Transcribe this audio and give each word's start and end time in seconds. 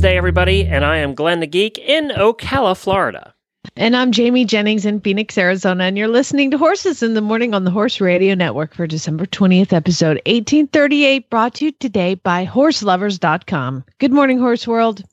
Wednesday, 0.00 0.16
everybody, 0.16 0.64
and 0.64 0.82
I 0.82 0.96
am 0.96 1.14
Glenn 1.14 1.40
the 1.40 1.46
Geek 1.46 1.76
in 1.76 2.08
Ocala, 2.08 2.74
Florida. 2.74 3.34
And 3.76 3.94
I'm 3.94 4.12
Jamie 4.12 4.46
Jennings 4.46 4.86
in 4.86 4.98
Phoenix, 4.98 5.36
Arizona, 5.36 5.84
and 5.84 5.98
you're 5.98 6.08
listening 6.08 6.50
to 6.52 6.56
Horses 6.56 7.02
in 7.02 7.12
the 7.12 7.20
Morning 7.20 7.52
on 7.52 7.64
the 7.64 7.70
Horse 7.70 8.00
Radio 8.00 8.34
Network 8.34 8.72
for 8.72 8.86
December 8.86 9.26
20th, 9.26 9.74
episode 9.74 10.16
1838, 10.24 11.28
brought 11.28 11.56
to 11.56 11.66
you 11.66 11.72
today 11.72 12.14
by 12.14 12.46
horseloverz.com. 12.46 13.84
Good 13.98 14.10
morning, 14.10 14.38
Horse 14.38 14.66
World. 14.66 15.04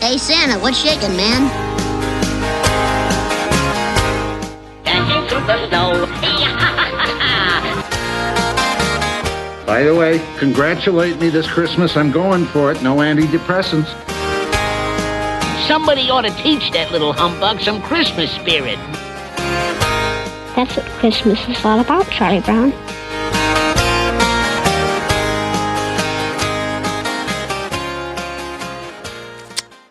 Hey 0.00 0.16
Santa, 0.16 0.58
what's 0.60 0.78
shaking, 0.78 1.14
man? 1.18 1.50
Dancing 4.84 5.28
through 5.28 5.46
the 5.46 5.68
snow. 5.68 6.15
By 9.76 9.82
the 9.82 9.94
way, 9.94 10.26
congratulate 10.38 11.20
me 11.20 11.28
this 11.28 11.46
Christmas. 11.46 11.98
I'm 11.98 12.10
going 12.10 12.46
for 12.46 12.72
it. 12.72 12.82
No 12.82 12.96
antidepressants. 12.96 13.88
Somebody 15.68 16.08
ought 16.08 16.22
to 16.22 16.30
teach 16.42 16.70
that 16.70 16.90
little 16.92 17.12
humbug 17.12 17.60
some 17.60 17.82
Christmas 17.82 18.30
spirit. 18.30 18.78
That's 20.56 20.78
what 20.78 20.86
Christmas 20.98 21.46
is 21.46 21.62
all 21.62 21.78
about, 21.78 22.08
Charlie 22.08 22.40
Brown. 22.40 22.72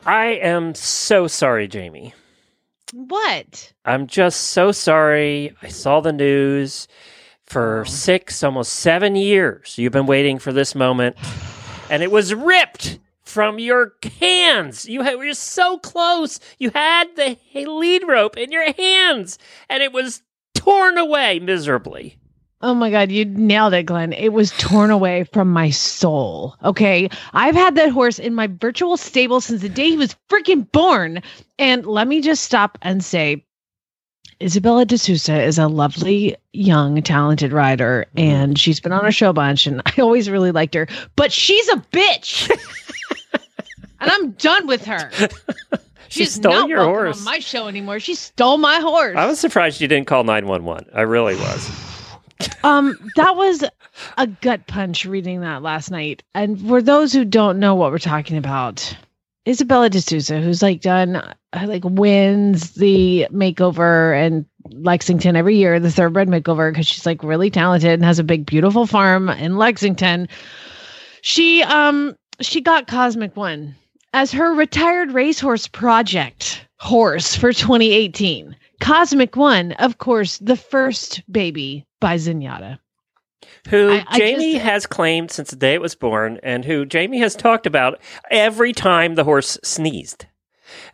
I 0.07 0.39
am 0.41 0.73
so 0.73 1.27
sorry, 1.27 1.67
Jamie. 1.67 2.15
What? 2.91 3.71
I'm 3.85 4.07
just 4.07 4.47
so 4.47 4.71
sorry. 4.71 5.55
I 5.61 5.67
saw 5.67 6.01
the 6.01 6.11
news 6.11 6.87
for 7.55 7.85
six, 7.85 8.43
almost 8.43 8.73
seven 8.73 9.15
years. 9.15 9.77
You've 9.77 9.93
been 9.93 10.07
waiting 10.07 10.39
for 10.39 10.51
this 10.51 10.75
moment, 10.75 11.15
and 11.89 12.03
it 12.03 12.11
was 12.11 12.33
ripped 12.33 12.99
from 13.21 13.59
your 13.59 13.93
hands. 14.19 14.85
You 14.89 15.01
were 15.17 15.33
so 15.33 15.77
close. 15.77 16.41
You 16.59 16.71
had 16.71 17.15
the 17.15 17.37
lead 17.53 18.03
rope 18.05 18.35
in 18.35 18.51
your 18.51 18.73
hands, 18.73 19.39
and 19.69 19.81
it 19.81 19.93
was 19.93 20.21
torn 20.53 20.97
away 20.97 21.39
miserably. 21.39 22.17
Oh 22.61 22.73
my 22.73 22.91
God, 22.91 23.09
you 23.09 23.23
nailed 23.23 23.73
it, 23.73 23.83
Glenn. 23.83 24.11
It 24.11 24.33
was 24.33 24.51
torn 24.57 24.91
away 24.91 25.23
from 25.23 25.49
my 25.49 25.69
soul. 25.69 26.57
Okay. 26.61 27.09
I've 27.31 27.55
had 27.55 27.75
that 27.75 27.89
horse 27.89 28.19
in 28.19 28.35
my 28.35 28.47
virtual 28.47 28.97
stable 28.97 29.39
since 29.39 29.61
the 29.61 29.69
day 29.69 29.91
he 29.91 29.97
was 29.97 30.17
freaking 30.29 30.69
born. 30.73 31.21
And 31.57 31.85
let 31.85 32.09
me 32.09 32.19
just 32.19 32.43
stop 32.43 32.77
and 32.81 33.01
say, 33.01 33.45
Isabella 34.41 34.85
D'Souza 34.85 35.41
is 35.43 35.57
a 35.57 35.67
lovely, 35.67 36.35
young, 36.53 37.01
talented 37.01 37.53
rider, 37.53 38.05
and 38.17 38.59
she's 38.59 38.79
been 38.79 38.91
on 38.91 39.05
a 39.05 39.11
show 39.11 39.31
bunch, 39.31 39.65
and 39.65 39.81
I 39.85 40.01
always 40.01 40.29
really 40.29 40.51
liked 40.51 40.73
her. 40.75 40.87
But 41.15 41.31
she's 41.31 41.67
a 41.69 41.77
bitch, 41.91 42.49
and 43.99 44.11
I'm 44.11 44.31
done 44.31 44.67
with 44.67 44.85
her. 44.85 45.09
She 46.07 46.23
She's 46.23 46.35
stole 46.35 46.53
not 46.53 46.69
your 46.69 46.83
horse. 46.83 47.17
on 47.17 47.23
my 47.25 47.39
show 47.39 47.67
anymore. 47.67 47.99
She 47.99 48.15
stole 48.15 48.57
my 48.57 48.79
horse. 48.79 49.17
I 49.17 49.25
was 49.25 49.37
surprised 49.37 49.81
you 49.81 49.87
didn't 49.89 50.07
call 50.07 50.23
911. 50.23 50.85
I 50.93 51.01
really 51.01 51.35
was. 51.35 51.69
Um, 52.63 52.97
that 53.15 53.35
was 53.35 53.63
a 54.17 54.27
gut 54.27 54.67
punch 54.67 55.05
reading 55.05 55.41
that 55.41 55.61
last 55.61 55.89
night. 55.91 56.21
And 56.33 56.59
for 56.59 56.81
those 56.81 57.11
who 57.13 57.25
don't 57.25 57.59
know 57.59 57.75
what 57.75 57.91
we're 57.91 57.97
talking 57.97 58.37
about, 58.37 58.95
Isabella 59.47 59.89
D'Souza, 59.89 60.41
who's 60.41 60.61
like 60.61 60.81
done 60.81 61.15
uh, 61.17 61.33
like 61.67 61.83
wins 61.85 62.71
the 62.71 63.27
makeover 63.31 64.15
and 64.19 64.45
Lexington 64.71 65.35
every 65.35 65.57
year, 65.57 65.79
the 65.79 65.91
thoroughbred 65.91 66.27
makeover, 66.27 66.71
because 66.71 66.87
she's 66.87 67.05
like 67.05 67.23
really 67.23 67.51
talented 67.51 67.91
and 67.91 68.03
has 68.03 68.17
a 68.17 68.23
big, 68.23 68.45
beautiful 68.45 68.87
farm 68.87 69.29
in 69.29 69.57
Lexington. 69.57 70.27
She 71.21 71.61
um 71.63 72.15
she 72.41 72.61
got 72.61 72.87
Cosmic 72.87 73.35
One 73.37 73.75
as 74.13 74.31
her 74.31 74.53
retired 74.53 75.11
racehorse 75.11 75.67
project 75.67 76.65
horse 76.79 77.35
for 77.35 77.53
2018. 77.53 78.55
Cosmic 78.81 79.35
One, 79.35 79.73
of 79.73 79.97
course, 79.97 80.37
the 80.39 80.57
first 80.57 81.21
baby 81.31 81.85
by 82.01 82.15
Zenyatta. 82.15 82.79
Who 83.69 83.91
I- 83.93 84.05
I 84.07 84.17
Jamie 84.17 84.53
just- 84.53 84.65
has 84.65 84.85
claimed 84.85 85.31
since 85.31 85.49
the 85.49 85.55
day 85.55 85.73
it 85.73 85.81
was 85.81 85.95
born, 85.95 86.39
and 86.43 86.63
who 86.65 86.85
Jamie 86.85 87.19
has 87.19 87.35
talked 87.35 87.65
about 87.65 87.99
every 88.29 88.73
time 88.73 89.15
the 89.15 89.23
horse 89.23 89.57
sneezed, 89.63 90.25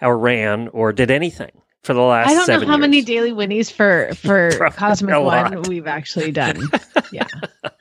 or 0.01 0.17
ran, 0.17 0.67
or 0.69 0.93
did 0.93 1.11
anything 1.11 1.51
for 1.83 1.93
the 1.93 2.01
last 2.01 2.29
I 2.29 2.33
don't 2.35 2.61
know 2.61 2.67
how 2.67 2.77
many 2.77 3.01
daily 3.01 3.31
winnies 3.33 3.71
for 3.71 4.11
for 4.15 4.51
Cosmic 4.75 5.15
One 5.15 5.23
lot. 5.25 5.67
we've 5.67 5.87
actually 5.87 6.31
done. 6.31 6.61
Yeah, 7.13 7.27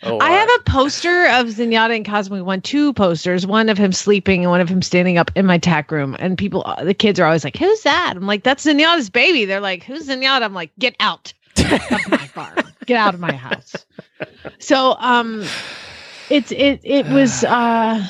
I 0.03 0.33
have 0.33 0.49
a 0.59 0.63
poster 0.69 1.27
of 1.27 1.47
Zenyatta 1.47 1.95
and 1.95 2.05
Cosmic 2.05 2.45
One, 2.45 2.61
two 2.61 2.93
posters, 2.95 3.47
one 3.47 3.69
of 3.69 3.79
him 3.79 3.93
sleeping 3.93 4.43
and 4.43 4.51
one 4.51 4.61
of 4.61 4.69
him 4.69 4.83
standing 4.83 5.19
up 5.19 5.31
in 5.37 5.47
my 5.47 5.57
tack 5.57 5.93
room. 5.93 6.17
And 6.19 6.37
people, 6.37 6.65
uh, 6.67 6.83
the 6.83 6.95
kids 6.95 7.21
are 7.21 7.27
always 7.27 7.45
like, 7.45 7.57
"Who's 7.57 7.83
that?" 7.83 8.15
I'm 8.17 8.27
like, 8.27 8.43
"That's 8.43 8.67
Zenyatta's 8.67 9.09
baby." 9.09 9.45
They're 9.45 9.61
like, 9.61 9.85
"Who's 9.85 10.09
Zenyatta?" 10.09 10.43
I'm 10.43 10.53
like, 10.53 10.73
"Get 10.81 10.97
out 10.99 11.33
of 11.59 11.71
my 12.11 12.17
farm, 12.35 12.57
get 12.87 12.99
out 12.99 13.15
of 13.15 13.21
my 13.21 13.33
house." 13.33 13.75
So, 14.59 14.97
um, 14.99 15.45
it's 16.29 16.53
it 16.53 16.81
it 16.85 17.07
was 17.07 17.45
uh. 17.45 18.07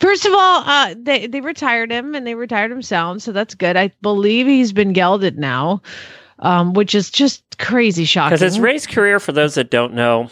First 0.00 0.26
of 0.26 0.32
all, 0.34 0.62
uh, 0.66 0.94
they 0.98 1.26
they 1.28 1.40
retired 1.40 1.90
him 1.90 2.14
and 2.14 2.26
they 2.26 2.34
retired 2.34 2.70
him 2.70 2.82
sound, 2.82 3.22
so 3.22 3.32
that's 3.32 3.54
good. 3.54 3.76
I 3.76 3.90
believe 4.02 4.46
he's 4.46 4.72
been 4.72 4.92
gelded 4.92 5.38
now, 5.38 5.80
um, 6.40 6.74
which 6.74 6.94
is 6.94 7.10
just 7.10 7.42
crazy 7.58 8.04
shocking. 8.04 8.34
Because 8.34 8.40
his 8.40 8.60
race 8.60 8.86
career, 8.86 9.18
for 9.20 9.32
those 9.32 9.54
that 9.54 9.70
don't 9.70 9.94
know, 9.94 10.28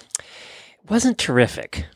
wasn't 0.89 1.17
terrific. 1.17 1.87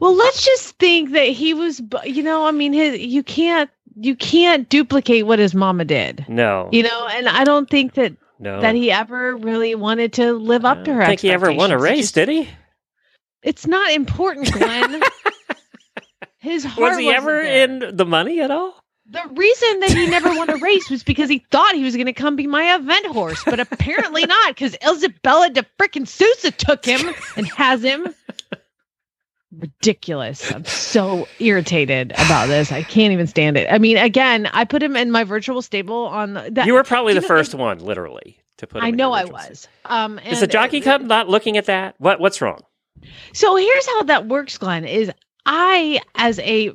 Well, 0.00 0.16
let's 0.16 0.44
just 0.44 0.76
think 0.78 1.12
that 1.12 1.28
he 1.28 1.54
was, 1.54 1.80
you 2.04 2.24
know, 2.24 2.46
I 2.46 2.50
mean, 2.50 2.72
his 2.72 2.98
you 2.98 3.22
can't 3.22 3.70
you 4.00 4.16
can't 4.16 4.68
duplicate 4.68 5.26
what 5.26 5.38
his 5.38 5.54
mama 5.54 5.84
did, 5.84 6.24
No, 6.28 6.70
you 6.72 6.82
know, 6.82 7.06
and 7.12 7.28
I 7.28 7.44
don't 7.44 7.68
think 7.68 7.94
that 7.94 8.14
no. 8.42 8.60
that 8.60 8.74
he 8.74 8.90
ever 8.90 9.34
really 9.36 9.74
wanted 9.74 10.12
to 10.14 10.32
live 10.34 10.64
up 10.66 10.78
I 10.78 10.82
to 10.84 10.94
her. 10.94 11.06
think 11.06 11.20
he 11.20 11.30
ever 11.30 11.50
won 11.52 11.70
a 11.72 11.78
race, 11.78 11.98
just- 12.12 12.14
did 12.16 12.28
he? 12.28 12.48
It's 13.42 13.66
not 13.66 13.90
important, 13.92 14.52
Glenn. 14.52 15.02
his 16.38 16.64
heart 16.64 16.90
Was 16.92 16.98
he 16.98 17.10
ever 17.10 17.42
there. 17.42 17.64
in 17.64 17.96
the 17.96 18.04
money 18.06 18.40
at 18.40 18.50
all? 18.50 18.74
The 19.10 19.22
reason 19.34 19.80
that 19.80 19.90
he 19.90 20.06
never 20.06 20.28
won 20.28 20.48
a 20.48 20.56
race 20.62 20.88
was 20.88 21.02
because 21.02 21.28
he 21.28 21.44
thought 21.50 21.74
he 21.74 21.82
was 21.82 21.94
going 21.96 22.06
to 22.06 22.12
come 22.12 22.36
be 22.36 22.46
my 22.46 22.74
event 22.76 23.06
horse, 23.06 23.42
but 23.44 23.58
apparently 23.60 24.24
not 24.26 24.50
because 24.54 24.76
Isabella 24.88 25.50
de 25.50 25.64
frickin' 25.78 26.06
Sousa 26.06 26.50
took 26.52 26.84
him 26.84 27.00
and 27.36 27.46
has 27.48 27.82
him. 27.82 28.14
Ridiculous. 29.58 30.50
I'm 30.52 30.64
so 30.64 31.28
irritated 31.38 32.12
about 32.12 32.46
this. 32.48 32.72
I 32.72 32.82
can't 32.82 33.12
even 33.12 33.26
stand 33.26 33.56
it. 33.56 33.68
I 33.70 33.78
mean, 33.78 33.98
again, 33.98 34.48
I 34.52 34.64
put 34.64 34.82
him 34.82 34.96
in 34.96 35.10
my 35.10 35.24
virtual 35.24 35.60
stable 35.60 36.06
on 36.06 36.34
the, 36.34 36.48
that. 36.52 36.66
You 36.66 36.74
were 36.74 36.84
probably 36.84 37.14
the 37.14 37.20
know- 37.20 37.26
first 37.28 37.54
one, 37.54 37.78
literally, 37.78 38.38
to 38.58 38.66
put. 38.66 38.78
him 38.78 38.84
I 38.86 38.90
know 38.90 39.12
I 39.12 39.24
was. 39.24 39.68
Um, 39.84 40.18
Is 40.20 40.40
the 40.40 40.46
jockey 40.46 40.80
uh, 40.80 40.84
club 40.84 41.02
not 41.02 41.28
looking 41.28 41.56
at 41.58 41.66
that? 41.66 41.94
What 41.98 42.18
What's 42.18 42.40
wrong? 42.40 42.62
So 43.34 43.56
here's 43.56 43.86
how 43.86 44.04
that 44.04 44.26
works, 44.26 44.56
Glenn, 44.56 44.84
is 44.84 45.10
I, 45.44 46.00
as 46.14 46.38
a 46.38 46.72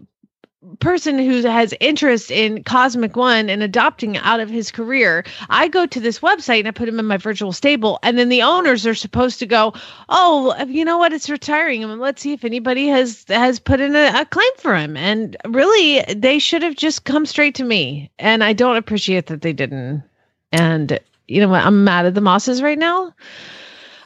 person 0.80 1.19
who 1.19 1.42
has 1.44 1.74
interest 1.80 2.31
in 2.31 2.63
Cosmic 2.63 3.15
One 3.15 3.50
and 3.50 3.62
adopting 3.62 4.18
out 4.18 4.39
of 4.39 4.50
his 4.50 4.71
career, 4.71 5.24
I 5.50 5.68
go 5.68 5.86
to 5.86 6.00
this 6.00 6.19
website 6.19 6.59
and 6.59 6.68
I 6.68 6.71
put 6.71 6.89
him 6.89 7.00
in 7.00 7.06
my 7.06 7.18
virtual 7.18 7.54
stable. 7.54 8.00
And 8.04 8.18
then 8.18 8.30
the 8.30 8.42
owners 8.42 8.86
are 8.86 8.95
supposed 8.95 9.39
to 9.39 9.45
go, 9.45 9.74
Oh, 10.09 10.56
you 10.68 10.83
know 10.83 10.98
what? 10.98 11.13
It's 11.13 11.30
retiring 11.30 11.81
him. 11.81 12.00
Let's 12.00 12.21
see 12.21 12.33
if 12.33 12.44
anybody 12.44 12.88
has 12.88 13.25
has 13.27 13.59
put 13.59 13.80
in 13.80 13.95
a, 13.95 14.21
a 14.21 14.25
claim 14.25 14.51
for 14.57 14.75
him. 14.75 14.98
And 14.98 15.38
really, 15.45 16.01
they 16.13 16.39
should 16.39 16.63
have 16.63 16.75
just 16.75 17.06
come 17.06 17.25
straight 17.25 17.56
to 17.56 17.63
me. 17.63 18.12
And 18.19 18.44
I 18.44 18.54
don't 18.54 18.77
appreciate 18.77 19.27
that 19.27 19.42
they 19.42 19.54
didn't. 19.54 20.04
And 20.51 21.00
you 21.27 21.42
know 21.42 21.50
what? 21.50 21.65
I'm 21.65 21.83
mad 21.83 22.06
at 22.06 22.15
the 22.15 22.21
Mosses 22.21 22.62
right 22.62 22.80
now. 22.80 23.13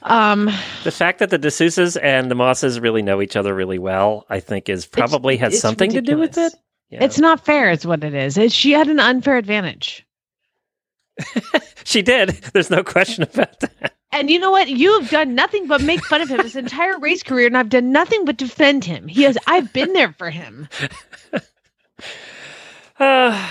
Um 0.03 0.45
The 0.83 0.91
fact 0.91 1.19
that 1.19 1.29
the 1.29 1.37
D'Souza's 1.37 1.97
and 1.97 2.31
the 2.31 2.35
Mosses 2.35 2.79
really 2.79 3.01
know 3.01 3.21
each 3.21 3.35
other 3.35 3.53
really 3.53 3.79
well, 3.79 4.25
I 4.29 4.39
think, 4.39 4.69
is 4.69 4.85
probably 4.85 5.37
has 5.37 5.53
it's 5.53 5.61
something 5.61 5.91
to 5.91 6.01
do 6.01 6.17
with 6.17 6.37
it. 6.37 6.53
Yeah. 6.89 7.03
It's 7.03 7.19
not 7.19 7.45
fair, 7.45 7.71
is 7.71 7.85
what 7.85 8.03
it 8.03 8.13
is. 8.13 8.37
It, 8.37 8.51
she 8.51 8.71
had 8.71 8.89
an 8.89 8.99
unfair 8.99 9.37
advantage. 9.37 10.05
she 11.83 12.01
did. 12.01 12.29
There's 12.53 12.69
no 12.69 12.83
question 12.83 13.23
about 13.23 13.59
that. 13.61 13.93
And 14.11 14.29
you 14.29 14.39
know 14.39 14.51
what? 14.51 14.67
You 14.67 14.99
have 14.99 15.09
done 15.09 15.35
nothing 15.35 15.67
but 15.67 15.81
make 15.81 16.03
fun 16.03 16.19
of 16.21 16.29
him 16.29 16.41
his 16.41 16.57
entire 16.57 16.99
race 16.99 17.23
career, 17.23 17.47
and 17.47 17.57
I've 17.57 17.69
done 17.69 17.93
nothing 17.93 18.25
but 18.25 18.35
defend 18.35 18.83
him. 18.83 19.07
He 19.07 19.23
has. 19.23 19.37
I've 19.47 19.71
been 19.71 19.93
there 19.93 20.13
for 20.13 20.29
him. 20.29 20.67
Uh, 22.99 23.49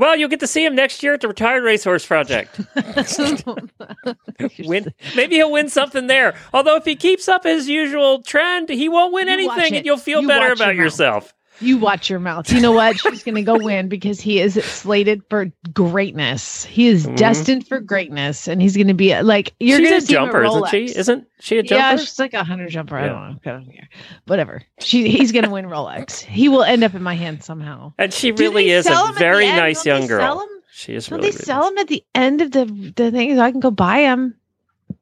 well, 0.00 0.16
you'll 0.16 0.28
get 0.28 0.40
to 0.40 0.46
see 0.46 0.64
him 0.64 0.74
next 0.74 1.02
year 1.02 1.14
at 1.14 1.20
the 1.20 1.28
Retired 1.28 1.62
Racehorse 1.62 2.06
Project. 2.06 2.60
win, 4.60 4.92
maybe 5.16 5.36
he'll 5.36 5.52
win 5.52 5.68
something 5.68 6.06
there. 6.06 6.34
Although 6.52 6.76
if 6.76 6.84
he 6.84 6.96
keeps 6.96 7.28
up 7.28 7.44
his 7.44 7.68
usual 7.68 8.22
trend, 8.22 8.68
he 8.68 8.88
won't 8.88 9.12
win 9.12 9.28
You 9.28 9.34
anything, 9.34 9.76
and 9.76 9.86
you'll 9.86 9.96
feel 9.96 10.22
You 10.22 10.28
better 10.28 10.52
about 10.52 10.74
yourself. 10.74 11.34
You 11.60 11.78
watch 11.78 12.08
your 12.08 12.20
mouth. 12.20 12.52
You 12.52 12.60
know 12.60 12.72
what? 12.72 12.98
She's 13.00 13.24
going 13.24 13.34
to 13.34 13.42
go 13.42 13.58
win 13.58 13.88
because 13.88 14.20
he 14.20 14.40
is 14.40 14.54
slated 14.64 15.22
for 15.28 15.50
greatness. 15.72 16.64
He 16.64 16.86
is 16.88 17.06
Mhm. 17.06 17.16
destined 17.16 17.66
for 17.66 17.80
greatness, 17.80 18.46
and 18.46 18.62
he's 18.62 18.76
going 18.76 18.86
to 18.88 18.94
be 18.94 19.20
like 19.22 19.54
you're 19.58 19.78
she's 19.78 19.88
going 19.88 19.96
a 19.98 20.00
to 20.00 20.06
see 20.06 20.14
him 20.14 20.24
jumper, 20.26 20.44
isn't 20.44 20.68
she? 20.68 20.84
Isn't 20.96 21.26
she 21.40 21.58
a 21.58 21.62
jumper? 21.62 21.80
Yeah, 21.82 21.96
she's 21.96 22.18
like 22.18 22.34
a 22.34 22.44
hundred 22.44 22.70
jumper. 22.70 22.96
I 22.96 23.06
Yeah. 23.06 23.08
don't 23.08 23.20
know. 23.20 23.36
I 23.44 23.50
don't 23.56 23.72
care. 23.72 23.88
Whatever. 24.26 24.62
She 24.80 25.08
he's 25.08 25.32
gonna 25.32 25.50
win 25.50 25.66
Rolex. 25.66 26.20
He 26.20 26.48
will 26.48 26.62
end 26.62 26.84
up 26.84 26.94
in 26.94 27.02
my 27.02 27.14
hand 27.14 27.42
somehow. 27.42 27.92
and 27.98 28.12
she 28.12 28.30
Do 28.30 28.42
really 28.44 28.70
is 28.70 28.84
sell 28.84 29.02
a 29.02 29.04
'em 29.04 29.08
at 29.10 29.14
the 29.14 29.18
very 29.18 29.46
nice 29.46 29.82
Don't 29.82 30.00
young 30.00 30.08
sell 30.08 30.18
girl. 30.36 30.40
'em? 30.42 30.48
She 30.70 30.94
is 30.94 31.08
Don't 31.08 31.18
really, 31.18 31.30
they 31.30 31.34
really 31.36 31.44
sell 31.44 31.64
them 31.64 31.78
at 31.78 31.88
the 31.88 32.04
end 32.14 32.40
of 32.40 32.52
the 32.52 32.64
the 32.94 33.10
thing 33.10 33.34
so 33.34 33.42
I 33.42 33.50
can 33.50 33.60
go 33.60 33.70
buy 33.72 34.02
them? 34.02 34.34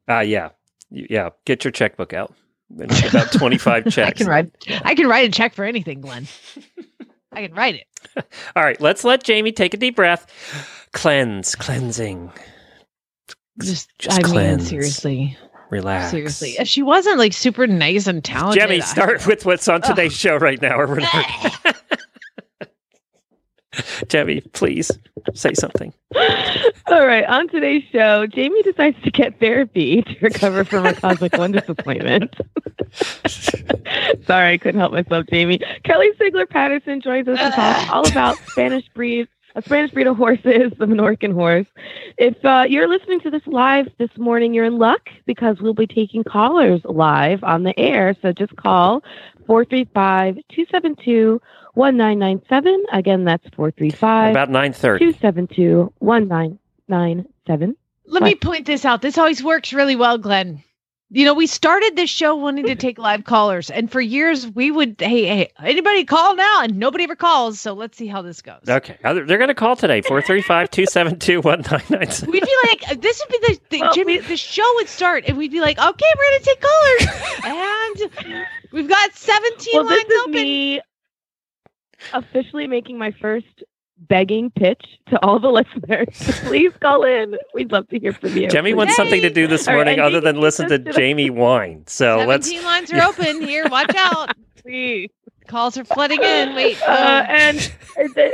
Ah, 0.08 0.20
yeah, 0.20 0.50
yeah. 0.90 1.30
Get 1.44 1.64
your 1.64 1.72
checkbook 1.72 2.14
out. 2.14 2.32
And 2.70 2.90
About 3.04 3.32
twenty 3.32 3.58
five 3.58 3.84
checks. 3.90 3.98
I 4.20 4.24
can 4.24 4.26
write. 4.26 4.50
I 4.84 4.94
can 4.94 5.06
write 5.06 5.28
a 5.28 5.32
check 5.32 5.54
for 5.54 5.64
anything, 5.64 6.00
Glenn. 6.00 6.26
I 7.32 7.46
can 7.46 7.54
write 7.54 7.76
it. 7.76 7.86
All 8.56 8.62
right, 8.62 8.80
let's 8.80 9.04
let 9.04 9.22
Jamie 9.22 9.52
take 9.52 9.74
a 9.74 9.76
deep 9.76 9.96
breath. 9.96 10.26
Cleanse, 10.92 11.54
cleansing. 11.54 12.32
Just, 13.62 13.90
Just 13.98 14.18
I 14.18 14.22
mean, 14.22 14.32
cleanse. 14.32 14.68
seriously, 14.68 15.36
Relax. 15.70 16.10
seriously. 16.10 16.50
If 16.58 16.68
she 16.68 16.82
wasn't 16.82 17.18
like 17.18 17.32
super 17.32 17.66
nice 17.66 18.06
and 18.06 18.22
talented, 18.24 18.70
I- 18.70 18.78
start 18.80 19.26
with 19.26 19.46
what's 19.46 19.68
on 19.68 19.82
today's 19.82 20.14
show 20.16 20.36
right 20.36 20.60
now, 20.60 20.78
or 20.80 20.86
whatever. 20.86 21.78
Jemmy, 24.08 24.40
please 24.52 24.90
say 25.34 25.54
something. 25.54 25.92
All 26.86 27.06
right, 27.06 27.24
on 27.24 27.48
today's 27.48 27.82
show, 27.90 28.26
Jamie 28.26 28.62
decides 28.62 29.00
to 29.02 29.10
get 29.10 29.38
therapy 29.40 30.02
to 30.02 30.16
recover 30.20 30.64
from 30.64 30.84
her 30.84 30.94
Cosmic 30.94 31.36
One 31.36 31.52
disappointment. 31.52 32.34
Sorry, 34.26 34.52
I 34.52 34.58
couldn't 34.58 34.80
help 34.80 34.92
myself, 34.92 35.26
Jamie. 35.30 35.60
Kelly 35.84 36.10
Sigler 36.18 36.48
Patterson 36.48 37.00
joins 37.00 37.28
us 37.28 37.38
to 37.38 37.50
talk 37.50 37.90
all 37.92 38.08
about 38.08 38.36
Spanish 38.48 38.88
breed, 38.88 39.28
a 39.54 39.62
Spanish 39.62 39.90
breed 39.90 40.06
of 40.06 40.16
horses, 40.16 40.72
the 40.78 40.86
Menorcan 40.86 41.32
horse. 41.32 41.66
If 42.18 42.42
uh, 42.44 42.64
you're 42.68 42.88
listening 42.88 43.20
to 43.20 43.30
this 43.30 43.46
live 43.46 43.88
this 43.98 44.16
morning, 44.16 44.54
you're 44.54 44.64
in 44.64 44.78
luck 44.78 45.08
because 45.26 45.60
we'll 45.60 45.74
be 45.74 45.86
taking 45.86 46.24
callers 46.24 46.80
live 46.84 47.42
on 47.42 47.64
the 47.64 47.78
air. 47.78 48.14
So 48.22 48.32
just 48.32 48.54
call 48.56 49.02
435 49.46 50.36
272 50.48 51.40
1997. 51.76 52.84
Again, 52.92 53.24
that's 53.24 53.44
435 53.54 54.30
About 54.30 54.50
nine 54.50 54.72
thirty. 54.72 55.12
272 55.12 55.92
1997. 55.98 57.76
Let 58.08 58.22
me 58.22 58.34
point 58.34 58.66
this 58.66 58.84
out. 58.84 59.02
This 59.02 59.18
always 59.18 59.42
works 59.42 59.72
really 59.72 59.96
well, 59.96 60.16
Glenn. 60.18 60.62
You 61.10 61.24
know, 61.24 61.34
we 61.34 61.46
started 61.46 61.94
this 61.94 62.10
show 62.10 62.34
wanting 62.34 62.66
to 62.66 62.74
take 62.74 62.98
live 62.98 63.22
callers, 63.24 63.70
and 63.70 63.88
for 63.90 64.00
years 64.00 64.44
we 64.48 64.72
would, 64.72 64.96
hey, 64.98 65.24
hey, 65.24 65.52
anybody 65.62 66.04
call 66.04 66.34
now, 66.34 66.62
and 66.62 66.78
nobody 66.78 67.04
ever 67.04 67.14
calls. 67.14 67.60
So 67.60 67.74
let's 67.74 67.96
see 67.96 68.08
how 68.08 68.22
this 68.22 68.42
goes. 68.42 68.62
Okay, 68.68 68.96
Uh, 69.04 69.12
they're 69.14 69.38
going 69.38 69.46
to 69.46 69.54
call 69.54 69.76
today 69.76 70.00
435 70.02 70.68
272 70.70 71.40
1997. 71.42 72.32
We'd 72.32 72.42
be 72.42 72.56
like, 72.68 73.00
this 73.00 73.20
would 73.22 73.28
be 73.28 73.38
the, 73.54 73.60
the 73.70 73.80
Well, 73.82 73.92
Jimmy. 73.94 74.18
The 74.18 74.36
show 74.36 74.68
would 74.76 74.88
start, 74.88 75.24
and 75.28 75.36
we'd 75.38 75.52
be 75.52 75.60
like, 75.60 75.78
okay, 75.78 76.06
we're 76.16 76.30
gonna 76.32 76.44
take 76.44 76.60
callers, 76.60 77.06
and 77.44 78.44
we've 78.72 78.88
got 78.88 79.14
seventeen 79.14 79.74
Well, 79.74 79.84
this 79.84 80.02
lines 80.02 80.10
is 80.10 80.20
open. 80.22 80.32
me 80.32 80.80
officially 82.12 82.66
making 82.66 82.98
my 82.98 83.12
first 83.20 83.46
begging 84.08 84.50
pitch 84.50 84.84
to 85.08 85.18
all 85.24 85.38
the 85.38 85.48
listeners. 85.48 86.08
Please 86.44 86.72
call 86.80 87.04
in. 87.04 87.36
We'd 87.54 87.72
love 87.72 87.88
to 87.88 87.98
hear 87.98 88.12
from 88.12 88.36
you. 88.36 88.48
Jamie 88.48 88.74
wants 88.74 88.92
Yay! 88.92 88.96
something 88.96 89.22
to 89.22 89.30
do 89.30 89.46
this 89.46 89.66
morning 89.66 89.94
and 89.94 90.02
other 90.02 90.20
than 90.20 90.40
listen 90.40 90.68
to 90.68 90.78
Jamie 90.78 91.30
whine. 91.30 91.86
So 91.86 92.24
let's. 92.26 92.52
Lines 92.62 92.92
are 92.92 93.02
open 93.08 93.40
here. 93.42 93.66
Watch 93.68 93.94
out. 93.96 94.36
Please. 94.62 95.10
Calls 95.46 95.78
are 95.78 95.84
flooding 95.84 96.22
in. 96.22 96.54
Wait, 96.54 96.76
Uh, 96.82 96.90
um, 96.90 97.26
and 97.28 97.72
and 97.96 98.14
then, 98.14 98.32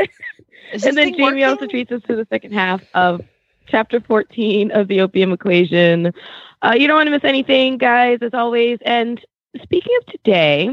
and 0.73 0.83
then 0.83 0.95
thing 0.95 1.17
Jamie 1.17 1.45
also 1.45 1.67
treats 1.67 1.93
us 1.93 2.01
to 2.09 2.17
the 2.17 2.27
second 2.31 2.53
half 2.55 2.83
of 2.95 3.21
chapter 3.69 4.01
14 4.01 4.71
of 4.73 4.89
the 4.89 5.01
opium 5.03 5.31
equation. 5.33 6.13
Uh, 6.63 6.75
you 6.77 6.87
don't 6.89 6.97
want 6.97 7.07
to 7.07 7.11
miss 7.11 7.25
anything, 7.25 7.77
guys, 7.77 8.19
as 8.23 8.33
always. 8.33 8.79
And 8.85 9.21
speaking 9.63 9.93
of 10.01 10.07
today, 10.07 10.71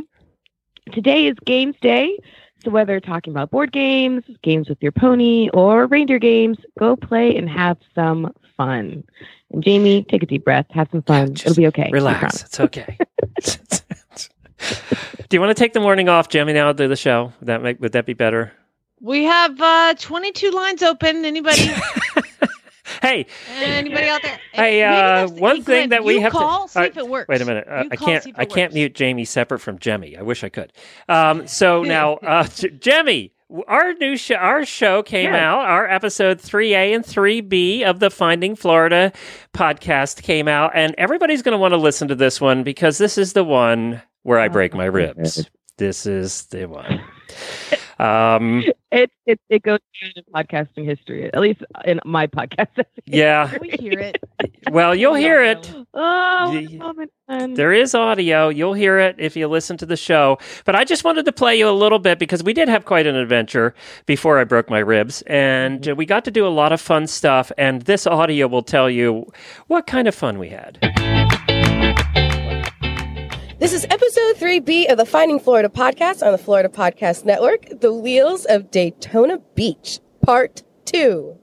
today 0.94 1.28
is 1.28 1.36
games 1.46 1.76
day. 1.82 2.18
So 2.64 2.72
whether 2.72 3.00
talking 3.00 3.32
about 3.32 3.52
board 3.52 3.72
games, 3.72 4.24
games 4.42 4.68
with 4.68 4.82
your 4.82 4.92
pony, 4.92 5.50
or 5.54 5.88
reindeer 5.88 6.20
games, 6.20 6.58
go 6.78 6.96
play 6.96 7.38
and 7.38 7.50
have 7.50 7.78
some 7.96 8.34
fun. 8.58 9.04
And 9.52 9.64
Jamie, 9.64 10.04
take 10.04 10.24
a 10.24 10.26
deep 10.26 10.44
breath, 10.44 10.66
have 10.72 10.90
some 10.92 11.02
fun. 11.04 11.36
Just 11.36 11.48
It'll 11.48 11.56
be 11.56 11.68
okay. 11.68 11.90
Relax. 11.92 12.44
It's 12.44 12.60
okay. 12.60 12.98
do 15.30 15.38
you 15.38 15.40
want 15.40 15.56
to 15.56 15.60
take 15.60 15.74
the 15.74 15.80
morning 15.80 16.10
off, 16.10 16.28
Jamie? 16.28 16.54
now 16.54 16.74
do 16.74 16.88
the 16.88 16.96
show? 16.96 17.32
Would 17.40 17.48
that 17.48 17.62
make 17.62 17.80
would 17.80 17.94
that 17.94 18.06
be 18.06 18.14
better? 18.14 18.52
We 19.02 19.24
have 19.24 19.60
uh, 19.62 19.94
22 19.98 20.52
lines 20.52 20.84
open. 20.84 21.24
Anybody? 21.24 21.72
Hey, 23.02 23.26
Anybody 23.56 24.08
out 24.08 24.22
there? 24.22 24.40
Hey, 24.52 24.84
uh, 24.84 25.28
one 25.30 25.64
thing 25.64 25.90
that 25.90 26.04
we 26.04 26.16
you 26.16 26.22
have 26.22 26.32
to- 26.34 26.38
call, 26.38 26.68
see 26.68 26.80
all 26.80 26.86
if 26.86 26.98
it 26.98 27.08
works. 27.08 27.28
Wait 27.30 27.42
a 27.42 27.46
minute. 27.46 27.68
Uh, 27.68 27.86
I 27.92 27.96
can't. 27.96 28.26
I 28.36 28.42
it 28.44 28.50
can't 28.50 28.74
mute 28.74 28.94
Jamie 28.94 29.26
separate 29.26 29.60
from 29.60 29.80
Jemmy. 29.80 30.18
I 30.18 30.22
wish 30.22 30.44
I 30.44 30.50
could. 30.50 30.74
Um, 31.08 31.48
so 31.48 31.84
now, 31.96 32.16
uh, 32.16 32.46
Jemmy, 32.80 33.32
our 33.68 33.94
new 33.94 34.18
show, 34.18 34.36
our 34.36 34.66
show 34.66 35.02
came 35.04 35.32
Yes. 35.32 35.40
out. 35.42 35.60
Our 35.60 35.90
episode 35.90 36.42
three 36.42 36.74
A 36.76 36.94
and 36.94 37.06
three 37.06 37.42
B 37.42 37.84
of 37.84 38.00
the 38.00 38.10
Finding 38.10 38.56
Florida 38.56 39.12
podcast 39.54 40.22
came 40.22 40.48
out, 40.48 40.72
and 40.76 40.94
everybody's 40.98 41.42
going 41.42 41.54
to 41.54 41.58
want 41.60 41.74
to 41.74 41.78
listen 41.78 42.08
to 42.10 42.16
this 42.16 42.42
one 42.42 42.64
because 42.64 42.98
this 42.98 43.18
is 43.18 43.34
the 43.34 43.44
one 43.44 44.02
where 44.24 44.40
I 44.40 44.48
Oh, 44.48 44.50
break 44.50 44.74
my 44.74 44.86
ribs. 44.86 45.50
This 45.78 46.06
is 46.06 46.44
the 46.48 46.66
one. 46.68 47.02
Um, 48.00 48.64
It, 48.92 49.12
it 49.28 49.40
it 49.50 49.62
goes 49.62 49.80
down 50.02 50.12
in 50.16 50.24
podcasting 50.34 50.86
history, 50.86 51.32
at 51.32 51.40
least 51.40 51.62
in 51.86 52.00
my 52.06 52.26
podcast. 52.26 52.84
yeah. 53.06 53.52
We 53.62 53.70
hear 53.80 54.00
it. 54.00 54.24
Well, 54.72 54.96
you'll 54.96 55.14
hear 55.14 55.44
it. 55.44 55.72
Oh, 55.94 56.52
what 56.52 56.72
a 56.72 56.78
moment. 56.78 57.56
There 57.56 57.72
is 57.72 57.94
audio. 57.94 58.50
You'll 58.50 58.74
hear 58.74 58.98
it 58.98 59.18
if 59.20 59.36
you 59.36 59.48
listen 59.48 59.78
to 59.78 59.86
the 59.86 59.96
show. 59.98 60.40
But 60.66 60.76
I 60.76 60.86
just 60.86 61.04
wanted 61.04 61.26
to 61.26 61.32
play 61.32 61.56
you 61.56 61.70
a 61.70 61.72
little 61.72 62.00
bit 62.00 62.18
because 62.18 62.44
we 62.44 62.54
did 62.54 62.68
have 62.68 62.86
quite 62.86 63.06
an 63.06 63.16
adventure 63.16 63.76
before 64.08 64.40
I 64.40 64.44
broke 64.44 64.70
my 64.72 64.80
ribs. 64.80 65.22
And 65.28 65.88
uh, 65.88 65.94
we 65.94 66.08
got 66.08 66.26
to 66.26 66.32
do 66.32 66.48
a 66.48 66.50
lot 66.50 66.72
of 66.72 66.82
fun 66.82 67.06
stuff. 67.06 67.52
And 67.60 67.84
this 67.84 68.08
audio 68.08 68.48
will 68.48 68.64
tell 68.64 68.90
you 68.90 69.32
what 69.68 69.86
kind 69.86 70.08
of 70.08 70.16
fun 70.16 70.40
we 70.40 70.50
had. 70.50 70.80
This 73.60 73.74
is 73.74 73.86
episode 73.90 74.38
3B 74.38 74.90
of 74.90 74.98
the 74.98 75.06
Finding 75.06 75.38
Florida 75.38 75.68
podcast 75.68 76.26
on 76.26 76.32
the 76.32 76.38
Florida 76.38 76.70
Podcast 76.70 77.26
Network, 77.26 77.66
The 77.82 77.92
Wheels 77.92 78.46
of 78.46 78.72
Daytona 78.72 79.40
Beach, 79.54 80.00
Part 80.26 80.64
2. 80.86 81.38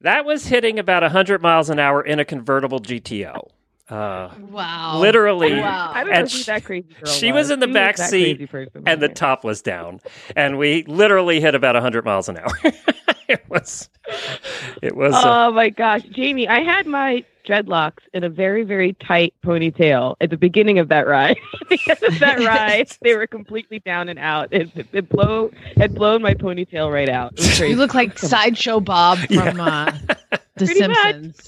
That 0.00 0.24
was 0.24 0.46
hitting 0.46 0.78
about 0.78 1.02
100 1.02 1.42
miles 1.42 1.68
an 1.68 1.78
hour 1.78 2.02
in 2.02 2.18
a 2.18 2.24
convertible 2.24 2.80
GTO. 2.80 3.48
Uh, 3.90 4.30
Wow. 4.50 4.98
literally. 5.00 5.54
Wow. 5.60 5.90
I 5.94 6.04
don't 6.04 6.12
know 6.12 6.20
who 6.20 6.26
she- 6.28 6.44
that 6.44 6.64
crazy 6.64 6.86
girl 7.02 7.12
she 7.12 7.32
was 7.32 7.50
in 7.50 7.58
the 7.60 7.66
Who 7.66 7.74
back 7.74 7.98
seat, 7.98 8.36
crazy 8.36 8.46
person 8.46 8.82
and 8.86 9.02
the 9.02 9.08
top 9.08 9.42
was 9.44 9.62
down. 9.62 10.00
And 10.36 10.58
we 10.58 10.84
literally 10.84 11.40
hit 11.40 11.54
about 11.54 11.74
100 11.74 12.04
miles 12.04 12.28
an 12.28 12.38
hour. 12.38 12.52
it 13.28 13.42
was, 13.48 13.88
it 14.82 14.94
was, 14.96 15.14
uh, 15.14 15.22
Oh 15.48 15.52
my 15.52 15.70
gosh, 15.70 16.02
Jamie! 16.12 16.46
I 16.48 16.60
had 16.60 16.86
my 16.86 17.24
dreadlocks 17.50 17.98
in 18.14 18.24
a 18.24 18.28
very 18.28 18.62
very 18.62 18.92
tight 18.94 19.34
ponytail 19.44 20.16
at 20.20 20.30
the 20.30 20.36
beginning 20.36 20.78
of 20.78 20.88
that 20.88 21.06
ride. 21.06 21.36
Because 21.68 22.02
of 22.02 22.18
that 22.18 22.38
ride, 22.40 22.90
they 23.02 23.14
were 23.14 23.26
completely 23.28 23.78
down 23.78 24.08
and 24.08 24.18
out. 24.18 24.52
It, 24.52 24.70
it, 24.76 24.86
it 24.92 25.08
blow 25.08 25.52
had 25.76 25.94
blown 25.94 26.20
my 26.20 26.34
ponytail 26.34 26.92
right 26.92 27.08
out. 27.08 27.32
It 27.34 27.38
was 27.38 27.46
crazy. 27.58 27.68
You 27.68 27.76
look 27.76 27.94
like 27.94 28.18
Sideshow 28.18 28.80
Bob 28.80 29.18
from 29.18 29.60
uh, 29.60 29.92
The 30.56 30.66
Pretty. 30.66 30.80
Simpsons. 30.80 31.40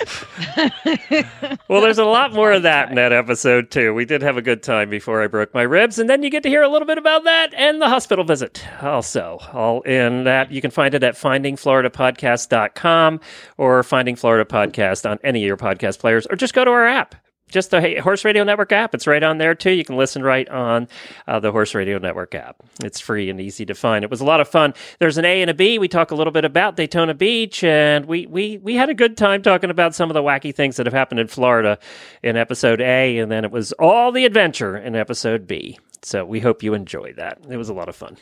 Well, 1.69 1.81
there's 1.83 1.99
a 1.99 2.05
lot 2.05 2.33
more 2.33 2.53
of 2.53 2.63
that 2.63 2.89
in 2.89 2.95
that 2.95 3.13
episode, 3.13 3.71
too. 3.71 3.93
We 3.93 4.05
did 4.07 4.23
have 4.23 4.37
a 4.39 4.43
good 4.43 4.63
time 4.63 4.89
before 4.89 5.23
I 5.23 5.27
broke 5.27 5.53
my 5.53 5.63
ribs, 5.63 5.99
and 5.99 6.09
then 6.09 6.23
you 6.23 6.31
get 6.31 6.43
to 6.45 6.49
hear 6.49 6.63
a 6.63 6.69
little 6.69 6.87
bit 6.87 6.97
about 6.99 7.25
that 7.25 7.53
and 7.55 7.83
the 7.83 7.89
hospital 7.89 8.25
visit 8.25 8.65
also. 8.81 9.39
All 9.53 9.83
in 9.83 10.25
that. 10.25 10.51
You 10.51 10.63
can 10.63 10.71
find 10.71 10.95
it 10.95 11.03
at 11.03 11.15
findingfloridapodcast.com 11.15 13.21
or 13.59 13.83
Finding 13.83 14.17
Florida 14.17 14.49
Podcast 14.49 15.09
on 15.09 15.19
any 15.23 15.43
of 15.43 15.47
your 15.47 15.57
podcast 15.59 15.92
players, 15.97 16.27
or 16.29 16.37
just 16.37 16.55
go 16.55 16.65
to 16.65 16.71
our 16.71 16.87
app. 16.87 17.15
just 17.51 17.71
the 17.71 18.01
Horse 18.01 18.25
Radio 18.25 18.45
Network 18.45 18.73
app. 18.73 18.95
It's 18.95 19.07
right 19.07 19.23
on 19.23 19.37
there 19.37 19.55
too. 19.55 19.73
You 19.73 19.85
can 19.85 19.97
listen 19.99 20.23
right 20.23 20.49
on 20.49 20.89
uh, 21.29 21.39
the 21.39 21.53
Horse 21.53 21.75
Radio 21.75 21.99
Network 21.99 22.35
app. 22.35 22.57
It's 22.83 22.99
free 22.99 23.29
and 23.29 23.39
easy 23.39 23.67
to 23.67 23.75
find. 23.75 24.05
It 24.05 24.11
was 24.11 24.23
a 24.23 24.25
lot 24.25 24.41
of 24.41 24.49
fun. 24.49 24.73
There's 25.01 25.19
an 25.19 25.27
A 25.27 25.43
and 25.43 25.51
a 25.51 25.55
B. 25.55 25.79
We 25.79 25.87
talk 25.87 26.11
a 26.11 26.15
little 26.15 26.33
bit 26.33 26.47
about 26.47 26.77
Daytona 26.77 27.13
Beach, 27.13 27.63
and 27.63 28.07
we 28.07 28.27
we 28.27 28.57
we 28.59 28.75
had 28.75 28.89
a 28.89 28.95
good 28.95 29.17
time 29.19 29.43
talking 29.43 29.69
about 29.71 29.95
some 29.95 30.09
of 30.09 30.15
the 30.15 30.23
wacky 30.23 30.55
things 30.55 30.77
that 30.77 30.87
have 30.87 30.95
happened 30.95 31.21
in 31.21 31.29
Florida 31.29 31.79
in 32.23 32.37
episode 32.39 32.81
A, 32.81 33.19
and 33.19 33.31
then 33.31 33.45
it 33.45 33.51
was 33.51 33.73
all 33.73 34.13
the 34.13 34.25
adventure 34.25 34.77
in 34.77 34.97
episode 34.97 35.47
B. 35.47 35.79
So 36.03 36.25
we 36.25 36.41
hope 36.41 36.63
you 36.63 36.73
enjoyed 36.75 37.17
that. 37.17 37.39
It 37.49 37.59
was 37.59 37.69
a 37.69 37.75
lot 37.75 37.89
of 37.91 37.95
fun. 37.95 38.17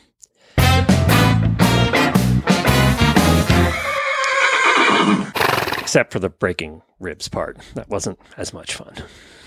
Except 5.91 6.13
for 6.13 6.19
the 6.19 6.29
breaking 6.29 6.83
ribs 7.01 7.27
part. 7.27 7.57
That 7.75 7.89
wasn't 7.89 8.17
as 8.37 8.53
much 8.53 8.75
fun. 8.75 8.95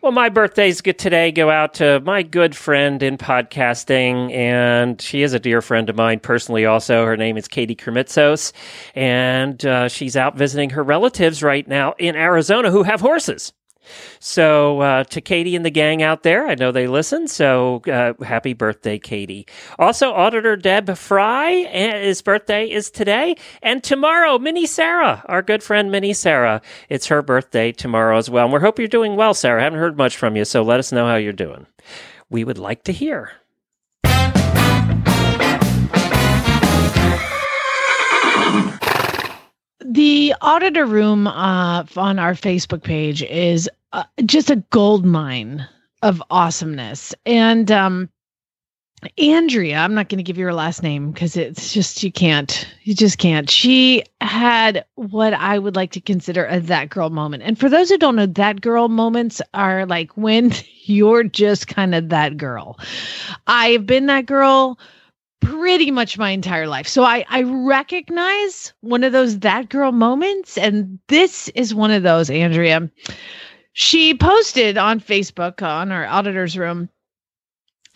Well, 0.01 0.12
my 0.13 0.29
birthdays 0.29 0.79
get 0.79 1.00
today 1.00 1.34
go 1.34 1.50
out 1.50 1.74
to 1.75 2.00
my 2.00 2.24
good 2.24 2.56
friend 2.56 3.03
in 3.03 3.17
podcasting, 3.17 4.34
and 4.34 5.01
she 5.01 5.22
is 5.22 5.34
a 5.34 5.39
dear 5.39 5.62
friend 5.62 5.89
of 5.89 5.98
mine 5.98 6.22
personally. 6.22 6.65
Also, 6.65 7.03
her 7.03 7.17
name 7.17 7.36
is 7.36 7.50
Katie 7.50 7.75
Kermitzos, 7.75 8.53
and 8.96 9.65
uh, 9.65 9.89
she's 9.89 10.15
out 10.15 10.38
visiting 10.38 10.70
her 10.70 10.84
relatives 10.84 11.44
right 11.44 11.67
now 11.67 11.94
in 11.98 12.15
Arizona 12.15 12.72
who 12.72 12.84
have 12.84 13.01
horses. 13.01 13.51
So, 14.20 14.82
uh, 14.82 15.03
to 15.06 15.22
Katie 15.22 15.56
and 15.56 15.65
the 15.65 15.70
gang 15.70 16.01
out 16.01 16.24
there, 16.24 16.48
I 16.48 16.56
know 16.56 16.72
they 16.72 16.88
listen. 16.88 17.27
So, 17.27 17.82
uh, 17.88 18.13
happy 18.24 18.53
birthday, 18.53 19.00
Katie. 19.00 19.48
Also, 19.79 20.12
Auditor 20.13 20.56
Deb 20.56 20.96
Fry, 20.98 21.65
eh, 21.70 22.03
his 22.03 22.22
birthday 22.22 22.70
is 22.70 22.89
today. 22.89 23.36
And 23.62 23.84
tomorrow, 23.84 24.38
Minnie 24.38 24.65
Sarah, 24.65 25.24
our 25.27 25.41
good 25.41 25.63
friend 25.63 25.91
Minnie 25.91 26.13
Sarah, 26.13 26.62
it's 26.89 27.08
her 27.08 27.22
birthday 27.22 27.72
tomorrow 27.72 28.17
as 28.17 28.29
well. 28.29 28.46
And 28.46 28.53
we 28.53 28.60
hope 28.60 28.79
you're 28.79 28.88
doing 28.88 29.15
well, 29.15 29.34
Sarah. 29.34 29.62
I 29.62 29.63
haven't 29.63 29.79
heard 29.79 29.98
much 29.98 30.17
from 30.17 30.36
you, 30.36 30.46
so 30.46 30.62
let 30.62 30.79
us 30.79 30.91
know 30.91 31.08
how 31.08 31.15
you're 31.15 31.34
doing. 31.34 31.67
We 32.29 32.44
would 32.44 32.58
like 32.58 32.84
to 32.84 32.91
hear. 32.91 33.32
The 39.89 40.36
auditor 40.41 40.86
room 40.86 41.27
uh, 41.27 41.86
on 41.96 42.20
our 42.20 42.34
Facebook 42.34 42.84
page 42.84 43.24
is 43.24 43.70
uh, 43.94 44.03
just 44.25 44.50
a 44.50 44.58
gold 44.70 45.06
mine 45.06 45.65
of 46.01 46.22
awesomeness. 46.29 47.15
And 47.25 47.72
um, 47.72 48.10
Andrea, 49.17 49.77
I'm 49.77 49.94
not 49.94 50.10
going 50.10 50.17
to 50.17 50.24
give 50.24 50.38
you 50.38 50.44
her 50.44 50.53
last 50.53 50.84
name 50.84 51.12
because 51.12 51.38
it's 51.38 51.72
just, 51.72 52.03
you 52.03 52.12
can't, 52.12 52.67
you 52.84 52.96
just 52.96 53.17
can't. 53.17 53.50
She 53.50 54.03
had 54.20 54.84
what 54.96 55.34
I 55.34 55.58
would 55.58 55.77
like 55.77 55.91
to 55.91 56.01
consider 56.01 56.46
a 56.46 56.60
that 56.60 56.89
girl 56.89 57.10
moment. 57.10 57.44
And 57.44 57.58
for 57.58 57.70
those 57.70 57.88
who 57.88 57.98
don't 57.98 58.17
know, 58.17 58.25
that 58.25 58.60
girl 58.60 58.89
moments 58.89 59.41
are 59.53 59.86
like 59.86 60.12
when 60.17 60.51
you're 60.84 61.24
just 61.24 61.67
kind 61.67 61.96
of 61.96 62.10
that 62.10 62.36
girl. 62.36 62.77
I've 63.48 63.86
been 63.86 64.08
that 64.08 64.25
girl 64.25 64.77
pretty 65.41 65.91
much 65.91 66.17
my 66.17 66.32
entire 66.32 66.67
life. 66.67 66.88
So 66.88 67.03
I 67.03 67.25
I 67.29 67.44
recognize 67.44 68.74
one 68.82 69.03
of 69.03 69.12
those 69.12 69.39
that 69.39 69.70
girl 69.70 69.91
moments 69.91 70.58
and 70.58 71.00
this 71.08 71.50
is 71.50 71.75
one 71.75 71.91
of 71.91 72.03
those 72.03 72.29
Andrea. 72.29 72.89
She 73.74 74.15
posted 74.15 74.77
on 74.77 75.00
Facebook 75.00 75.62
uh, 75.62 75.67
on 75.67 75.91
our 75.91 76.06
auditor's 76.06 76.58
room 76.58 76.89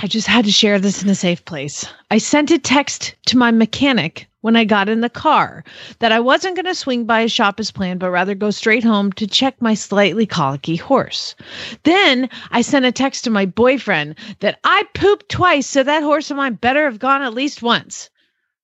I 0.03 0.07
just 0.07 0.25
had 0.25 0.45
to 0.45 0.51
share 0.51 0.79
this 0.79 1.03
in 1.03 1.09
a 1.09 1.15
safe 1.15 1.45
place. 1.45 1.85
I 2.09 2.17
sent 2.17 2.49
a 2.49 2.57
text 2.57 3.13
to 3.27 3.37
my 3.37 3.51
mechanic 3.51 4.27
when 4.41 4.55
I 4.55 4.65
got 4.65 4.89
in 4.89 5.01
the 5.01 5.09
car 5.09 5.63
that 5.99 6.11
I 6.11 6.19
wasn't 6.19 6.55
going 6.55 6.65
to 6.65 6.75
swing 6.75 7.05
by 7.05 7.21
his 7.21 7.31
shop 7.31 7.59
as 7.59 7.71
planned, 7.71 7.99
but 7.99 8.11
rather 8.11 8.35
go 8.35 8.51
straight 8.51 8.83
home 8.83 9.11
to 9.13 9.27
check 9.27 9.61
my 9.61 9.73
slightly 9.73 10.25
colicky 10.25 10.75
horse. 10.75 11.35
Then 11.83 12.29
I 12.51 12.61
sent 12.61 12.85
a 12.85 12.91
text 12.91 13.23
to 13.23 13.29
my 13.29 13.45
boyfriend 13.45 14.15
that 14.39 14.59
I 14.63 14.83
pooped 14.93 15.29
twice, 15.29 15.67
so 15.67 15.83
that 15.83 16.03
horse 16.03 16.29
of 16.29 16.37
mine 16.37 16.55
better 16.55 16.85
have 16.85 16.99
gone 16.99 17.21
at 17.21 17.33
least 17.33 17.61
once. 17.61 18.09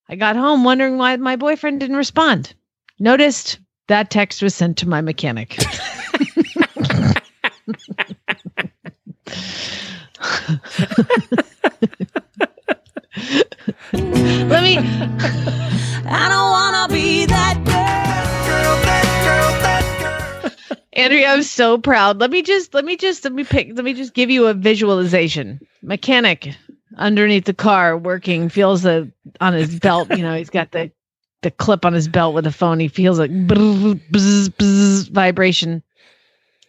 I 0.10 0.16
got 0.16 0.36
home 0.36 0.64
wondering 0.64 0.98
why 0.98 1.16
my 1.18 1.36
boyfriend 1.36 1.80
didn't 1.80 1.98
respond. 1.98 2.54
Noticed 3.00 3.60
that 3.88 4.10
text 4.10 4.42
was 4.42 4.56
sent 4.56 4.78
to 4.78 4.88
my 4.88 5.02
mechanic. 5.02 5.58
Let 13.94 14.64
me. 14.64 14.78
I 16.10 16.30
don't 16.30 16.52
wanna 16.52 16.88
be 16.94 17.26
that 17.26 17.56
girl, 17.58 18.82
that 18.86 19.06
girl, 19.26 19.52
that 19.62 20.70
girl. 20.70 20.78
Andrea, 20.94 21.30
I'm 21.30 21.44
so 21.44 21.78
proud. 21.78 22.20
Let 22.20 22.32
me 22.32 22.42
just 22.42 22.74
let 22.74 22.86
me 22.86 22.96
just 22.96 23.24
let 23.24 23.34
me 23.34 23.44
pick 23.44 23.70
let 23.74 23.84
me 23.84 23.94
just 23.94 24.14
give 24.14 24.30
you 24.30 24.48
a 24.48 24.54
visualization. 24.54 25.60
Mechanic 25.82 26.56
underneath 26.98 27.46
the 27.46 27.54
car 27.54 27.98
working 27.98 28.50
feels 28.50 28.84
the 28.84 29.12
on 29.42 29.54
his 29.54 29.80
belt, 29.80 30.10
you 30.12 30.24
know, 30.24 30.36
he's 30.36 30.50
got 30.50 30.72
the 30.72 30.92
the 31.42 31.52
clip 31.52 31.86
on 31.86 31.94
his 31.94 32.08
belt 32.08 32.34
with 32.34 32.44
the 32.44 32.52
phone. 32.52 32.80
He 32.80 32.88
feels 32.88 33.20
like 33.20 33.32
bzz, 33.32 34.02
bzz, 34.12 34.50
bzz, 34.50 35.10
vibration. 35.10 35.84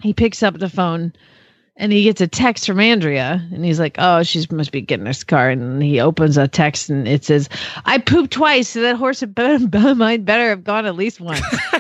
He 0.03 0.13
picks 0.13 0.43
up 0.43 0.59
the 0.59 0.69
phone 0.69 1.13
and 1.79 1.93
he 1.93 2.03
gets 2.03 2.21
a 2.21 2.29
text 2.29 2.67
from 2.67 2.81
Andrea 2.81 3.43
and 3.53 3.65
he's 3.65 3.81
like, 3.81 3.95
Oh, 3.99 4.23
she 4.23 4.45
must 4.51 4.73
be 4.73 4.83
getting 4.83 5.07
his 5.07 5.25
car. 5.25 5.49
And 5.49 5.83
he 5.83 6.01
opens 6.01 6.37
a 6.37 6.47
text 6.47 6.91
and 6.91 7.09
it 7.09 7.25
says, 7.25 7.49
I 7.87 7.99
pooped 7.99 8.33
twice, 8.33 8.69
so 8.69 8.83
that 8.83 8.97
horse 8.97 9.21
had 9.21 9.35
better, 9.35 9.95
might 9.95 10.25
better 10.25 10.51
have 10.51 10.65
gone 10.65 10.85
at 10.85 10.97
least 10.97 11.21
once. 11.21 11.41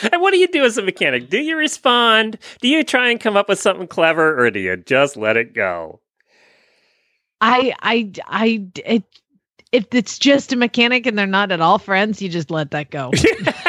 And 0.12 0.22
what 0.22 0.32
do 0.32 0.38
you 0.38 0.48
do 0.48 0.64
as 0.64 0.78
a 0.78 0.82
mechanic? 0.82 1.28
Do 1.28 1.38
you 1.38 1.56
respond? 1.56 2.38
Do 2.60 2.68
you 2.68 2.84
try 2.84 3.10
and 3.10 3.20
come 3.20 3.36
up 3.36 3.48
with 3.48 3.58
something 3.58 3.88
clever, 3.88 4.38
or 4.40 4.50
do 4.50 4.60
you 4.60 4.76
just 4.76 5.16
let 5.16 5.36
it 5.36 5.54
go? 5.54 6.00
I, 7.40 7.74
I, 7.82 8.12
I, 8.26 8.66
it, 8.84 9.04
if 9.72 9.86
it's 9.92 10.18
just 10.18 10.52
a 10.52 10.56
mechanic 10.56 11.06
and 11.06 11.18
they're 11.18 11.26
not 11.26 11.52
at 11.52 11.60
all 11.60 11.78
friends, 11.78 12.22
you 12.22 12.28
just 12.28 12.50
let 12.50 12.70
that 12.72 12.90
go. 12.90 13.10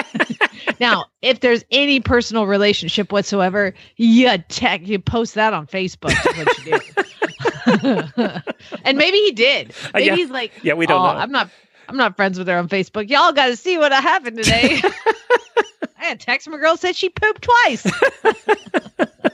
now, 0.79 1.05
if 1.21 1.39
there's 1.39 1.63
any 1.71 1.99
personal 1.99 2.47
relationship 2.47 3.11
whatsoever, 3.11 3.73
you 3.97 4.37
tech, 4.49 4.87
you 4.87 4.99
post 4.99 5.35
that 5.35 5.53
on 5.53 5.67
Facebook. 5.67 6.13
What 6.37 6.57
you 6.65 6.79
do. 6.79 8.41
and 8.83 8.97
maybe 8.97 9.17
he 9.17 9.31
did. 9.31 9.71
Uh, 9.71 9.91
maybe 9.95 10.05
yeah. 10.05 10.15
he's 10.15 10.29
like, 10.29 10.51
Yeah, 10.63 10.73
we 10.73 10.85
don't 10.85 11.01
"Oh, 11.01 11.13
know." 11.13 11.19
I'm 11.19 11.31
not. 11.31 11.49
I'm 11.87 11.97
not 11.97 12.15
friends 12.15 12.37
with 12.37 12.47
her 12.47 12.57
on 12.57 12.69
Facebook. 12.69 13.09
Y'all 13.09 13.31
got 13.33 13.47
to 13.47 13.55
see 13.55 13.79
what 13.79 13.91
happened 13.91 14.37
today. 14.37 14.79
I 15.97 16.05
had 16.05 16.19
text 16.19 16.47
a 16.47 16.51
girl 16.51 16.77
said 16.77 16.95
she 16.95 17.09
pooped 17.09 17.41
twice. 17.41 17.83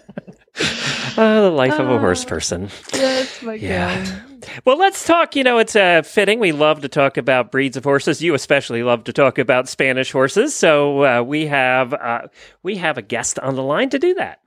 Uh, 1.17 1.43
the 1.43 1.49
life 1.49 1.79
of 1.79 1.89
a 1.89 1.97
horse 1.97 2.25
person. 2.25 2.69
Yes, 2.93 3.41
my 3.41 3.53
Yeah. 3.53 4.19
Well, 4.65 4.77
let's 4.77 5.05
talk. 5.05 5.37
You 5.37 5.45
know, 5.45 5.59
it's 5.59 5.73
uh, 5.73 6.01
fitting. 6.01 6.39
We 6.39 6.51
love 6.51 6.81
to 6.81 6.89
talk 6.89 7.15
about 7.15 7.51
breeds 7.51 7.77
of 7.77 7.85
horses. 7.85 8.21
You 8.21 8.33
especially 8.33 8.83
love 8.83 9.05
to 9.05 9.13
talk 9.13 9.37
about 9.37 9.69
Spanish 9.69 10.11
horses. 10.11 10.53
So 10.53 11.05
uh, 11.05 11.21
we 11.21 11.45
have 11.45 11.93
uh, 11.93 12.27
we 12.63 12.75
have 12.75 12.97
a 12.97 13.01
guest 13.01 13.39
on 13.39 13.55
the 13.55 13.63
line 13.63 13.91
to 13.91 13.99
do 13.99 14.13
that. 14.15 14.41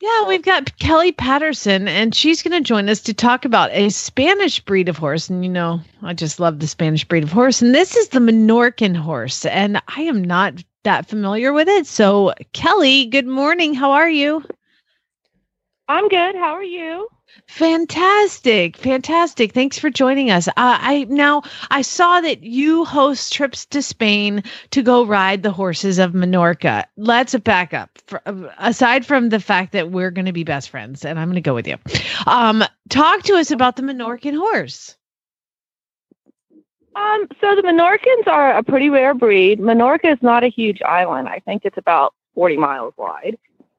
Yeah, 0.00 0.26
we've 0.28 0.42
got 0.42 0.78
Kelly 0.78 1.12
Patterson, 1.12 1.88
and 1.88 2.14
she's 2.14 2.42
going 2.42 2.52
to 2.52 2.66
join 2.66 2.88
us 2.88 3.00
to 3.02 3.14
talk 3.14 3.44
about 3.44 3.70
a 3.72 3.90
Spanish 3.90 4.60
breed 4.60 4.88
of 4.88 4.96
horse. 4.96 5.28
And 5.28 5.44
you 5.44 5.50
know, 5.50 5.80
I 6.02 6.14
just 6.14 6.40
love 6.40 6.60
the 6.60 6.66
Spanish 6.66 7.04
breed 7.04 7.24
of 7.24 7.32
horse. 7.32 7.60
And 7.60 7.74
this 7.74 7.94
is 7.94 8.08
the 8.08 8.20
Menorcan 8.20 8.96
horse, 8.96 9.44
and 9.44 9.82
I 9.88 10.02
am 10.02 10.22
not 10.22 10.62
that 10.84 11.08
familiar 11.08 11.52
with 11.52 11.68
it. 11.68 11.86
So, 11.86 12.32
Kelly, 12.52 13.06
good 13.06 13.26
morning. 13.26 13.74
How 13.74 13.92
are 13.92 14.08
you? 14.08 14.44
I'm 15.88 16.08
good. 16.08 16.34
How 16.34 16.52
are 16.52 16.64
you? 16.64 17.08
Fantastic, 17.48 18.76
fantastic. 18.76 19.52
Thanks 19.52 19.78
for 19.78 19.90
joining 19.90 20.30
us. 20.30 20.48
Uh, 20.48 20.52
I 20.56 21.06
now 21.08 21.42
I 21.70 21.82
saw 21.82 22.20
that 22.20 22.42
you 22.42 22.84
host 22.84 23.32
trips 23.32 23.66
to 23.66 23.82
Spain 23.82 24.42
to 24.70 24.82
go 24.82 25.04
ride 25.04 25.42
the 25.42 25.52
horses 25.52 25.98
of 25.98 26.12
Menorca. 26.12 26.84
Let's 26.96 27.34
back 27.36 27.74
up. 27.74 27.90
For, 28.06 28.22
aside 28.58 29.06
from 29.06 29.28
the 29.28 29.40
fact 29.40 29.72
that 29.72 29.90
we're 29.90 30.10
going 30.10 30.26
to 30.26 30.32
be 30.32 30.44
best 30.44 30.70
friends, 30.70 31.04
and 31.04 31.18
I'm 31.18 31.28
going 31.28 31.36
to 31.36 31.40
go 31.40 31.54
with 31.54 31.68
you, 31.68 31.76
um, 32.26 32.64
talk 32.88 33.22
to 33.24 33.34
us 33.34 33.50
about 33.50 33.76
the 33.76 33.82
Menorcan 33.82 34.36
horse. 34.36 34.96
Um, 36.96 37.28
so 37.40 37.54
the 37.54 37.62
Menorcans 37.62 38.26
are 38.26 38.56
a 38.56 38.62
pretty 38.62 38.88
rare 38.88 39.14
breed. 39.14 39.60
Menorca 39.60 40.12
is 40.12 40.22
not 40.22 40.42
a 40.42 40.48
huge 40.48 40.80
island. 40.82 41.28
I 41.28 41.40
think 41.40 41.64
it's 41.64 41.76
about 41.76 42.14
40 42.34 42.56
miles 42.56 42.94
wide. 42.96 43.36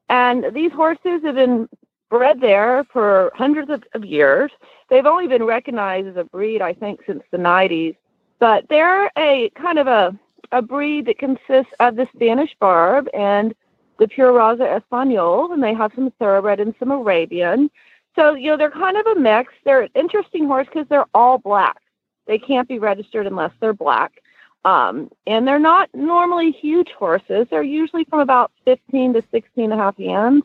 And 0.09 0.45
these 0.53 0.71
horses 0.71 1.23
have 1.23 1.35
been 1.35 1.67
bred 2.09 2.41
there 2.41 2.85
for 2.91 3.31
hundreds 3.35 3.69
of, 3.69 3.83
of 3.93 4.05
years. 4.05 4.51
They've 4.89 5.05
only 5.05 5.27
been 5.27 5.43
recognized 5.43 6.07
as 6.07 6.17
a 6.17 6.23
breed, 6.23 6.61
I 6.61 6.73
think, 6.73 7.01
since 7.05 7.23
the 7.31 7.37
90s. 7.37 7.95
But 8.39 8.67
they're 8.69 9.11
a 9.17 9.49
kind 9.55 9.79
of 9.79 9.87
a, 9.87 10.17
a 10.51 10.61
breed 10.61 11.07
that 11.07 11.17
consists 11.17 11.73
of 11.79 11.95
the 11.95 12.07
Spanish 12.15 12.55
Barb 12.59 13.07
and 13.13 13.55
the 13.99 14.07
Pure 14.07 14.33
Raza 14.33 14.77
Espanol, 14.77 15.51
and 15.51 15.63
they 15.63 15.73
have 15.73 15.91
some 15.95 16.11
thoroughbred 16.19 16.59
and 16.59 16.75
some 16.79 16.91
Arabian. 16.91 17.69
So, 18.15 18.33
you 18.33 18.51
know, 18.51 18.57
they're 18.57 18.71
kind 18.71 18.97
of 18.97 19.05
a 19.07 19.19
mix. 19.19 19.53
They're 19.63 19.81
an 19.81 19.89
interesting 19.95 20.45
horse 20.45 20.67
because 20.67 20.87
they're 20.87 21.05
all 21.13 21.37
black. 21.37 21.77
They 22.25 22.37
can't 22.37 22.67
be 22.67 22.79
registered 22.79 23.27
unless 23.27 23.51
they're 23.59 23.73
black. 23.73 24.21
Um, 24.65 25.09
and 25.25 25.47
they're 25.47 25.59
not 25.59 25.89
normally 25.93 26.51
huge 26.51 26.89
horses. 26.91 27.47
They're 27.49 27.63
usually 27.63 28.03
from 28.05 28.19
about 28.19 28.51
15 28.65 29.13
to 29.13 29.23
16 29.31 29.63
and 29.63 29.73
a 29.73 29.77
half 29.77 29.97
hands, 29.97 30.43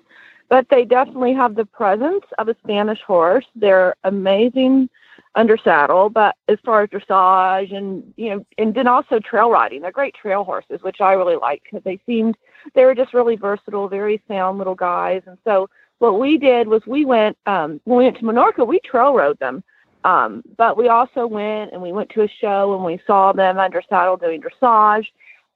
but 0.52 0.68
they 0.68 0.84
definitely 0.84 1.32
have 1.32 1.54
the 1.54 1.64
presence 1.64 2.26
of 2.36 2.46
a 2.46 2.54
Spanish 2.62 3.00
horse. 3.00 3.46
They're 3.56 3.96
amazing 4.04 4.90
under 5.34 5.56
saddle, 5.56 6.10
but 6.10 6.36
as 6.46 6.58
far 6.62 6.82
as 6.82 6.90
dressage 6.90 7.74
and, 7.74 8.12
you 8.18 8.28
know, 8.28 8.46
and 8.58 8.74
then 8.74 8.86
also 8.86 9.18
trail 9.18 9.50
riding, 9.50 9.80
they're 9.80 9.90
great 9.90 10.14
trail 10.14 10.44
horses, 10.44 10.82
which 10.82 11.00
I 11.00 11.14
really 11.14 11.36
like 11.36 11.62
because 11.62 11.82
they 11.84 11.98
seemed, 12.04 12.36
they 12.74 12.84
were 12.84 12.94
just 12.94 13.14
really 13.14 13.34
versatile, 13.34 13.88
very 13.88 14.20
sound 14.28 14.58
little 14.58 14.74
guys. 14.74 15.22
And 15.24 15.38
so 15.42 15.70
what 16.00 16.20
we 16.20 16.36
did 16.36 16.68
was 16.68 16.82
we 16.86 17.06
went, 17.06 17.38
um, 17.46 17.80
when 17.84 17.96
we 17.96 18.04
went 18.04 18.18
to 18.18 18.24
Menorca, 18.24 18.66
we 18.66 18.78
trail 18.80 19.14
rode 19.14 19.38
them. 19.38 19.64
Um, 20.04 20.42
but 20.58 20.76
we 20.76 20.88
also 20.88 21.26
went 21.26 21.72
and 21.72 21.80
we 21.80 21.92
went 21.92 22.10
to 22.10 22.24
a 22.24 22.28
show 22.28 22.74
and 22.74 22.84
we 22.84 23.00
saw 23.06 23.32
them 23.32 23.58
under 23.58 23.82
saddle 23.88 24.18
doing 24.18 24.42
dressage. 24.42 25.06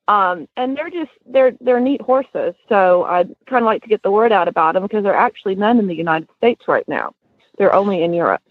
Um, 0.09 0.47
and 0.57 0.77
they're 0.77 0.91
just 0.91 1.11
they're 1.27 1.53
they're 1.61 1.81
neat 1.81 2.01
horses. 2.01 2.55
So 2.69 3.05
I'd 3.05 3.35
kind 3.47 3.63
of 3.63 3.67
like 3.67 3.83
to 3.83 3.89
get 3.89 4.03
the 4.03 4.11
word 4.11 4.33
out 4.33 4.49
about 4.49 4.75
them 4.75 4.83
because 4.83 5.03
they're 5.03 5.15
actually 5.15 5.55
none 5.57 5.79
in 5.79 5.87
the 5.89 5.95
United 5.97 6.29
States 6.37 6.69
right 6.69 6.87
now. 6.89 7.15
They're 7.59 7.75
only 7.75 8.03
in 8.03 8.13
Europe. 8.15 8.43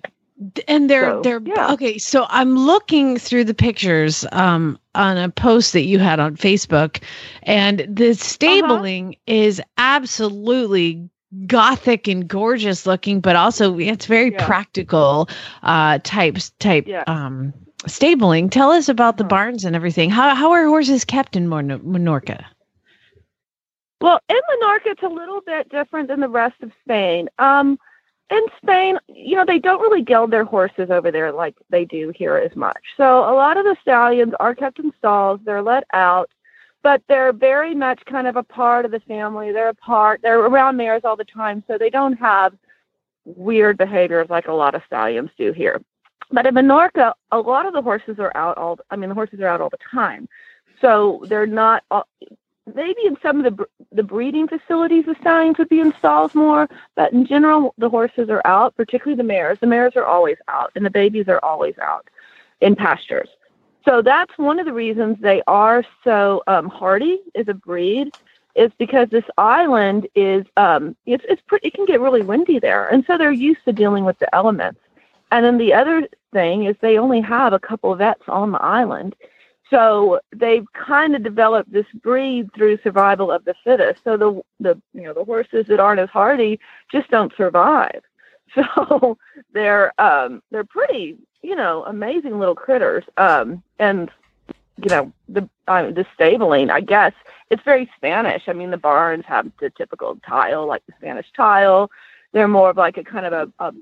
and 0.67 0.89
they're 0.89 1.11
So, 1.11 1.21
they're 1.21 1.41
yeah. 1.45 1.71
okay 1.73 1.97
so 1.97 2.25
i'm 2.29 2.57
looking 2.57 3.17
through 3.17 3.45
the 3.45 3.53
pictures 3.53 4.25
um 4.33 4.77
on 4.93 5.17
a 5.17 5.29
post 5.29 5.71
that 5.73 5.85
you 5.85 5.97
had 5.97 6.19
on 6.19 6.35
facebook 6.35 7.01
and 7.43 7.81
Uh-huh. 7.81 7.89
the 7.93 8.13
stabling 8.15 9.15
is 9.27 9.61
absolutely 9.77 11.09
gothic 11.47 12.07
and 12.07 12.27
gorgeous 12.27 12.85
looking 12.85 13.21
but 13.21 13.35
also 13.35 13.77
it's 13.79 14.05
very 14.07 14.31
Yeah. 14.31 14.45
practical 14.45 15.29
uh 15.63 15.99
types 16.03 16.49
type 16.59 16.85
Yeah. 16.87 17.03
um 17.07 17.53
stabling 17.87 18.49
tell 18.49 18.71
us 18.71 18.89
about 18.89 19.17
the 19.17 19.23
Uh-huh. 19.23 19.29
barns 19.29 19.65
and 19.65 19.75
everything 19.75 20.09
how 20.09 20.33
how 20.35 20.51
are 20.51 20.65
horses 20.65 21.05
kept 21.05 21.35
in 21.35 21.47
Mon- 21.47 21.79
Menorca 21.81 22.43
Well, 24.01 24.19
in 24.29 24.35
Menorca, 24.35 24.87
it's 24.87 25.03
a 25.03 25.07
little 25.07 25.41
bit 25.41 25.69
different 25.69 26.09
than 26.09 26.19
the 26.19 26.29
rest 26.29 26.61
of 26.61 26.71
Spain. 26.83 27.29
Um, 27.39 27.79
in 28.29 28.41
Spain, 28.61 28.97
you 29.07 29.35
know, 29.35 29.45
they 29.45 29.59
don't 29.59 29.81
really 29.81 30.01
geld 30.01 30.31
their 30.31 30.43
horses 30.43 30.89
over 30.89 31.11
there 31.11 31.31
like 31.31 31.55
they 31.69 31.85
do 31.85 32.11
here 32.15 32.35
as 32.37 32.55
much. 32.55 32.83
So 32.97 33.19
a 33.19 33.33
lot 33.33 33.57
of 33.57 33.63
the 33.63 33.77
stallions 33.81 34.33
are 34.39 34.53
kept 34.55 34.79
in 34.79 34.91
stalls. 34.97 35.39
They're 35.43 35.61
let 35.61 35.85
out, 35.93 36.29
but 36.83 37.01
they're 37.07 37.33
very 37.33 37.73
much 37.73 38.03
kind 38.05 38.27
of 38.27 38.35
a 38.35 38.43
part 38.43 38.85
of 38.85 38.91
the 38.91 38.99
family. 39.01 39.51
They're 39.51 39.69
a 39.69 39.73
part. 39.75 40.21
They're 40.21 40.39
around 40.39 40.75
mares 40.77 41.05
all 41.05 41.15
the 41.15 41.23
time, 41.25 41.63
so 41.67 41.77
they 41.77 41.89
don't 41.89 42.17
have 42.19 42.53
weird 43.25 43.77
behaviors 43.77 44.29
like 44.29 44.47
a 44.47 44.53
lot 44.53 44.75
of 44.75 44.81
stallions 44.85 45.29
do 45.37 45.51
here. 45.53 45.81
But 46.31 46.45
in 46.47 46.55
Menorca, 46.55 47.13
a 47.31 47.39
lot 47.39 47.65
of 47.65 47.73
the 47.73 47.81
horses 47.81 48.19
are 48.19 48.31
out 48.35 48.57
all. 48.57 48.79
I 48.89 48.95
mean, 48.95 49.09
the 49.09 49.15
horses 49.15 49.39
are 49.39 49.47
out 49.47 49.61
all 49.61 49.69
the 49.69 49.77
time, 49.91 50.27
so 50.81 51.23
they're 51.27 51.47
not. 51.47 51.83
all- 51.91 52.07
Maybe 52.73 53.05
in 53.05 53.15
some 53.21 53.45
of 53.45 53.55
the 53.55 53.65
the 53.91 54.01
breeding 54.01 54.47
facilities, 54.47 55.05
the 55.05 55.15
stallions 55.21 55.59
would 55.59 55.69
be 55.69 55.81
in 55.81 55.93
stalls 55.99 56.33
more, 56.33 56.67
but 56.95 57.13
in 57.13 57.23
general, 57.27 57.75
the 57.77 57.89
horses 57.89 58.27
are 58.31 58.41
out. 58.43 58.75
Particularly 58.75 59.15
the 59.15 59.23
mares. 59.23 59.59
The 59.59 59.67
mares 59.67 59.95
are 59.95 60.05
always 60.05 60.37
out, 60.47 60.71
and 60.75 60.83
the 60.83 60.89
babies 60.89 61.27
are 61.27 61.39
always 61.43 61.77
out 61.77 62.09
in 62.61 62.75
pastures. 62.75 63.29
So 63.85 64.01
that's 64.01 64.35
one 64.39 64.57
of 64.59 64.65
the 64.65 64.73
reasons 64.73 65.17
they 65.21 65.43
are 65.45 65.83
so 66.03 66.41
um, 66.47 66.67
hardy 66.69 67.19
as 67.35 67.47
a 67.47 67.53
breed, 67.53 68.15
is 68.55 68.71
because 68.79 69.09
this 69.09 69.25
island 69.37 70.07
is 70.15 70.43
um, 70.57 70.95
it's 71.05 71.23
it's 71.29 71.43
pretty, 71.43 71.67
it 71.67 71.75
can 71.75 71.85
get 71.85 72.01
really 72.01 72.23
windy 72.23 72.57
there, 72.57 72.87
and 72.87 73.05
so 73.05 73.15
they're 73.15 73.31
used 73.31 73.63
to 73.65 73.73
dealing 73.73 74.05
with 74.05 74.17
the 74.17 74.33
elements. 74.33 74.79
And 75.31 75.45
then 75.45 75.57
the 75.57 75.73
other 75.73 76.07
thing 76.33 76.65
is 76.65 76.75
they 76.81 76.97
only 76.97 77.21
have 77.21 77.53
a 77.53 77.59
couple 77.59 77.91
of 77.91 77.99
vets 77.99 78.23
on 78.27 78.51
the 78.51 78.61
island. 78.61 79.15
So 79.69 80.19
they've 80.35 80.65
kind 80.73 81.15
of 81.15 81.23
developed 81.23 81.71
this 81.71 81.87
breed 82.01 82.53
through 82.53 82.77
survival 82.83 83.31
of 83.31 83.45
the 83.45 83.55
fittest. 83.63 84.03
So 84.03 84.15
the 84.15 84.41
the 84.59 84.81
you 84.93 85.03
know 85.03 85.13
the 85.13 85.25
horses 85.25 85.65
that 85.67 85.79
aren't 85.79 85.99
as 85.99 86.09
hardy 86.09 86.59
just 86.91 87.09
don't 87.09 87.33
survive. 87.35 88.01
So 88.53 89.17
they're 89.53 89.91
um 89.99 90.41
they're 90.51 90.63
pretty 90.63 91.17
you 91.41 91.55
know 91.55 91.83
amazing 91.85 92.39
little 92.39 92.55
critters. 92.55 93.03
Um 93.17 93.63
and 93.79 94.09
you 94.77 94.89
know 94.89 95.11
the 95.27 95.49
uh, 95.67 95.91
the 95.91 96.05
stabling 96.13 96.69
I 96.69 96.81
guess 96.81 97.13
it's 97.49 97.63
very 97.63 97.89
Spanish. 97.97 98.43
I 98.47 98.53
mean 98.53 98.69
the 98.69 98.77
barns 98.77 99.25
have 99.25 99.51
the 99.59 99.71
typical 99.71 100.17
tile 100.25 100.67
like 100.67 100.83
the 100.85 100.93
Spanish 100.99 101.27
tile. 101.35 101.89
They're 102.33 102.47
more 102.47 102.69
of 102.69 102.77
like 102.77 102.97
a 102.97 103.03
kind 103.03 103.25
of 103.25 103.33
a, 103.33 103.63
a 103.65 103.73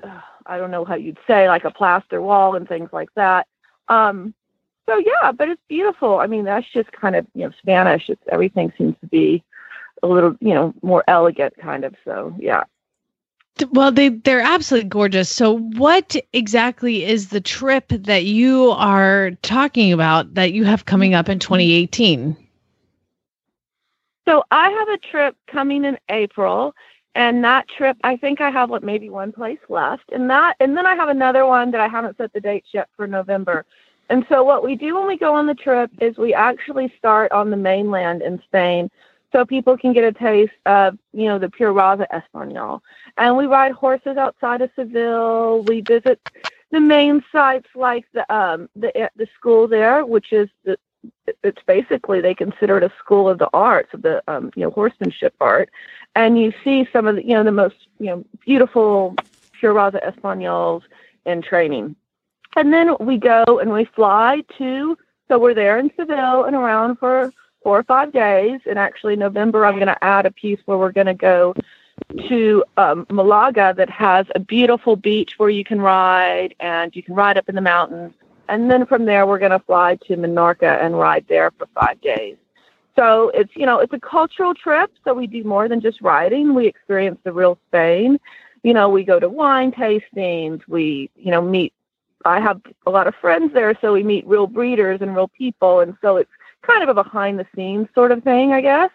I 0.46 0.58
don't 0.58 0.70
know 0.70 0.84
how 0.84 0.96
you'd 0.96 1.18
say 1.26 1.48
like 1.48 1.64
a 1.64 1.70
plaster 1.70 2.20
wall 2.20 2.56
and 2.56 2.68
things 2.68 2.90
like 2.92 3.08
that. 3.14 3.46
Um, 3.88 4.34
so 4.86 4.98
yeah, 4.98 5.32
but 5.32 5.48
it's 5.48 5.62
beautiful. 5.68 6.18
I 6.18 6.26
mean, 6.26 6.44
that's 6.44 6.68
just 6.68 6.90
kind 6.92 7.14
of 7.14 7.26
you 7.34 7.46
know 7.46 7.52
Spanish. 7.58 8.08
It's 8.08 8.22
everything 8.30 8.72
seems 8.76 8.96
to 9.00 9.06
be 9.06 9.42
a 10.02 10.08
little 10.08 10.36
you 10.40 10.54
know 10.54 10.74
more 10.82 11.04
elegant 11.06 11.54
kind 11.58 11.84
of. 11.84 11.94
So 12.04 12.34
yeah. 12.38 12.64
Well, 13.70 13.92
they 13.92 14.08
they're 14.08 14.40
absolutely 14.40 14.88
gorgeous. 14.88 15.28
So, 15.28 15.58
what 15.58 16.16
exactly 16.32 17.04
is 17.04 17.28
the 17.28 17.40
trip 17.40 17.88
that 17.90 18.24
you 18.24 18.70
are 18.70 19.32
talking 19.42 19.92
about 19.92 20.34
that 20.34 20.52
you 20.52 20.64
have 20.64 20.86
coming 20.86 21.14
up 21.14 21.28
in 21.28 21.38
2018? 21.38 22.36
So 24.24 24.44
I 24.50 24.70
have 24.70 24.88
a 24.88 24.98
trip 24.98 25.36
coming 25.48 25.84
in 25.84 25.98
April, 26.08 26.74
and 27.14 27.44
that 27.44 27.68
trip 27.68 27.96
I 28.04 28.16
think 28.16 28.40
I 28.40 28.50
have 28.50 28.70
like 28.70 28.82
maybe 28.82 29.10
one 29.10 29.32
place 29.32 29.58
left, 29.68 30.10
and 30.12 30.28
that 30.30 30.56
and 30.60 30.76
then 30.76 30.86
I 30.86 30.94
have 30.94 31.08
another 31.08 31.46
one 31.46 31.70
that 31.72 31.80
I 31.80 31.88
haven't 31.88 32.16
set 32.16 32.32
the 32.32 32.40
dates 32.40 32.68
yet 32.72 32.88
for 32.96 33.06
November. 33.06 33.64
And 34.08 34.26
so 34.28 34.42
what 34.42 34.64
we 34.64 34.76
do 34.76 34.96
when 34.96 35.06
we 35.06 35.16
go 35.16 35.34
on 35.34 35.46
the 35.46 35.54
trip 35.54 35.90
is 36.00 36.16
we 36.16 36.34
actually 36.34 36.92
start 36.98 37.32
on 37.32 37.50
the 37.50 37.56
mainland 37.56 38.22
in 38.22 38.42
Spain, 38.42 38.90
so 39.32 39.44
people 39.44 39.76
can 39.76 39.92
get 39.92 40.04
a 40.04 40.12
taste 40.12 40.52
of 40.66 40.98
you 41.12 41.26
know 41.26 41.38
the 41.38 41.50
pure 41.50 41.72
Raza 41.72 42.06
Espanol, 42.10 42.82
and 43.18 43.36
we 43.36 43.46
ride 43.46 43.72
horses 43.72 44.16
outside 44.16 44.62
of 44.62 44.70
Seville. 44.76 45.62
We 45.62 45.80
visit 45.82 46.20
the 46.70 46.80
main 46.80 47.22
sites 47.30 47.68
like 47.74 48.06
the 48.12 48.30
um 48.34 48.68
the 48.74 49.10
the 49.16 49.28
school 49.38 49.68
there, 49.68 50.04
which 50.04 50.32
is 50.32 50.48
the 50.64 50.78
it's 51.42 51.62
basically 51.66 52.20
they 52.20 52.34
consider 52.34 52.78
it 52.78 52.84
a 52.84 52.92
school 52.98 53.28
of 53.28 53.38
the 53.38 53.48
arts 53.52 53.92
of 53.94 54.02
the 54.02 54.22
um, 54.28 54.50
you 54.54 54.62
know 54.62 54.70
horsemanship 54.70 55.34
art, 55.40 55.70
and 56.14 56.38
you 56.38 56.52
see 56.64 56.88
some 56.92 57.06
of 57.06 57.16
the 57.16 57.24
you 57.24 57.34
know 57.34 57.44
the 57.44 57.52
most 57.52 57.76
you 57.98 58.06
know 58.06 58.24
beautiful 58.44 59.14
pure 59.58 59.74
Raza 59.74 60.00
Espanols 60.04 60.82
in 61.26 61.42
training, 61.42 61.96
and 62.56 62.72
then 62.72 62.96
we 63.00 63.18
go 63.18 63.44
and 63.60 63.72
we 63.72 63.84
fly 63.84 64.42
to 64.58 64.96
so 65.28 65.38
we're 65.38 65.54
there 65.54 65.78
in 65.78 65.90
Seville 65.96 66.44
and 66.44 66.54
around 66.54 66.96
for 66.96 67.32
four 67.62 67.78
or 67.78 67.82
five 67.84 68.12
days, 68.12 68.60
and 68.66 68.78
actually 68.78 69.16
November 69.16 69.64
I'm 69.64 69.76
going 69.76 69.86
to 69.86 70.04
add 70.04 70.26
a 70.26 70.30
piece 70.30 70.58
where 70.66 70.76
we're 70.76 70.92
going 70.92 71.06
to 71.06 71.14
go 71.14 71.54
to 72.28 72.64
um, 72.76 73.06
Malaga 73.10 73.72
that 73.76 73.88
has 73.88 74.26
a 74.34 74.40
beautiful 74.40 74.96
beach 74.96 75.38
where 75.38 75.48
you 75.48 75.64
can 75.64 75.80
ride 75.80 76.54
and 76.60 76.94
you 76.94 77.02
can 77.02 77.14
ride 77.14 77.38
up 77.38 77.48
in 77.48 77.54
the 77.54 77.60
mountains. 77.60 78.14
And 78.52 78.70
then 78.70 78.84
from 78.84 79.06
there, 79.06 79.26
we're 79.26 79.38
going 79.38 79.52
to 79.52 79.58
fly 79.60 79.96
to 80.06 80.14
Menorca 80.14 80.84
and 80.84 80.98
ride 80.98 81.24
there 81.26 81.50
for 81.52 81.66
five 81.74 81.98
days. 82.02 82.36
So 82.94 83.30
it's, 83.30 83.50
you 83.56 83.64
know, 83.64 83.78
it's 83.78 83.94
a 83.94 83.98
cultural 83.98 84.52
trip. 84.54 84.92
So 85.04 85.14
we 85.14 85.26
do 85.26 85.42
more 85.42 85.68
than 85.68 85.80
just 85.80 86.02
riding. 86.02 86.54
We 86.54 86.66
experience 86.66 87.18
the 87.24 87.32
real 87.32 87.58
Spain. 87.68 88.20
You 88.62 88.74
know, 88.74 88.90
we 88.90 89.04
go 89.04 89.18
to 89.18 89.26
wine 89.26 89.72
tastings. 89.72 90.60
We, 90.68 91.08
you 91.16 91.30
know, 91.30 91.40
meet, 91.40 91.72
I 92.26 92.40
have 92.40 92.60
a 92.86 92.90
lot 92.90 93.06
of 93.06 93.14
friends 93.14 93.54
there. 93.54 93.74
So 93.80 93.94
we 93.94 94.02
meet 94.02 94.26
real 94.26 94.46
breeders 94.46 95.00
and 95.00 95.16
real 95.16 95.28
people. 95.28 95.80
And 95.80 95.96
so 96.02 96.18
it's 96.18 96.30
kind 96.60 96.82
of 96.82 96.90
a 96.90 96.94
behind 97.02 97.38
the 97.38 97.46
scenes 97.56 97.88
sort 97.94 98.12
of 98.12 98.22
thing, 98.22 98.52
I 98.52 98.60
guess. 98.60 98.90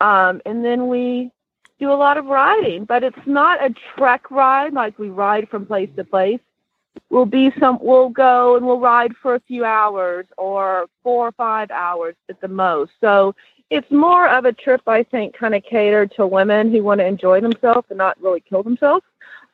Um, 0.00 0.40
and 0.46 0.64
then 0.64 0.86
we 0.86 1.32
do 1.80 1.90
a 1.90 1.94
lot 1.94 2.18
of 2.18 2.26
riding, 2.26 2.84
but 2.84 3.02
it's 3.02 3.26
not 3.26 3.64
a 3.64 3.74
trek 3.96 4.30
ride 4.30 4.74
like 4.74 4.96
we 4.96 5.08
ride 5.08 5.48
from 5.48 5.66
place 5.66 5.90
to 5.96 6.04
place 6.04 6.38
we'll 7.10 7.26
be 7.26 7.52
some 7.60 7.78
we'll 7.80 8.08
go 8.08 8.56
and 8.56 8.66
we'll 8.66 8.80
ride 8.80 9.12
for 9.20 9.34
a 9.34 9.40
few 9.40 9.64
hours 9.64 10.26
or 10.38 10.86
four 11.02 11.28
or 11.28 11.32
five 11.32 11.70
hours 11.70 12.14
at 12.28 12.40
the 12.40 12.48
most. 12.48 12.92
So 13.00 13.34
it's 13.70 13.90
more 13.90 14.28
of 14.28 14.44
a 14.44 14.52
trip 14.52 14.82
i 14.86 15.02
think 15.02 15.34
kind 15.34 15.54
of 15.54 15.62
catered 15.62 16.12
to 16.12 16.26
women 16.26 16.70
who 16.70 16.82
want 16.82 17.00
to 17.00 17.06
enjoy 17.06 17.40
themselves 17.40 17.86
and 17.88 17.98
not 17.98 18.20
really 18.20 18.40
kill 18.40 18.62
themselves. 18.62 19.04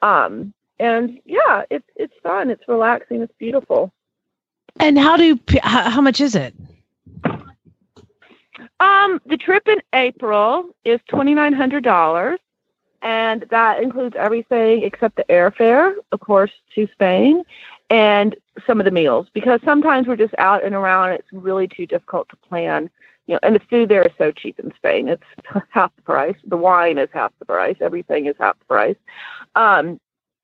Um 0.02 0.52
and 0.78 1.20
yeah 1.24 1.64
it's 1.70 1.88
it's 1.96 2.14
fun 2.22 2.50
it's 2.50 2.66
relaxing 2.68 3.22
it's 3.22 3.34
beautiful. 3.38 3.92
And 4.80 4.98
how 4.98 5.16
do 5.16 5.38
how, 5.62 5.90
how 5.90 6.00
much 6.00 6.20
is 6.20 6.34
it? 6.34 6.54
um 8.80 9.20
the 9.26 9.36
trip 9.36 9.66
in 9.68 9.80
april 9.92 10.70
is 10.84 11.00
twenty 11.08 11.34
nine 11.34 11.52
hundred 11.52 11.82
dollars 11.84 12.38
and 13.02 13.44
that 13.50 13.82
includes 13.82 14.16
everything 14.16 14.82
except 14.82 15.16
the 15.16 15.24
airfare, 15.24 15.94
of 16.12 16.20
course, 16.20 16.50
to 16.74 16.88
Spain, 16.92 17.44
and 17.90 18.36
some 18.66 18.80
of 18.80 18.84
the 18.84 18.90
meals. 18.90 19.28
Because 19.32 19.60
sometimes 19.64 20.06
we're 20.06 20.16
just 20.16 20.34
out 20.38 20.64
and 20.64 20.74
around, 20.74 21.10
it's 21.10 21.28
really 21.32 21.68
too 21.68 21.86
difficult 21.86 22.28
to 22.30 22.36
plan. 22.36 22.90
You 23.26 23.34
know, 23.34 23.40
and 23.42 23.54
the 23.54 23.60
food 23.60 23.88
there 23.88 24.02
is 24.02 24.12
so 24.16 24.32
cheap 24.32 24.58
in 24.58 24.72
Spain; 24.76 25.08
it's 25.08 25.22
half 25.70 25.94
the 25.96 26.02
price. 26.02 26.36
The 26.46 26.56
wine 26.56 26.98
is 26.98 27.08
half 27.12 27.32
the 27.38 27.44
price. 27.44 27.76
Everything 27.80 28.26
is 28.26 28.36
half 28.38 28.58
the 28.58 28.64
price. 28.64 28.96
Um, 29.54 30.00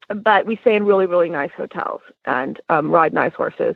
but 0.08 0.46
we 0.46 0.56
stay 0.56 0.76
in 0.76 0.84
really, 0.84 1.06
really 1.06 1.30
nice 1.30 1.52
hotels 1.56 2.02
and 2.26 2.60
um, 2.68 2.90
ride 2.90 3.14
nice 3.14 3.32
horses. 3.32 3.74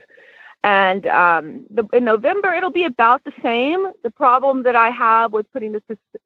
And 0.64 1.06
um, 1.06 1.64
the, 1.70 1.86
in 1.92 2.04
November, 2.04 2.52
it'll 2.52 2.70
be 2.70 2.84
about 2.84 3.24
the 3.24 3.32
same. 3.42 3.88
The 4.02 4.10
problem 4.10 4.62
that 4.64 4.76
I 4.76 4.90
have 4.90 5.32
with 5.32 5.50
putting 5.52 5.72
the 5.72 5.82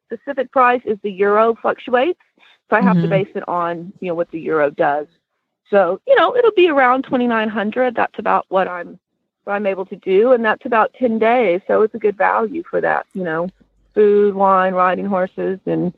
specific 0.08 0.50
price 0.50 0.82
is 0.84 0.98
the 1.02 1.12
euro 1.12 1.54
fluctuates. 1.54 2.20
So 2.70 2.76
I 2.76 2.80
have 2.80 3.00
to 3.02 3.06
Mhm. 3.06 3.10
base 3.10 3.28
it 3.34 3.46
on, 3.48 3.92
you 4.00 4.08
know, 4.08 4.14
what 4.14 4.30
the 4.30 4.40
euro 4.40 4.70
does. 4.70 5.06
So, 5.70 6.00
you 6.06 6.14
know, 6.16 6.34
it'll 6.36 6.52
be 6.52 6.68
around 6.70 7.04
2,900. 7.04 7.94
That's 7.94 8.18
about 8.18 8.46
what 8.48 8.68
I'm, 8.68 8.98
what 9.44 9.54
I'm 9.54 9.66
able 9.66 9.86
to 9.86 9.96
do. 9.96 10.32
And 10.32 10.44
that's 10.44 10.64
about 10.66 10.94
10 10.94 11.18
days. 11.18 11.60
So 11.66 11.82
it's 11.82 11.94
a 11.94 11.98
good 11.98 12.16
value 12.16 12.62
for 12.68 12.80
that, 12.80 13.06
you 13.14 13.24
know, 13.24 13.50
food, 13.94 14.34
wine, 14.34 14.74
riding 14.74 15.06
horses. 15.06 15.60
And 15.66 15.92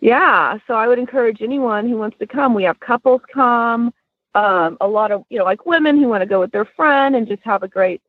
yeah, 0.00 0.58
so 0.66 0.74
I 0.74 0.86
would 0.86 0.98
encourage 0.98 1.42
anyone 1.42 1.88
who 1.88 1.96
wants 1.96 2.18
to 2.18 2.26
come. 2.26 2.54
We 2.54 2.64
have 2.64 2.80
couples 2.80 3.22
come 3.32 3.92
um, 4.34 4.76
a 4.80 4.88
lot 4.88 5.10
of 5.12 5.24
you 5.30 5.38
know 5.38 5.44
like 5.44 5.66
women 5.66 6.00
who 6.00 6.08
want 6.08 6.22
to 6.22 6.26
go 6.26 6.40
with 6.40 6.52
their 6.52 6.64
friend 6.64 7.14
and 7.16 7.26
just 7.28 7.42
have 7.44 7.62
a 7.62 7.68
great 7.68 8.00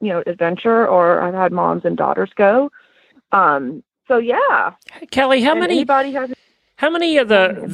you 0.00 0.08
know 0.08 0.22
adventure 0.26 0.88
or 0.88 1.20
i've 1.20 1.34
had 1.34 1.52
moms 1.52 1.84
and 1.84 1.96
daughters 1.96 2.30
go. 2.36 2.70
Um 3.32 3.82
so 4.08 4.18
yeah. 4.18 4.72
Kelly, 5.10 5.42
how 5.42 5.50
And 5.52 5.60
many 5.60 5.74
anybody 5.74 6.12
has 6.12 6.32
how 6.76 6.90
many 6.90 7.18
of 7.18 7.28
the 7.28 7.64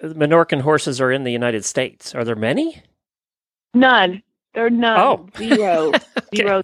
the 0.00 0.08
Menorcan 0.14 0.60
horses 0.60 1.00
are 1.00 1.10
in 1.12 1.24
the 1.24 1.32
United 1.32 1.64
States? 1.64 2.14
Are 2.14 2.24
there 2.24 2.36
many? 2.36 2.82
none. 3.74 4.22
There 4.54 4.66
are 4.66 4.70
none. 4.70 4.98
Oh. 5.00 5.28
zero. 5.38 5.92
Zero 6.36 6.62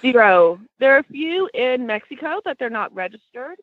zero. 0.00 0.60
There 0.80 0.94
are 0.96 0.98
a 0.98 1.04
few 1.04 1.48
in 1.54 1.86
mexico 1.86 2.40
but 2.44 2.58
they're 2.58 2.70
not 2.70 2.92
registered. 2.94 3.56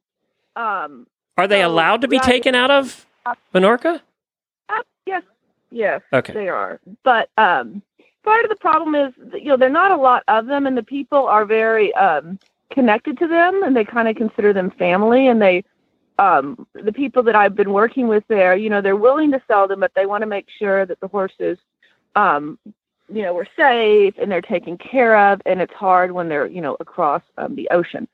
Um 0.56 1.08
Are 1.38 1.48
they 1.48 1.62
So, 1.62 1.68
allowed 1.68 2.02
to 2.02 2.08
be 2.08 2.20
taken 2.20 2.56
out 2.56 2.72
of 2.72 3.06
Menorca? 3.54 4.02
Yes, 5.72 6.02
yes, 6.12 6.20
Okay. 6.20 6.34
they 6.34 6.48
are. 6.50 6.80
But 7.04 7.30
um, 7.38 7.82
part 8.24 8.44
of 8.44 8.50
the 8.50 8.56
problem 8.56 8.96
is, 8.96 9.14
you 9.34 9.46
know, 9.46 9.58
there 9.58 9.70
are 9.70 9.72
not 9.72 9.92
a 9.92 9.98
lot 9.98 10.24
of 10.28 10.46
them, 10.48 10.68
and 10.68 10.78
the 10.78 10.84
people 10.84 11.28
are 11.28 11.46
very 11.46 11.94
um, 11.96 12.40
connected 12.72 13.18
to 13.20 13.28
them, 13.28 13.64
and 13.64 13.76
they 13.76 13.86
kind 13.86 14.08
of 14.08 14.16
consider 14.16 14.54
them 14.54 14.72
family. 14.72 15.28
And 15.28 15.42
they, 15.42 15.64
um, 16.18 16.68
the 16.74 16.94
people 16.94 17.24
that 17.24 17.36
I've 17.36 17.56
been 17.56 17.74
working 17.74 18.08
with 18.08 18.24
there, 18.28 18.56
you 18.56 18.70
know, 18.70 18.82
they're 18.82 18.96
willing 18.96 19.32
to 19.32 19.42
sell 19.48 19.68
them, 19.68 19.80
but 19.80 19.92
they 19.96 20.06
want 20.06 20.22
to 20.22 20.28
make 20.28 20.48
sure 20.58 20.86
that 20.86 21.00
the 21.00 21.08
horses, 21.08 21.58
um, 22.16 22.60
you 23.12 23.22
know, 23.22 23.34
were 23.34 23.48
safe 23.56 24.14
and 24.22 24.32
they're 24.32 24.42
taken 24.42 24.78
care 24.78 25.18
of. 25.18 25.42
And 25.46 25.62
it's 25.62 25.74
hard 25.74 26.12
when 26.12 26.30
they're, 26.30 26.48
you 26.48 26.62
know, 26.62 26.78
across 26.80 27.24
um, 27.38 27.56
the 27.56 27.70
ocean. 27.72 28.08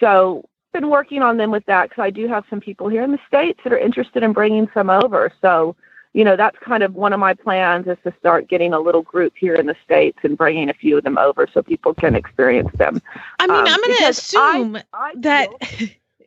So 0.00 0.48
been 0.72 0.88
working 0.88 1.22
on 1.22 1.36
them 1.36 1.50
with 1.50 1.64
that 1.66 1.90
because 1.90 2.02
I 2.02 2.10
do 2.10 2.26
have 2.28 2.44
some 2.48 2.60
people 2.60 2.88
here 2.88 3.02
in 3.02 3.12
the 3.12 3.18
states 3.26 3.60
that 3.62 3.72
are 3.72 3.78
interested 3.78 4.22
in 4.22 4.32
bringing 4.32 4.68
some 4.74 4.90
over. 4.90 5.32
So, 5.40 5.76
you 6.14 6.24
know, 6.24 6.36
that's 6.36 6.58
kind 6.58 6.82
of 6.82 6.94
one 6.94 7.12
of 7.12 7.20
my 7.20 7.32
plans 7.34 7.86
is 7.86 7.96
to 8.04 8.12
start 8.18 8.48
getting 8.48 8.72
a 8.72 8.78
little 8.80 9.02
group 9.02 9.32
here 9.36 9.54
in 9.54 9.66
the 9.66 9.76
states 9.84 10.18
and 10.22 10.36
bringing 10.36 10.68
a 10.68 10.74
few 10.74 10.98
of 10.98 11.04
them 11.04 11.16
over 11.18 11.46
so 11.52 11.62
people 11.62 11.94
can 11.94 12.14
experience 12.14 12.70
them. 12.76 13.00
I 13.40 13.46
mean, 13.46 13.56
Um, 13.56 13.66
I'm 13.66 13.80
going 13.80 13.82
to 13.82 13.88
because 13.98 14.34
I- 14.34 14.58
assume 14.58 14.78
I 14.92 15.12
that 15.16 15.48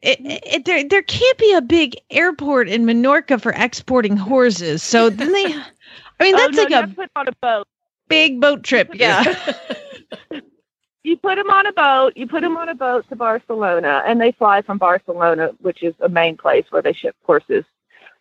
it, 0.02 0.20
it, 0.22 0.66
there 0.66 0.84
there 0.88 1.02
can't 1.04 1.38
be 1.38 1.54
a 1.54 1.62
big 1.62 1.96
airport 2.10 2.68
in 2.70 2.86
Menorca 2.86 3.40
for 3.42 3.52
exporting 3.56 4.18
horses. 4.18 4.82
So 4.84 5.10
then 5.12 5.32
they, 5.32 5.46
I 5.46 6.24
mean, 6.24 6.36
Oh, 6.36 6.38
that's 6.38 6.58
no, 6.58 6.64
like 6.64 6.72
a 6.72 6.88
put 6.96 7.12
on 7.16 7.28
a 7.28 7.32
boat. 7.42 7.68
big 8.08 8.40
boat 8.42 8.64
trip. 8.64 8.90
Yeah. 8.94 9.24
You 11.04 11.18
put 11.18 11.36
them 11.38 11.50
on 11.50 11.66
a 11.68 11.74
boat. 11.74 12.14
You 12.16 12.28
put 12.28 12.42
them 12.42 12.58
on 12.58 12.70
a 12.70 12.76
boat 12.76 13.08
to 13.10 13.16
Barcelona, 13.16 14.02
and 14.06 14.20
they 14.20 14.32
fly 14.32 14.62
from 14.64 14.78
Barcelona, 14.80 15.52
which 15.60 15.84
is 15.84 15.94
a 16.00 16.10
main 16.10 16.38
place 16.38 16.66
where 16.72 16.82
they 16.82 16.94
ship 16.94 17.16
horses 17.24 17.66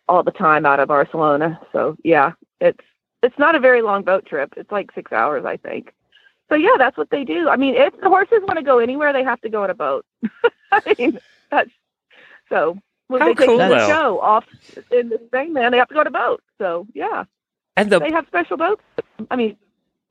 all 0.07 0.23
the 0.23 0.31
time 0.31 0.65
out 0.65 0.79
of 0.79 0.87
Barcelona. 0.87 1.59
So 1.71 1.97
yeah, 2.03 2.33
it's 2.61 2.79
it's 3.23 3.37
not 3.39 3.55
a 3.55 3.59
very 3.59 3.81
long 3.81 4.03
boat 4.03 4.25
trip. 4.25 4.53
It's 4.57 4.71
like 4.71 4.91
six 4.93 5.11
hours, 5.11 5.45
I 5.45 5.57
think. 5.57 5.93
So 6.49 6.55
yeah, 6.55 6.75
that's 6.77 6.97
what 6.97 7.09
they 7.09 7.23
do. 7.23 7.49
I 7.49 7.55
mean, 7.57 7.75
if 7.75 7.99
the 8.01 8.09
horses 8.09 8.41
want 8.43 8.57
to 8.59 8.63
go 8.63 8.79
anywhere, 8.79 9.13
they 9.13 9.23
have 9.23 9.41
to 9.41 9.49
go 9.49 9.63
on 9.63 9.69
a 9.69 9.75
boat. 9.75 10.05
I 10.71 10.95
mean, 10.97 11.19
that's 11.51 11.71
so 12.49 12.77
when 13.07 13.21
How 13.21 13.27
they 13.27 13.35
take 13.35 13.47
cool, 13.47 13.57
the 13.57 13.67
though. 13.69 13.87
show 13.87 14.19
off 14.19 14.45
in 14.91 15.09
the 15.09 15.19
Spain, 15.27 15.53
man, 15.53 15.71
they 15.71 15.77
have 15.77 15.87
to 15.89 15.93
go 15.95 16.01
on 16.01 16.07
a 16.07 16.11
boat. 16.11 16.43
So 16.59 16.87
yeah, 16.93 17.25
And 17.77 17.91
the 17.91 17.99
they 17.99 18.11
have 18.11 18.27
special 18.27 18.57
boats. 18.57 18.83
I 19.31 19.35
mean, 19.35 19.57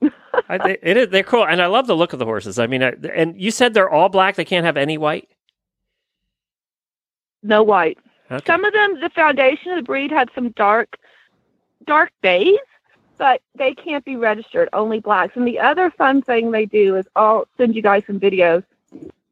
I, 0.48 0.58
they, 0.58 0.78
it 0.82 0.96
is, 0.96 1.08
they're 1.10 1.22
cool, 1.22 1.46
and 1.46 1.62
I 1.62 1.66
love 1.66 1.86
the 1.86 1.96
look 1.96 2.12
of 2.12 2.18
the 2.18 2.24
horses. 2.24 2.58
I 2.58 2.66
mean, 2.66 2.82
I, 2.82 2.94
and 3.14 3.40
you 3.40 3.50
said 3.50 3.74
they're 3.74 3.90
all 3.90 4.08
black; 4.08 4.36
they 4.36 4.44
can't 4.44 4.66
have 4.66 4.76
any 4.76 4.98
white. 4.98 5.28
no 7.42 7.62
white. 7.62 7.98
Okay. 8.30 8.44
Some 8.46 8.64
of 8.64 8.72
them, 8.72 9.00
the 9.00 9.10
foundation 9.10 9.72
of 9.72 9.76
the 9.76 9.82
breed 9.82 10.10
had 10.10 10.30
some 10.34 10.50
dark, 10.50 10.96
dark 11.86 12.10
bays, 12.22 12.58
but 13.18 13.42
they 13.54 13.74
can't 13.74 14.04
be 14.04 14.16
registered. 14.16 14.68
Only 14.72 15.00
blacks. 15.00 15.36
And 15.36 15.46
the 15.46 15.58
other 15.58 15.90
fun 15.90 16.22
thing 16.22 16.50
they 16.50 16.66
do 16.66 16.96
is 16.96 17.06
I'll 17.14 17.46
send 17.56 17.76
you 17.76 17.82
guys 17.82 18.04
some 18.06 18.18
videos. 18.18 18.64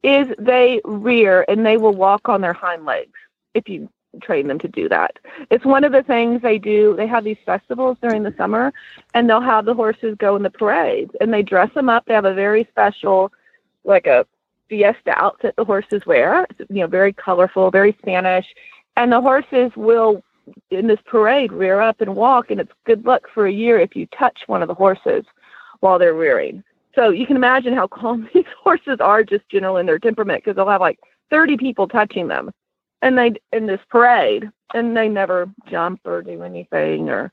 Is 0.03 0.29
they 0.39 0.81
rear 0.85 1.45
and 1.49 1.65
they 1.65 1.77
will 1.77 1.95
walk 1.95 2.29
on 2.29 2.41
their 2.41 2.53
hind 2.53 2.85
legs 2.85 3.13
if 3.55 3.69
you 3.69 3.89
train 4.21 4.47
them 4.47 4.59
to 4.59 4.69
do 4.69 4.89
that. 4.89 5.19
It's 5.51 5.65
one 5.65 5.85
of 5.85 5.93
the 5.93 6.03
things 6.03 6.43
they 6.43 6.59
do. 6.59 6.95
They 6.97 7.07
have 7.07 7.25
these 7.25 7.39
festivals 7.47 7.97
during 8.03 8.23
the 8.23 8.35
summer, 8.37 8.73
and 9.15 9.29
they'll 9.29 9.41
have 9.41 9.65
the 9.65 9.75
horses 9.75 10.17
go 10.19 10.37
in 10.37 10.43
the 10.43 10.51
parades, 10.51 11.15
and 11.21 11.33
they 11.33 11.43
dress 11.43 11.73
them 11.73 11.89
up. 11.89 12.05
They 12.05 12.15
have 12.15 12.25
a 12.25 12.35
very 12.35 12.65
special, 12.65 13.33
like 13.85 14.07
a 14.07 14.27
fiesta 14.69 15.13
outfit 15.17 15.55
the 15.57 15.65
horses 15.65 16.05
wear. 16.05 16.47
It's, 16.51 16.71
you 16.71 16.81
know, 16.81 16.87
very 16.87 17.13
colorful, 17.13 17.71
very 17.71 17.97
Spanish 18.01 18.47
and 18.97 19.13
the 19.13 19.21
horses 19.21 19.71
will 19.77 20.23
in 20.71 20.87
this 20.87 20.99
parade 21.07 21.53
rear 21.53 21.81
up 21.81 22.01
and 22.01 22.17
walk 22.17 22.51
and 22.51 22.61
it's 22.61 22.73
good 22.85 23.05
luck 23.05 23.23
for 23.33 23.47
a 23.47 23.53
year 23.53 23.79
if 23.79 23.95
you 23.95 24.07
touch 24.07 24.41
one 24.47 24.63
of 24.63 24.69
the 24.69 24.75
horses 24.75 25.25
while 25.81 25.99
they're 25.99 26.15
rearing. 26.15 26.63
So 26.95 27.11
you 27.11 27.27
can 27.27 27.37
imagine 27.37 27.75
how 27.75 27.87
calm 27.87 28.29
these 28.35 28.45
horses 28.63 28.99
are 29.01 29.23
just 29.23 29.49
general 29.49 29.77
in 29.77 29.87
their 29.87 29.99
temperament 29.99 30.43
because 30.45 30.57
they'll 30.57 30.69
have 30.69 30.81
like 30.81 30.99
30 31.31 31.57
people 31.57 31.89
touching 31.89 32.29
them. 32.29 32.51
And 33.01 33.19
they 33.19 33.33
in 33.53 33.67
this 33.67 33.81
parade 33.89 34.49
and 34.75 34.97
they 34.97 35.09
never 35.09 35.51
jump 35.69 36.01
or 36.05 36.23
do 36.23 36.43
anything 36.43 37.09
or 37.09 37.33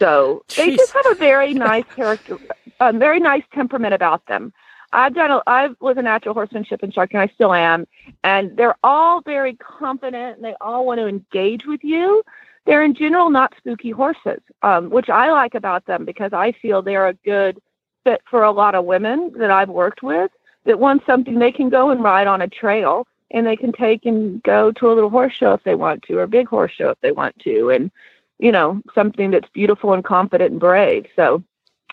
so 0.00 0.42
they 0.56 0.76
just 0.76 0.92
have 0.92 1.06
a 1.06 1.14
very 1.16 1.52
nice 1.52 1.84
character 1.94 2.38
a 2.80 2.92
very 2.92 3.20
nice 3.20 3.42
temperament 3.52 3.92
about 3.92 4.24
them 4.26 4.52
I've 4.92 5.14
done. 5.14 5.30
A, 5.30 5.42
I 5.46 5.70
was 5.80 5.96
a 5.96 6.02
natural 6.02 6.34
horsemanship 6.34 6.82
instructor, 6.82 7.18
and 7.18 7.28
I 7.30 7.32
still 7.34 7.54
am. 7.54 7.86
And 8.24 8.56
they're 8.56 8.76
all 8.84 9.20
very 9.22 9.54
confident, 9.56 10.36
and 10.36 10.44
they 10.44 10.54
all 10.60 10.84
want 10.86 10.98
to 11.00 11.06
engage 11.06 11.66
with 11.66 11.82
you. 11.82 12.22
They're 12.66 12.84
in 12.84 12.94
general 12.94 13.30
not 13.30 13.54
spooky 13.58 13.90
horses, 13.90 14.40
um, 14.62 14.90
which 14.90 15.08
I 15.08 15.32
like 15.32 15.54
about 15.54 15.86
them 15.86 16.04
because 16.04 16.32
I 16.32 16.52
feel 16.52 16.80
they're 16.80 17.08
a 17.08 17.14
good 17.14 17.60
fit 18.04 18.22
for 18.30 18.44
a 18.44 18.52
lot 18.52 18.74
of 18.74 18.84
women 18.84 19.32
that 19.38 19.50
I've 19.50 19.68
worked 19.68 20.02
with 20.02 20.30
that 20.64 20.78
want 20.78 21.02
something 21.06 21.38
they 21.38 21.52
can 21.52 21.70
go 21.70 21.90
and 21.90 22.02
ride 22.02 22.26
on 22.26 22.42
a 22.42 22.48
trail, 22.48 23.06
and 23.32 23.46
they 23.46 23.56
can 23.56 23.72
take 23.72 24.06
and 24.06 24.42
go 24.42 24.70
to 24.72 24.92
a 24.92 24.94
little 24.94 25.10
horse 25.10 25.34
show 25.34 25.54
if 25.54 25.64
they 25.64 25.74
want 25.74 26.02
to, 26.04 26.18
or 26.18 26.22
a 26.22 26.28
big 26.28 26.46
horse 26.46 26.72
show 26.72 26.90
if 26.90 27.00
they 27.00 27.12
want 27.12 27.36
to, 27.40 27.70
and 27.70 27.90
you 28.38 28.52
know 28.52 28.80
something 28.94 29.30
that's 29.30 29.48
beautiful 29.52 29.92
and 29.92 30.04
confident 30.04 30.52
and 30.52 30.60
brave. 30.60 31.06
So 31.16 31.42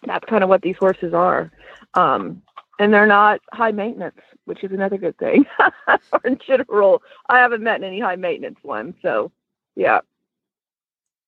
that's 0.05 0.25
kind 0.25 0.43
of 0.43 0.49
what 0.49 0.61
these 0.61 0.77
horses 0.77 1.13
are. 1.13 1.51
Um, 1.95 2.41
and 2.79 2.93
they're 2.93 3.05
not 3.05 3.41
high 3.51 3.71
maintenance, 3.71 4.19
which 4.45 4.63
is 4.63 4.71
another 4.71 4.97
good 4.97 5.17
thing. 5.17 5.45
or 5.87 6.21
in 6.23 6.39
general, 6.45 7.03
I 7.27 7.39
haven't 7.39 7.61
met 7.61 7.83
any 7.83 7.99
high 7.99 8.15
maintenance 8.15 8.57
ones. 8.63 8.95
So, 9.01 9.31
yeah. 9.75 9.99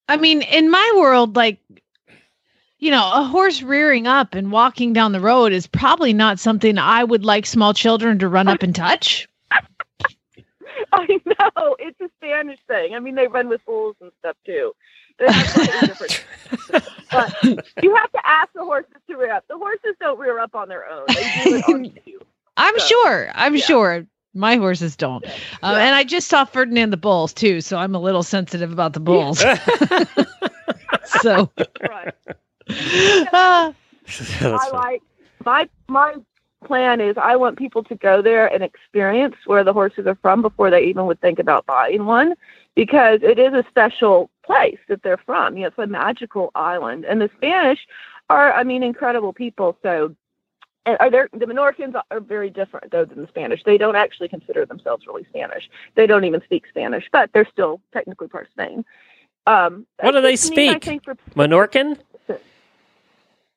I 0.07 0.17
mean, 0.17 0.41
in 0.41 0.71
my 0.71 0.93
world, 0.95 1.35
like, 1.35 1.59
you 2.79 2.89
know, 2.89 3.11
a 3.13 3.23
horse 3.23 3.61
rearing 3.61 4.07
up 4.07 4.33
and 4.33 4.51
walking 4.51 4.93
down 4.93 5.11
the 5.11 5.19
road 5.19 5.51
is 5.51 5.67
probably 5.67 6.13
not 6.13 6.39
something 6.39 6.77
I 6.77 7.03
would 7.03 7.23
like 7.23 7.45
small 7.45 7.73
children 7.73 8.17
to 8.19 8.27
run 8.27 8.47
up 8.47 8.63
and 8.63 8.73
touch. 8.73 9.27
I 10.93 11.21
know 11.25 11.75
it's 11.79 11.99
a 12.01 12.09
Spanish 12.17 12.59
thing. 12.67 12.95
I 12.95 12.99
mean, 12.99 13.15
they 13.15 13.27
run 13.27 13.49
with 13.49 13.63
bulls 13.65 13.95
and 14.01 14.11
stuff 14.19 14.35
too. 14.45 14.73
Have 15.19 15.87
different. 15.87 16.25
but 17.11 17.33
you 17.83 17.95
have 17.95 18.11
to 18.11 18.27
ask 18.27 18.49
the 18.53 18.63
horses 18.63 18.93
to 19.07 19.17
rear 19.17 19.33
up. 19.33 19.45
The 19.47 19.57
horses 19.57 19.95
don't 19.99 20.19
rear 20.19 20.39
up 20.39 20.55
on 20.55 20.69
their 20.69 20.89
own. 20.89 21.05
They 21.07 21.15
do 21.43 21.55
it 21.55 21.63
on 21.69 21.85
you. 22.05 22.21
I'm 22.57 22.77
So, 22.79 22.85
sure. 22.85 23.31
I'm 23.33 23.55
yeah. 23.55 23.65
sure. 23.65 24.07
My 24.33 24.55
horses 24.55 24.95
don't. 24.95 25.25
Um, 25.61 25.75
and 25.75 25.93
I 25.95 26.03
just 26.05 26.29
saw 26.29 26.45
Ferdinand 26.45 26.91
the 26.91 26.97
Bulls 26.97 27.33
too, 27.33 27.59
so 27.61 27.77
I'm 27.77 27.93
a 27.95 27.99
little 27.99 28.23
sensitive 28.23 28.71
about 28.71 28.93
the 28.93 29.01
bulls. 29.01 29.39
so, 31.05 31.51
Right. 31.81 32.13
That's 32.67 33.75
I 34.41 34.69
like 34.71 35.01
my 35.45 35.69
my 35.89 36.15
plan 36.65 37.01
is 37.01 37.17
I 37.17 37.35
want 37.35 37.57
people 37.57 37.83
to 37.85 37.95
go 37.95 38.21
there 38.21 38.47
and 38.47 38.63
experience 38.63 39.35
where 39.45 39.63
the 39.63 39.73
horses 39.73 40.07
are 40.07 40.15
from 40.21 40.41
before 40.41 40.69
they 40.69 40.83
even 40.85 41.07
would 41.07 41.19
think 41.19 41.39
about 41.39 41.65
buying 41.65 42.05
one 42.05 42.35
because 42.75 43.19
it 43.23 43.37
is 43.39 43.53
a 43.53 43.65
special 43.69 44.29
place 44.43 44.79
that 44.87 45.03
they're 45.03 45.17
from. 45.17 45.55
You 45.55 45.63
know, 45.63 45.67
it's 45.67 45.77
a 45.77 45.87
magical 45.87 46.51
island. 46.55 47.05
And 47.05 47.21
the 47.21 47.29
Spanish 47.37 47.79
are 48.29 48.53
I 48.53 48.63
mean 48.63 48.83
incredible 48.83 49.33
people. 49.33 49.77
So 49.83 50.15
and 50.85 50.97
are 50.99 51.09
there 51.11 51.29
the 51.31 51.45
Menorcans 51.45 51.99
are 52.09 52.19
very 52.19 52.49
different 52.49 52.91
though 52.91 53.05
than 53.05 53.21
the 53.21 53.27
Spanish. 53.27 53.63
They 53.63 53.77
don't 53.77 53.95
actually 53.95 54.29
consider 54.29 54.65
themselves 54.65 55.05
really 55.07 55.25
Spanish. 55.29 55.69
They 55.95 56.07
don't 56.07 56.25
even 56.25 56.41
speak 56.43 56.65
Spanish, 56.67 57.07
but 57.11 57.31
they're 57.33 57.47
still 57.51 57.81
technically 57.93 58.27
part 58.27 58.45
of 58.47 58.51
Spain. 58.51 58.85
Um, 59.47 59.85
What 59.99 60.11
do 60.11 60.21
they 60.21 60.33
it's 60.33 60.49
neat, 60.49 60.69
speak? 60.69 60.83
think, 60.83 61.03
for 61.03 61.15
Menorcan? 61.35 61.97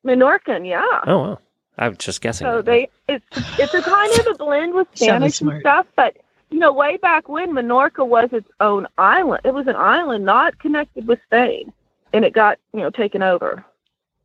Menorcan, 0.05 0.67
yeah. 0.67 1.01
Oh, 1.07 1.19
wow. 1.19 1.39
I 1.77 1.89
was 1.89 1.97
just 1.97 2.21
guessing. 2.21 2.45
So 2.45 2.61
they 2.61 2.89
it's 3.09 3.25
it's 3.59 3.73
a 3.73 3.81
kind 3.81 4.19
of 4.19 4.27
a 4.27 4.33
blend 4.35 4.73
with 4.73 4.87
Spanish 4.93 5.41
and 5.41 5.59
stuff, 5.59 5.87
but 5.95 6.15
you 6.49 6.59
know, 6.59 6.71
way 6.71 6.97
back 6.97 7.27
when 7.27 7.51
Menorca 7.51 8.07
was 8.07 8.29
its 8.31 8.49
own 8.59 8.87
island, 8.97 9.41
it 9.43 9.53
was 9.53 9.67
an 9.67 9.75
island 9.75 10.25
not 10.25 10.59
connected 10.59 11.07
with 11.07 11.19
Spain, 11.25 11.73
and 12.13 12.23
it 12.23 12.33
got 12.33 12.59
you 12.73 12.81
know 12.81 12.89
taken 12.89 13.23
over. 13.23 13.63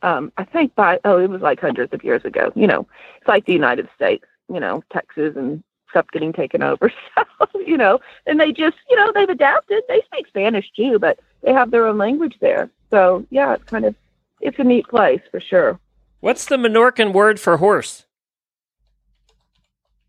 Um, 0.03 0.33
I 0.37 0.45
think 0.45 0.75
by 0.75 0.99
oh, 1.05 1.19
it 1.19 1.29
was 1.29 1.43
like 1.43 1.61
hundreds 1.61 1.93
of 1.93 2.05
years 2.05 2.25
ago. 2.25 2.53
You 2.55 2.67
know, 2.67 2.87
it's 3.19 3.29
like 3.29 3.47
the 3.47 3.53
United 3.53 3.89
States. 3.95 4.25
You 4.49 4.61
know, 4.61 4.83
Texas 4.93 5.35
and 5.37 5.63
stuff 5.91 6.07
getting 6.13 6.33
taken 6.33 6.63
over. 6.63 6.93
So 7.39 7.59
you 7.59 7.79
know, 7.79 8.01
and 8.27 8.39
they 8.39 8.53
just 8.53 8.77
you 8.91 8.97
know 8.97 9.13
they've 9.15 9.29
adapted. 9.29 9.83
They 9.89 10.03
speak 10.03 10.27
Spanish 10.27 10.71
too, 10.77 10.99
but 10.99 11.19
they 11.43 11.53
have 11.53 11.71
their 11.71 11.87
own 11.87 11.97
language 11.97 12.37
there. 12.41 12.71
So 12.91 13.27
yeah, 13.31 13.55
it's 13.55 13.65
kind 13.65 13.87
of 13.87 13.95
it's 14.41 14.59
a 14.59 14.65
neat 14.65 14.87
place 14.89 15.23
for 15.31 15.41
sure. 15.41 15.81
What's 16.21 16.45
the 16.45 16.57
Menorcan 16.57 17.15
word 17.15 17.41
for 17.41 17.57
horse? 17.57 18.05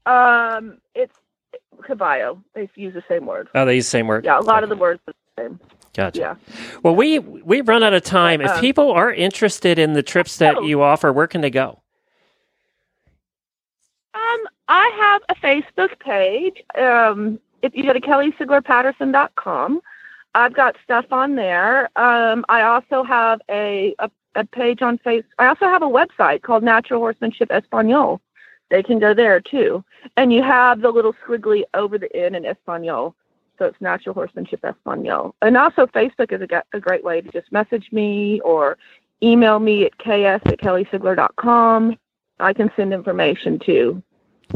Um, 0.06 0.80
it's 0.93 1.15
caballo. 1.82 2.41
They 2.54 2.70
use 2.76 2.94
the 2.94 3.04
same 3.08 3.26
word. 3.26 3.50
Oh, 3.56 3.65
they 3.65 3.76
use 3.76 3.86
the 3.86 3.91
same 3.91 4.08
word. 4.08 4.26
Yeah, 4.26 4.39
a 4.39 4.41
lot 4.41 4.63
of 4.63 4.70
the 4.70 4.76
words 4.76 5.02
are 5.08 5.13
the 5.36 5.44
same. 5.44 5.60
Gotcha. 5.94 6.20
Yeah. 6.20 6.36
Well, 6.84 6.96
we 6.96 7.20
we 7.20 7.62
run 7.62 7.84
out 7.84 7.94
of 7.94 8.04
time. 8.04 8.39
If 8.41 8.52
Um, 8.52 8.60
people 8.62 8.91
are 8.91 9.12
interested 9.13 9.78
in 9.78 9.94
the 9.94 10.04
trips 10.04 10.38
that 10.38 10.58
Oh. 10.58 10.62
you 10.62 10.82
offer, 10.82 11.12
where 11.12 11.28
can 11.28 11.41
they 11.41 11.50
go? 11.50 11.80
Um, 14.13 14.39
I 14.67 14.91
have 15.00 15.22
a 15.30 15.36
Facebook 15.41 16.00
page. 16.00 16.62
Um, 16.78 17.39
if 17.62 17.76
you 17.76 17.84
go 17.84 17.94
to 17.94 18.00
kellysiglerpatterson.com, 18.02 19.82
I've 20.34 20.54
got 20.54 20.76
stuff 20.84 21.06
on 21.12 21.36
there. 21.36 21.89
Um, 21.98 22.46
I 22.50 22.62
also 22.63 23.04
have 23.04 23.41
a, 23.50 23.94
a, 24.00 24.10
a 24.36 24.46
page 24.46 24.82
on 24.82 24.98
face. 25.00 25.24
I 25.39 25.48
also 25.48 25.65
have 25.65 25.82
a 25.82 25.88
website 25.88 26.41
called 26.41 26.63
Natural 26.63 27.00
Horsemanship 27.00 27.52
Espanol. 27.52 28.22
They 28.71 28.81
can 28.81 28.97
go 28.97 29.13
there 29.13 29.39
too. 29.39 29.84
And 30.17 30.34
you 30.34 30.41
have 30.41 30.81
the 30.81 30.89
little 30.89 31.13
squiggly 31.25 31.63
over 31.75 31.97
the 31.99 32.13
N 32.15 32.34
in 32.34 32.45
Espanol. 32.45 33.13
So 33.60 33.65
it's 33.65 33.81
Natural 33.81 34.15
Horsemanship 34.15 34.65
Espanol. 34.65 35.36
And 35.43 35.55
also 35.55 35.86
Facebook 35.86 36.31
is 36.31 36.41
a, 36.41 36.63
a 36.75 36.79
great 36.79 37.03
way 37.03 37.21
to 37.21 37.29
just 37.31 37.51
message 37.51 37.91
me 37.91 38.39
or 38.39 38.77
email 39.21 39.60
me 39.60 39.86
at 39.86 39.97
ks 39.99 40.41
at 40.45 40.60
kellysigler.com. 40.60 41.97
I 42.39 42.53
can 42.53 42.71
send 42.75 42.93
information 42.93 43.60
too. 43.60 44.01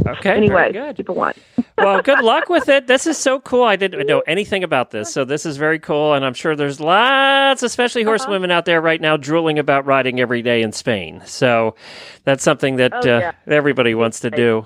Okay. 0.08 0.36
Anyway, 0.36 0.71
good. 0.71 0.95
people 0.95 1.15
want. 1.15 1.38
well, 1.77 2.01
good 2.01 2.23
luck 2.23 2.49
with 2.49 2.69
it. 2.69 2.88
This 2.88 3.08
is 3.08 3.17
so 3.17 3.39
cool. 3.39 3.63
I 3.63 3.75
didn't 3.75 4.05
know 4.08 4.21
anything 4.27 4.63
about 4.63 4.91
this, 4.91 5.12
so 5.13 5.25
this 5.25 5.45
is 5.45 5.58
very 5.58 5.79
cool. 5.79 6.13
And 6.13 6.25
I'm 6.25 6.34
sure 6.34 6.55
there's 6.55 6.79
lots, 6.79 7.63
especially 7.63 8.01
Uh-huh. 8.03 8.12
horsewomen 8.12 8.51
out 8.51 8.65
there 8.65 8.81
right 8.81 9.01
now, 9.01 9.17
drooling 9.17 9.60
about 9.60 9.86
riding 9.86 10.19
every 10.19 10.41
day 10.41 10.62
in 10.62 10.71
Spain. 10.71 11.21
So 11.25 11.75
that's 12.23 12.43
something 12.43 12.75
that 12.77 12.93
Oh, 13.05 13.10
uh, 13.10 13.31
everybody 13.47 13.95
wants 13.95 14.19
to 14.21 14.29
do. 14.31 14.65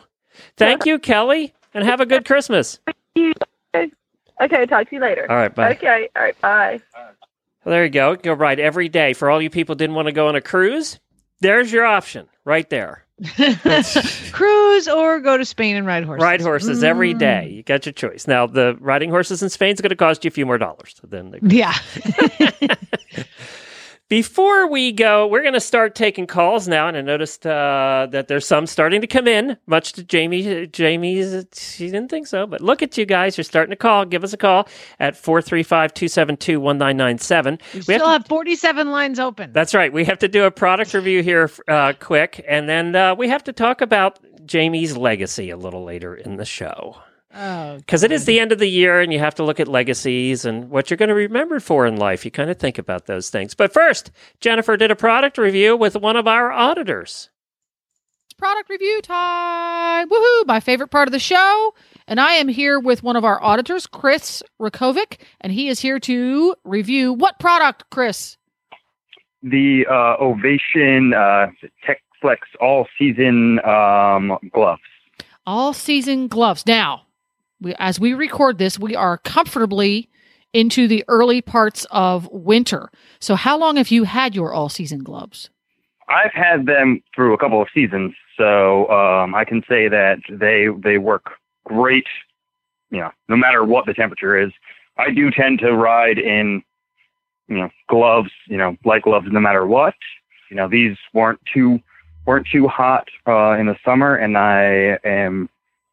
Thank 0.58 0.86
you, 0.86 1.00
Kelly, 1.00 1.54
and 1.74 1.84
have 1.84 2.00
a 2.02 2.06
good 2.06 2.26
Christmas. 2.26 2.80
Okay, 4.42 4.66
talk 4.66 4.90
to 4.90 4.96
you 4.96 5.02
later. 5.02 5.30
All 5.30 5.36
right, 5.36 5.54
bye. 5.54 5.72
Okay, 5.72 6.10
all 6.16 6.22
right, 6.24 6.42
bye. 6.42 6.80
Well, 7.66 7.74
there 7.74 7.84
you 7.84 7.90
go. 7.90 8.16
Go 8.16 8.32
ride 8.34 8.60
every 8.60 8.88
day. 8.88 9.12
For 9.14 9.30
all 9.30 9.42
you 9.42 9.50
people 9.50 9.74
who 9.76 9.80
didn't 9.80 9.96
want 9.96 10.06
to 10.08 10.14
go 10.14 10.28
on 10.30 10.36
a 10.36 10.42
cruise, 10.42 11.00
there's 11.42 11.72
your 11.72 11.86
option 11.86 12.28
right 12.46 12.70
there. 12.70 13.06
Cruise 14.32 14.88
or 14.88 15.20
go 15.20 15.36
to 15.38 15.44
Spain 15.44 15.76
and 15.76 15.86
ride 15.86 16.06
horses. 16.06 16.24
Ride 16.24 16.42
horses 16.42 16.84
every 16.84 17.14
Mm. 17.14 17.20
day. 17.20 17.50
You 17.50 17.64
got 17.64 17.86
your 17.86 17.94
choice. 17.94 18.28
Now, 18.28 18.48
the 18.48 18.78
riding 18.80 19.10
horses 19.10 19.44
in 19.44 19.50
Spain 19.50 19.74
is 19.74 19.82
going 19.82 19.90
to 19.90 19.96
cost 19.98 20.24
you 20.24 20.30
a 20.30 20.32
few 20.32 20.46
more 20.46 20.58
dollars 20.58 20.96
than 21.04 21.32
the 21.32 21.40
Yeah. 21.44 21.74
Before 24.10 24.68
we 24.68 24.92
go, 24.92 25.26
we're 25.28 25.44
going 25.44 25.54
to 25.54 25.60
start 25.60 25.94
taking 25.94 26.26
calls 26.26 26.68
now, 26.68 26.88
and 26.88 26.98
I 26.98 27.02
noticed 27.02 27.46
uh, 27.46 28.08
that 28.10 28.28
there's 28.28 28.48
some 28.48 28.66
starting 28.66 29.02
to 29.02 29.08
come 29.08 29.28
in. 29.28 29.56
Much 29.68 29.94
to 29.94 30.04
Jamie, 30.04 30.66
Jamie's, 30.66 31.46
she 31.54 31.86
didn't 31.86 32.10
think 32.10 32.26
so, 32.26 32.48
but 32.48 32.60
look 32.60 32.82
at 32.82 32.98
you 32.98 33.06
guys. 33.06 33.38
You're 33.38 33.44
starting 33.44 33.70
to 33.70 33.76
call. 33.76 34.06
Give 34.06 34.24
us 34.24 34.34
a 34.34 34.38
call 34.38 34.68
at 35.00 35.14
435-272-1997. 35.14 37.62
We 37.76 37.78
We 37.78 37.82
still 37.82 38.08
have 38.08 38.24
have 38.24 38.28
47 38.28 38.90
lines 38.90 39.20
open. 39.20 39.54
That's 39.54 39.76
right. 39.76 39.94
We 39.94 40.06
have 40.06 40.18
to 40.20 40.28
do 40.28 40.46
a 40.46 40.52
product 40.52 40.96
review 40.96 41.22
here 41.22 41.52
uh, 41.68 41.94
quick, 42.00 42.44
and 42.48 42.68
then 42.68 42.96
uh, 42.96 43.14
we 43.14 43.30
have 43.30 43.44
to 43.44 43.54
talk 43.54 43.82
about 43.82 44.18
Jamie's 44.44 44.98
legacy 44.98 45.52
a 45.52 45.58
little 45.58 45.84
later 45.84 46.16
in 46.16 46.38
the 46.38 46.46
show. 46.46 46.98
Oh, 47.34 47.78
Because 47.78 48.02
it 48.04 48.12
is 48.12 48.26
the 48.26 48.40
end 48.40 48.52
of 48.52 48.58
the 48.60 48.68
year, 48.70 49.00
and 49.02 49.14
you 49.14 49.20
have 49.20 49.36
to 49.36 49.44
look 49.44 49.60
at 49.60 49.68
legacies 49.68 50.46
and 50.46 50.70
what 50.70 50.90
you're 50.90 50.98
going 50.98 51.10
to 51.10 51.16
be 51.16 51.28
remembered 51.28 51.62
for 51.62 51.86
in 51.86 51.96
life. 51.98 52.26
You 52.26 52.32
kind 52.32 52.50
of 52.50 52.58
think 52.58 52.78
about 52.80 53.06
those 53.06 53.30
things. 53.30 53.54
But 53.54 53.72
first, 53.72 54.10
Jennifer 54.42 54.76
did 54.78 54.90
a 54.90 54.96
product 54.96 55.38
review 55.38 55.78
with 55.78 55.96
one 55.96 56.16
of 56.16 56.28
our 56.28 56.52
auditors. 56.52 57.30
product 58.38 58.70
review 58.70 59.00
time. 59.04 60.10
Woohoo! 60.10 60.48
My 60.48 60.60
favorite 60.60 60.88
part 60.90 61.08
of 61.08 61.12
the 61.12 61.20
show. 61.20 61.74
And 62.08 62.20
I 62.20 62.34
am 62.34 62.48
here 62.48 62.80
with 62.80 63.04
one 63.04 63.16
of 63.16 63.24
our 63.24 63.42
auditors, 63.44 63.86
Chris 63.86 64.42
Rakovic, 64.60 65.18
and 65.42 65.54
he 65.54 65.68
is 65.68 65.80
here 65.82 66.00
to 66.00 66.56
review 66.64 67.14
what 67.14 67.38
product, 67.40 67.84
Chris? 67.92 68.38
the 69.42 69.86
uh, 69.90 70.22
Ovation 70.22 71.14
uh, 71.14 71.48
Tech 71.86 72.02
Flex 72.22 72.42
All 72.60 72.88
Season 72.98 73.60
um, 73.66 74.38
gloves. 74.52 74.82
All 75.46 75.72
season 75.74 76.28
gloves. 76.28 76.66
Now, 76.66 77.04
we, 77.62 77.76
as 77.80 78.00
we 78.00 78.14
record 78.14 78.58
this, 78.58 78.80
we 78.80 78.96
are 78.96 79.18
comfortably 79.18 80.10
into 80.54 80.88
the 80.88 81.04
early 81.08 81.42
parts 81.42 81.86
of 81.92 82.28
winter. 82.32 82.90
So, 83.20 83.36
how 83.36 83.58
long 83.58 83.76
have 83.76 83.92
you 83.92 84.04
had 84.04 84.36
your 84.36 84.54
all 84.54 84.70
season 84.70 85.04
gloves? 85.04 85.50
I've 86.08 86.34
had 86.34 86.66
them 86.66 87.04
through 87.16 87.34
a 87.34 87.38
couple 87.38 87.62
of 87.62 87.68
seasons, 87.74 88.14
so 88.36 88.90
um, 88.90 89.36
I 89.36 89.46
can 89.46 89.62
say 89.70 89.88
that 89.88 90.18
they 90.30 90.68
they 90.84 90.98
work 90.98 91.34
great. 91.66 92.08
You 92.90 93.02
know, 93.02 93.12
no 93.28 93.36
matter 93.36 93.64
what 93.64 93.86
the 93.86 93.94
temperature 93.94 94.38
is. 94.38 94.52
I 94.98 95.12
do 95.12 95.32
tend 95.32 95.60
to 95.60 95.72
ride 95.72 96.18
in, 96.18 96.62
you 97.48 97.58
know, 97.58 97.70
gloves. 97.88 98.32
You 98.48 98.58
know, 98.58 98.76
light 98.84 99.04
gloves, 99.04 99.28
no 99.30 99.40
matter 99.40 99.66
what. 99.66 99.94
You 100.50 100.58
know, 100.58 100.68
these 100.68 100.98
weren't 101.14 101.40
too 101.54 101.80
weren't 102.26 102.48
too 102.52 102.68
hot 102.68 103.08
uh, 103.28 103.52
in 103.52 103.68
the 103.68 103.78
summer, 103.86 104.16
and 104.16 104.38
I 104.38 104.98
am 105.04 105.50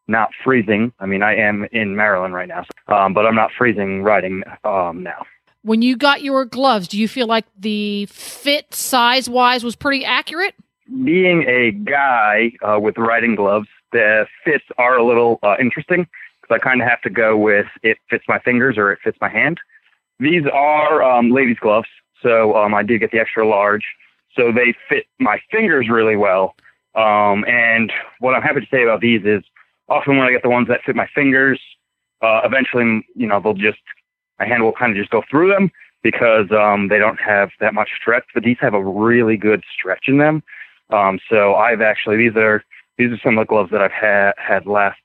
not 0.09 0.31
freezing. 0.45 0.93
I 1.01 1.07
mean, 1.07 1.23
I 1.23 1.37
am 1.37 1.67
in 1.73 1.97
Maryland 1.97 2.35
right 2.35 2.49
now, 2.49 2.65
um, 2.89 3.15
but 3.15 3.27
I'm 3.27 3.35
not 3.35 3.51
freezing 3.57 4.03
riding 4.03 4.43
um, 4.65 5.03
now. 5.03 5.25
When 5.63 5.83
you 5.83 5.97
got 5.97 6.23
your 6.23 6.45
gloves, 6.45 6.87
do 6.87 6.99
you 6.99 7.09
feel 7.09 7.27
like 7.27 7.45
the 7.59 8.07
fit 8.07 8.73
size 8.73 9.29
wise 9.29 9.65
was 9.65 9.75
pretty 9.75 10.05
accurate? 10.05 10.55
being 11.05 11.45
a 11.49 11.73
guy 11.73 12.53
uh, 12.63 12.79
with 12.79 12.97
riding 12.97 13.35
gloves, 13.35 13.69
the 13.93 14.27
fits 14.45 14.65
are 14.79 14.97
a 14.97 15.05
little 15.05 15.39
uh, 15.43 15.57
interesting 15.59 16.07
because 16.41 16.55
I 16.55 16.59
kind 16.59 16.81
of 16.81 16.89
have 16.89 17.01
to 17.03 17.11
go 17.11 17.37
with 17.37 17.67
it 17.83 17.99
fits 18.09 18.25
my 18.29 18.39
fingers 18.39 18.79
or 18.79 18.93
it 18.93 19.01
fits 19.03 19.19
my 19.21 19.29
hand. 19.29 19.59
These 20.19 20.45
are 20.53 21.03
um, 21.03 21.31
ladies' 21.31 21.59
gloves, 21.61 21.89
so 22.23 22.57
um, 22.57 22.75
I 22.75 22.83
did 22.83 23.01
get 23.01 23.11
the 23.11 23.19
extra 23.19 23.47
large, 23.47 23.85
so 24.35 24.53
they 24.53 24.75
fit 24.89 25.07
my 25.19 25.41
fingers 25.51 25.89
really 25.91 26.17
well. 26.17 26.55
Um, 26.95 27.45
and 27.47 27.93
what 28.21 28.35
I'm 28.35 28.43
happy 28.43 28.61
to 28.61 28.67
say 28.71 28.83
about 28.83 29.01
these 29.01 29.23
is 29.25 29.43
often 29.89 30.17
when 30.17 30.27
I 30.27 30.33
get 30.33 30.43
the 30.43 30.51
ones 30.51 30.69
that 30.69 30.81
fit 30.85 30.97
my 30.97 31.09
fingers, 31.15 31.61
uh, 32.23 32.41
eventually, 32.45 33.07
you 33.15 33.27
know, 33.27 33.41
they'll 33.41 33.55
just 33.55 33.79
my 34.39 34.47
hand 34.47 34.63
will 34.63 34.73
kind 34.73 34.93
of 34.93 34.99
just 34.99 35.11
go 35.11 35.23
through 35.31 35.51
them 35.51 35.71
because 36.03 36.51
um, 36.53 36.89
they 36.89 36.99
don't 36.99 37.21
have 37.21 37.51
that 37.61 37.75
much 37.75 37.91
stretch. 38.01 38.25
But 38.35 38.45
these 38.45 38.59
have 38.61 38.75
a 38.75 38.85
really 38.85 39.37
good 39.37 39.63
stretch 39.77 40.05
in 40.09 40.19
them. 40.19 40.43
Um, 40.91 41.19
so 41.29 41.55
I've 41.55 41.81
actually 41.81 42.17
these 42.17 42.37
are 42.37 42.65
these 42.99 43.11
are 43.11 43.19
some 43.23 43.39
of 43.39 43.43
the 43.43 43.49
gloves 43.49 43.71
that 43.73 43.83
I've 43.83 43.93
had 43.93 44.33
had 44.37 44.67
last 44.67 45.01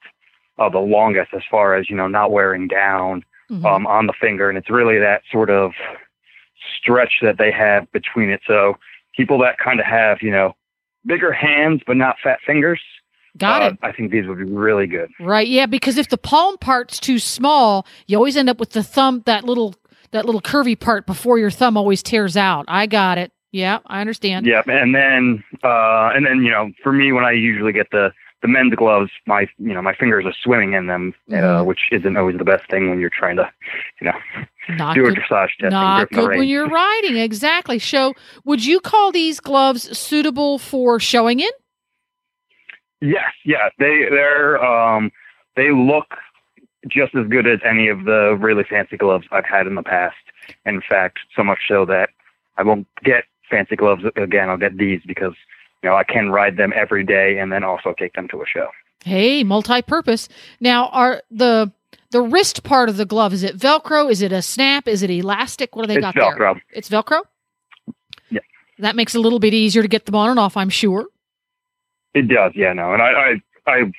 uh, 0.60 0.70
the 0.70 0.80
longest 0.80 1.34
as 1.34 1.42
far 1.50 1.76
as 1.76 1.90
you 1.90 1.96
know 1.96 2.08
not 2.08 2.32
wearing 2.32 2.68
down 2.68 3.24
um, 3.66 3.88
on 3.88 4.08
the 4.08 4.14
finger, 4.20 4.50
and 4.50 4.58
it's 4.58 4.70
really 4.70 5.00
that 5.00 5.24
sort 5.32 5.50
of 5.50 5.72
stretch 6.78 7.16
that 7.22 7.38
they 7.38 7.52
have 7.52 7.92
between 7.92 8.30
it. 8.30 8.42
So 8.48 8.78
people 9.16 9.40
that 9.40 9.58
kind 9.58 9.80
of 9.80 9.86
have 9.86 10.20
you 10.22 10.32
know 10.32 10.56
bigger 11.06 11.32
hands 11.32 11.82
but 11.86 11.98
not 11.98 12.18
fat 12.24 12.40
fingers, 12.46 12.82
Got 13.38 13.62
uh, 13.62 13.66
it. 13.66 13.78
I 13.82 13.92
think 13.92 14.12
these 14.12 14.28
would 14.28 14.38
be 14.38 14.44
really 14.44 14.88
good. 14.88 15.10
Right. 15.20 15.48
Yeah, 15.48 15.66
because 15.66 15.98
if 15.98 16.10
the 16.10 16.18
palm 16.18 16.58
part's 16.58 17.00
too 17.00 17.18
small, 17.20 17.86
you 18.08 18.18
always 18.18 18.36
end 18.38 18.50
up 18.50 18.60
with 18.60 18.72
the 18.72 18.84
thumb 18.84 19.24
that 19.26 19.44
little 19.46 19.76
that 20.12 20.26
little 20.26 20.42
curvy 20.42 20.78
part 20.78 21.06
before 21.06 21.40
your 21.40 21.52
thumb 21.52 21.78
always 21.78 22.04
tears 22.04 22.36
out. 22.36 22.66
I 22.68 22.86
got 22.88 23.18
it. 23.18 23.32
Yeah, 23.54 23.80
I 23.86 24.02
understand. 24.02 24.46
Yep, 24.46 24.68
and 24.68 24.94
then 24.96 25.44
uh, 25.64 26.12
and 26.14 26.26
then 26.26 26.44
you 26.44 26.52
know, 26.52 26.72
for 26.84 26.92
me, 26.92 27.12
when 27.12 27.24
I 27.26 27.32
usually 27.32 27.72
get 27.74 27.88
the 27.92 28.12
the 28.42 28.48
men's 28.48 28.74
gloves, 28.76 29.12
my 29.28 29.48
you 29.60 29.74
know 29.74 29.82
my 29.82 29.94
fingers 29.96 30.26
are 30.26 30.34
swimming 30.44 30.74
in 30.74 30.88
them, 30.88 31.14
uh, 31.30 31.36
Mhm. 31.36 31.66
which 31.66 31.80
isn't 31.92 32.18
always 32.18 32.38
the 32.38 32.44
best 32.44 32.70
thing 32.70 32.90
when 32.90 33.00
you're 33.00 33.10
trying 33.12 33.36
to, 33.38 33.50
you 34.02 34.08
know, 34.08 34.46
Not 34.78 34.96
do 34.96 35.06
a 35.06 35.10
good- 35.10 35.20
dressage 35.20 35.50
test. 35.60 35.72
Not 35.72 36.10
grip 36.10 36.12
in 36.12 36.16
the 36.18 36.28
good 36.30 36.38
when 36.40 36.48
you're 36.48 36.68
riding. 36.68 37.18
Exactly. 37.18 37.78
So, 37.80 38.14
would 38.46 38.66
you 38.66 38.80
call 38.80 39.12
these 39.12 39.40
gloves 39.40 39.98
suitable 39.98 40.58
for 40.58 41.00
showing 41.00 41.40
in? 41.40 41.52
Yes, 43.02 43.32
yeah, 43.46 43.70
they 43.80 44.06
they're 44.10 44.64
um 44.64 45.12
they 45.56 45.72
look 45.72 46.14
just 46.88 47.14
as 47.16 47.28
good 47.28 47.48
as 47.48 47.60
any 47.66 47.88
of 47.90 48.06
the 48.06 48.38
really 48.40 48.64
fancy 48.64 48.98
gloves 48.98 49.26
I've 49.32 49.46
had 49.46 49.68
in 49.68 49.76
the 49.76 49.84
past. 49.84 50.16
In 50.66 50.82
fact, 50.88 51.20
so 51.36 51.44
much 51.44 51.60
so 51.68 51.86
that 51.86 52.10
I 52.58 52.64
won't 52.64 52.88
get 53.04 53.24
fancy 53.50 53.76
gloves 53.76 54.04
again. 54.16 54.50
I'll 54.50 54.58
get 54.58 54.78
these 54.78 55.02
because 55.06 55.34
you 55.84 55.90
know 55.90 55.96
I 55.96 56.04
can 56.04 56.30
ride 56.30 56.58
them 56.58 56.74
every 56.76 57.04
day 57.04 57.38
and 57.40 57.52
then 57.52 57.64
also 57.64 57.94
take 57.98 58.14
them 58.14 58.28
to 58.30 58.42
a 58.42 58.46
show. 58.46 58.68
Hey, 59.04 59.44
multi-purpose. 59.44 60.30
Now, 60.60 60.88
are 60.90 61.24
the 61.32 61.72
the 62.12 62.22
wrist 62.22 62.64
part 62.64 62.88
of 62.90 62.98
the 62.98 63.06
glove 63.06 63.34
is 63.34 63.42
it 63.44 63.58
Velcro? 63.58 64.12
Is 64.12 64.22
it 64.22 64.32
a 64.32 64.42
snap? 64.42 64.88
Is 64.88 65.02
it 65.02 65.10
elastic? 65.10 65.76
What 65.76 65.84
do 65.84 65.88
they 65.88 65.96
It's 65.96 66.02
got 66.02 66.16
Velcro. 66.16 66.54
there? 66.56 66.64
It's 66.72 66.90
Velcro. 66.90 67.22
Yeah. 68.30 68.42
That 68.80 68.96
makes 68.96 69.16
it 69.16 69.20
a 69.20 69.22
little 69.22 69.40
bit 69.40 69.54
easier 69.54 69.82
to 69.82 69.88
get 69.88 70.06
them 70.06 70.16
on 70.16 70.30
and 70.30 70.40
off. 70.40 70.56
I'm 70.58 70.70
sure. 70.70 71.06
It 72.14 72.28
does, 72.28 72.52
yeah, 72.56 72.74
no, 72.74 72.94
and 72.94 73.02
I 73.02 73.12
I 73.12 73.42
I, 73.68 73.92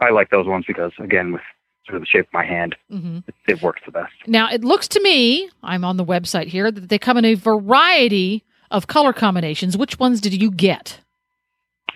I 0.00 0.10
like 0.10 0.30
those 0.30 0.46
ones 0.46 0.64
because 0.66 0.92
again 0.98 1.32
with 1.32 1.42
sort 1.86 1.96
of 1.96 2.02
the 2.02 2.06
shape 2.06 2.26
of 2.26 2.32
my 2.32 2.44
hand, 2.44 2.76
hmm 2.90 3.18
it, 3.26 3.34
it 3.48 3.62
works 3.62 3.80
the 3.86 3.92
best. 3.92 4.12
Now, 4.26 4.48
it 4.50 4.62
looks 4.62 4.88
to 4.88 5.02
me, 5.02 5.48
I'm 5.62 5.84
on 5.84 5.96
the 5.96 6.04
website 6.04 6.48
here, 6.48 6.70
that 6.70 6.88
they 6.88 6.98
come 6.98 7.16
in 7.16 7.24
a 7.24 7.34
variety 7.34 8.44
of 8.70 8.86
color 8.86 9.12
combinations. 9.12 9.76
Which 9.76 9.98
ones 9.98 10.20
did 10.20 10.40
you 10.40 10.50
get? 10.50 11.00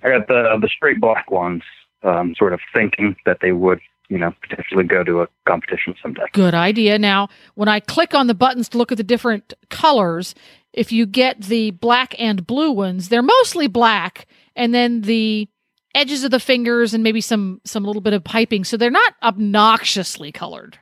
I 0.03 0.09
got 0.09 0.29
the 0.29 0.59
the 0.61 0.69
straight 0.69 1.01
black 1.01 1.31
ones, 1.31 1.63
um, 2.03 2.35
sort 2.37 2.53
of 2.53 2.61
thinking 2.75 3.15
that 3.27 3.39
they 3.41 3.53
would, 3.53 3.81
you 4.09 4.19
know, 4.19 4.33
potentially 4.41 4.85
go 4.85 5.05
to 5.05 5.21
a 5.21 5.29
competition 5.47 5.95
someday. 6.03 6.23
Good 6.33 6.55
idea. 6.55 6.99
Now, 6.99 7.29
when 7.55 7.69
I 7.69 7.81
click 7.81 8.15
on 8.15 8.27
the 8.27 8.35
buttons 8.35 8.69
to 8.71 8.79
look 8.79 8.91
at 8.91 8.99
the 8.99 9.05
different 9.05 9.55
colors, 9.69 10.35
if 10.73 10.91
you 10.91 11.07
get 11.07 11.43
the 11.43 11.71
black 11.73 12.15
and 12.19 12.47
blue 12.47 12.73
ones, 12.73 13.11
they're 13.11 13.23
mostly 13.23 13.69
black, 13.69 14.27
and 14.57 14.75
then 14.75 15.03
the 15.03 15.49
edges 15.95 16.25
of 16.25 16.31
the 16.31 16.41
fingers 16.41 16.95
and 16.95 17.05
maybe 17.05 17.21
some 17.21 17.61
some 17.65 17.85
little 17.85 18.03
bit 18.03 18.13
of 18.13 18.25
piping, 18.25 18.65
so 18.65 18.77
they're 18.77 18.91
not 18.91 19.15
obnoxiously 19.23 20.33
colored. 20.33 20.79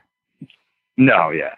No, 0.97 1.29
yeah, 1.31 1.55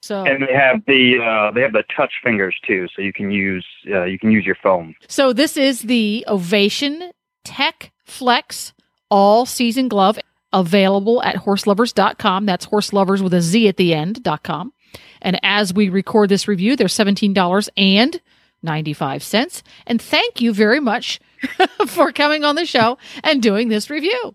So 0.00 0.24
and 0.24 0.42
they 0.42 0.54
have 0.54 0.82
the 0.86 1.18
uh, 1.22 1.50
they 1.52 1.60
have 1.62 1.72
the 1.72 1.84
touch 1.96 2.12
fingers 2.22 2.56
too, 2.66 2.86
so 2.94 3.02
you 3.02 3.12
can 3.12 3.30
use 3.30 3.66
uh, 3.90 4.04
you 4.04 4.18
can 4.18 4.30
use 4.30 4.46
your 4.46 4.56
phone. 4.62 4.94
So 5.08 5.32
this 5.32 5.56
is 5.56 5.82
the 5.82 6.24
Ovation 6.28 7.10
Tech 7.44 7.92
Flex 8.04 8.72
all 9.10 9.46
season 9.46 9.88
glove 9.88 10.18
available 10.52 11.22
at 11.22 11.36
horseloverz.com. 11.36 12.44
That's 12.46 12.66
horselovers 12.66 13.22
with 13.22 13.34
a 13.34 13.40
Z 13.40 13.68
at 13.68 13.76
the 13.76 13.94
end.com. 13.94 14.72
And 15.20 15.38
as 15.42 15.74
we 15.74 15.88
record 15.88 16.28
this 16.30 16.46
review, 16.48 16.76
they're 16.76 16.86
$17.95. 16.86 19.62
And 19.86 20.00
thank 20.00 20.40
you 20.40 20.54
very 20.54 20.80
much 20.80 21.20
for 21.86 22.12
coming 22.12 22.44
on 22.44 22.54
the 22.56 22.66
show 22.66 22.98
and 23.22 23.42
doing 23.42 23.68
this 23.68 23.90
review. 23.90 24.34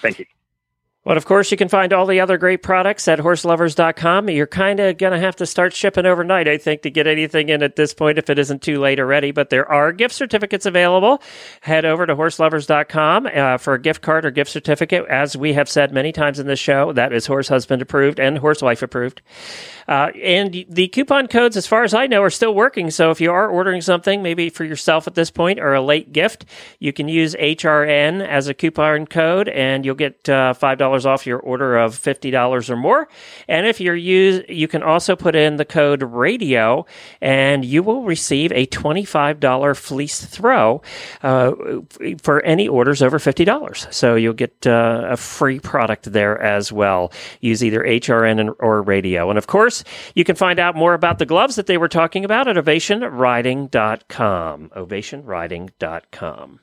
Thank 0.00 0.18
you. 0.18 0.26
Well, 1.02 1.16
of 1.16 1.24
course, 1.24 1.50
you 1.50 1.56
can 1.56 1.70
find 1.70 1.94
all 1.94 2.04
the 2.04 2.20
other 2.20 2.36
great 2.36 2.62
products 2.62 3.08
at 3.08 3.20
horseloverz.com. 3.20 4.28
You're 4.28 4.46
kind 4.46 4.80
of 4.80 4.98
going 4.98 5.14
to 5.14 5.18
have 5.18 5.34
to 5.36 5.46
start 5.46 5.72
shipping 5.72 6.04
overnight, 6.04 6.46
I 6.46 6.58
think, 6.58 6.82
to 6.82 6.90
get 6.90 7.06
anything 7.06 7.48
in 7.48 7.62
at 7.62 7.76
this 7.76 7.94
point 7.94 8.18
if 8.18 8.28
it 8.28 8.38
isn't 8.38 8.60
too 8.60 8.78
late 8.78 9.00
already. 9.00 9.30
But 9.30 9.48
there 9.48 9.66
are 9.66 9.92
gift 9.92 10.14
certificates 10.14 10.66
available. 10.66 11.22
Head 11.62 11.86
over 11.86 12.04
to 12.04 12.14
horseloverz.com 12.14 13.28
uh, 13.32 13.56
for 13.56 13.72
a 13.72 13.80
gift 13.80 14.02
card 14.02 14.26
or 14.26 14.30
gift 14.30 14.50
certificate. 14.50 15.06
As 15.08 15.38
we 15.38 15.54
have 15.54 15.70
said 15.70 15.90
many 15.90 16.12
times 16.12 16.38
in 16.38 16.46
this 16.46 16.60
show, 16.60 16.92
that 16.92 17.14
is 17.14 17.24
horse 17.24 17.48
husband 17.48 17.80
approved 17.80 18.20
and 18.20 18.36
horse 18.36 18.60
wife 18.60 18.82
approved. 18.82 19.22
Uh, 19.88 20.10
and 20.22 20.66
the 20.68 20.88
coupon 20.88 21.28
codes, 21.28 21.56
as 21.56 21.66
far 21.66 21.82
as 21.82 21.94
I 21.94 22.08
know, 22.08 22.22
are 22.22 22.30
still 22.30 22.54
working. 22.54 22.90
So 22.90 23.10
if 23.10 23.22
you 23.22 23.32
are 23.32 23.48
ordering 23.48 23.80
something, 23.80 24.22
maybe 24.22 24.50
for 24.50 24.64
yourself 24.64 25.06
at 25.06 25.14
this 25.14 25.30
point 25.30 25.60
or 25.60 25.72
a 25.72 25.80
late 25.80 26.12
gift, 26.12 26.44
you 26.78 26.92
can 26.92 27.08
use 27.08 27.34
HRN 27.36 28.24
as 28.24 28.48
a 28.48 28.54
coupon 28.54 29.06
code 29.06 29.48
and 29.48 29.86
you'll 29.86 29.94
get 29.94 30.28
uh, 30.28 30.52
$5 30.52 30.89
off 31.06 31.26
your 31.26 31.38
order 31.38 31.76
of 31.76 31.98
$50 31.98 32.70
or 32.70 32.76
more. 32.76 33.08
And 33.48 33.66
if 33.66 33.80
you're 33.80 33.96
use, 33.96 34.44
you 34.48 34.68
can 34.68 34.82
also 34.82 35.16
put 35.16 35.34
in 35.34 35.56
the 35.56 35.64
code 35.64 36.02
radio 36.02 36.86
and 37.20 37.64
you 37.64 37.82
will 37.82 38.02
receive 38.02 38.52
a 38.52 38.66
$25 38.66 39.76
fleece 39.76 40.24
throw 40.24 40.82
uh, 41.22 41.52
for 42.22 42.42
any 42.42 42.68
orders 42.68 43.02
over 43.02 43.18
$50. 43.18 43.92
So 43.92 44.14
you'll 44.14 44.32
get 44.32 44.66
uh, 44.66 45.08
a 45.10 45.16
free 45.16 45.60
product 45.60 46.12
there 46.12 46.40
as 46.40 46.72
well. 46.72 47.12
Use 47.40 47.64
either 47.64 47.82
HRN 47.82 48.54
or 48.58 48.82
radio. 48.82 49.30
And 49.30 49.38
of 49.38 49.46
course, 49.46 49.84
you 50.14 50.24
can 50.24 50.36
find 50.36 50.58
out 50.58 50.76
more 50.76 50.94
about 50.94 51.18
the 51.18 51.26
gloves 51.26 51.56
that 51.56 51.66
they 51.66 51.78
were 51.78 51.88
talking 51.88 52.24
about 52.24 52.48
at 52.48 52.56
ovationriding.com. 52.56 54.70
Ovationriding.com. 54.70 56.60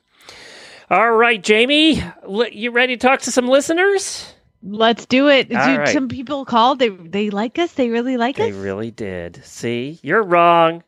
All 0.90 1.12
right, 1.12 1.42
Jamie, 1.42 2.02
you 2.50 2.70
ready 2.70 2.96
to 2.96 3.06
talk 3.06 3.20
to 3.22 3.30
some 3.30 3.46
listeners? 3.46 4.32
Let's 4.62 5.04
do 5.04 5.28
it. 5.28 5.54
All 5.54 5.66
Dude, 5.66 5.78
right. 5.80 5.88
Some 5.88 6.08
people 6.08 6.44
called. 6.44 6.78
They 6.78 6.88
they 6.88 7.30
like 7.30 7.58
us. 7.58 7.72
They 7.72 7.90
really 7.90 8.16
like 8.16 8.36
They 8.36 8.48
us. 8.50 8.54
They 8.56 8.60
really 8.60 8.90
did. 8.90 9.44
See, 9.44 10.00
you're 10.02 10.22
wrong. 10.22 10.82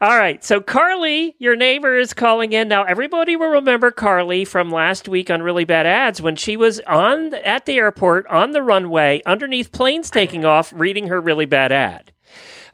All 0.00 0.16
right. 0.16 0.44
So, 0.44 0.60
Carly, 0.60 1.34
your 1.38 1.56
neighbor, 1.56 1.96
is 1.96 2.14
calling 2.14 2.52
in. 2.52 2.68
Now, 2.68 2.84
everybody 2.84 3.36
will 3.36 3.48
remember 3.50 3.90
Carly 3.90 4.44
from 4.44 4.70
last 4.70 5.08
week 5.08 5.30
on 5.30 5.42
Really 5.42 5.64
Bad 5.64 5.86
Ads 5.86 6.22
when 6.22 6.36
she 6.36 6.56
was 6.56 6.80
on 6.80 7.34
at 7.34 7.66
the 7.66 7.76
airport 7.76 8.26
on 8.26 8.52
the 8.52 8.62
runway 8.62 9.22
underneath 9.26 9.72
planes 9.72 10.10
taking 10.10 10.44
off 10.44 10.72
reading 10.74 11.08
her 11.08 11.20
really 11.20 11.46
bad 11.46 11.72
ad. 11.72 12.12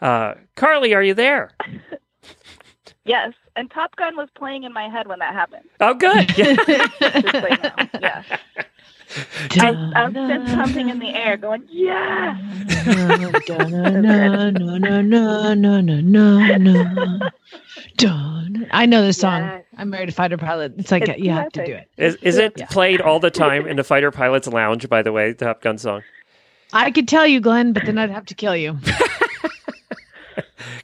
Uh, 0.00 0.34
Carly, 0.56 0.92
are 0.92 1.02
you 1.02 1.14
there? 1.14 1.52
Yes, 3.04 3.34
and 3.56 3.70
Top 3.70 3.94
Gun 3.96 4.16
was 4.16 4.28
playing 4.34 4.64
in 4.64 4.72
my 4.72 4.88
head 4.88 5.06
when 5.06 5.18
that 5.18 5.34
happened. 5.34 5.64
Oh, 5.80 5.92
good. 5.94 6.26
Just 6.34 6.66
so 6.66 6.72
you 6.72 7.56
know. 7.62 7.88
Yeah. 8.00 8.22
I, 9.60 9.92
I 9.94 10.08
was 10.08 10.14
fist 10.14 10.54
pumping 10.56 10.88
in 10.88 10.98
the 10.98 11.10
air, 11.10 11.36
going, 11.36 11.62
"Yeah!" 11.70 12.36
no, 12.86 13.16
no, 13.16 14.50
no, 14.50 14.50
no, 14.50 15.02
no, 15.02 15.54
no, 15.54 16.00
no, 16.00 16.56
no. 16.56 17.30
Dun. 17.96 18.66
I 18.72 18.86
know 18.86 19.02
this 19.02 19.18
song. 19.18 19.42
Yes. 19.42 19.64
I'm 19.76 19.90
married 19.90 20.06
to 20.06 20.12
fighter 20.12 20.38
pilot. 20.38 20.72
It's 20.78 20.90
like 20.90 21.06
It's 21.08 21.20
you 21.20 21.30
have 21.30 21.52
to 21.52 21.64
do 21.64 21.72
it. 21.74 21.88
Is, 21.96 22.16
is 22.22 22.38
it 22.38 22.54
Yeah. 22.56 22.66
played 22.66 23.00
all 23.00 23.20
the 23.20 23.30
time 23.30 23.66
in 23.68 23.76
the 23.76 23.84
Fighter 23.84 24.10
Pilots 24.10 24.48
Lounge, 24.48 24.88
by 24.88 25.02
the 25.02 25.12
way, 25.12 25.32
the 25.32 25.44
Top 25.44 25.60
Gun 25.60 25.78
song? 25.78 26.02
I 26.72 26.90
could 26.90 27.06
tell 27.06 27.26
you, 27.26 27.40
Glenn, 27.40 27.72
but 27.72 27.84
then 27.84 27.98
I'd 27.98 28.10
have 28.10 28.26
to 28.26 28.34
kill 28.34 28.56
you. 28.56 28.78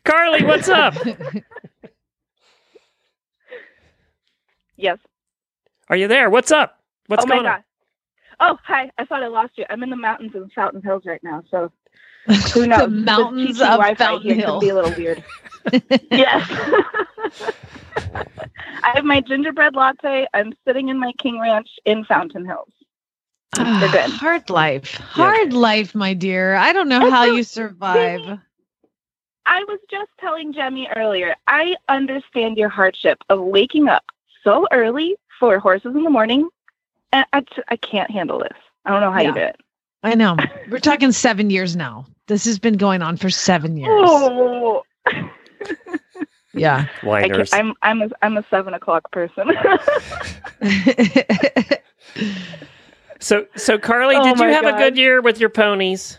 Carly, 0.05 0.45
what's 0.45 0.69
up? 0.69 0.95
Yes. 4.81 4.99
Are 5.89 5.97
you 5.97 6.09
there? 6.09 6.31
What's 6.31 6.51
up? 6.51 6.81
What's 7.07 7.25
oh 7.25 7.29
my 7.29 7.35
going 7.37 7.45
god. 7.47 7.55
on? 7.57 7.65
Oh, 8.41 8.59
hi. 8.65 8.91
I 8.97 9.05
thought 9.05 9.23
I 9.23 9.27
lost 9.27 9.53
you. 9.59 9.65
I'm 9.69 9.83
in 9.83 9.91
the 9.91 9.97
mountains 9.97 10.33
in 10.35 10.49
Fountain 10.51 10.81
Hills 10.83 11.03
right 11.05 11.23
now, 11.23 11.43
so 11.51 11.71
who 12.55 12.67
knows? 12.67 12.81
the 12.81 12.89
mountains 12.89 13.59
the 13.59 13.65
of 13.65 13.71
Wi-Fi 13.79 13.95
Fountain 13.97 14.39
Hills. 14.39 14.45
Hill. 14.45 14.61
Could 14.61 14.67
be 14.67 14.69
a 14.71 14.75
little 14.75 14.95
weird. 14.97 15.25
yes. 16.11 16.51
I 18.83 18.93
have 18.95 19.05
my 19.05 19.21
gingerbread 19.21 19.75
latte. 19.75 20.27
I'm 20.33 20.55
sitting 20.67 20.89
in 20.89 20.99
my 20.99 21.13
King 21.19 21.39
Ranch 21.41 21.69
in 21.85 22.05
Fountain 22.05 22.47
Hills. 22.47 22.73
Ah, 23.59 23.79
They're 23.81 23.91
good. 24.07 24.11
hard 24.11 24.49
life. 24.49 24.95
Hard 24.95 25.53
life, 25.53 25.95
my 25.95 26.15
dear. 26.15 26.55
I 26.55 26.73
don't 26.73 26.89
know 26.89 27.03
It's 27.03 27.11
how 27.11 27.27
so- 27.27 27.33
you 27.35 27.43
survive. 27.43 28.39
I 29.47 29.65
was 29.65 29.81
just 29.91 30.11
telling 30.21 30.53
Jemmy 30.53 30.89
earlier, 30.95 31.35
I 31.49 31.75
understand 31.89 32.57
your 32.57 32.69
hardship 32.69 33.19
of 33.29 33.41
waking 33.41 33.89
up 33.89 34.05
so 34.45 34.67
early 34.73 35.17
for 35.39 35.59
horses 35.59 35.95
in 35.95 36.03
the 36.05 36.11
morning. 36.11 36.49
And 37.13 37.27
I, 37.33 37.41
t- 37.41 37.63
I 37.69 37.77
can't 37.77 38.11
handle 38.11 38.39
this. 38.39 38.57
I 38.85 38.91
don't 38.91 39.01
know 39.01 39.11
how 39.11 39.21
Yeah. 39.21 39.29
you 39.29 39.35
do 39.35 39.41
it. 39.41 39.57
I 40.03 40.15
know. 40.15 40.37
We're 40.71 40.79
talking 40.79 41.13
seven 41.13 41.51
years 41.51 41.77
now. 41.77 42.07
This 42.27 42.45
has 42.45 42.59
been 42.59 42.77
going 42.77 43.03
on 43.03 43.17
for 43.17 43.29
seven 43.31 43.77
years. 43.77 43.91
Oh, 43.93 44.83
Yeah. 46.55 46.87
I'm 47.03 47.45
I'm 47.53 47.75
I'm 47.83 48.03
a 48.03 48.09
I'm 48.23 48.37
a 48.39 48.45
seven 48.51 48.75
o'clock 48.75 49.11
person. 49.13 49.51
So, 53.23 53.47
so 53.55 53.79
Carly, 53.79 54.17
Oh 54.17 54.25
did 54.25 54.39
you 54.39 54.47
my 54.47 54.51
have 54.51 54.65
a 54.65 54.73
good 54.79 54.97
year 54.97 55.21
with 55.21 55.39
your 55.39 55.51
ponies? 55.51 56.17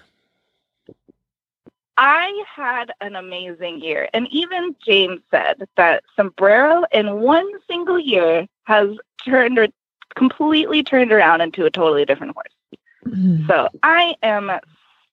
I 1.98 2.44
had 2.48 2.92
an 3.02 3.16
amazing 3.16 3.82
year, 3.82 4.10
and 4.14 4.28
even 4.32 4.76
James 4.86 5.22
said 5.30 5.68
that 5.78 6.04
Sombrero 6.16 6.84
in 6.92 7.20
one 7.20 7.48
single 7.68 8.00
year 8.00 8.48
has 8.64 8.90
turned 9.24 9.60
or 9.60 9.68
completely 10.16 10.84
turned 10.84 11.12
around 11.12 11.42
into 11.42 11.66
a 11.66 11.70
totally 11.70 12.06
different 12.06 12.34
horse. 12.34 12.82
Mm. 13.06 13.48
So 13.48 13.70
I 13.84 14.16
am 14.24 14.52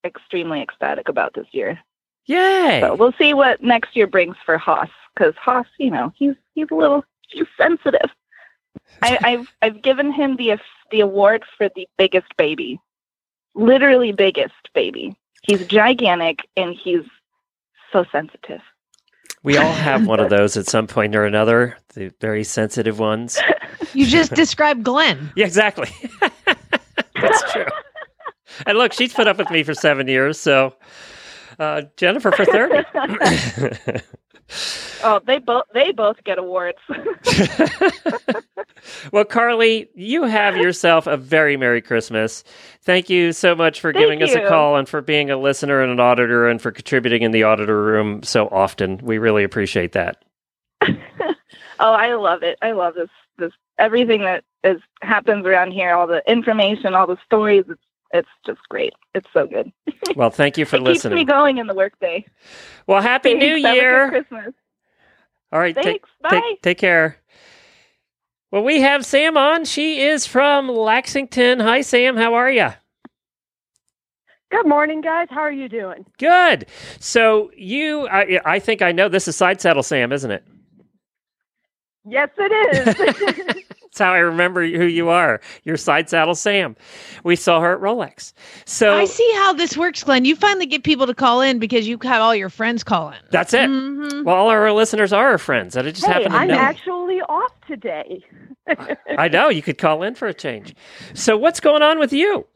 extremely 0.04 0.60
ecstatic 0.60 1.08
about 1.08 1.34
this 1.34 1.46
year. 1.52 1.78
Yay! 2.26 2.80
So 2.82 2.94
we'll 2.94 3.14
see 3.18 3.34
what 3.34 3.62
next 3.62 3.96
year 3.96 4.06
brings 4.06 4.36
for 4.44 4.58
Haas, 4.58 4.90
because 5.14 5.34
Haas, 5.36 5.66
you 5.78 5.90
know, 5.90 6.12
he's 6.16 6.34
he's 6.54 6.68
a 6.70 6.74
little 6.74 7.04
he's 7.28 7.46
sensitive. 7.56 8.10
I, 9.02 9.18
I've 9.24 9.54
I've 9.62 9.82
given 9.82 10.12
him 10.12 10.36
the 10.36 10.58
the 10.90 11.00
award 11.00 11.44
for 11.56 11.70
the 11.74 11.88
biggest 11.96 12.36
baby, 12.36 12.80
literally 13.54 14.12
biggest 14.12 14.72
baby. 14.74 15.16
He's 15.42 15.66
gigantic 15.66 16.40
and 16.56 16.74
he's 16.82 17.04
so 17.92 18.04
sensitive. 18.12 18.60
We 19.44 19.56
all 19.56 19.72
have 19.72 20.06
one 20.06 20.20
of 20.20 20.30
those 20.30 20.56
at 20.56 20.66
some 20.66 20.86
point 20.86 21.14
or 21.14 21.24
another. 21.24 21.78
The 21.94 22.12
very 22.20 22.42
sensitive 22.44 22.98
ones. 22.98 23.38
You 23.94 24.04
just 24.06 24.34
described 24.34 24.82
Glenn. 24.84 25.32
Yeah, 25.36 25.46
exactly. 25.46 25.88
That's 27.20 27.52
true. 27.52 27.66
and 28.66 28.76
look, 28.78 28.92
she's 28.92 29.12
put 29.14 29.26
up 29.28 29.38
with 29.38 29.50
me 29.50 29.62
for 29.62 29.74
seven 29.74 30.08
years, 30.08 30.38
so 30.38 30.74
uh, 31.58 31.82
Jennifer 31.96 32.30
for 32.32 32.44
thirty. 32.44 32.84
Oh, 35.04 35.20
they 35.24 35.38
both 35.38 35.64
they 35.74 35.92
both 35.92 36.22
get 36.24 36.38
awards. 36.38 36.78
well, 39.12 39.24
Carly, 39.24 39.88
you 39.94 40.24
have 40.24 40.56
yourself 40.56 41.06
a 41.06 41.16
very 41.16 41.56
Merry 41.56 41.82
Christmas. 41.82 42.42
Thank 42.82 43.10
you 43.10 43.32
so 43.32 43.54
much 43.54 43.80
for 43.80 43.92
Thank 43.92 44.02
giving 44.02 44.22
us 44.22 44.34
a 44.34 44.48
call 44.48 44.76
and 44.76 44.88
for 44.88 45.02
being 45.02 45.30
a 45.30 45.36
listener 45.36 45.82
and 45.82 45.92
an 45.92 46.00
auditor 46.00 46.48
and 46.48 46.60
for 46.60 46.72
contributing 46.72 47.22
in 47.22 47.30
the 47.30 47.42
auditor 47.42 47.82
room 47.82 48.22
so 48.22 48.48
often. 48.48 48.98
We 49.02 49.18
really 49.18 49.44
appreciate 49.44 49.92
that. 49.92 50.24
oh, 50.82 50.94
I 51.80 52.14
love 52.14 52.42
it. 52.42 52.58
I 52.62 52.72
love 52.72 52.94
this 52.94 53.10
this 53.36 53.52
everything 53.78 54.22
that 54.22 54.44
is 54.64 54.80
happens 55.02 55.46
around 55.46 55.72
here, 55.72 55.94
all 55.94 56.06
the 56.06 56.22
information, 56.30 56.94
all 56.94 57.06
the 57.06 57.18
stories. 57.24 57.64
It's 57.68 57.80
it's 58.12 58.28
just 58.46 58.60
great. 58.68 58.92
It's 59.14 59.26
so 59.32 59.46
good. 59.46 59.72
Well, 60.16 60.30
thank 60.30 60.56
you 60.56 60.64
for 60.64 60.76
it 60.76 60.84
keeps 60.84 61.04
me 61.04 61.24
going 61.24 61.58
in 61.58 61.66
the 61.66 61.74
workday. 61.74 62.24
Well, 62.86 63.02
Happy 63.02 63.32
Thanks. 63.38 63.44
New 63.44 63.56
Have 63.56 63.58
a 63.58 63.62
good 63.62 63.74
Year. 63.82 64.08
Christmas. 64.08 64.54
All 65.52 65.60
right, 65.60 65.74
take, 65.74 65.84
Thanks. 65.84 66.08
take, 66.30 66.42
Bye. 66.42 66.54
take 66.62 66.78
care. 66.78 67.18
Well, 68.50 68.64
we 68.64 68.80
have 68.80 69.04
Sam 69.04 69.36
on. 69.36 69.64
She 69.66 70.00
is 70.00 70.26
from 70.26 70.68
Lexington. 70.68 71.60
Hi, 71.60 71.82
Sam. 71.82 72.16
How 72.16 72.34
are 72.34 72.50
you? 72.50 72.68
Good 74.50 74.66
morning, 74.66 75.02
guys. 75.02 75.28
How 75.30 75.40
are 75.42 75.52
you 75.52 75.68
doing? 75.68 76.06
Good. 76.18 76.66
So 77.00 77.50
you, 77.54 78.08
I, 78.08 78.40
I 78.46 78.58
think 78.58 78.80
I 78.80 78.90
know 78.92 79.08
this 79.10 79.28
is 79.28 79.36
Side 79.36 79.60
Saddle 79.60 79.82
Sam, 79.82 80.10
isn't 80.10 80.30
it? 80.30 80.42
Yes, 82.06 82.30
it 82.38 82.88
is. 82.88 83.56
That's 83.98 84.06
how 84.06 84.14
I 84.14 84.18
remember 84.18 84.64
who 84.64 84.84
you 84.84 85.08
are. 85.08 85.40
You're 85.64 85.76
Side 85.76 86.08
Saddle 86.08 86.36
Sam. 86.36 86.76
We 87.24 87.34
saw 87.34 87.60
her 87.60 87.72
at 87.74 87.80
Rolex. 87.80 88.32
So 88.64 88.94
I 88.96 89.06
see 89.06 89.28
how 89.34 89.52
this 89.54 89.76
works, 89.76 90.04
Glenn. 90.04 90.24
You 90.24 90.36
finally 90.36 90.66
get 90.66 90.84
people 90.84 91.08
to 91.08 91.14
call 91.14 91.40
in 91.40 91.58
because 91.58 91.88
you 91.88 91.98
have 92.04 92.22
all 92.22 92.32
your 92.32 92.48
friends 92.48 92.84
call 92.84 93.08
in. 93.10 93.16
that's 93.32 93.52
it. 93.54 93.68
Mhm. 93.68 94.22
Well, 94.24 94.36
all 94.36 94.50
our 94.50 94.70
listeners 94.72 95.12
are 95.12 95.30
our 95.30 95.38
friends. 95.38 95.76
I 95.76 95.82
just 95.82 96.06
hey, 96.06 96.12
happen 96.12 96.30
to 96.30 96.38
I'm 96.38 96.46
know. 96.46 96.54
actually 96.54 97.20
off 97.22 97.50
today. 97.66 98.24
I 99.18 99.26
know 99.26 99.48
you 99.48 99.62
could 99.62 99.78
call 99.78 100.04
in 100.04 100.14
for 100.14 100.28
a 100.28 100.34
change. 100.34 100.76
So 101.14 101.36
what's 101.36 101.58
going 101.58 101.82
on 101.82 101.98
with 101.98 102.12
you? 102.12 102.46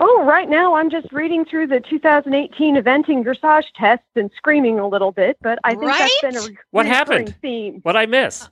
Oh, 0.00 0.22
right 0.24 0.48
now 0.48 0.74
I'm 0.76 0.88
just 0.90 1.12
reading 1.12 1.44
through 1.44 1.66
the 1.66 1.80
2018 1.80 2.76
eventing 2.76 3.24
dressage 3.24 3.64
tests 3.74 4.06
and 4.14 4.30
screaming 4.36 4.78
a 4.78 4.86
little 4.86 5.10
bit, 5.10 5.36
but 5.42 5.58
I 5.64 5.74
think 5.74 5.86
that's 5.90 6.20
been 6.20 6.36
a 6.36 6.40
re- 6.42 6.58
What 6.70 6.86
happened? 6.86 7.34
theme. 7.42 7.80
What 7.82 7.96
I 7.96 8.06
miss? 8.06 8.48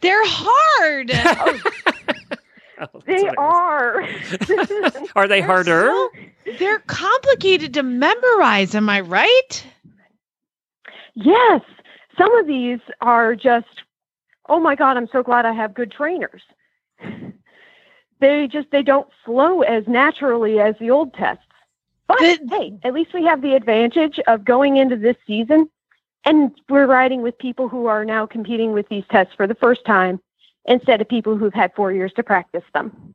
They're 0.00 0.26
hard. 0.26 1.10
They 3.06 3.28
are. 3.38 4.04
Are 5.16 5.26
they 5.26 5.40
harder? 5.40 5.92
They're 6.60 6.78
complicated 6.78 7.74
to 7.74 7.82
memorize. 7.82 8.74
Am 8.76 8.88
I 8.88 9.00
right? 9.00 9.66
yes, 11.14 11.60
some 12.16 12.32
of 12.36 12.46
these 12.46 12.78
are 13.00 13.34
just, 13.34 13.66
oh 14.48 14.60
my 14.60 14.74
God, 14.74 14.96
I'm 14.96 15.08
so 15.10 15.22
glad 15.22 15.44
I 15.44 15.52
have 15.52 15.74
good 15.74 15.90
trainers. 15.90 16.42
They 18.20 18.48
just 18.50 18.70
they 18.72 18.82
don't 18.82 19.08
flow 19.24 19.62
as 19.62 19.84
naturally 19.86 20.58
as 20.60 20.74
the 20.80 20.90
old 20.90 21.14
tests. 21.14 21.44
But 22.06 22.20
hey, 22.20 22.78
at 22.82 22.94
least 22.94 23.12
we 23.12 23.24
have 23.24 23.42
the 23.42 23.54
advantage 23.54 24.18
of 24.26 24.44
going 24.44 24.76
into 24.76 24.96
this 24.96 25.16
season 25.26 25.68
and 26.24 26.50
we're 26.68 26.86
riding 26.86 27.22
with 27.22 27.38
people 27.38 27.68
who 27.68 27.86
are 27.86 28.04
now 28.04 28.26
competing 28.26 28.72
with 28.72 28.88
these 28.88 29.04
tests 29.10 29.32
for 29.36 29.46
the 29.46 29.54
first 29.54 29.84
time 29.86 30.20
instead 30.66 31.00
of 31.00 31.08
people 31.08 31.36
who've 31.36 31.54
had 31.54 31.72
four 31.74 31.92
years 31.92 32.12
to 32.16 32.22
practice 32.22 32.64
them. 32.74 33.14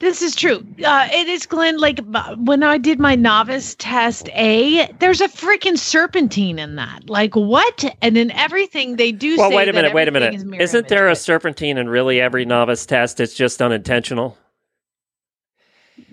This 0.00 0.20
is 0.20 0.34
true. 0.34 0.66
Uh, 0.84 1.08
it 1.12 1.28
is, 1.28 1.46
Glenn. 1.46 1.78
Like 1.78 2.00
uh, 2.12 2.34
when 2.36 2.64
I 2.64 2.76
did 2.76 2.98
my 2.98 3.14
novice 3.14 3.76
test 3.78 4.28
A, 4.30 4.90
there's 4.98 5.20
a 5.20 5.28
freaking 5.28 5.78
serpentine 5.78 6.58
in 6.58 6.74
that. 6.74 7.08
Like 7.08 7.36
what? 7.36 7.84
And 8.02 8.16
then 8.16 8.32
everything 8.32 8.96
they 8.96 9.12
do. 9.12 9.36
Well, 9.36 9.50
say 9.50 9.56
wait 9.56 9.68
a 9.68 9.72
minute. 9.72 9.94
Wait 9.94 10.08
a 10.08 10.10
minute. 10.10 10.34
is 10.34 10.44
Isn't 10.44 10.88
there 10.88 11.08
a 11.08 11.14
serpentine 11.14 11.78
in 11.78 11.88
really 11.88 12.20
every 12.20 12.44
novice 12.44 12.84
test? 12.84 13.20
It's 13.20 13.34
just 13.34 13.62
unintentional. 13.62 14.36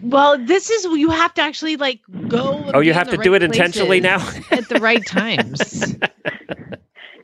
Well, 0.02 0.38
this 0.38 0.70
is 0.70 0.86
you 0.86 1.10
have 1.12 1.34
to 1.36 1.42
actually 1.42 1.76
like 1.78 2.00
go. 2.28 2.72
Oh, 2.74 2.80
you 2.80 2.94
have 2.94 3.08
the 3.08 3.18
to 3.18 3.24
do 3.24 3.34
it 3.34 3.44
intentionally 3.44 4.00
now. 4.00 4.18
at 4.52 4.68
the 4.70 4.80
right 4.80 5.06
times. 5.06 5.96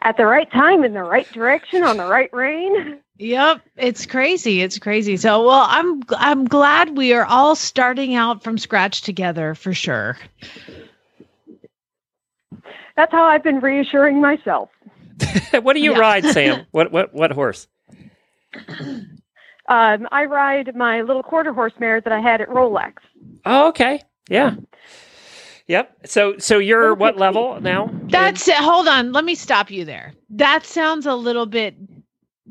At 0.01 0.17
the 0.17 0.25
right 0.27 0.51
time, 0.51 0.83
in 0.83 0.93
the 0.93 1.01
right 1.01 1.29
direction, 1.31 1.81
on 1.81 1.97
the 1.97 2.05
right 2.05 2.31
rein. 2.31 2.99
Yep, 3.17 3.61
it's 3.75 4.05
crazy. 4.05 4.61
It's 4.61 4.77
crazy. 4.77 5.17
So, 5.17 5.47
well, 5.47 5.65
I'm 5.67 6.03
I'm 6.15 6.45
glad 6.45 6.95
we 6.95 7.13
are 7.13 7.25
all 7.25 7.55
starting 7.55 8.13
out 8.13 8.43
from 8.43 8.59
scratch 8.59 9.01
together 9.01 9.55
for 9.55 9.73
sure. 9.73 10.15
That's 12.95 13.11
how 13.11 13.23
I've 13.23 13.43
been 13.43 13.61
reassuring 13.61 14.21
myself. 14.21 14.69
what 15.61 15.73
do 15.73 15.79
you 15.79 15.93
Yeah. 15.93 15.97
ride, 15.97 16.25
Sam? 16.25 16.67
What 16.69 16.91
what 16.91 17.11
what 17.13 17.31
horse? 17.31 17.67
Um, 19.67 20.07
I 20.11 20.25
ride 20.25 20.75
my 20.75 21.01
little 21.01 21.23
quarter 21.23 21.53
horse 21.53 21.73
mare 21.79 22.01
that 22.01 22.13
I 22.13 22.19
had 22.19 22.41
at 22.41 22.49
Rolex. 22.49 22.93
Oh, 23.45 23.69
okay. 23.69 24.01
Yeah. 24.29 24.55
Yep. 25.67 25.97
So 26.05 26.37
so 26.37 26.59
you're 26.59 26.93
what 26.93 27.17
level 27.17 27.59
now? 27.59 27.89
That's 28.03 28.47
it. 28.47 28.55
Hold 28.57 28.87
on. 28.87 29.11
Let 29.11 29.25
me 29.25 29.33
stop 29.33 29.71
you 29.71 29.83
there. 29.85 30.13
That 30.29 30.65
sounds 30.65 31.07
a 31.07 31.15
little 31.15 31.47
bit 31.47 31.75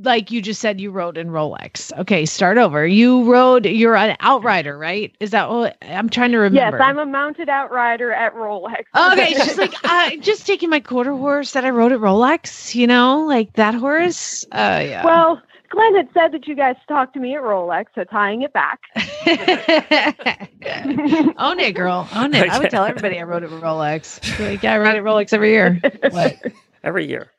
like 0.01 0.31
you 0.31 0.43
just 0.43 0.61
said 0.61 0.81
you 0.81 0.91
rode 0.91 1.17
in 1.17 1.29
Rolex. 1.29 1.97
Okay, 2.01 2.27
start 2.27 2.59
over. 2.59 2.87
You 2.87 3.31
rode, 3.31 3.67
you're 3.67 3.97
an 3.97 4.17
outrider, 4.21 4.77
right? 4.77 5.15
Is 5.21 5.31
that 5.31 5.49
what 5.49 5.77
I'm 5.83 6.09
trying 6.09 6.33
to 6.33 6.39
remember? 6.39 6.77
Yes, 6.79 6.85
I'm 6.85 6.99
a 6.99 7.07
mounted 7.07 7.49
outrider 7.49 8.13
at 8.13 8.35
Rolex. 8.35 8.85
Okay, 9.13 9.35
she's 9.45 9.59
like, 9.59 9.75
uh, 9.85 10.17
just 10.17 10.47
taking 10.47 10.71
my 10.71 10.81
quarter 10.81 11.13
horse 11.13 11.53
that 11.53 11.65
I 11.65 11.71
rode 11.71 11.93
at 11.93 12.01
Rolex, 12.01 12.75
you 12.75 12.87
know, 12.87 13.25
like 13.25 13.53
that 13.55 13.75
horse. 13.75 14.45
Uh, 14.51 14.83
yeah. 14.85 15.05
Well, 15.05 15.41
Glenn 15.75 15.97
had 15.97 16.09
said 16.15 16.33
that 16.33 16.47
you 16.47 16.55
guys 16.55 16.77
talked 16.87 17.15
to 17.15 17.21
me 17.21 17.35
at 17.35 17.43
Rolex, 17.43 17.87
so 17.95 18.05
tying 18.05 18.43
it 18.43 18.53
back. 18.53 18.81
Own 21.39 21.59
it, 21.59 21.75
girl. 21.75 22.09
Own 22.15 22.35
it. 22.35 22.49
I 22.49 22.59
would 22.59 22.71
tell 22.71 22.85
everybody 22.85 23.19
I 23.19 23.25
rode 23.25 23.45
at 23.45 23.51
Rolex. 23.51 24.21
Like, 24.45 24.63
yeah, 24.63 24.75
I 24.75 24.79
ride 24.79 24.97
at 24.97 25.03
Rolex 25.03 25.33
every 25.33 25.51
year. 25.51 25.81
What? 26.11 26.37
Every 26.83 27.09
year. 27.09 27.31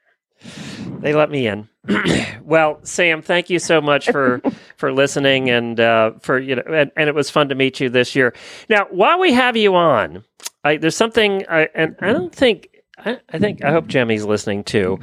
They 0.99 1.13
let 1.13 1.29
me 1.29 1.47
in. 1.47 1.67
well, 2.43 2.79
Sam, 2.83 3.21
thank 3.21 3.49
you 3.49 3.59
so 3.59 3.81
much 3.81 4.09
for 4.09 4.41
for 4.77 4.91
listening 4.91 5.49
and 5.49 5.79
uh, 5.79 6.11
for 6.19 6.39
you 6.39 6.55
know, 6.55 6.63
and, 6.67 6.91
and 6.95 7.09
it 7.09 7.15
was 7.15 7.29
fun 7.29 7.49
to 7.49 7.55
meet 7.55 7.79
you 7.79 7.89
this 7.89 8.15
year. 8.15 8.33
Now, 8.69 8.87
while 8.89 9.19
we 9.19 9.33
have 9.33 9.55
you 9.55 9.75
on, 9.75 10.23
I, 10.63 10.77
there's 10.77 10.95
something, 10.95 11.45
I, 11.49 11.69
and 11.75 11.95
I 12.01 12.11
don't 12.11 12.33
think, 12.33 12.69
I, 12.97 13.19
I 13.29 13.39
think, 13.39 13.63
I 13.63 13.71
hope 13.71 13.87
Jemmy's 13.87 14.25
listening 14.25 14.63
too. 14.63 14.99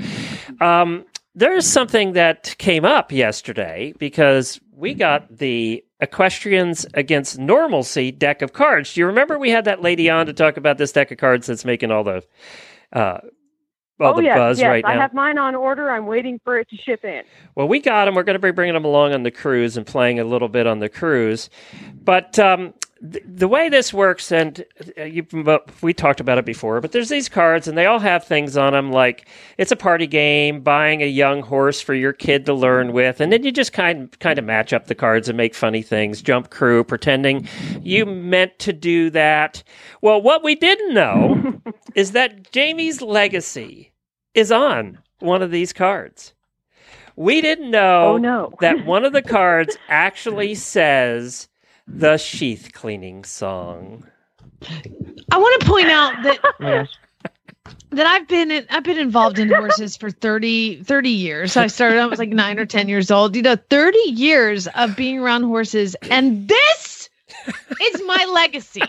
Um, 0.61 1.05
there's 1.35 1.67
something 1.67 2.13
that 2.13 2.55
came 2.59 2.85
up 2.85 3.13
yesterday 3.13 3.95
because 3.99 4.61
we 4.73 4.95
got 4.95 5.39
the 5.39 5.85
Equestrians 6.01 6.85
Against 6.95 7.39
Normalcy 7.39 8.11
deck 8.11 8.43
of 8.43 8.53
cards. 8.53 8.95
Do 8.95 9.01
you 9.01 9.07
remember 9.07 9.39
we 9.39 9.51
had 9.51 9.65
that 9.65 9.81
lady 9.81 10.11
on 10.11 10.27
to 10.27 10.33
talk 10.33 10.57
about 10.57 10.79
this 10.79 10.93
deck 10.93 11.11
of 11.11 11.19
cards 11.19 11.47
that's 11.47 11.65
making 11.65 11.91
all 11.91 12.05
the 12.05 12.25
uh, 12.93 13.19
all 14.01 14.15
oh, 14.15 14.17
the 14.17 14.25
yes, 14.25 14.37
buzz 14.37 14.59
yes. 14.59 14.69
right 14.69 14.85
I 14.85 14.95
have 14.95 15.15
mine 15.15 15.39
on 15.39 15.55
order. 15.55 15.91
I'm 15.91 16.07
waiting 16.07 16.41
for 16.43 16.59
it 16.59 16.69
to 16.71 16.77
ship 16.77 17.05
in. 17.05 17.23
Well, 17.55 17.69
we 17.69 17.79
got 17.79 18.07
them. 18.07 18.15
We're 18.15 18.25
going 18.25 18.35
to 18.35 18.41
be 18.41 18.51
bringing 18.51 18.75
them 18.75 18.85
along 18.85 19.13
on 19.13 19.23
the 19.23 19.31
cruise 19.31 19.77
and 19.77 19.87
playing 19.87 20.19
a 20.19 20.25
little 20.25 20.49
bit 20.49 20.67
on 20.67 20.81
the 20.81 20.89
cruise. 20.89 21.49
But 22.03 22.39
um, 22.39 22.75
th- 23.11 23.25
the 23.27 23.49
way 23.49 23.69
this 23.69 23.93
works, 23.93 24.31
and 24.33 24.65
uh, 24.99 25.03
you, 25.05 25.27
we 25.83 25.93
talked 25.93 26.21
about 26.21 26.39
it 26.39 26.45
before, 26.45 26.81
but 26.81 26.93
there's 26.93 27.09
these 27.09 27.29
cards, 27.29 27.67
and 27.67 27.77
they 27.77 27.87
all 27.87 27.99
have 27.99 28.25
things 28.25 28.57
on 28.57 28.73
them 28.73 28.93
like 28.93 29.27
it's 29.59 29.73
a 29.73 29.77
party 29.77 30.07
game, 30.07 30.61
buying 30.61 31.03
a 31.03 31.07
young 31.07 31.43
horse 31.43 31.81
for 31.81 31.95
your 31.95 32.13
kid 32.13 32.47
to 32.47 32.55
learn 32.55 32.93
with, 32.93 33.21
and 33.21 33.33
then 33.33 33.43
you 33.43 33.51
just 33.53 33.73
kind 33.73 34.17
kind 34.21 34.39
of 34.39 34.45
match 34.45 34.73
up 34.73 34.87
the 34.87 34.95
cards 34.95 35.29
and 35.29 35.37
make 35.37 35.55
funny 35.55 35.83
things. 35.83 36.23
Jump 36.23 36.51
crew, 36.51 36.85
pretending 36.85 37.49
you 37.83 38.07
meant 38.07 38.59
to 38.61 38.73
do 38.73 39.11
that. 39.11 39.63
Well, 40.01 40.21
what 40.23 40.43
we 40.45 40.55
didn't 40.55 40.95
know 40.95 41.61
is 41.95 42.13
that 42.13 42.53
Jamie's 42.53 43.03
legacy 43.03 43.93
is 44.35 44.51
on 44.53 44.99
one 45.21 45.43
of 45.43 45.51
these 45.51 45.73
cards. 45.73 46.35
We 47.15 47.43
didn't 47.43 47.71
know 47.71 48.15
Oh, 48.15 48.17
no. 48.17 48.53
that 48.61 48.87
one 48.87 49.05
of 49.05 49.13
the 49.13 49.21
cards 49.39 49.77
actually 49.89 50.55
says 50.55 51.49
the 51.87 52.17
sheath 52.17 52.71
cleaning 52.73 53.25
song. 53.25 54.07
I 55.31 55.39
want 55.39 55.61
to 55.61 55.67
point 55.67 55.89
out 55.89 56.15
that 56.23 56.39
that 57.91 58.07
I've 58.07 58.29
been 58.29 58.51
in, 58.51 58.67
I've 58.71 58.85
been 58.85 58.99
involved 58.99 59.39
in 59.39 59.49
horses 59.49 59.97
for 59.97 60.11
30, 60.11 60.83
30 60.83 61.11
years. 61.11 61.57
I 61.57 61.67
started 61.67 61.99
I 61.99 62.07
was 62.07 62.19
like 62.19 62.31
9 62.31 62.59
or 62.59 62.67
10 62.67 62.89
years 62.89 63.11
old. 63.11 63.35
You 63.37 63.43
know, 63.43 63.57
30 63.57 63.99
years 64.07 64.67
of 64.69 64.97
being 64.97 65.19
around 65.19 65.43
horses 65.45 65.97
and 66.11 66.49
this 66.49 67.11
is 67.81 68.03
my 68.07 68.25
legacy. 68.33 68.83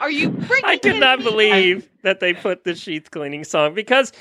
Are 0.00 0.10
you 0.10 0.30
freaking 0.30 0.64
I 0.64 0.76
could 0.76 0.82
kidding 0.82 1.00
not 1.00 1.18
me? 1.20 1.24
believe 1.24 1.88
that 2.02 2.20
they 2.20 2.34
put 2.34 2.64
the 2.64 2.74
sheath 2.74 3.10
cleaning 3.10 3.42
song 3.44 3.74
because 3.74 4.12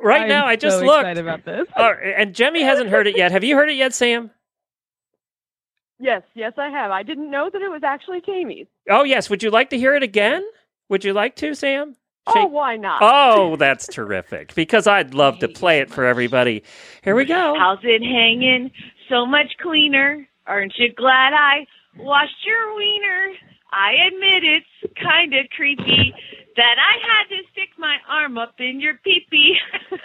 right 0.00 0.22
I'm 0.22 0.28
now 0.28 0.46
I 0.46 0.56
just 0.56 0.78
so 0.78 0.84
looked. 0.84 1.00
excited 1.00 1.20
about 1.20 1.44
this. 1.44 1.66
Oh, 1.76 1.90
and 1.90 2.34
Jemmy 2.34 2.62
hasn't 2.62 2.90
heard 2.90 3.06
it 3.06 3.16
yet. 3.16 3.32
Have 3.32 3.44
you 3.44 3.56
heard 3.56 3.68
it 3.70 3.76
yet, 3.76 3.92
Sam? 3.92 4.30
Yes, 6.04 6.22
yes, 6.34 6.52
I 6.58 6.68
have. 6.68 6.90
I 6.90 7.02
didn't 7.02 7.30
know 7.30 7.48
that 7.50 7.62
it 7.62 7.70
was 7.70 7.82
actually 7.82 8.20
Jamie's. 8.20 8.66
Oh, 8.90 9.04
yes. 9.04 9.30
Would 9.30 9.42
you 9.42 9.50
like 9.50 9.70
to 9.70 9.78
hear 9.78 9.94
it 9.94 10.02
again? 10.02 10.44
Would 10.90 11.02
you 11.02 11.14
like 11.14 11.34
to, 11.36 11.54
Sam? 11.54 11.96
Oh, 12.26 12.44
why 12.44 12.76
not? 12.76 13.00
Oh, 13.02 13.56
that's 13.56 13.86
terrific. 13.86 14.54
Because 14.54 14.86
I'd 14.86 15.14
love 15.14 15.38
to 15.38 15.48
play 15.48 15.80
it 15.80 15.90
for 15.90 16.04
everybody. 16.04 16.62
Here 17.02 17.14
we 17.14 17.24
go. 17.24 17.54
How's 17.58 17.78
it 17.82 18.02
hanging? 18.02 18.70
So 19.08 19.24
much 19.24 19.54
cleaner. 19.62 20.28
Aren't 20.46 20.74
you 20.76 20.92
glad 20.92 21.32
I 21.32 21.66
washed 21.96 22.44
your 22.44 22.76
wiener? 22.76 23.32
I 23.72 23.92
admit 24.06 24.44
it's 24.44 24.94
kind 25.02 25.32
of 25.32 25.46
creepy 25.56 26.12
that 26.56 26.76
I 26.78 26.98
had 27.00 27.34
to 27.34 27.42
stick 27.50 27.70
my 27.78 27.96
arm 28.10 28.36
up 28.36 28.56
in 28.58 28.78
your 28.78 29.00
pee-pee. 29.02 29.56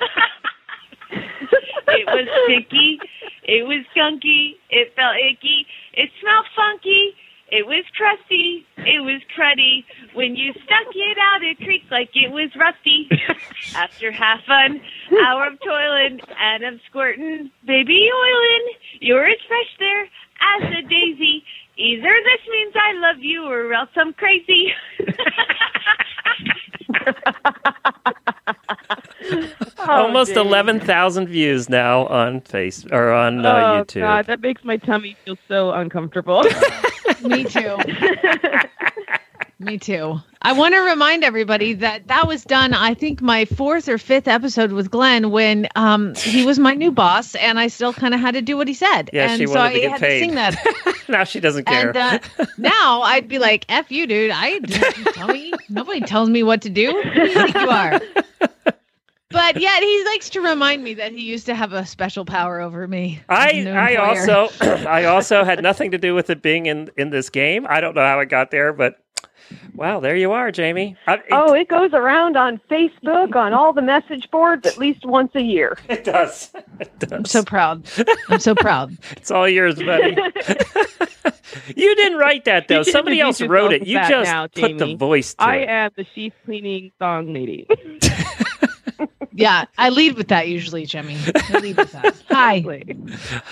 it 1.11 2.05
was 2.05 2.27
sticky. 2.45 2.99
It 3.43 3.65
was 3.65 3.85
gunky. 3.95 4.55
It 4.69 4.93
felt 4.95 5.15
icky. 5.17 5.65
It 5.93 6.09
smelled 6.21 6.45
funky. 6.55 7.15
It 7.51 7.65
was 7.65 7.83
crusty. 7.97 8.65
It 8.77 9.01
was 9.01 9.21
cruddy. 9.35 9.83
When 10.13 10.35
you 10.35 10.53
stuck 10.53 10.93
it 10.93 11.17
out, 11.17 11.41
it 11.41 11.57
creaked 11.57 11.91
like 11.91 12.09
it 12.13 12.31
was 12.31 12.49
rusty. 12.55 13.09
After 13.75 14.11
half 14.11 14.41
an 14.47 14.81
hour 15.25 15.47
of 15.47 15.59
toiling 15.65 16.19
and 16.39 16.63
of 16.63 16.79
squirting, 16.87 17.49
baby 17.65 18.09
oiling, 18.13 18.65
you're 18.99 19.25
as 19.25 19.39
fresh 19.47 19.73
there 19.79 20.03
as 20.03 20.63
a 20.77 20.81
daisy. 20.87 21.43
Either 21.77 22.13
this 22.23 22.41
means 22.51 22.73
I 22.75 22.93
love 22.99 23.17
you 23.23 23.45
or 23.45 23.73
else 23.73 23.89
I'm 23.95 24.13
crazy. 24.13 24.73
Almost 29.79 30.31
11,000 30.31 31.27
views 31.27 31.69
now 31.69 32.05
on 32.07 32.41
Face 32.41 32.85
or 32.91 33.11
on 33.11 33.45
uh, 33.45 33.49
oh 33.49 33.83
YouTube. 33.83 34.01
God, 34.01 34.25
that 34.27 34.41
makes 34.41 34.63
my 34.63 34.77
tummy 34.77 35.15
feel 35.25 35.37
so 35.47 35.71
uncomfortable. 35.71 36.43
Me 37.23 37.43
too. 37.43 37.77
Me 39.61 39.77
too. 39.77 40.17
I 40.41 40.53
want 40.53 40.73
to 40.73 40.79
remind 40.79 41.25
everybody 41.25 41.73
that 41.73 42.07
that 42.07 42.29
was 42.29 42.45
done. 42.45 42.73
I 42.73 42.93
think 42.93 43.21
my 43.21 43.43
fourth 43.43 43.89
or 43.89 43.97
fifth 43.97 44.29
episode 44.29 44.71
with 44.71 44.89
Glenn 44.89 45.31
when 45.31 45.67
um, 45.75 46.15
he 46.15 46.45
was 46.45 46.57
my 46.57 46.75
new 46.75 46.91
boss, 46.91 47.35
and 47.35 47.59
I 47.59 47.67
still 47.67 47.91
kind 47.91 48.13
of 48.13 48.21
had 48.21 48.35
to 48.35 48.41
do 48.41 48.55
what 48.55 48.69
he 48.69 48.73
said. 48.73 49.09
Yeah, 49.11 49.29
and 49.29 49.37
she 49.37 49.47
so 49.47 49.55
wanted 49.55 49.69
I 49.69 49.73
to 49.73 49.79
get 49.81 49.91
had 49.91 49.99
paid. 49.99 50.19
to 50.19 50.25
sing 50.25 50.35
that. 50.35 51.03
now 51.09 51.25
she 51.25 51.41
doesn't 51.41 51.65
care. 51.65 51.89
And 51.89 51.97
uh, 51.97 52.19
now 52.57 53.01
I'd 53.01 53.27
be 53.27 53.37
like, 53.37 53.65
"F 53.67 53.91
you, 53.91 54.07
dude! 54.07 54.31
I 54.33 54.59
tell 54.59 55.27
me 55.27 55.51
nobody 55.67 56.01
tells 56.01 56.29
me 56.29 56.41
what 56.41 56.61
to 56.61 56.69
do. 56.69 56.91
Who 57.01 57.13
do 57.13 57.21
you 57.27 57.33
think 57.33 57.55
you 57.55 57.69
are?" 57.69 57.99
But 59.31 59.61
yet 59.61 59.83
he 59.83 60.03
likes 60.05 60.27
to 60.31 60.41
remind 60.41 60.83
me 60.83 60.95
that 60.95 61.11
he 61.11 61.21
used 61.21 61.45
to 61.45 61.55
have 61.55 61.71
a 61.71 61.85
special 61.85 62.25
power 62.25 62.59
over 62.59 62.87
me. 62.87 63.21
as 63.29 63.37
I 63.37 63.49
a 63.49 63.63
new 63.63 63.71
I 63.71 63.95
also 63.95 64.49
I 64.87 65.05
also 65.05 65.43
had 65.43 65.61
nothing 65.61 65.91
to 65.91 65.99
do 65.99 66.15
with 66.15 66.29
it 66.31 66.41
being 66.41 66.65
in 66.65 66.89
in 66.97 67.11
this 67.11 67.29
game. 67.29 67.67
I 67.69 67.79
don't 67.79 67.95
know 67.95 68.01
how 68.05 68.19
it 68.21 68.29
got 68.29 68.49
there, 68.49 68.73
but 68.73 68.95
wow, 69.75 69.99
there 69.99 70.15
you 70.15 70.31
are, 70.31 70.51
Jamie. 70.51 70.95
I, 71.05 71.15
it, 71.15 71.23
Oh, 71.31 71.53
it 71.53 71.67
goes 71.67 71.93
around 71.93 72.37
on 72.37 72.59
Facebook, 72.71 73.35
on 73.35 73.53
all 73.53 73.71
the 73.71 73.83
message 73.83 74.29
boards 74.31 74.65
at 74.65 74.79
least 74.79 75.05
once 75.05 75.31
a 75.35 75.41
year. 75.43 75.77
It 75.89 76.03
does. 76.03 76.51
It 76.79 76.97
does. 76.97 77.11
I'm 77.11 77.25
so 77.25 77.43
proud. 77.43 77.85
I'm 78.29 78.39
so 78.39 78.55
proud. 78.55 78.97
It's 79.11 79.29
all 79.29 79.47
yours, 79.47 79.75
buddy. 79.75 80.15
you 81.75 81.95
didn't 81.95 82.17
write 82.17 82.45
that 82.45 82.67
though. 82.67 82.81
Somebody 82.81 83.19
else 83.21 83.41
wrote 83.41 83.73
it. 83.73 83.85
You 83.85 83.99
just 84.07 84.31
now, 84.31 84.47
put 84.47 84.79
the 84.79 84.95
voice 84.95 85.35
to 85.35 85.43
I 85.43 85.55
it. 85.57 85.69
am 85.69 85.91
the 85.95 86.05
sheath 86.15 86.33
cleaning 86.45 86.91
song 86.97 87.31
lady. 87.31 87.67
Yeah, 89.39 89.65
I 89.77 89.89
lead 89.89 90.17
with 90.17 90.27
that 90.29 90.47
usually, 90.49 90.85
Jimmy. 90.85 91.17
I 91.35 91.59
lead 91.59 91.77
with 91.77 91.91
that. 91.93 92.15
Hi. 92.29 92.63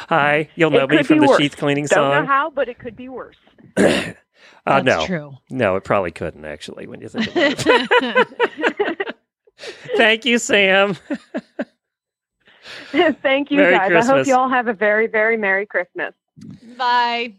Hi, 0.09 0.49
you'll 0.55 0.71
know 0.71 0.83
it 0.83 0.89
me 0.89 1.03
from 1.03 1.19
the 1.19 1.27
worse. 1.27 1.37
sheath 1.37 1.55
cleaning 1.55 1.87
song. 1.87 2.11
I 2.11 2.15
Don't 2.15 2.25
know 2.25 2.27
how, 2.27 2.49
but 2.49 2.67
it 2.67 2.77
could 2.77 2.95
be 2.95 3.07
worse. 3.07 3.37
uh, 3.77 4.13
That's 4.65 4.85
no, 4.85 5.05
true. 5.05 5.33
no, 5.49 5.77
it 5.77 5.83
probably 5.85 6.11
couldn't 6.11 6.43
actually. 6.45 6.87
When 6.87 6.99
you 7.01 7.07
think 7.07 7.27
about 7.27 7.65
it. 7.65 9.17
Thank 9.97 10.25
you, 10.25 10.37
Sam. 10.39 10.97
Thank 12.91 13.51
you, 13.51 13.57
Merry 13.57 13.77
guys. 13.77 14.09
I 14.09 14.17
hope 14.17 14.27
you 14.27 14.35
all 14.35 14.49
have 14.49 14.67
a 14.67 14.73
very, 14.73 15.07
very 15.07 15.37
Merry 15.37 15.65
Christmas. 15.65 16.13
Bye. 16.77 17.33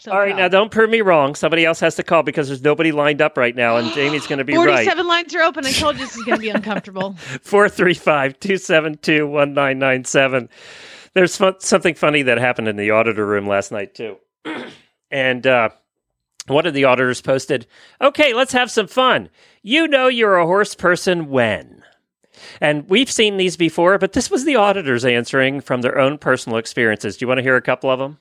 So 0.00 0.12
All 0.12 0.18
right, 0.20 0.36
now 0.36 0.46
don't 0.46 0.70
prove 0.70 0.90
me 0.90 1.00
wrong. 1.00 1.34
Somebody 1.34 1.64
else 1.64 1.80
has 1.80 1.96
to 1.96 2.04
call 2.04 2.22
because 2.22 2.46
there's 2.46 2.62
nobody 2.62 2.92
lined 2.92 3.20
up 3.20 3.36
right 3.36 3.54
now, 3.54 3.78
and 3.78 3.92
Jamie's 3.94 4.28
going 4.28 4.38
to 4.38 4.44
be 4.44 4.56
right. 4.56 4.86
47 4.86 5.06
lines 5.08 5.34
are 5.34 5.42
open. 5.42 5.66
I 5.66 5.72
told 5.72 5.96
you 5.96 6.06
this 6.06 6.16
is 6.16 6.22
going 6.22 6.38
to 6.38 6.42
be 6.42 6.50
uncomfortable. 6.50 7.14
435 7.42 8.38
272 8.38 9.26
1997. 9.26 10.48
There's 11.14 11.36
fun- 11.36 11.58
something 11.58 11.94
funny 11.96 12.22
that 12.22 12.38
happened 12.38 12.68
in 12.68 12.76
the 12.76 12.92
auditor 12.92 13.26
room 13.26 13.48
last 13.48 13.72
night, 13.72 13.96
too. 13.96 14.18
and 15.10 15.44
uh, 15.44 15.70
one 16.46 16.66
of 16.66 16.74
the 16.74 16.84
auditors 16.84 17.20
posted, 17.20 17.66
Okay, 18.00 18.34
let's 18.34 18.52
have 18.52 18.70
some 18.70 18.86
fun. 18.86 19.30
You 19.62 19.88
know 19.88 20.06
you're 20.06 20.36
a 20.36 20.46
horse 20.46 20.76
person 20.76 21.28
when? 21.28 21.82
And 22.60 22.88
we've 22.88 23.10
seen 23.10 23.36
these 23.36 23.56
before, 23.56 23.98
but 23.98 24.12
this 24.12 24.30
was 24.30 24.44
the 24.44 24.54
auditors 24.54 25.04
answering 25.04 25.60
from 25.60 25.80
their 25.82 25.98
own 25.98 26.18
personal 26.18 26.56
experiences. 26.58 27.16
Do 27.16 27.24
you 27.24 27.28
want 27.28 27.38
to 27.38 27.42
hear 27.42 27.56
a 27.56 27.62
couple 27.62 27.90
of 27.90 27.98
them? 27.98 28.18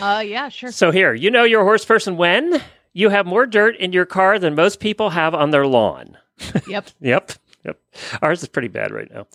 Uh, 0.00 0.22
yeah, 0.26 0.48
sure. 0.48 0.72
So 0.72 0.90
here, 0.90 1.14
you 1.14 1.30
know 1.30 1.44
you're 1.44 1.60
a 1.62 1.64
horse 1.64 1.84
person 1.84 2.16
when 2.16 2.60
you 2.92 3.08
have 3.10 3.26
more 3.26 3.46
dirt 3.46 3.76
in 3.76 3.92
your 3.92 4.06
car 4.06 4.38
than 4.38 4.54
most 4.54 4.80
people 4.80 5.10
have 5.10 5.34
on 5.34 5.50
their 5.50 5.66
lawn. 5.66 6.16
Yep. 6.66 6.88
Yep. 7.00 7.32
Yep. 7.64 7.78
Ours 8.22 8.42
is 8.42 8.48
pretty 8.48 8.66
bad 8.68 8.90
right 8.90 9.08
now. 9.12 9.26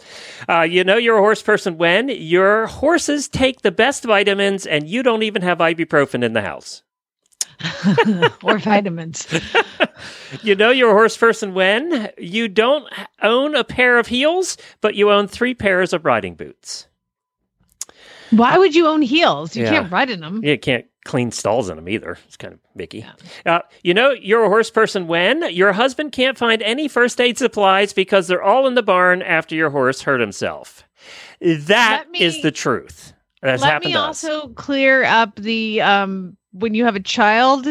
Uh, 0.49 0.63
you 0.63 0.83
know 0.83 0.97
you're 0.97 1.15
a 1.17 1.21
horse 1.21 1.41
person 1.41 1.77
when 1.77 2.09
your 2.09 2.67
horses 2.67 3.29
take 3.29 3.61
the 3.61 3.71
best 3.71 4.03
vitamins 4.03 4.65
and 4.65 4.89
you 4.89 5.01
don't 5.01 5.23
even 5.23 5.41
have 5.43 5.59
ibuprofen 5.59 6.23
in 6.23 6.33
the 6.33 6.41
house. 6.41 6.83
or 8.43 8.57
vitamins. 8.59 9.27
You 10.43 10.55
know 10.55 10.69
you're 10.69 10.91
a 10.91 10.93
horse 10.93 11.17
person 11.17 11.53
when 11.53 12.09
you 12.17 12.47
don't 12.49 12.85
own 13.23 13.55
a 13.55 13.63
pair 13.63 13.97
of 13.97 14.07
heels, 14.07 14.57
but 14.81 14.93
you 14.93 15.09
own 15.09 15.27
three 15.27 15.53
pairs 15.55 15.93
of 15.93 16.05
riding 16.05 16.35
boots. 16.35 16.87
Why 18.31 18.57
would 18.57 18.75
you 18.75 18.87
own 18.87 19.01
heels? 19.01 19.55
You 19.55 19.63
Yeah. 19.63 19.69
can't 19.71 19.91
ride 19.91 20.09
in 20.09 20.19
them. 20.21 20.43
You 20.43 20.57
can't 20.57 20.85
clean 21.05 21.31
stalls 21.31 21.69
in 21.69 21.77
them 21.77 21.87
either. 21.87 22.17
It's 22.25 22.35
kind 22.37 22.53
of 22.53 22.59
Mickey. 22.75 23.05
Uh, 23.45 23.59
you 23.83 23.93
know, 23.93 24.11
you're 24.11 24.43
a 24.43 24.49
horse 24.49 24.69
person 24.69 25.07
when 25.07 25.53
your 25.53 25.71
husband 25.73 26.11
can't 26.11 26.37
find 26.37 26.61
any 26.61 26.87
first 26.89 27.21
aid 27.21 27.37
supplies 27.37 27.93
because 27.93 28.27
they're 28.27 28.43
all 28.43 28.67
in 28.67 28.75
the 28.75 28.83
barn 28.83 29.21
after 29.21 29.55
your 29.55 29.69
horse 29.69 30.01
hurt 30.01 30.19
himself. 30.19 30.83
That 31.39 32.05
Let 32.11 32.21
is 32.21 32.41
the 32.41 32.51
truth. 32.51 33.13
That's 33.41 33.61
Let 33.61 33.71
happened 33.71 33.89
me 33.89 33.93
to 33.93 33.99
us. 33.99 34.23
also 34.25 34.49
clear 34.49 35.03
up 35.03 35.35
the 35.35 35.79
um 35.81 36.35
when 36.51 36.73
you 36.73 36.83
have 36.85 36.95
a 36.95 36.99
child 36.99 37.67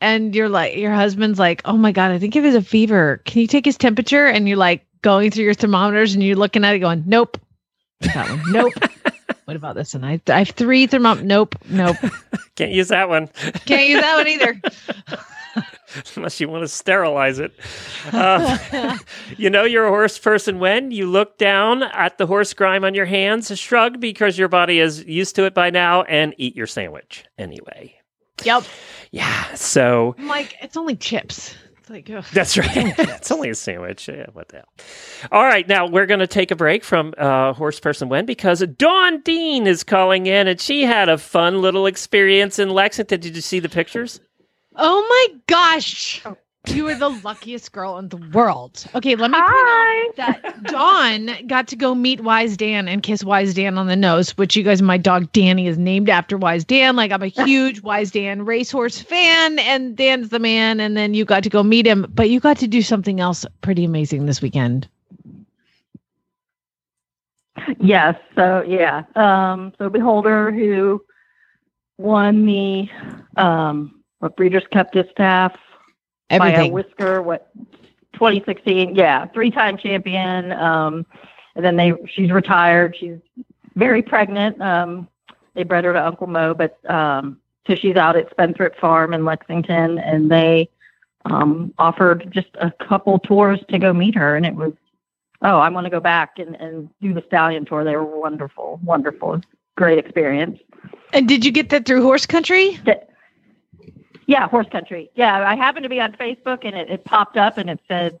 and 0.00 0.34
you're 0.34 0.48
like 0.48 0.76
your 0.76 0.92
husband's 0.92 1.38
like, 1.38 1.60
"Oh 1.64 1.76
my 1.76 1.92
god, 1.92 2.12
I 2.12 2.18
think 2.18 2.34
he 2.34 2.40
has 2.40 2.54
a 2.54 2.62
fever. 2.62 3.20
Can 3.26 3.40
you 3.42 3.46
take 3.48 3.64
his 3.64 3.76
temperature?" 3.76 4.26
and 4.26 4.48
you're 4.48 4.56
like 4.56 4.86
going 5.02 5.30
through 5.32 5.44
your 5.44 5.54
thermometers 5.54 6.14
and 6.14 6.22
you're 6.22 6.36
looking 6.36 6.64
at 6.64 6.74
it 6.74 6.78
going, 6.78 7.02
"Nope." 7.06 7.36
That 8.00 8.28
one. 8.30 8.52
Nope. 8.52 8.72
what 9.44 9.56
about 9.56 9.74
this 9.74 9.94
one? 9.94 10.04
I, 10.04 10.20
I 10.28 10.38
have 10.40 10.50
three 10.50 10.86
thermometers. 10.86 11.26
Nope. 11.26 11.56
Nope. 11.68 11.96
Can't 12.56 12.72
use 12.72 12.88
that 12.88 13.08
one 13.08 13.28
Can't 13.66 13.88
use 13.88 14.00
that 14.00 14.16
one 14.16 14.28
either. 14.28 14.60
unless 16.16 16.40
you 16.40 16.48
want 16.48 16.62
to 16.62 16.68
sterilize 16.68 17.38
it. 17.38 17.52
Uh, 18.12 18.98
you 19.36 19.50
know, 19.50 19.64
you're 19.64 19.86
a 19.86 19.90
horse 19.90 20.18
person 20.18 20.58
when 20.58 20.90
you 20.90 21.06
look 21.06 21.38
down 21.38 21.82
at 21.82 22.18
the 22.18 22.26
horse 22.26 22.52
grime 22.52 22.84
on 22.84 22.94
your 22.94 23.06
hands, 23.06 23.56
shrug 23.58 24.00
because 24.00 24.38
your 24.38 24.48
body 24.48 24.78
is 24.78 25.04
used 25.04 25.36
to 25.36 25.44
it 25.44 25.54
by 25.54 25.70
now, 25.70 26.02
and 26.02 26.34
eat 26.38 26.56
your 26.56 26.66
sandwich 26.66 27.24
anyway. 27.38 27.94
Yep. 28.44 28.64
Yeah. 29.10 29.54
So 29.54 30.14
I'm 30.18 30.28
like, 30.28 30.56
it's 30.62 30.76
only 30.76 30.96
chips. 30.96 31.54
It's 31.82 31.90
like, 31.90 32.08
ugh. 32.10 32.24
That's 32.32 32.56
right. 32.56 32.68
it's 32.98 33.32
only 33.32 33.50
a 33.50 33.56
sandwich. 33.56 34.06
Yeah, 34.06 34.26
what 34.34 34.50
the 34.50 34.58
hell? 34.58 34.68
All 35.32 35.42
right, 35.42 35.66
now 35.66 35.88
we're 35.88 36.06
going 36.06 36.20
to 36.20 36.28
take 36.28 36.52
a 36.52 36.56
break 36.56 36.84
from 36.84 37.12
uh, 37.18 37.54
Horse 37.54 37.80
Person 37.80 38.08
When 38.08 38.24
because 38.24 38.64
Dawn 38.78 39.20
Dean 39.22 39.66
is 39.66 39.82
calling 39.82 40.26
in, 40.26 40.46
and 40.46 40.60
she 40.60 40.84
had 40.84 41.08
a 41.08 41.18
fun 41.18 41.60
little 41.60 41.86
experience 41.86 42.60
in 42.60 42.70
Lexington. 42.70 43.18
Did 43.18 43.34
you 43.34 43.42
see 43.42 43.58
the 43.58 43.68
pictures? 43.68 44.20
Oh 44.76 45.04
my 45.08 45.40
gosh. 45.48 46.22
You 46.68 46.86
are 46.88 46.94
the 46.94 47.08
luckiest 47.08 47.72
girl 47.72 47.98
in 47.98 48.08
the 48.08 48.18
world. 48.32 48.86
Okay, 48.94 49.16
let 49.16 49.32
me 49.32 49.36
point 49.36 49.50
out 49.50 50.16
that 50.16 50.62
Dawn 50.62 51.30
got 51.48 51.66
to 51.68 51.76
go 51.76 51.92
meet 51.92 52.20
Wise 52.20 52.56
Dan 52.56 52.86
and 52.86 53.02
kiss 53.02 53.24
Wise 53.24 53.52
Dan 53.54 53.78
on 53.78 53.88
the 53.88 53.96
nose, 53.96 54.30
which 54.38 54.54
you 54.54 54.62
guys, 54.62 54.80
my 54.80 54.96
dog 54.96 55.32
Danny 55.32 55.66
is 55.66 55.76
named 55.76 56.08
after 56.08 56.38
Wise 56.38 56.64
Dan. 56.64 56.94
Like, 56.94 57.10
I'm 57.10 57.22
a 57.22 57.26
huge 57.44 57.82
Wise 57.82 58.12
Dan 58.12 58.44
racehorse 58.44 59.00
fan, 59.00 59.58
and 59.58 59.96
Dan's 59.96 60.28
the 60.28 60.38
man. 60.38 60.78
And 60.78 60.96
then 60.96 61.14
you 61.14 61.24
got 61.24 61.42
to 61.42 61.50
go 61.50 61.64
meet 61.64 61.84
him, 61.84 62.06
but 62.14 62.30
you 62.30 62.38
got 62.38 62.58
to 62.58 62.68
do 62.68 62.80
something 62.80 63.18
else 63.18 63.44
pretty 63.60 63.84
amazing 63.84 64.26
this 64.26 64.40
weekend. 64.40 64.86
Yes. 67.80 68.14
So 68.36 68.62
yeah. 68.62 69.02
Um, 69.16 69.72
so 69.78 69.90
Beholder, 69.90 70.52
who 70.52 71.04
won 71.98 72.46
the 72.46 72.88
um, 73.36 74.00
what 74.20 74.36
Breeders' 74.36 74.64
Cup 74.72 74.92
Distaff 74.92 75.56
by 76.38 76.50
a 76.50 76.70
whisker, 76.70 77.22
what 77.22 77.50
2016? 78.14 78.94
Yeah, 78.94 79.26
three-time 79.26 79.76
champion. 79.78 80.52
Um, 80.52 81.06
and 81.54 81.64
then 81.64 81.76
they 81.76 81.92
she's 82.14 82.30
retired. 82.30 82.96
She's 82.98 83.18
very 83.74 84.02
pregnant. 84.02 84.60
Um, 84.60 85.08
they 85.54 85.64
bred 85.64 85.84
her 85.84 85.92
to 85.92 86.04
Uncle 86.04 86.26
Mo, 86.26 86.54
but 86.54 86.78
um, 86.90 87.38
so 87.66 87.74
she's 87.74 87.96
out 87.96 88.16
at 88.16 88.30
Spendthrift 88.30 88.78
Farm 88.78 89.12
in 89.12 89.24
Lexington, 89.24 89.98
and 89.98 90.30
they 90.30 90.68
um, 91.26 91.72
offered 91.78 92.30
just 92.30 92.48
a 92.54 92.70
couple 92.70 93.18
tours 93.18 93.60
to 93.68 93.78
go 93.78 93.92
meet 93.92 94.14
her, 94.14 94.36
and 94.36 94.46
it 94.46 94.54
was 94.54 94.72
oh, 95.42 95.58
I 95.58 95.68
want 95.68 95.84
to 95.84 95.90
go 95.90 96.00
back 96.00 96.38
and, 96.38 96.54
and 96.56 96.88
do 97.00 97.12
the 97.12 97.22
stallion 97.26 97.64
tour. 97.64 97.84
They 97.84 97.96
were 97.96 98.04
wonderful, 98.04 98.80
wonderful, 98.84 99.40
great 99.76 99.98
experience. 99.98 100.58
And 101.12 101.28
did 101.28 101.44
you 101.44 101.50
get 101.50 101.68
that 101.70 101.84
through 101.84 102.02
horse 102.02 102.26
country? 102.26 102.78
Yeah, 104.32 104.48
horse 104.48 104.66
country. 104.72 105.10
Yeah, 105.14 105.46
I 105.46 105.54
happened 105.54 105.82
to 105.82 105.90
be 105.90 106.00
on 106.00 106.12
Facebook 106.12 106.60
and 106.62 106.74
it, 106.74 106.88
it 106.88 107.04
popped 107.04 107.36
up 107.36 107.58
and 107.58 107.68
it 107.68 107.80
said, 107.86 108.18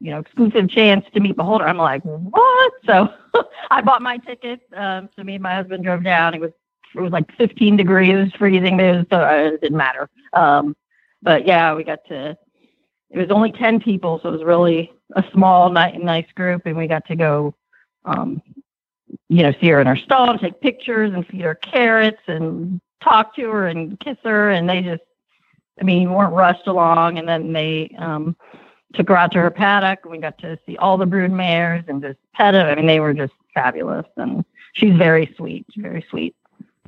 you 0.00 0.10
know, 0.10 0.18
exclusive 0.18 0.70
chance 0.70 1.04
to 1.12 1.20
meet 1.20 1.36
Beholder. 1.36 1.68
I'm 1.68 1.76
like, 1.76 2.00
what? 2.02 2.72
So 2.86 3.12
I 3.70 3.82
bought 3.82 4.00
my 4.00 4.16
ticket. 4.16 4.60
Um, 4.74 5.10
so 5.14 5.22
me 5.22 5.34
and 5.34 5.42
my 5.42 5.54
husband 5.54 5.84
drove 5.84 6.02
down. 6.02 6.32
It 6.32 6.40
was 6.40 6.52
it 6.94 7.00
was 7.02 7.12
like 7.12 7.30
15 7.36 7.76
degrees, 7.76 8.32
freezing. 8.38 8.78
There, 8.78 9.04
so 9.10 9.18
uh, 9.18 9.50
it 9.52 9.60
didn't 9.60 9.76
matter. 9.76 10.08
Um, 10.32 10.74
but 11.20 11.46
yeah, 11.46 11.74
we 11.74 11.84
got 11.84 12.06
to. 12.06 12.38
It 13.10 13.18
was 13.18 13.30
only 13.30 13.52
10 13.52 13.80
people, 13.80 14.18
so 14.22 14.30
it 14.30 14.32
was 14.32 14.42
really 14.42 14.90
a 15.14 15.22
small, 15.34 15.68
nice, 15.68 15.98
nice 16.00 16.26
group, 16.34 16.62
and 16.64 16.76
we 16.76 16.86
got 16.86 17.06
to 17.08 17.16
go, 17.16 17.54
um, 18.06 18.40
you 19.28 19.42
know, 19.42 19.52
see 19.60 19.68
her 19.68 19.80
in 19.80 19.86
her 19.86 19.96
stall, 19.96 20.38
take 20.38 20.60
pictures, 20.62 21.12
and 21.12 21.26
feed 21.26 21.42
her 21.42 21.56
carrots, 21.56 22.22
and 22.28 22.80
talk 23.04 23.36
to 23.36 23.42
her, 23.50 23.66
and 23.66 24.00
kiss 24.00 24.16
her, 24.24 24.50
and 24.50 24.68
they 24.68 24.80
just 24.80 25.02
I 25.80 25.84
mean, 25.84 26.10
we 26.10 26.14
weren't 26.14 26.34
rushed 26.34 26.66
along, 26.66 27.18
and 27.18 27.28
then 27.28 27.52
they 27.52 27.94
um, 27.98 28.36
took 28.94 29.08
her 29.08 29.16
out 29.16 29.32
to 29.32 29.38
her 29.38 29.50
paddock, 29.50 30.00
and 30.02 30.12
we 30.12 30.18
got 30.18 30.38
to 30.38 30.58
see 30.66 30.76
all 30.76 30.98
the 30.98 31.06
brood 31.06 31.32
mares 31.32 31.84
and 31.88 32.02
just 32.02 32.18
pet 32.34 32.52
them. 32.52 32.66
I 32.66 32.74
mean, 32.74 32.86
they 32.86 33.00
were 33.00 33.14
just 33.14 33.32
fabulous, 33.54 34.06
and 34.16 34.44
she's 34.74 34.94
very 34.96 35.32
sweet, 35.36 35.66
very 35.76 36.04
sweet. 36.10 36.34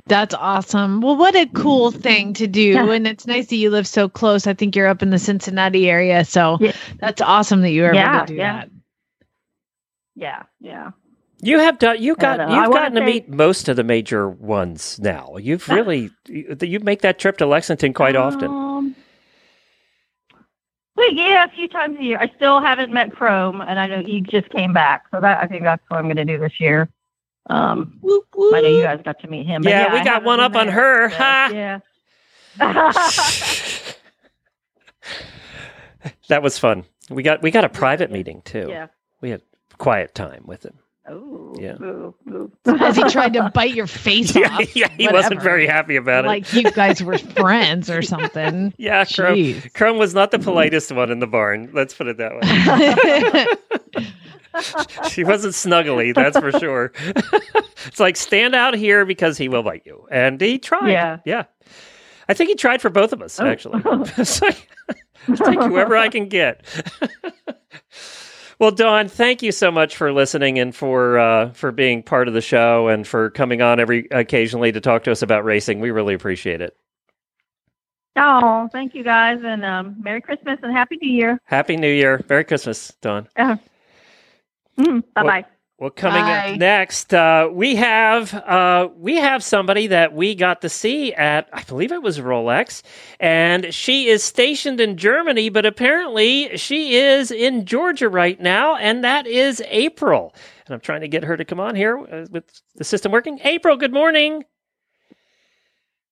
That's 0.05 0.35
awesome. 0.35 0.99
Well, 0.99 1.15
what 1.15 1.33
a 1.35 1.45
cool 1.53 1.89
thing 1.91 2.33
to 2.33 2.45
do. 2.45 2.61
Yeah. 2.61 2.91
And 2.91 3.07
it's 3.07 3.25
nice 3.25 3.47
that 3.47 3.55
you 3.55 3.69
live 3.69 3.87
so 3.87 4.09
close. 4.09 4.45
I 4.47 4.53
think 4.53 4.75
you're 4.75 4.87
up 4.87 5.01
in 5.01 5.11
the 5.11 5.19
Cincinnati 5.19 5.89
area. 5.89 6.25
So 6.25 6.59
that's 6.99 7.21
awesome 7.21 7.61
that 7.61 7.71
you 7.71 7.83
were 7.83 7.93
able 7.93 8.19
to 8.19 8.25
do 8.25 8.35
yeah. 8.35 8.53
that. 8.53 8.69
Yeah, 10.15 10.43
yeah. 10.59 10.91
You 11.41 11.59
have 11.59 11.79
done. 11.79 12.01
You 12.01 12.15
got. 12.15 12.39
And, 12.39 12.51
uh, 12.51 12.53
I 12.53 12.63
you've 12.63 12.69
wanna 12.69 12.81
gotten 12.81 12.95
to 12.95 13.01
say- 13.01 13.13
meet 13.13 13.29
most 13.29 13.69
of 13.69 13.75
the 13.77 13.83
major 13.83 14.29
ones 14.29 14.99
now. 15.01 15.37
You've 15.37 15.67
really. 15.69 16.09
you, 16.27 16.55
you 16.61 16.79
make 16.81 17.01
that 17.01 17.17
trip 17.17 17.37
to 17.37 17.45
Lexington 17.45 17.93
quite 17.93 18.15
often. 18.15 18.49
Well, 20.95 21.11
yeah, 21.13 21.45
a 21.45 21.49
few 21.49 21.67
times 21.67 21.97
a 21.99 22.03
year. 22.03 22.19
I 22.19 22.31
still 22.35 22.61
haven't 22.61 22.93
met 22.93 23.11
Chrome, 23.15 23.61
and 23.61 23.79
I 23.79 23.87
know 23.87 24.03
he 24.03 24.21
just 24.21 24.49
came 24.49 24.73
back, 24.73 25.05
so 25.11 25.19
that 25.19 25.43
I 25.43 25.47
think 25.47 25.63
that's 25.63 25.83
what 25.87 25.97
I'm 25.97 26.05
going 26.05 26.17
to 26.17 26.25
do 26.25 26.37
this 26.37 26.59
year. 26.59 26.87
Um, 27.49 27.99
I 28.03 28.61
know 28.61 28.67
you 28.69 28.83
guys 28.83 29.01
got 29.03 29.19
to 29.19 29.27
meet 29.27 29.45
him. 29.45 29.63
but 29.63 29.69
Yeah, 29.69 29.91
we 29.91 29.99
I 29.99 30.03
got 30.03 30.23
one 30.23 30.39
up 30.39 30.55
on 30.55 30.67
her. 30.67 31.09
so, 31.09 31.15
Ha! 31.17 31.49
Yeah. 31.51 31.79
That 36.27 36.43
was 36.43 36.57
fun. 36.57 36.83
We 37.09 37.23
got. 37.23 37.41
We 37.41 37.51
got 37.51 37.63
a 37.63 37.69
private 37.69 38.11
meeting 38.11 38.41
too. 38.43 38.67
Yeah. 38.69 38.87
We 39.21 39.29
had 39.29 39.41
quiet 39.77 40.13
time 40.13 40.43
with 40.45 40.65
him. 40.65 40.77
Oh. 41.05 41.53
Yeah. 41.59 41.75
Ooh, 41.81 42.15
ooh. 42.29 42.51
As 42.65 42.95
he 42.95 43.03
tried 43.09 43.33
to 43.33 43.49
bite 43.53 43.75
your 43.75 43.87
face 43.87 44.33
Yeah, 44.43 44.55
off. 44.55 44.75
yeah, 44.75 44.87
he 44.97 45.07
wasn't 45.09 45.41
very 45.41 45.67
happy 45.67 45.97
about 45.97 46.23
it. 46.25 46.27
Like 46.29 46.53
you 46.53 46.63
guys 46.71 47.03
were 47.03 47.17
friends 47.37 47.89
or 47.89 48.01
something. 48.01 48.73
Yeah, 48.77 49.03
Chrome, 49.03 49.35
Jeez. 49.37 49.73
Chrome 49.73 49.97
was 49.97 50.13
not 50.13 50.31
the 50.31 50.39
politest 50.39 50.91
one 50.91 51.11
in 51.11 51.19
the 51.19 51.27
barn. 51.27 51.69
Let's 51.73 51.93
put 51.93 52.07
it 52.07 52.17
that 52.17 52.35
way. 52.35 54.01
she 55.09 55.23
wasn't 55.23 55.53
snuggly, 55.53 56.13
that's 56.13 56.39
for 56.39 56.51
sure. 56.53 56.93
it's 57.85 57.99
like 57.99 58.15
stand 58.15 58.55
out 58.55 58.75
here 58.75 59.05
because 59.05 59.37
he 59.37 59.49
will 59.49 59.63
bite 59.63 59.83
you, 59.85 60.07
and 60.09 60.39
he 60.39 60.57
tried. 60.57 60.91
Yeah. 60.91 61.17
yeah. 61.25 61.43
I 62.29 62.33
think 62.33 62.49
he 62.49 62.55
tried 62.55 62.81
for 62.81 62.89
both 62.89 63.11
of 63.11 63.21
us 63.21 63.39
oh. 63.41 63.45
actually. 63.45 63.81
it's 64.17 64.41
like 64.41 64.69
I'll 65.27 65.35
take 65.35 65.59
whoever 65.59 65.97
I 65.97 66.07
can 66.07 66.29
get. 66.29 66.63
Well, 68.59 68.71
Dawn, 68.71 69.07
thank 69.07 69.41
you 69.41 69.51
so 69.51 69.71
much 69.71 69.95
for 69.95 70.11
listening 70.11 70.59
and 70.59 70.75
for 70.75 71.17
uh, 71.17 71.51
for 71.51 71.71
being 71.71 72.03
part 72.03 72.27
of 72.27 72.33
the 72.33 72.41
show 72.41 72.87
and 72.87 73.07
for 73.07 73.29
coming 73.31 73.61
on 73.61 73.79
every 73.79 74.07
occasionally 74.11 74.71
to 74.71 74.81
talk 74.81 75.03
to 75.03 75.11
us 75.11 75.21
about 75.21 75.43
racing. 75.43 75.79
We 75.79 75.91
really 75.91 76.13
appreciate 76.13 76.61
it. 76.61 76.75
Oh, 78.15 78.69
thank 78.71 78.93
you 78.93 79.03
guys, 79.03 79.39
and 79.43 79.65
um, 79.65 79.95
Merry 79.99 80.21
Christmas 80.21 80.59
and 80.61 80.71
Happy 80.71 80.97
New 81.01 81.11
Year. 81.11 81.41
Happy 81.45 81.75
New 81.75 81.91
Year. 81.91 82.23
Merry 82.29 82.43
Christmas, 82.43 82.93
Dawn. 83.01 83.27
Uh, 83.35 83.57
mm, 84.77 85.03
bye 85.15 85.23
bye. 85.23 85.23
Well, 85.23 85.52
coming 85.91 86.21
Bye. 86.21 86.53
up 86.53 86.59
next, 86.59 87.13
uh, 87.13 87.49
we 87.51 87.75
have 87.75 88.33
uh, 88.33 88.89
we 88.97 89.15
have 89.15 89.43
somebody 89.43 89.87
that 89.87 90.13
we 90.13 90.35
got 90.35 90.61
to 90.61 90.69
see 90.69 91.13
at 91.13 91.47
I 91.53 91.63
believe 91.63 91.91
it 91.91 92.01
was 92.01 92.19
Rolex, 92.19 92.81
and 93.19 93.73
she 93.73 94.07
is 94.07 94.23
stationed 94.23 94.79
in 94.79 94.97
Germany, 94.97 95.49
but 95.49 95.65
apparently 95.65 96.57
she 96.57 96.95
is 96.95 97.31
in 97.31 97.65
Georgia 97.65 98.09
right 98.09 98.39
now, 98.39 98.75
and 98.75 99.03
that 99.03 99.27
is 99.27 99.61
April. 99.67 100.33
And 100.65 100.73
I'm 100.73 100.81
trying 100.81 101.01
to 101.01 101.07
get 101.07 101.23
her 101.23 101.35
to 101.35 101.45
come 101.45 101.59
on 101.59 101.75
here 101.75 101.97
uh, 101.97 102.25
with 102.31 102.45
the 102.75 102.83
system 102.83 103.11
working. 103.11 103.39
April, 103.43 103.75
good 103.75 103.93
morning. 103.93 104.43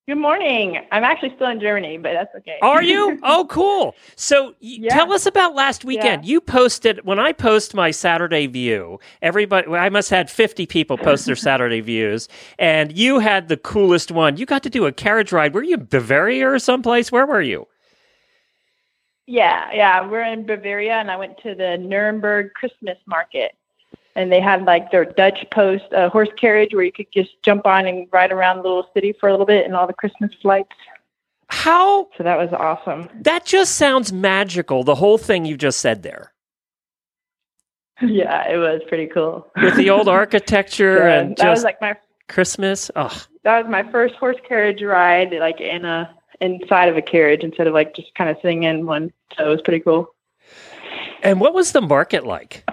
Good 0.07 0.15
morning. 0.17 0.79
I'm 0.91 1.03
actually 1.03 1.31
still 1.35 1.47
in 1.47 1.59
Germany, 1.59 1.99
but 1.99 2.13
that's 2.13 2.33
okay. 2.37 2.57
Are 2.63 2.81
you? 2.81 3.19
oh, 3.23 3.45
cool. 3.49 3.95
So 4.15 4.55
y- 4.59 4.79
tell 4.89 5.13
us 5.13 5.27
about 5.27 5.53
last 5.53 5.85
weekend. 5.85 6.25
You 6.25 6.41
posted 6.41 7.05
when 7.05 7.19
I 7.19 7.33
post 7.33 7.75
my 7.75 7.91
Saturday 7.91 8.47
view. 8.47 8.99
Everybody, 9.21 9.67
well, 9.67 9.81
I 9.81 9.89
must 9.89 10.09
have 10.09 10.17
had 10.17 10.31
50 10.31 10.65
people 10.65 10.97
post 10.97 11.27
their 11.27 11.35
Saturday 11.47 11.81
views, 11.81 12.27
and 12.57 12.97
you 12.97 13.19
had 13.19 13.47
the 13.47 13.57
coolest 13.57 14.11
one. 14.11 14.37
You 14.37 14.47
got 14.47 14.63
to 14.63 14.71
do 14.71 14.87
a 14.87 14.91
carriage 14.91 15.31
ride. 15.31 15.53
Were 15.53 15.63
you 15.63 15.75
in 15.75 15.85
Bavaria 15.85 16.49
or 16.49 16.57
someplace? 16.57 17.11
Where 17.11 17.27
were 17.27 17.41
you? 17.41 17.67
Yeah, 19.27 19.69
yeah. 19.71 20.05
We're 20.09 20.23
in 20.23 20.47
Bavaria, 20.47 20.93
and 20.93 21.11
I 21.11 21.15
went 21.15 21.37
to 21.43 21.53
the 21.53 21.77
Nuremberg 21.77 22.53
Christmas 22.55 22.97
market, 23.05 23.51
and 24.15 24.31
they 24.31 24.41
had 24.41 24.63
like 24.63 24.91
their 24.91 25.05
Dutch 25.05 25.45
post 25.51 25.85
uh, 25.93 26.09
horse 26.09 26.29
carriage 26.37 26.73
where 26.73 26.83
you 26.83 26.91
could 26.91 27.11
just 27.13 27.31
jump 27.43 27.65
on 27.65 27.85
and 27.87 28.07
ride 28.11 28.31
around 28.31 28.57
the 28.57 28.63
little 28.63 28.87
city 28.93 29.13
for 29.19 29.29
a 29.29 29.31
little 29.31 29.45
bit, 29.45 29.65
and 29.65 29.75
all 29.75 29.87
the 29.87 29.93
Christmas 29.93 30.31
lights. 30.43 30.69
How? 31.47 32.07
So 32.17 32.23
that 32.23 32.37
was 32.37 32.49
awesome. 32.53 33.09
That 33.21 33.45
just 33.45 33.75
sounds 33.75 34.13
magical. 34.13 34.83
The 34.83 34.95
whole 34.95 35.17
thing 35.17 35.43
you 35.45 35.57
just 35.57 35.79
said 35.81 36.01
there 36.01 36.31
Yeah, 38.01 38.47
it 38.49 38.57
was 38.57 38.81
pretty 38.87 39.07
cool. 39.07 39.47
with 39.61 39.75
the 39.75 39.89
old 39.89 40.07
architecture 40.07 40.97
Yeah, 41.07 41.19
and 41.19 41.37
that 41.37 41.49
was 41.49 41.63
like 41.63 41.79
my 41.81 41.95
Christmas. 42.29 42.89
Oh, 42.95 43.15
that 43.43 43.63
was 43.63 43.69
my 43.69 43.89
first 43.91 44.15
horse 44.15 44.37
carriage 44.47 44.81
ride, 44.81 45.33
like 45.39 45.59
in 45.59 45.83
a 45.85 46.09
inside 46.39 46.87
of 46.89 46.97
a 46.97 47.01
carriage 47.01 47.43
instead 47.43 47.67
of 47.67 47.73
like 47.73 47.95
just 47.95 48.13
kind 48.15 48.29
of 48.29 48.37
sitting 48.41 48.63
in 48.63 48.85
one. 48.85 49.11
So 49.37 49.45
it 49.45 49.49
was 49.49 49.61
pretty 49.61 49.81
cool. 49.81 50.07
and 51.21 51.39
what 51.41 51.53
was 51.53 51.73
the 51.73 51.81
market 51.81 52.25
like? 52.25 52.63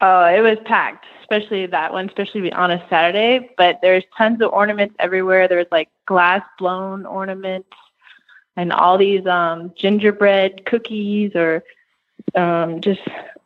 Oh, 0.00 0.24
it 0.24 0.40
was 0.40 0.58
packed, 0.64 1.04
especially 1.20 1.66
that 1.66 1.92
one, 1.92 2.08
especially 2.08 2.50
on 2.52 2.70
a 2.70 2.84
Saturday. 2.88 3.50
But 3.56 3.80
there's 3.82 4.04
tons 4.16 4.40
of 4.40 4.52
ornaments 4.52 4.94
everywhere. 4.98 5.46
There's 5.46 5.66
like 5.70 5.88
glass 6.06 6.42
blown 6.58 7.04
ornaments 7.04 7.68
and 8.56 8.72
all 8.72 8.96
these 8.96 9.26
um, 9.26 9.72
gingerbread 9.76 10.64
cookies 10.64 11.32
or 11.34 11.62
um, 12.34 12.80
just 12.80 13.00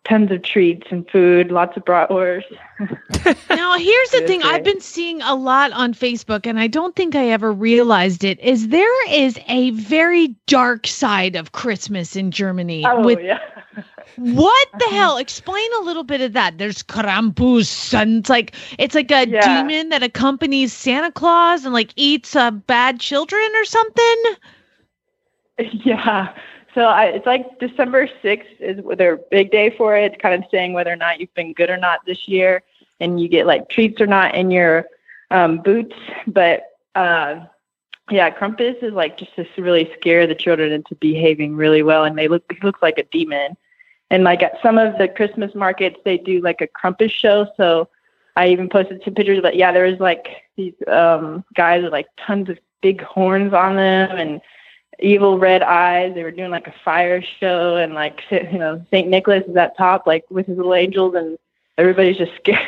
tons 0.04 0.30
of 0.30 0.42
treats 0.42 0.86
and 0.90 1.08
food, 1.10 1.50
lots 1.50 1.76
of 1.76 1.84
bratwurst. 1.84 2.44
Now, 3.48 3.78
here's 3.78 4.10
the 4.10 4.22
thing 4.26 4.42
I've 4.42 4.64
been 4.64 4.80
seeing 4.80 5.22
a 5.22 5.34
lot 5.34 5.72
on 5.72 5.94
Facebook, 5.94 6.46
and 6.46 6.58
I 6.60 6.66
don't 6.66 6.94
think 6.94 7.14
I 7.14 7.28
ever 7.30 7.52
realized 7.52 8.24
it, 8.24 8.38
is 8.40 8.68
there 8.68 9.10
is 9.10 9.38
a 9.48 9.70
very 9.70 10.28
dark 10.46 10.86
side 10.86 11.36
of 11.36 11.52
Christmas 11.52 12.16
in 12.16 12.30
Germany. 12.30 12.84
Oh, 12.86 13.02
with 13.02 13.20
yeah. 13.20 13.38
what 14.16 14.68
the 14.78 14.86
hell? 14.90 15.16
Explain 15.16 15.66
a 15.80 15.84
little 15.84 16.04
bit 16.04 16.20
of 16.20 16.32
that. 16.34 16.58
There's 16.58 16.82
Krampus, 16.82 17.94
and 17.94 18.18
it's 18.18 18.28
like 18.28 18.54
it's 18.78 18.94
like 18.94 19.10
a 19.10 19.26
Yeah. 19.28 19.40
demon 19.40 19.88
that 19.88 20.02
accompanies 20.02 20.72
Santa 20.72 21.10
Claus 21.12 21.64
and 21.64 21.72
like 21.72 21.92
eats 21.96 22.36
uh, 22.36 22.50
bad 22.50 23.00
children 23.00 23.46
or 23.56 23.64
something. 23.64 24.22
Yeah. 25.84 26.34
So 26.74 26.82
I, 26.82 27.06
it's 27.06 27.26
like 27.26 27.58
December 27.60 28.08
6th 28.22 28.60
is 28.60 28.80
their 28.98 29.16
big 29.30 29.50
day 29.50 29.70
for 29.70 29.96
it, 29.96 30.20
kind 30.20 30.34
of 30.34 30.50
saying 30.50 30.72
whether 30.72 30.92
or 30.92 30.96
not 30.96 31.20
you've 31.20 31.34
been 31.34 31.52
good 31.52 31.70
or 31.70 31.76
not 31.76 32.04
this 32.04 32.26
year. 32.26 32.62
And 33.00 33.20
you 33.20 33.28
get 33.28 33.46
like 33.46 33.68
treats 33.68 34.00
or 34.00 34.06
not 34.06 34.34
in 34.34 34.50
your 34.50 34.86
um, 35.30 35.58
boots. 35.58 35.94
But 36.26 36.64
uh, 36.94 37.40
yeah, 38.10 38.30
Krampus 38.30 38.82
is 38.82 38.92
like 38.92 39.18
just 39.18 39.34
to 39.36 39.46
really 39.58 39.90
scare 39.98 40.26
the 40.26 40.34
children 40.34 40.72
into 40.72 40.94
behaving 40.96 41.56
really 41.56 41.82
well. 41.82 42.04
And 42.04 42.18
they 42.18 42.28
look, 42.28 42.44
he 42.52 42.58
looks 42.62 42.82
like 42.82 42.98
a 42.98 43.04
demon. 43.04 43.56
And 44.10 44.24
like 44.24 44.42
at 44.42 44.60
some 44.62 44.78
of 44.78 44.98
the 44.98 45.08
Christmas 45.08 45.54
markets, 45.54 45.96
they 46.04 46.18
do 46.18 46.40
like 46.40 46.60
a 46.60 46.68
Krampus 46.68 47.10
show. 47.10 47.48
So 47.56 47.88
I 48.36 48.48
even 48.48 48.68
posted 48.68 49.02
some 49.04 49.14
pictures, 49.14 49.40
but 49.42 49.56
yeah, 49.56 49.72
there 49.72 49.90
was 49.90 50.00
like 50.00 50.26
these 50.56 50.74
um, 50.88 51.44
guys 51.54 51.82
with 51.82 51.92
like 51.92 52.06
tons 52.16 52.48
of 52.48 52.58
big 52.82 53.00
horns 53.02 53.52
on 53.52 53.76
them 53.76 54.18
and 54.18 54.40
evil 55.00 55.38
red 55.38 55.62
eyes. 55.62 56.14
They 56.14 56.22
were 56.22 56.30
doing 56.30 56.50
like 56.50 56.66
a 56.66 56.74
fire 56.84 57.22
show, 57.40 57.76
and 57.76 57.94
like 57.94 58.20
you 58.30 58.58
know 58.58 58.84
Saint 58.90 59.08
Nicholas 59.08 59.44
is 59.48 59.56
at 59.56 59.76
top, 59.76 60.06
like 60.06 60.24
with 60.30 60.46
his 60.46 60.56
little 60.56 60.74
angels, 60.74 61.14
and 61.14 61.38
everybody's 61.78 62.16
just 62.16 62.32
scared. 62.36 62.66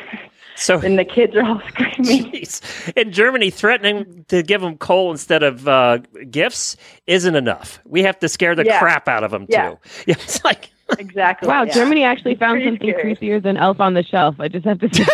So 0.57 0.79
and 0.85 0.99
the 0.99 1.05
kids 1.05 1.35
are 1.37 1.43
all 1.45 1.61
screaming. 1.69 2.33
Jeez. 2.33 2.93
In 2.97 3.13
Germany, 3.13 3.51
threatening 3.51 4.25
to 4.29 4.43
give 4.43 4.61
them 4.63 4.79
coal 4.79 5.11
instead 5.11 5.43
of 5.43 5.69
uh, 5.69 5.99
gifts 6.31 6.77
isn't 7.07 7.35
enough. 7.35 7.81
We 7.85 8.03
have 8.05 8.19
to 8.21 8.29
scare 8.29 8.55
the 8.55 8.65
Yeah. 8.65 8.79
crap 8.79 9.07
out 9.09 9.23
of 9.25 9.31
them 9.31 9.47
Yeah. 9.49 9.71
too. 9.71 9.79
Yeah, 10.07 10.15
it's 10.19 10.43
like 10.45 10.71
exactly. 10.99 11.49
Wow, 11.49 11.65
yeah. 11.65 11.75
Germany 11.75 12.05
actually 12.05 12.33
It's 12.33 12.39
found 12.41 12.63
pretty 12.63 12.71
something 12.71 12.91
scary. 12.95 13.17
creepier 13.17 13.43
than 13.43 13.57
Elf 13.57 13.81
on 13.81 13.95
the 13.95 14.03
Shelf. 14.03 14.37
I 14.39 14.49
just 14.49 14.65
have 14.65 14.79
to 14.81 14.89
say. 14.95 15.05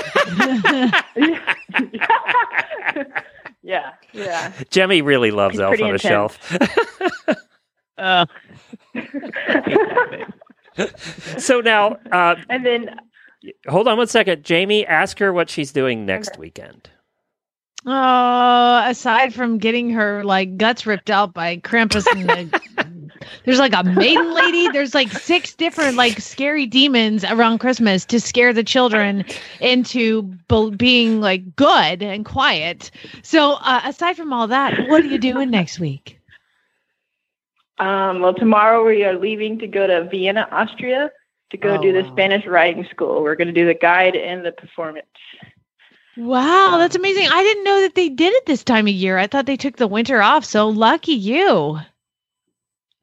Yeah, 3.62 3.92
yeah. 4.12 4.52
Jemmy 4.70 5.02
really 5.02 5.30
loves 5.30 5.54
It's 5.54 5.62
Elf 5.62 5.72
on 5.72 5.78
the 5.78 5.94
intense. 5.94 6.02
Shelf. 6.02 6.58
Uh, 7.98 8.26
so 11.38 11.60
now, 11.60 11.96
uh, 12.10 12.36
and 12.48 12.64
then 12.66 12.96
hold 13.68 13.86
on 13.88 13.98
one 13.98 14.06
second. 14.06 14.44
Jamie, 14.44 14.86
ask 14.86 15.18
her 15.18 15.32
what 15.32 15.50
she's 15.50 15.72
doing 15.72 16.06
next 16.06 16.38
weekend. 16.38 16.90
Oh, 17.84 18.82
aside 18.86 19.34
from 19.34 19.58
getting 19.58 19.90
her 19.90 20.24
like 20.24 20.56
guts 20.56 20.86
ripped 20.86 21.10
out 21.10 21.34
by 21.34 21.56
Krampus 21.58 22.06
and 22.12 22.28
the, 22.28 22.60
there's 23.44 23.58
like 23.58 23.74
a 23.74 23.82
maiden 23.84 24.32
lady. 24.34 24.68
There's 24.68 24.94
like 24.94 25.12
six 25.12 25.54
different 25.54 25.96
like 25.96 26.20
scary 26.20 26.66
demons 26.66 27.24
around 27.24 27.58
Christmas 27.58 28.04
to 28.06 28.20
scare 28.20 28.52
the 28.52 28.64
children 28.64 29.24
into 29.60 30.22
be- 30.22 30.70
being 30.76 31.20
like 31.20 31.54
good 31.56 32.02
and 32.02 32.24
quiet. 32.24 32.90
So 33.22 33.52
uh, 33.54 33.82
aside 33.84 34.16
from 34.16 34.32
all 34.32 34.48
that, 34.48 34.78
what 34.88 35.02
are 35.02 35.08
you 35.08 35.18
doing 35.18 35.50
next 35.50 35.78
week? 35.78 36.18
Um, 37.78 38.20
well, 38.20 38.34
tomorrow 38.34 38.84
we 38.86 39.04
are 39.04 39.18
leaving 39.18 39.58
to 39.60 39.66
go 39.66 39.86
to 39.86 40.08
Vienna, 40.08 40.46
Austria, 40.50 41.10
to 41.50 41.56
go 41.56 41.76
Oh, 41.76 41.78
do 41.78 41.92
the 41.92 42.02
wow. 42.02 42.12
Spanish 42.12 42.46
Riding 42.46 42.86
School. 42.90 43.22
We're 43.22 43.34
going 43.36 43.48
to 43.48 43.54
do 43.54 43.66
the 43.66 43.74
guide 43.74 44.16
and 44.16 44.44
the 44.44 44.52
performance. 44.52 45.06
Wow, 46.16 46.76
that's 46.78 46.96
amazing. 46.96 47.28
I 47.30 47.42
didn't 47.42 47.64
know 47.64 47.80
that 47.82 47.94
they 47.94 48.08
did 48.10 48.32
it 48.34 48.46
this 48.46 48.64
time 48.64 48.86
of 48.86 48.92
year. 48.92 49.18
I 49.18 49.26
thought 49.26 49.46
they 49.46 49.56
took 49.56 49.76
the 49.76 49.86
winter 49.86 50.20
off. 50.22 50.44
So 50.44 50.68
lucky 50.68 51.12
you. 51.14 51.78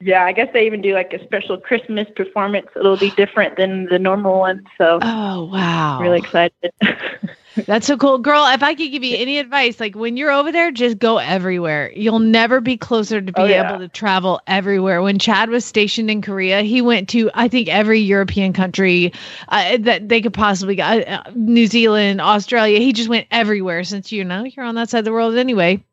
Yeah, 0.01 0.23
I 0.23 0.31
guess 0.31 0.47
they 0.53 0.65
even 0.65 0.81
do 0.81 0.93
like 0.93 1.11
a 1.13 1.23
special 1.25 1.57
Christmas 1.57 2.07
performance. 2.15 2.67
It'll 2.75 2.95
be 2.97 3.11
different 3.11 3.57
than 3.57 3.85
the 3.85 3.99
normal 3.99 4.39
one. 4.39 4.65
So, 4.77 4.99
Oh, 5.03 5.49
wow. 5.51 5.99
really 5.99 6.19
excited. 6.19 6.71
That's 7.67 7.87
so 7.87 7.97
cool. 7.97 8.19
Girl, 8.19 8.45
if 8.53 8.63
I 8.63 8.75
could 8.75 8.91
give 8.91 9.03
you 9.03 9.17
any 9.17 9.37
advice, 9.37 9.79
like 9.81 9.93
when 9.95 10.15
you're 10.15 10.31
over 10.31 10.51
there, 10.51 10.71
just 10.71 10.97
go 10.99 11.17
everywhere. 11.17 11.91
You'll 11.93 12.19
never 12.19 12.61
be 12.61 12.77
closer 12.77 13.19
to 13.19 13.31
be 13.33 13.41
Oh, 13.41 13.45
yeah. 13.45 13.63
able 13.63 13.79
to 13.79 13.89
travel 13.89 14.39
everywhere. 14.47 15.01
When 15.01 15.19
Chad 15.19 15.49
was 15.49 15.65
stationed 15.65 16.09
in 16.09 16.21
Korea, 16.21 16.61
he 16.61 16.81
went 16.81 17.09
to, 17.09 17.29
I 17.33 17.49
think, 17.49 17.67
every 17.67 17.99
European 17.99 18.53
country 18.53 19.11
uh, 19.49 19.77
that 19.81 20.07
they 20.07 20.21
could 20.21 20.33
possibly 20.33 20.75
go. 20.75 20.83
Uh, 20.83 21.21
uh, 21.25 21.31
New 21.35 21.67
Zealand, 21.67 22.21
Australia. 22.21 22.79
He 22.79 22.93
just 22.93 23.09
went 23.09 23.27
everywhere 23.31 23.83
since, 23.83 24.11
you 24.13 24.23
know, 24.23 24.45
you're 24.45 24.65
on 24.65 24.75
that 24.75 24.89
side 24.89 24.99
of 24.99 25.05
the 25.05 25.11
world 25.11 25.35
anyway. 25.35 25.83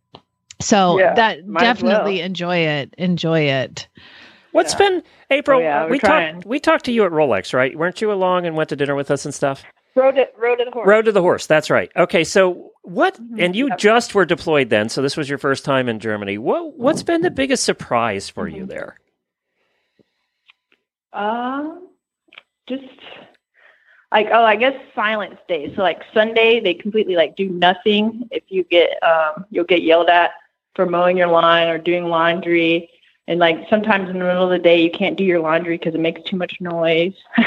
So 0.61 0.98
Yeah, 0.98 1.14
that 1.14 1.46
might 1.46 1.64
as 1.64 1.82
well. 1.82 1.92
definitely 1.92 2.20
enjoy 2.20 2.57
it. 2.59 2.94
Enjoy 2.98 3.40
it. 3.40 3.88
What's 4.52 4.74
been 4.74 5.02
April? 5.30 5.59
Oh, 5.59 5.62
yeah, 5.62 5.84
we're 5.86 5.98
trying. 5.98 6.34
talked. 6.36 6.46
We 6.46 6.59
talked 6.61 6.84
to 6.86 6.92
you 6.92 7.04
at 7.04 7.12
Rolex, 7.12 7.52
right? 7.52 7.76
Weren't 7.76 8.00
you 8.00 8.11
along 8.11 8.46
and 8.46 8.57
went 8.57 8.70
to 8.70 8.76
dinner 8.76 8.94
with 8.94 9.11
us 9.11 9.26
and 9.26 9.34
stuff? 9.34 9.62
Road 9.94 10.12
to, 10.16 10.26
road 10.38 10.57
to 10.57 10.64
the 10.64 10.70
horse. 10.70 10.86
Road 10.86 11.04
to 11.07 11.12
the 11.12 11.20
horse. 11.20 11.46
That's 11.46 11.68
right. 11.68 11.90
Okay, 11.96 12.24
so 12.24 12.70
what? 12.82 13.14
Mm-hmm. 13.20 13.40
And 13.40 13.57
you 13.57 13.74
just 13.76 14.14
were 14.14 14.24
deployed 14.24 14.70
then, 14.70 14.88
so 14.88 15.02
this 15.02 15.16
was 15.16 15.28
your 15.28 15.38
first 15.38 15.64
time 15.64 15.88
in 15.90 16.00
Germany. 16.00 16.38
What? 16.38 16.78
What's 16.78 17.02
been 17.02 17.20
the 17.22 17.30
biggest 17.30 17.64
surprise 17.64 18.28
for 18.30 18.46
Mm-hmm. 18.46 18.57
you 18.57 18.66
there? 18.66 18.98
Um, 21.12 21.88
just 22.68 22.84
like 24.12 24.28
oh, 24.32 24.44
I 24.44 24.57
guess 24.57 24.74
silence 24.94 25.36
day. 25.48 25.74
So 25.74 25.82
like 25.82 26.00
Sunday, 26.14 26.61
they 26.61 26.74
completely 26.74 27.16
like 27.16 27.36
do 27.36 27.48
nothing. 27.48 28.28
If 28.30 28.44
you 28.48 28.64
get 28.64 29.02
um, 29.02 29.44
you'll 29.50 29.64
get 29.64 29.82
yelled 29.82 30.09
at 30.09 30.30
for 30.76 30.86
mowing 30.86 31.16
your 31.16 31.28
lawn 31.28 31.66
or 31.68 31.78
doing 31.78 32.04
laundry. 32.04 32.88
And 33.26 33.40
like 33.40 33.66
sometimes 33.68 34.08
in 34.08 34.18
the 34.18 34.24
middle 34.24 34.44
of 34.44 34.50
the 34.50 34.58
day, 34.58 34.80
you 34.80 34.90
can't 34.90 35.16
do 35.16 35.24
your 35.24 35.40
laundry 35.40 35.78
because 35.78 35.94
it 35.94 36.00
makes 36.00 36.22
too 36.22 36.36
much 36.36 36.60
noise. 36.60 37.14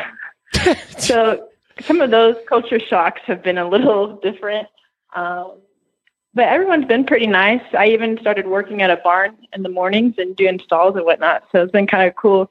so 0.98 1.48
some 1.82 2.02
of 2.02 2.12
those 2.12 2.36
culture 2.48 2.80
shocks 2.80 3.22
have 3.26 3.44
been 3.44 3.58
a 3.58 3.68
little 3.68 4.16
different. 4.24 4.68
Um, 5.14 5.54
but 6.34 6.48
everyone's 6.48 6.86
been 6.86 7.06
pretty 7.06 7.28
nice. 7.28 7.62
I 7.78 7.88
even 7.88 8.18
started 8.20 8.48
working 8.48 8.82
at 8.82 8.92
a 8.92 8.98
barn 8.98 9.36
in 9.54 9.64
the 9.64 9.70
mornings 9.70 10.16
and 10.18 10.36
doing 10.36 10.60
stalls 10.60 10.96
and 10.96 11.06
whatnot. 11.06 11.44
So 11.52 11.64
it's 11.64 11.72
been 11.72 11.88
kind 11.88 12.08
of 12.08 12.16
cool 12.16 12.50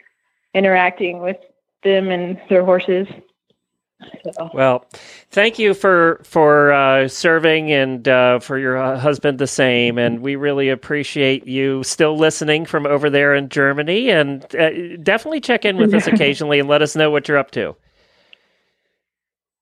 interacting 0.55 1.21
with 1.21 1.37
them 1.85 2.11
and 2.11 2.41
their 2.49 2.65
horses. 2.65 3.07
So, 4.33 4.51
Well, 4.55 4.85
thank 5.31 5.59
you 5.59 5.75
for 5.75 6.21
for 6.23 6.73
uh, 6.73 7.09
serving 7.09 7.73
and 7.73 8.07
uh, 8.07 8.39
for 8.39 8.57
your 8.59 8.77
uh, 8.77 8.99
husband 8.99 9.39
the 9.39 9.47
same, 9.49 9.99
and 9.99 10.21
we 10.21 10.37
really 10.37 10.69
appreciate 10.69 11.47
you 11.47 11.83
still 11.83 12.17
listening 12.17 12.65
from 12.65 12.87
over 12.87 13.11
there 13.11 13.35
in 13.35 13.49
Germany. 13.49 14.11
And 14.11 14.45
uh, 14.55 14.97
definitely 15.03 15.41
check 15.41 15.65
in 15.65 15.77
with 15.79 15.93
us 15.95 16.07
occasionally 16.13 16.61
and 16.61 16.69
let 16.69 16.81
us 16.81 16.95
know 16.95 17.11
what 17.11 17.27
you're 17.27 17.39
up 17.39 17.51
to. 17.53 17.75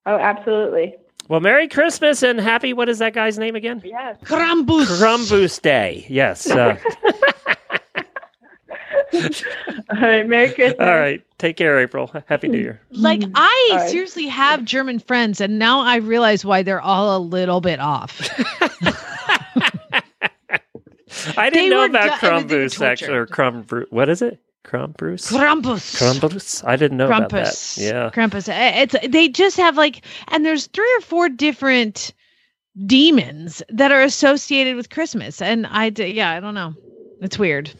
oh, 0.05 0.17
absolutely. 0.17 0.95
Well, 1.29 1.39
Merry 1.41 1.67
Christmas 1.67 2.23
and 2.23 2.39
happy. 2.39 2.71
What 2.73 2.87
is 2.89 2.99
that 2.99 3.13
guy's 3.13 3.37
name 3.37 3.55
again? 3.55 3.81
Yes. 3.83 4.17
Krampus. 4.23 4.85
Krampus 4.85 5.61
Day. 5.61 6.05
Yes. 6.09 6.47
All 9.89 10.01
right. 10.01 10.27
Merry 10.27 10.51
Christmas. 10.51 10.79
all 10.79 10.97
right. 10.97 11.23
Take 11.37 11.57
care, 11.57 11.79
April. 11.79 12.11
Happy 12.27 12.47
New 12.47 12.59
Year. 12.59 12.81
Like 12.91 13.19
mm-hmm. 13.19 13.31
I 13.35 13.69
All 13.71 13.77
right. 13.77 13.89
seriously 13.89 14.27
have 14.27 14.65
German 14.65 14.99
friends, 14.99 15.41
and 15.41 15.59
now 15.59 15.81
I 15.81 15.97
realize 15.97 16.43
why 16.43 16.63
they're 16.63 16.81
all 16.81 17.17
a 17.17 17.19
little 17.19 17.61
bit 17.61 17.79
off. 17.79 18.21
I 21.37 21.49
didn't 21.49 21.69
know 21.69 21.85
about 21.85 22.21
do- 22.21 22.27
everything 22.27 22.59
Krampus 22.59 22.81
actually, 22.81 23.13
or 23.13 23.27
Krumbru. 23.27 23.85
What 23.91 24.09
is 24.09 24.21
it? 24.21 24.39
Krampus. 24.65 25.31
Krampus. 25.31 25.95
Krampus. 25.95 26.67
I 26.67 26.75
didn't 26.75 26.97
know 26.97 27.07
about 27.07 27.29
that. 27.29 27.47
Krampus. 27.47 27.77
Yeah. 27.77 28.09
Krampus. 28.09 28.49
It's 28.49 28.95
they 29.07 29.29
just 29.29 29.57
have 29.57 29.77
like, 29.77 30.03
and 30.27 30.45
there's 30.45 30.67
three 30.67 30.93
or 30.97 31.01
four 31.01 31.29
different 31.29 32.13
demons 32.85 33.63
that 33.69 33.91
are 33.91 34.01
associated 34.01 34.75
with 34.75 34.89
Christmas, 34.89 35.41
and 35.41 35.65
I 35.67 35.89
d- 35.89 36.07
yeah, 36.07 36.31
I 36.31 36.39
don't 36.39 36.53
know. 36.53 36.73
It's 37.21 37.39
weird. 37.39 37.71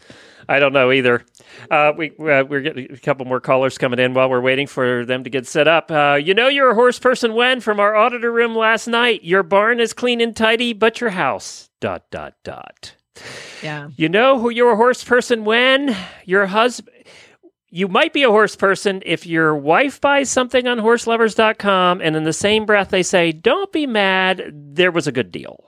I 0.48 0.58
don't 0.58 0.72
know 0.72 0.90
either. 0.90 1.24
Uh, 1.70 1.92
we 1.96 2.10
uh, 2.10 2.44
we're 2.44 2.62
getting 2.62 2.90
a 2.90 2.96
couple 2.96 3.26
more 3.26 3.40
callers 3.40 3.76
coming 3.76 3.98
in 3.98 4.14
while 4.14 4.30
we're 4.30 4.40
waiting 4.40 4.66
for 4.66 5.04
them 5.04 5.24
to 5.24 5.30
get 5.30 5.46
set 5.46 5.68
up. 5.68 5.90
Uh, 5.90 6.18
you 6.22 6.32
know 6.32 6.48
you're 6.48 6.70
a 6.70 6.74
horse 6.74 6.98
person 6.98 7.34
when 7.34 7.60
from 7.60 7.78
our 7.78 7.94
auditor 7.94 8.32
room 8.32 8.56
last 8.56 8.86
night. 8.86 9.22
Your 9.24 9.42
barn 9.42 9.78
is 9.78 9.92
clean 9.92 10.20
and 10.20 10.34
tidy, 10.34 10.72
but 10.72 11.00
your 11.00 11.10
house 11.10 11.68
dot 11.80 12.10
dot 12.10 12.34
dot. 12.44 12.94
Yeah. 13.62 13.90
You 13.96 14.08
know 14.08 14.38
who 14.38 14.48
you're 14.50 14.72
a 14.72 14.76
horse 14.76 15.04
person 15.04 15.44
when 15.44 15.94
your 16.24 16.46
husband. 16.46 16.96
You 17.70 17.86
might 17.86 18.14
be 18.14 18.22
a 18.22 18.30
horse 18.30 18.56
person 18.56 19.02
if 19.04 19.26
your 19.26 19.54
wife 19.54 20.00
buys 20.00 20.30
something 20.30 20.66
on 20.66 20.78
horseloverz.com 20.78 22.00
and 22.00 22.16
in 22.16 22.24
the 22.24 22.32
same 22.32 22.64
breath 22.64 22.88
they 22.88 23.02
say, 23.02 23.30
"Don't 23.32 23.70
be 23.72 23.86
mad, 23.86 24.50
there 24.54 24.90
was 24.90 25.06
a 25.06 25.12
good 25.12 25.30
deal." 25.30 25.67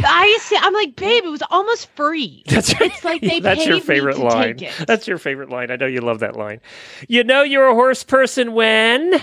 I 0.00 0.38
see. 0.40 0.56
I'm 0.60 0.72
like, 0.72 0.96
babe, 0.96 1.24
it 1.24 1.30
was 1.30 1.42
almost 1.50 1.88
free. 1.94 2.42
That's 2.48 2.72
right. 2.80 2.90
It's 2.90 3.04
like 3.04 3.20
they 3.20 3.40
That's 3.46 3.66
your 3.66 3.80
favorite 3.80 4.18
line. 4.18 4.58
That's 4.86 5.06
your 5.06 5.18
favorite 5.18 5.50
line. 5.50 5.70
I 5.70 5.76
know 5.76 5.86
you 5.86 6.00
love 6.00 6.20
that 6.20 6.36
line. 6.36 6.60
You 7.08 7.24
know 7.24 7.42
you're 7.42 7.68
a 7.68 7.74
horse 7.74 8.04
person 8.04 8.52
when 8.52 9.20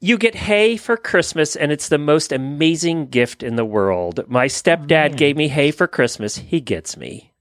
you 0.00 0.18
get 0.18 0.34
hay 0.34 0.76
for 0.76 0.96
Christmas 0.96 1.54
and 1.54 1.70
it's 1.70 1.88
the 1.88 1.98
most 1.98 2.32
amazing 2.32 3.06
gift 3.06 3.42
in 3.42 3.56
the 3.56 3.64
world. 3.64 4.24
My 4.28 4.46
stepdad 4.46 5.12
oh, 5.12 5.16
gave 5.16 5.36
me 5.36 5.48
hay 5.48 5.70
for 5.70 5.86
Christmas. 5.86 6.36
He 6.36 6.60
gets 6.60 6.96
me. 6.96 7.31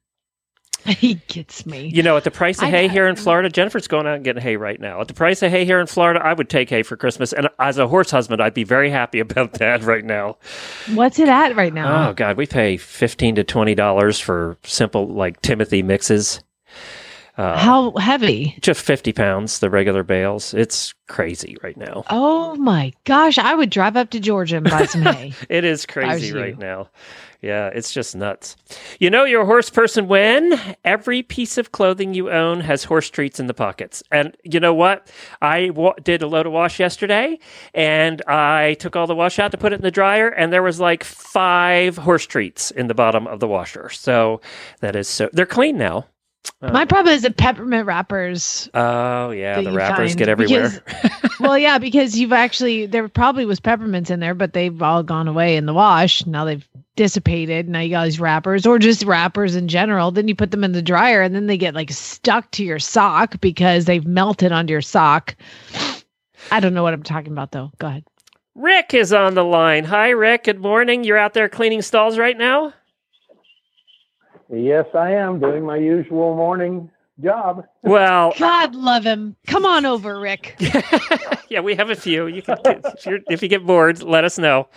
he 0.85 1.15
gets 1.27 1.65
me. 1.65 1.87
You 1.93 2.03
know, 2.03 2.17
at 2.17 2.23
the 2.23 2.31
price 2.31 2.57
of 2.59 2.65
I- 2.65 2.71
hay 2.71 2.87
here 2.87 3.07
in 3.07 3.15
Florida, 3.15 3.49
Jennifer's 3.49 3.87
going 3.87 4.07
out 4.07 4.15
and 4.15 4.23
getting 4.23 4.41
hay 4.41 4.55
right 4.55 4.79
now. 4.79 5.01
At 5.01 5.07
the 5.07 5.13
price 5.13 5.41
of 5.41 5.51
hay 5.51 5.65
here 5.65 5.79
in 5.79 5.87
Florida, 5.87 6.19
I 6.23 6.33
would 6.33 6.49
take 6.49 6.69
hay 6.69 6.83
for 6.83 6.97
Christmas. 6.97 7.33
And 7.33 7.49
as 7.59 7.77
a 7.77 7.87
horse 7.87 8.11
husband, 8.11 8.41
I'd 8.41 8.53
be 8.53 8.63
very 8.63 8.89
happy 8.89 9.19
about 9.21 9.53
that 9.53 9.83
right 9.83 10.03
now. 10.05 10.37
What's 10.93 11.19
it 11.19 11.29
at 11.29 11.55
right 11.55 11.73
now? 11.73 12.09
Oh 12.09 12.13
God, 12.13 12.37
we 12.37 12.45
pay 12.47 12.77
fifteen 12.77 13.35
to 13.35 13.43
twenty 13.43 13.75
dollars 13.75 14.19
for 14.19 14.57
simple 14.63 15.07
like 15.07 15.41
Timothy 15.41 15.83
mixes. 15.83 16.41
Uh, 17.37 17.57
How 17.57 17.91
heavy? 17.95 18.57
just 18.61 18.81
fifty 18.81 19.13
pounds, 19.13 19.59
the 19.59 19.69
regular 19.69 20.03
bales. 20.03 20.53
It's 20.53 20.93
crazy 21.07 21.55
right 21.63 21.77
now. 21.77 22.03
Oh 22.09 22.55
my 22.55 22.91
gosh! 23.05 23.37
I 23.37 23.55
would 23.55 23.69
drive 23.69 23.95
up 23.95 24.09
to 24.11 24.19
Georgia 24.19 24.57
and 24.57 24.69
buy 24.69 24.85
some 24.85 25.01
hay. 25.03 25.33
It 25.49 25.63
is 25.63 25.85
crazy 25.85 26.27
you. 26.27 26.39
right 26.39 26.57
now. 26.57 26.89
Yeah, 27.41 27.69
it's 27.73 27.91
just 27.91 28.15
nuts. 28.15 28.55
You 28.99 29.09
know 29.09 29.23
you're 29.23 29.41
a 29.41 29.45
horse 29.47 29.71
person 29.71 30.07
when 30.07 30.59
every 30.85 31.23
piece 31.23 31.57
of 31.57 31.71
clothing 31.71 32.13
you 32.13 32.29
own 32.29 32.59
has 32.61 32.83
horse 32.83 33.09
treats 33.09 33.39
in 33.39 33.47
the 33.47 33.55
pockets. 33.55 34.03
And 34.11 34.37
you 34.43 34.59
know 34.59 34.75
what? 34.75 35.11
I 35.41 35.71
wa- 35.71 35.95
did 36.03 36.21
a 36.21 36.27
load 36.27 36.45
of 36.45 36.51
wash 36.53 36.79
yesterday, 36.79 37.39
and 37.73 38.21
I 38.27 38.75
took 38.75 38.95
all 38.95 39.07
the 39.07 39.15
wash 39.15 39.39
out 39.39 39.51
to 39.51 39.57
put 39.57 39.73
it 39.73 39.77
in 39.77 39.81
the 39.81 39.89
dryer, 39.89 40.29
and 40.29 40.53
there 40.53 40.61
was 40.61 40.79
like 40.79 41.03
five 41.03 41.97
horse 41.97 42.27
treats 42.27 42.69
in 42.69 42.85
the 42.87 42.93
bottom 42.93 43.25
of 43.25 43.39
the 43.39 43.47
washer. 43.47 43.89
So 43.89 44.39
that 44.81 44.95
is 44.95 45.07
so. 45.07 45.27
They're 45.33 45.47
clean 45.47 45.79
now. 45.79 46.05
Um, 46.63 46.73
My 46.73 46.85
problem 46.85 47.13
is 47.13 47.21
the 47.23 47.31
peppermint 47.31 47.85
wrappers. 47.85 48.69
Oh 48.73 49.31
yeah, 49.31 49.61
the 49.61 49.71
wrappers 49.71 50.15
get 50.15 50.29
everywhere. 50.29 50.69
because- 50.85 51.39
well, 51.39 51.57
yeah, 51.57 51.77
because 51.77 52.17
you've 52.19 52.33
actually 52.33 52.85
there 52.85 53.07
probably 53.09 53.45
was 53.45 53.59
peppermints 53.59 54.09
in 54.09 54.19
there, 54.19 54.33
but 54.35 54.53
they've 54.53 54.81
all 54.81 55.03
gone 55.03 55.27
away 55.27 55.55
in 55.55 55.65
the 55.65 55.73
wash. 55.73 56.25
Now 56.25 56.45
they've 56.45 56.67
dissipated. 56.95 57.67
Now 57.69 57.79
you 57.79 57.89
got 57.91 58.05
these 58.05 58.19
wrappers, 58.19 58.65
or 58.65 58.77
just 58.79 59.03
wrappers 59.05 59.55
in 59.55 59.67
general. 59.67 60.11
Then 60.11 60.27
you 60.27 60.35
put 60.35 60.51
them 60.51 60.63
in 60.63 60.71
the 60.71 60.81
dryer, 60.81 61.21
and 61.21 61.33
then 61.35 61.47
they 61.47 61.57
get 61.57 61.73
like 61.75 61.91
stuck 61.91 62.49
to 62.51 62.63
your 62.63 62.79
sock 62.79 63.39
because 63.41 63.85
they've 63.85 64.05
melted 64.05 64.51
onto 64.51 64.71
your 64.71 64.81
sock. 64.81 65.35
I 66.51 66.59
don't 66.59 66.73
know 66.73 66.83
what 66.83 66.93
I'm 66.93 67.03
talking 67.03 67.31
about 67.31 67.51
though. 67.51 67.71
Go 67.79 67.87
ahead. 67.87 68.03
Rick 68.55 68.93
is 68.93 69.13
on 69.13 69.33
the 69.33 69.45
line. 69.45 69.85
Hi, 69.85 70.09
Rick. 70.09 70.43
Good 70.45 70.59
morning. 70.59 71.03
You're 71.03 71.17
out 71.17 71.33
there 71.33 71.47
cleaning 71.49 71.81
stalls 71.81 72.17
right 72.17 72.37
now. 72.37 72.73
Yes, 74.51 74.85
I 74.93 75.11
am 75.11 75.39
doing 75.39 75.65
my 75.65 75.77
usual 75.77 76.35
morning 76.35 76.89
job. 77.23 77.65
Well, 77.83 78.33
God 78.37 78.75
love 78.75 79.03
him. 79.05 79.35
Come 79.47 79.65
on 79.65 79.85
over, 79.85 80.19
Rick. 80.19 80.55
yeah, 81.49 81.61
we 81.61 81.75
have 81.75 81.89
a 81.89 81.95
few. 81.95 82.27
You 82.27 82.41
can, 82.41 82.57
if, 82.65 83.05
you're, 83.05 83.19
if 83.29 83.41
you 83.41 83.47
get 83.47 83.65
bored, 83.65 84.03
let 84.03 84.25
us 84.25 84.37
know. 84.37 84.67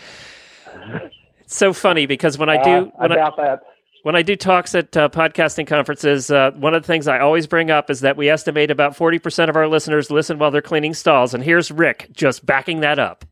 It's 1.40 1.56
so 1.56 1.72
funny 1.72 2.06
because 2.06 2.38
when 2.38 2.48
I 2.48 2.62
do 2.62 2.70
Uh, 2.70 2.90
I 2.98 3.06
when 3.06 3.12
I, 3.12 3.30
that. 3.36 3.60
when 4.02 4.16
I 4.16 4.22
do 4.22 4.36
talks 4.36 4.74
at 4.74 4.96
uh, 4.96 5.08
podcasting 5.08 5.66
conferences, 5.66 6.30
uh, 6.30 6.52
one 6.52 6.74
of 6.74 6.82
the 6.82 6.86
things 6.86 7.08
I 7.08 7.18
always 7.18 7.46
bring 7.46 7.70
up 7.70 7.90
is 7.90 8.00
that 8.00 8.16
we 8.16 8.28
estimate 8.28 8.70
about 8.70 8.94
forty 8.96 9.18
percent 9.18 9.50
of 9.50 9.56
our 9.56 9.66
listeners 9.66 10.10
listen 10.10 10.38
while 10.38 10.50
they're 10.52 10.62
cleaning 10.62 10.94
stalls, 10.94 11.34
and 11.34 11.42
here's 11.42 11.70
Rick 11.72 12.08
just 12.12 12.46
backing 12.46 12.80
that 12.80 12.98
up. 12.98 13.24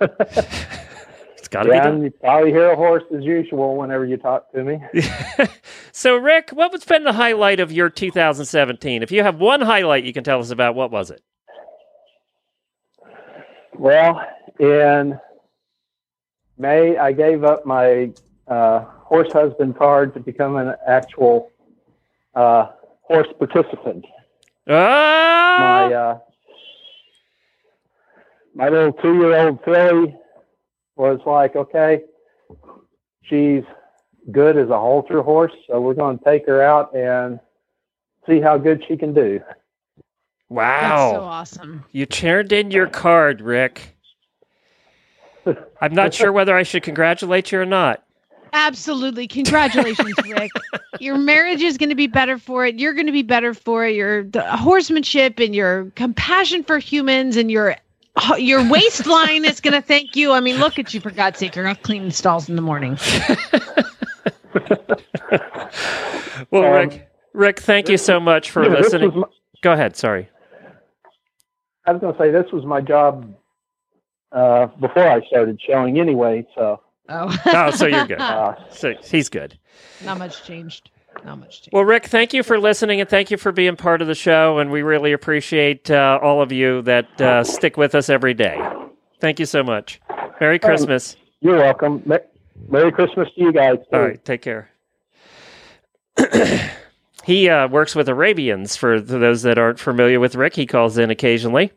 got 1.50 1.64
to 1.64 1.68
yeah, 1.70 1.80
be 1.80 1.90
done. 1.90 2.02
you 2.02 2.10
probably 2.10 2.50
hear 2.50 2.70
a 2.70 2.76
horse 2.76 3.04
as 3.16 3.24
usual 3.24 3.76
whenever 3.76 4.04
you 4.04 4.16
talk 4.16 4.50
to 4.52 4.64
me. 4.64 4.80
So, 5.92 6.16
Rick, 6.16 6.50
what 6.50 6.72
was 6.72 6.84
been 6.84 7.04
the 7.04 7.12
highlight 7.12 7.60
of 7.60 7.72
your 7.72 7.90
2017? 7.90 9.02
If 9.02 9.10
you 9.10 9.22
have 9.22 9.40
one 9.40 9.60
highlight, 9.60 10.04
you 10.04 10.12
can 10.12 10.24
tell 10.24 10.40
us 10.40 10.50
about. 10.50 10.74
What 10.74 10.90
was 10.90 11.10
it? 11.10 11.20
Well, 13.76 14.22
in 14.58 15.18
May, 16.58 16.96
I 16.96 17.12
gave 17.12 17.44
up 17.44 17.66
my 17.66 18.12
uh, 18.46 18.84
horse 19.02 19.32
husband 19.32 19.76
card 19.76 20.14
to 20.14 20.20
become 20.20 20.56
an 20.56 20.74
actual 20.86 21.50
uh, 22.34 22.68
horse 23.02 23.28
participant. 23.38 24.04
Ah! 24.68 25.88
My 25.88 25.94
uh, 25.94 26.18
my 28.54 28.68
little 28.68 28.92
two-year-old 28.92 29.64
filly 29.64 30.16
was 31.00 31.20
like, 31.24 31.56
okay, 31.56 32.02
she's 33.22 33.64
good 34.30 34.56
as 34.56 34.68
a 34.68 34.78
halter 34.78 35.22
horse, 35.22 35.52
so 35.66 35.80
we're 35.80 35.94
going 35.94 36.18
to 36.18 36.24
take 36.24 36.46
her 36.46 36.62
out 36.62 36.94
and 36.94 37.40
see 38.28 38.40
how 38.40 38.58
good 38.58 38.84
she 38.86 38.96
can 38.96 39.14
do. 39.14 39.40
Wow. 40.50 40.80
That's 40.80 41.12
so 41.12 41.22
awesome. 41.22 41.84
You 41.92 42.06
turned 42.06 42.52
in 42.52 42.70
your 42.70 42.86
card, 42.86 43.40
Rick. 43.40 43.96
I'm 45.80 45.94
not 45.94 46.12
sure 46.12 46.32
whether 46.32 46.54
I 46.54 46.64
should 46.64 46.82
congratulate 46.82 47.50
you 47.50 47.60
or 47.60 47.66
not. 47.66 48.04
Absolutely. 48.52 49.26
Congratulations, 49.26 50.12
Rick. 50.24 50.50
Your 50.98 51.16
marriage 51.16 51.62
is 51.62 51.78
going 51.78 51.88
to 51.88 51.94
be 51.94 52.08
better 52.08 52.36
for 52.36 52.66
it. 52.66 52.78
You're 52.78 52.94
going 52.94 53.06
to 53.06 53.12
be 53.12 53.22
better 53.22 53.54
for 53.54 53.86
it. 53.86 53.94
Your 53.94 54.24
the 54.24 54.42
horsemanship 54.56 55.38
and 55.38 55.54
your 55.54 55.86
compassion 55.94 56.64
for 56.64 56.78
humans 56.78 57.36
and 57.36 57.50
your 57.50 57.76
your 58.38 58.68
waistline 58.68 59.44
is 59.44 59.60
going 59.60 59.74
to 59.74 59.82
thank 59.82 60.16
you. 60.16 60.32
I 60.32 60.40
mean, 60.40 60.58
look 60.58 60.78
at 60.78 60.92
you 60.94 61.00
for 61.00 61.10
God's 61.10 61.38
sake. 61.38 61.54
You're 61.56 61.64
not 61.64 61.82
cleaning 61.82 62.10
stalls 62.10 62.48
in 62.48 62.56
the 62.56 62.62
morning. 62.62 62.98
Well, 66.50 66.64
Um, 66.64 66.72
Rick, 66.88 67.08
Rick, 67.34 67.60
thank 67.60 67.88
you 67.88 67.96
so 67.98 68.18
much 68.18 68.50
for 68.50 68.64
Yeah, 68.64 68.70
listening. 68.70 69.12
my- 69.20 69.26
Go 69.62 69.72
ahead. 69.72 69.94
Sorry. 69.94 70.28
I 71.86 71.92
was 71.92 72.00
going 72.00 72.14
to 72.14 72.18
say 72.18 72.30
this 72.30 72.50
was 72.52 72.64
my 72.64 72.80
job 72.80 73.32
uh, 74.32 74.66
before 74.80 75.06
I 75.06 75.24
started 75.26 75.60
showing 75.64 76.00
anyway, 76.00 76.46
so. 76.54 76.80
Oh. 77.08 77.36
Oh, 77.46 77.70
so 77.70 77.86
you're 77.86 78.06
good. 78.06 78.18
Uh, 78.20 78.54
So 78.70 78.94
he's 79.04 79.28
good. 79.28 79.58
Not 80.04 80.18
much 80.18 80.44
changed. 80.44 80.90
Not 81.24 81.38
much 81.40 81.62
changed. 81.62 81.70
Well, 81.72 81.84
Rick, 81.84 82.06
thank 82.06 82.32
you 82.32 82.42
for 82.42 82.58
listening 82.58 83.00
and 83.00 83.08
thank 83.08 83.30
you 83.30 83.36
for 83.36 83.52
being 83.52 83.76
part 83.76 84.00
of 84.02 84.08
the 84.08 84.14
show. 84.14 84.58
And 84.58 84.70
we 84.70 84.82
really 84.82 85.12
appreciate 85.12 85.90
uh, 85.90 86.18
all 86.22 86.40
of 86.42 86.52
you 86.52 86.82
that 86.82 87.20
uh, 87.20 87.44
stick 87.44 87.76
with 87.76 87.94
us 87.94 88.08
every 88.08 88.34
day. 88.34 88.58
Thank 89.20 89.38
you 89.38 89.46
so 89.46 89.62
much. 89.62 90.00
Merry 90.40 90.58
Christmas. 90.58 91.16
You're 91.40 91.56
welcome. 91.58 92.02
Me- 92.06 92.16
Merry 92.68 92.92
Christmas 92.92 93.28
to 93.34 93.40
you 93.40 93.52
guys. 93.52 93.76
too. 93.90 93.96
All 93.96 94.00
right, 94.02 94.24
take 94.24 94.42
care. 94.42 94.70
he 97.24 97.48
uh, 97.48 97.68
works 97.68 97.94
with 97.94 98.08
Arabians. 98.08 98.76
For 98.76 99.00
those 99.00 99.42
that 99.42 99.58
aren't 99.58 99.78
familiar 99.78 100.20
with 100.20 100.34
Rick, 100.34 100.56
he 100.56 100.66
calls 100.66 100.98
in 100.98 101.10
occasionally 101.10 101.72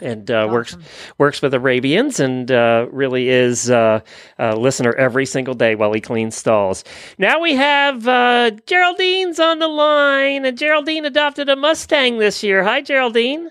and 0.00 0.30
uh, 0.30 0.48
works 0.50 0.76
works 1.18 1.42
with 1.42 1.54
Arabians 1.54 2.18
and 2.18 2.50
uh, 2.50 2.86
really 2.90 3.28
is 3.28 3.70
uh, 3.70 4.00
a 4.38 4.56
listener 4.56 4.94
every 4.94 5.26
single 5.26 5.54
day 5.54 5.74
while 5.74 5.92
he 5.92 6.00
cleans 6.00 6.34
stalls. 6.34 6.84
Now 7.18 7.40
we 7.40 7.54
have 7.54 8.08
uh, 8.08 8.52
Geraldine's 8.66 9.38
on 9.38 9.58
the 9.58 9.68
line, 9.68 10.44
and 10.44 10.56
Geraldine 10.56 11.04
adopted 11.04 11.48
a 11.48 11.56
Mustang 11.56 12.18
this 12.18 12.42
year. 12.42 12.62
Hi, 12.64 12.80
Geraldine. 12.80 13.50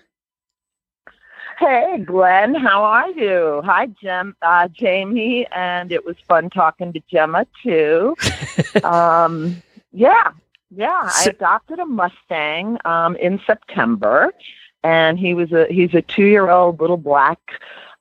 Hey, 1.59 1.99
Glenn, 2.03 2.55
how 2.55 2.83
are 2.83 3.11
you? 3.11 3.61
Hi, 3.63 3.85
Jem, 4.01 4.35
uh, 4.41 4.67
Jamie, 4.69 5.45
and 5.55 5.91
it 5.91 6.03
was 6.03 6.15
fun 6.27 6.49
talking 6.49 6.91
to 6.91 6.99
Gemma 7.07 7.45
too. 7.61 8.15
um, 8.83 9.61
yeah, 9.91 10.31
yeah, 10.75 11.01
I 11.03 11.25
adopted 11.29 11.77
a 11.77 11.85
Mustang 11.85 12.79
um, 12.83 13.15
in 13.17 13.39
September, 13.45 14.31
and 14.83 15.19
he 15.19 15.33
was 15.33 15.51
a 15.51 15.67
he's 15.69 15.93
a 15.93 16.01
two 16.01 16.25
year 16.25 16.49
old 16.49 16.79
little 16.79 16.97
black 16.97 17.39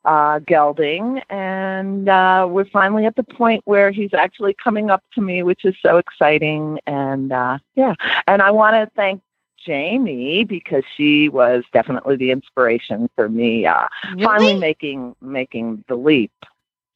uh, 0.04 0.38
gelding, 0.40 1.20
and 1.28 2.08
uh, 2.08 2.46
we're 2.48 2.64
finally 2.64 3.06
at 3.06 3.16
the 3.16 3.22
point 3.22 3.62
where 3.66 3.90
he's 3.90 4.14
actually 4.14 4.54
coming 4.54 4.90
up 4.90 5.02
to 5.14 5.20
me, 5.20 5.42
which 5.42 5.64
is 5.64 5.74
so 5.82 5.98
exciting. 5.98 6.78
And 6.86 7.32
uh, 7.32 7.58
yeah, 7.74 7.94
and 8.26 8.40
I 8.42 8.50
want 8.50 8.74
to 8.74 8.90
thank 8.96 9.22
Jamie 9.58 10.44
because 10.44 10.84
she 10.96 11.28
was 11.28 11.64
definitely 11.72 12.16
the 12.16 12.30
inspiration 12.30 13.10
for 13.14 13.28
me 13.28 13.66
uh, 13.66 13.88
finally 14.22 14.58
making 14.58 15.14
making 15.20 15.84
the 15.88 15.96
leap. 15.96 16.32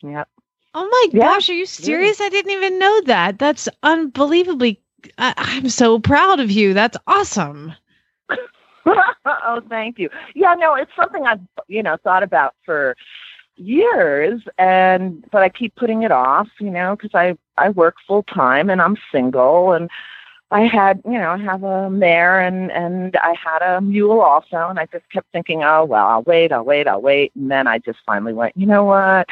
Yep. 0.03 0.28
Oh 0.76 0.89
my 1.12 1.18
gosh, 1.20 1.49
are 1.51 1.55
you 1.55 1.66
serious? 1.66 2.20
I 2.20 2.28
didn't 2.30 2.51
even 2.51 2.78
know 2.78 3.01
that. 3.03 3.39
That's 3.39 3.68
unbelievably. 3.82 4.80
I, 5.18 5.35
I'm 5.37 5.68
so 5.68 5.99
proud 5.99 6.41
of 6.41 6.51
you. 6.51 6.74
That's 6.74 6.97
awesome. 7.07 7.74
oh, 9.24 9.62
thank 9.68 9.99
you. 9.99 10.11
Yeah, 10.35 10.55
no, 10.55 10.74
it's 10.74 10.91
something 10.97 11.26
I've 11.26 11.41
you 11.68 11.82
know 11.82 11.97
thought 12.03 12.22
about 12.22 12.55
for 12.64 12.97
years, 13.57 14.43
and 14.59 15.24
but 15.30 15.43
I 15.43 15.49
keep 15.49 15.74
putting 15.76 16.03
it 16.03 16.12
off, 16.12 16.49
you 16.61 16.70
know, 16.70 16.97
because 16.97 17.14
I 17.14 17.37
I 17.57 17.70
work 17.70 17.97
full 18.07 18.22
time 18.24 18.70
and 18.70 18.82
I'm 18.82 18.97
single, 19.12 19.72
and 19.72 19.91
I 20.51 20.62
had 20.62 21.03
you 21.05 21.18
know 21.18 21.30
I 21.30 21.39
have 21.39 21.64
a 21.64 21.91
mare 21.91 22.41
and 22.41 22.70
and 22.72 23.16
I 23.16 23.35
had 23.43 23.62
a 23.62 23.80
mule 23.80 24.20
also, 24.20 24.68
and 24.68 24.78
I 24.78 24.87
just 24.87 25.09
kept 25.11 25.30
thinking, 25.32 25.64
oh 25.64 25.85
well, 25.85 26.07
I'll 26.07 26.22
wait, 26.22 26.53
I'll 26.53 26.64
wait, 26.64 26.87
I'll 26.89 27.03
wait, 27.03 27.32
and 27.35 27.51
then 27.51 27.66
I 27.66 27.78
just 27.78 27.99
finally 28.07 28.32
went, 28.32 28.57
you 28.57 28.66
know 28.66 28.85
what, 28.85 29.28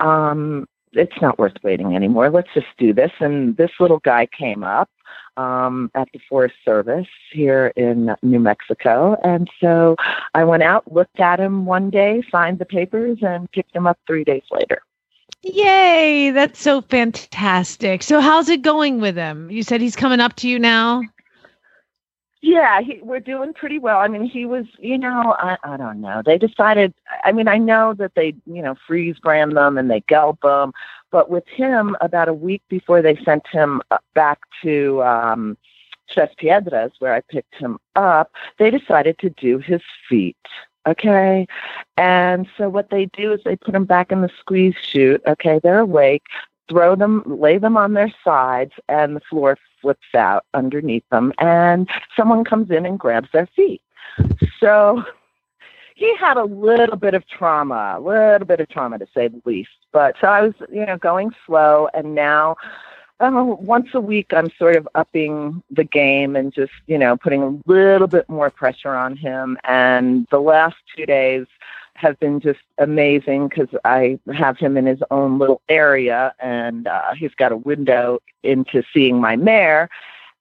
um, 0.00 0.66
it's 0.92 1.20
not 1.20 1.38
worth 1.38 1.54
waiting 1.62 1.94
anymore. 1.94 2.30
Let's 2.30 2.52
just 2.54 2.66
do 2.78 2.92
this, 2.92 3.12
and 3.20 3.56
this 3.56 3.70
little 3.80 4.00
guy 4.00 4.26
came 4.26 4.64
up 4.64 4.90
um, 5.36 5.90
at 5.94 6.08
the 6.12 6.20
Forest 6.28 6.56
Service 6.64 7.06
here 7.32 7.72
in 7.76 8.14
New 8.22 8.40
Mexico. 8.40 9.16
And 9.22 9.48
so 9.60 9.96
I 10.34 10.44
went 10.44 10.62
out, 10.62 10.92
looked 10.92 11.20
at 11.20 11.40
him 11.40 11.64
one 11.64 11.90
day, 11.90 12.22
signed 12.30 12.58
the 12.58 12.64
papers, 12.64 13.18
and 13.22 13.50
picked 13.52 13.74
him 13.74 13.86
up 13.86 13.98
three 14.06 14.24
days 14.24 14.42
later. 14.50 14.82
Yay, 15.42 16.32
that's 16.32 16.60
so 16.60 16.80
fantastic. 16.82 18.02
So 18.02 18.20
how's 18.20 18.48
it 18.48 18.62
going 18.62 19.00
with 19.00 19.16
him? 19.16 19.50
You 19.50 19.62
said 19.62 19.80
he's 19.80 19.94
coming 19.94 20.20
up 20.20 20.34
to 20.36 20.48
you 20.48 20.58
now? 20.58 21.02
Yeah, 22.40 22.80
he, 22.80 23.00
we're 23.02 23.18
doing 23.18 23.52
pretty 23.52 23.80
well. 23.80 23.98
I 23.98 24.06
mean, 24.06 24.24
he 24.24 24.46
was, 24.46 24.64
you 24.78 24.96
know, 24.96 25.34
I, 25.38 25.56
I 25.64 25.76
don't 25.76 26.00
know. 26.00 26.22
They 26.24 26.38
decided, 26.38 26.94
I 27.24 27.32
mean, 27.32 27.48
I 27.48 27.58
know 27.58 27.94
that 27.94 28.14
they, 28.14 28.34
you 28.46 28.62
know, 28.62 28.76
freeze 28.86 29.18
brand 29.18 29.56
them 29.56 29.76
and 29.76 29.90
they 29.90 30.00
geld 30.02 30.38
them, 30.42 30.72
but 31.10 31.30
with 31.30 31.46
him, 31.48 31.96
about 32.00 32.28
a 32.28 32.32
week 32.32 32.62
before 32.68 33.02
they 33.02 33.16
sent 33.24 33.46
him 33.48 33.82
uh, 33.90 33.98
back 34.14 34.38
to 34.62 35.02
um, 35.02 35.58
Tres 36.08 36.30
Piedras, 36.38 36.92
where 37.00 37.12
I 37.12 37.22
picked 37.22 37.56
him 37.56 37.78
up, 37.96 38.30
they 38.58 38.70
decided 38.70 39.18
to 39.18 39.30
do 39.30 39.58
his 39.58 39.82
feet. 40.08 40.36
Okay. 40.86 41.46
And 41.96 42.46
so 42.56 42.68
what 42.68 42.90
they 42.90 43.06
do 43.06 43.32
is 43.32 43.40
they 43.44 43.56
put 43.56 43.74
him 43.74 43.84
back 43.84 44.12
in 44.12 44.22
the 44.22 44.30
squeeze 44.38 44.76
chute. 44.80 45.22
Okay. 45.26 45.60
They're 45.62 45.80
awake, 45.80 46.22
throw 46.68 46.94
them, 46.94 47.22
lay 47.26 47.58
them 47.58 47.76
on 47.76 47.94
their 47.94 48.12
sides, 48.24 48.72
and 48.88 49.16
the 49.16 49.20
floor 49.20 49.58
flips 49.80 50.14
out 50.14 50.44
underneath 50.54 51.04
them, 51.10 51.32
and 51.38 51.88
someone 52.16 52.44
comes 52.44 52.70
in 52.70 52.84
and 52.84 52.98
grabs 52.98 53.28
their 53.32 53.46
feet. 53.46 53.82
So 54.60 55.04
he 55.94 56.14
had 56.16 56.36
a 56.36 56.44
little 56.44 56.96
bit 56.96 57.14
of 57.14 57.26
trauma, 57.26 57.94
a 57.96 58.00
little 58.00 58.46
bit 58.46 58.60
of 58.60 58.68
trauma 58.68 58.98
to 58.98 59.06
say 59.14 59.28
the 59.28 59.42
least. 59.44 59.70
But 59.92 60.16
so 60.20 60.28
I 60.28 60.42
was, 60.42 60.54
you 60.72 60.84
know, 60.86 60.96
going 60.96 61.32
slow, 61.46 61.88
and 61.94 62.14
now 62.14 62.56
oh, 63.20 63.58
once 63.60 63.88
a 63.94 64.00
week, 64.00 64.32
I'm 64.32 64.50
sort 64.58 64.76
of 64.76 64.88
upping 64.94 65.62
the 65.70 65.84
game 65.84 66.36
and 66.36 66.52
just, 66.52 66.72
you 66.86 66.98
know, 66.98 67.16
putting 67.16 67.42
a 67.42 67.58
little 67.66 68.06
bit 68.06 68.28
more 68.28 68.50
pressure 68.50 68.94
on 68.94 69.16
him. 69.16 69.58
And 69.64 70.26
the 70.30 70.40
last 70.40 70.76
two 70.96 71.06
days 71.06 71.46
have 71.98 72.18
been 72.20 72.38
just 72.38 72.60
amazing 72.78 73.48
because 73.48 73.68
I 73.84 74.18
have 74.32 74.56
him 74.56 74.76
in 74.76 74.86
his 74.86 75.00
own 75.10 75.38
little 75.38 75.60
area 75.68 76.32
and 76.38 76.86
uh, 76.86 77.14
he's 77.14 77.34
got 77.34 77.50
a 77.50 77.56
window 77.56 78.20
into 78.44 78.84
seeing 78.94 79.20
my 79.20 79.34
mare 79.34 79.88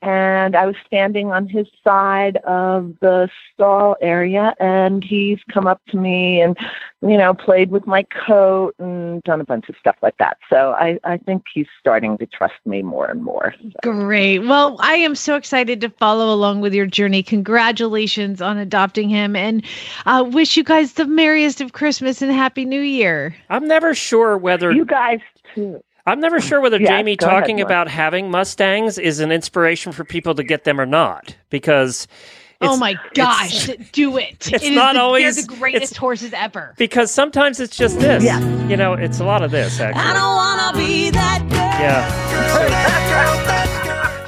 and 0.02 0.56
I 0.56 0.66
was 0.66 0.76
standing 0.86 1.32
on 1.32 1.48
his 1.48 1.68
side 1.84 2.38
of 2.38 2.94
the 3.02 3.30
stall 3.54 3.96
area, 4.02 4.54
and 4.60 5.04
he's 5.04 5.40
come 5.52 5.68
up 5.68 5.82
to 5.90 5.98
me 5.98 6.42
and, 6.42 6.58
you 7.02 7.18
know, 7.18 7.34
played 7.34 7.72
with 7.72 7.88
my 7.88 8.04
coat 8.04 8.76
and 8.80 9.24
done 9.24 9.42
a 9.42 9.44
bunch 9.44 9.70
of 9.70 9.76
stuff 9.80 9.96
like 10.02 10.18
that. 10.18 10.38
So 10.50 10.72
I, 10.74 11.00
I 11.04 11.18
think 11.18 11.44
he's 11.54 11.68
starting 11.80 12.18
to 12.20 12.26
trust 12.28 12.56
me 12.66 12.82
more 12.84 13.08
and 13.08 13.24
more. 13.24 13.56
Great. 13.82 14.40
Well, 14.40 14.78
I 14.80 14.94
am 14.94 15.16
so 15.16 15.36
excited 15.36 15.82
to 15.82 15.90
follow 15.90 16.34
along 16.34 16.62
with 16.62 16.74
your 16.74 16.86
journey. 16.86 17.24
Congratulations 17.24 18.42
on 18.42 18.58
adopting 18.58 19.10
him 19.10 19.36
and 19.36 19.66
uh, 20.06 20.24
wish 20.28 20.58
you 20.58 20.64
guys 20.64 20.94
the 20.94 21.06
merriest 21.06 21.62
of 21.62 21.74
Christmas 21.74 22.22
and 22.22 22.32
Happy 22.32 22.66
New 22.66 22.82
Year. 22.82 23.36
I'm 23.50 23.68
never 23.68 23.96
sure 23.96 24.38
whether 24.38 24.72
you 24.72 24.86
guys 24.86 25.20
too. 25.56 25.82
I'm 26.08 26.20
never 26.20 26.40
sure 26.42 26.62
whether 26.62 26.80
Yes, 26.80 26.90
Jamie 26.90 27.16
go 27.18 27.28
ahead, 27.28 27.42
talking 27.42 27.62
about 27.62 27.88
having 27.90 28.32
Mustangs 28.32 28.98
is 28.98 29.20
an 29.20 29.32
inspiration 29.32 29.92
for 29.92 30.04
people 30.04 30.34
to 30.36 30.44
get 30.44 30.64
them 30.64 30.80
or 30.82 30.86
not 30.86 31.36
because 31.50 32.08
oh 32.62 32.78
my 32.78 32.96
gosh, 33.14 33.68
do 33.92 34.18
it. 34.18 34.32
it's 34.52 34.64
It 34.64 34.64
is 34.64 34.72
not 34.72 34.94
the, 34.94 35.02
always- 35.02 35.36
They're 35.36 35.46
the 35.46 35.56
greatest 35.60 35.98
horses 35.98 36.34
ever. 36.34 36.74
because 36.78 37.12
sometimes 37.12 37.60
it's 37.60 37.76
just 37.78 38.00
this. 38.00 38.24
Yeah. 38.24 38.40
You 38.68 38.78
know, 38.78 38.94
it's 38.94 39.20
a 39.20 39.26
lot 39.26 39.44
of 39.44 39.52
this 39.52 39.80
actually. 39.80 40.02
I 40.02 40.14
don't 40.14 40.36
wanna 40.36 40.78
be 40.88 41.10
that 41.12 41.44
Yeah. 41.80 42.08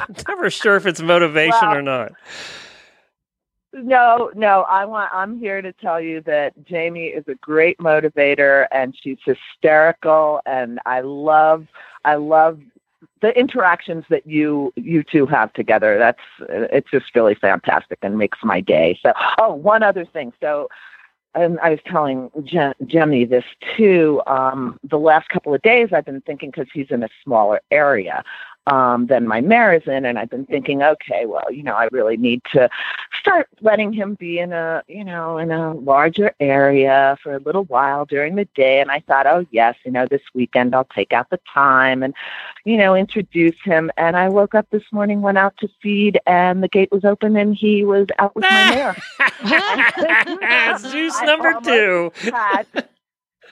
I'm 0.08 0.16
never 0.28 0.50
sure 0.50 0.76
if 0.76 0.86
it's 0.86 1.02
motivation 1.02 1.58
Well- 1.62 1.76
or 1.78 1.82
not. 1.82 2.12
No, 3.84 4.32
no, 4.36 4.66
I 4.70 4.86
want 4.86 5.12
I'm 5.14 5.40
here 5.40 5.62
to 5.62 5.72
tell 5.74 6.02
you 6.02 6.22
that 6.22 6.54
Jamie 6.66 7.08
is 7.08 7.28
a 7.28 7.36
great 7.36 7.78
motivator 7.80 8.68
and 8.72 8.96
she's 9.02 9.18
hysterical 9.26 10.42
and 10.46 10.80
I 10.86 11.02
love 11.02 11.68
I 12.06 12.16
love 12.16 12.60
the 13.22 13.38
interactions 13.38 14.06
that 14.10 14.26
you 14.26 14.74
you 14.76 15.04
two 15.04 15.26
have 15.26 15.54
together. 15.54 15.98
That's 15.98 16.20
it's 16.50 16.90
just 16.92 17.14
really 17.16 17.36
fantastic 17.36 18.00
and 18.02 18.18
makes 18.18 18.40
my 18.44 18.62
day. 18.62 19.00
So, 19.02 19.14
oh, 19.38 19.54
one 19.54 19.84
other 19.84 20.06
thing. 20.06 20.34
So, 20.40 20.70
and 21.36 21.60
I 21.60 21.72
was 21.72 21.80
telling 21.86 22.32
Jem- 22.44 22.74
Jemmy 22.86 23.26
this 23.26 23.46
too. 23.78 24.22
Um, 24.28 24.80
the 24.84 25.00
last 25.00 25.30
couple 25.30 25.54
of 25.54 25.62
days, 25.62 25.90
I've 25.92 26.06
been 26.06 26.22
thinking 26.22 26.52
because 26.52 26.68
he's 26.74 26.88
in 26.90 27.04
a 27.04 27.10
smaller 27.24 27.62
area 27.72 28.24
um, 28.68 29.08
than 29.08 29.28
my 29.28 29.42
mare 29.42 29.74
is 29.74 29.88
in, 29.88 30.06
and 30.06 30.20
I've 30.20 30.30
been 30.30 30.46
thinking, 30.46 30.84
okay, 30.84 31.26
well, 31.26 31.52
you 31.52 31.64
know, 31.64 31.74
I 31.74 31.88
really 31.92 32.18
need 32.18 32.42
to 32.54 32.70
start 33.20 33.48
letting 33.62 33.92
him 33.94 34.16
be 34.16 34.40
in 34.40 34.54
a, 34.54 34.84
you 34.88 35.04
know, 35.04 35.38
in 35.38 35.52
a 35.52 35.74
larger 35.74 36.34
area 36.40 37.18
for 37.24 37.34
a 37.34 37.40
little 37.40 37.64
while 37.66 38.06
during 38.06 38.36
the 38.36 38.46
day. 38.56 38.80
And 38.80 38.92
I 38.92 39.00
thought, 39.02 39.26
oh 39.26 39.46
yes, 39.52 39.76
you 39.86 39.92
know, 39.92 40.06
this 40.06 40.22
weekend 40.34 40.76
I'll 40.76 40.88
take 40.96 41.14
out 41.14 41.30
the 41.30 41.40
time 41.52 42.04
and, 42.04 42.14
you 42.66 42.78
know, 42.78 42.96
introduce 42.96 43.60
him. 43.64 43.92
And 43.98 44.16
I 44.16 44.30
woke 44.30 44.56
up 44.56 44.68
this 44.70 44.84
morning, 44.92 45.22
went 45.22 45.38
out 45.38 45.56
to 45.58 45.70
feed, 45.82 46.20
and 46.28 46.62
the 46.62 46.68
gate 46.68 46.90
was 46.92 47.06
open, 47.06 47.36
and 47.38 47.56
he 47.56 47.84
was 47.84 48.08
out 48.20 48.36
with 48.36 48.44
my 48.44 48.96
mare. 49.42 50.78
Zeus 50.78 51.20
number 51.24 51.60
two. 51.64 52.12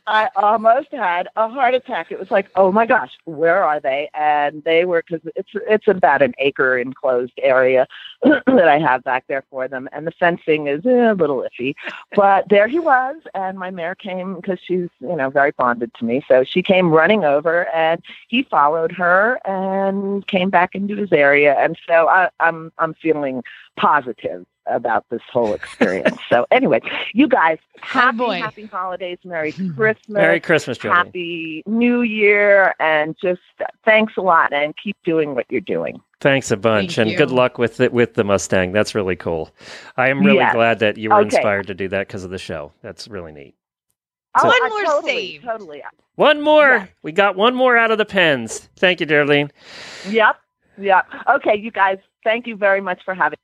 I 0.06 0.30
almost 0.36 0.92
had 0.92 1.28
a 1.36 1.50
heart 1.50 1.74
attack. 1.74 2.12
It 2.12 2.20
was 2.20 2.32
like, 2.32 2.50
oh 2.56 2.72
my 2.72 2.86
gosh, 2.86 3.12
where 3.26 3.64
are 3.64 3.80
they? 3.80 4.10
And 4.14 4.64
they 4.64 4.86
were 4.86 5.04
because 5.08 5.28
it's 5.36 5.50
it's 5.68 5.88
about 5.88 6.22
an 6.22 6.34
acre 6.38 6.78
enclosed 6.78 7.34
area 7.42 7.88
that 8.24 8.68
I 8.68 8.80
have 8.80 9.04
back 9.04 9.26
there 9.28 9.44
for 9.50 9.68
them, 9.68 9.90
and 9.92 10.06
the 10.06 10.12
fencing 10.12 10.68
is 10.68 10.86
eh, 10.86 11.12
a 11.12 11.14
little 11.14 11.44
iffy. 11.44 11.76
But 12.16 12.50
there 12.50 12.68
he 12.68 12.80
was, 12.80 13.16
and 13.34 13.58
my 13.58 13.72
mare 13.72 13.96
came 13.96 14.36
because 14.36 14.60
she's 14.64 14.90
you 15.00 15.16
know 15.16 15.30
very 15.30 15.52
bonded 15.52 15.94
to 15.96 16.06
me, 16.06 16.24
so 16.28 16.44
she 16.44 16.62
came 16.62 16.92
running 16.92 17.24
over, 17.24 17.68
and 17.70 18.02
he 18.28 18.44
followed 18.44 18.92
her 18.92 19.40
and 19.46 20.26
came 20.28 20.50
back 20.50 20.76
into 20.76 20.96
his 20.96 21.12
area, 21.12 21.56
and 21.58 21.78
so 21.88 22.08
I, 22.08 22.30
I'm 22.40 22.72
I'm 22.78 22.94
feeling 22.94 23.44
positive 23.78 24.46
about 24.70 25.06
this 25.10 25.22
whole 25.32 25.54
experience. 25.54 26.18
so 26.30 26.46
anyway, 26.52 26.80
you 27.14 27.28
guys, 27.28 27.58
oh, 27.78 27.80
happy 27.82 28.40
happy 28.40 28.66
holidays, 28.66 29.18
Merry 29.24 29.52
Christmas, 29.52 29.98
Merry 30.10 30.40
Christmas, 30.40 30.78
Jody. 30.78 30.96
Happy 30.96 31.64
New 31.66 32.02
Year, 32.02 32.74
and 32.80 33.16
just 33.22 33.42
uh, 33.60 33.66
thanks 33.86 34.14
a 34.18 34.22
lot, 34.22 34.54
and 34.54 34.74
keep 34.82 34.98
doing 35.04 35.36
what 35.36 35.46
you're 35.50 35.62
doing. 35.62 36.00
Thanks 36.20 36.50
a 36.52 36.58
bunch, 36.58 36.96
Thank 36.96 37.10
and 37.10 37.18
good 37.18 37.32
luck 37.32 37.58
with 37.58 37.80
it 37.80 37.94
with 37.94 38.16
the 38.16 38.24
Mustang. 38.24 38.72
That's 38.72 38.96
really 38.96 39.16
cool. 39.16 39.52
I 39.98 40.10
am 40.10 40.24
really 40.24 40.38
Yes. 40.40 40.54
glad 40.54 40.80
that 40.80 40.98
you 40.98 41.10
were 41.10 41.18
Okay. 41.18 41.26
inspired 41.38 41.68
to 41.68 41.74
do 41.76 41.88
that 41.90 42.08
because 42.08 42.24
of 42.24 42.32
the 42.32 42.40
show. 42.40 42.72
That's 42.82 43.08
really 43.08 43.32
neat. 43.32 43.56
Oh, 44.40 44.46
One 44.48 44.56
I 44.62 44.70
more 44.70 44.84
totally, 44.84 45.14
save. 45.34 45.44
Totally. 45.44 45.84
One 46.16 46.42
more. 46.42 46.90
We 47.04 47.12
got 47.12 47.36
one 47.36 47.54
more 47.56 47.78
out 47.78 47.92
of 47.92 47.98
the 48.00 48.06
pens. 48.06 48.70
Thank 48.76 49.00
you, 49.00 49.06
Darlene. 49.08 49.52
Yep. 50.10 50.36
Yep. 50.80 51.06
Okay, 51.36 51.56
you 51.58 51.72
guys, 51.72 51.98
thank 52.24 52.46
you 52.48 52.56
very 52.56 52.82
much 52.82 53.00
for 53.04 53.14
having. 53.16 53.38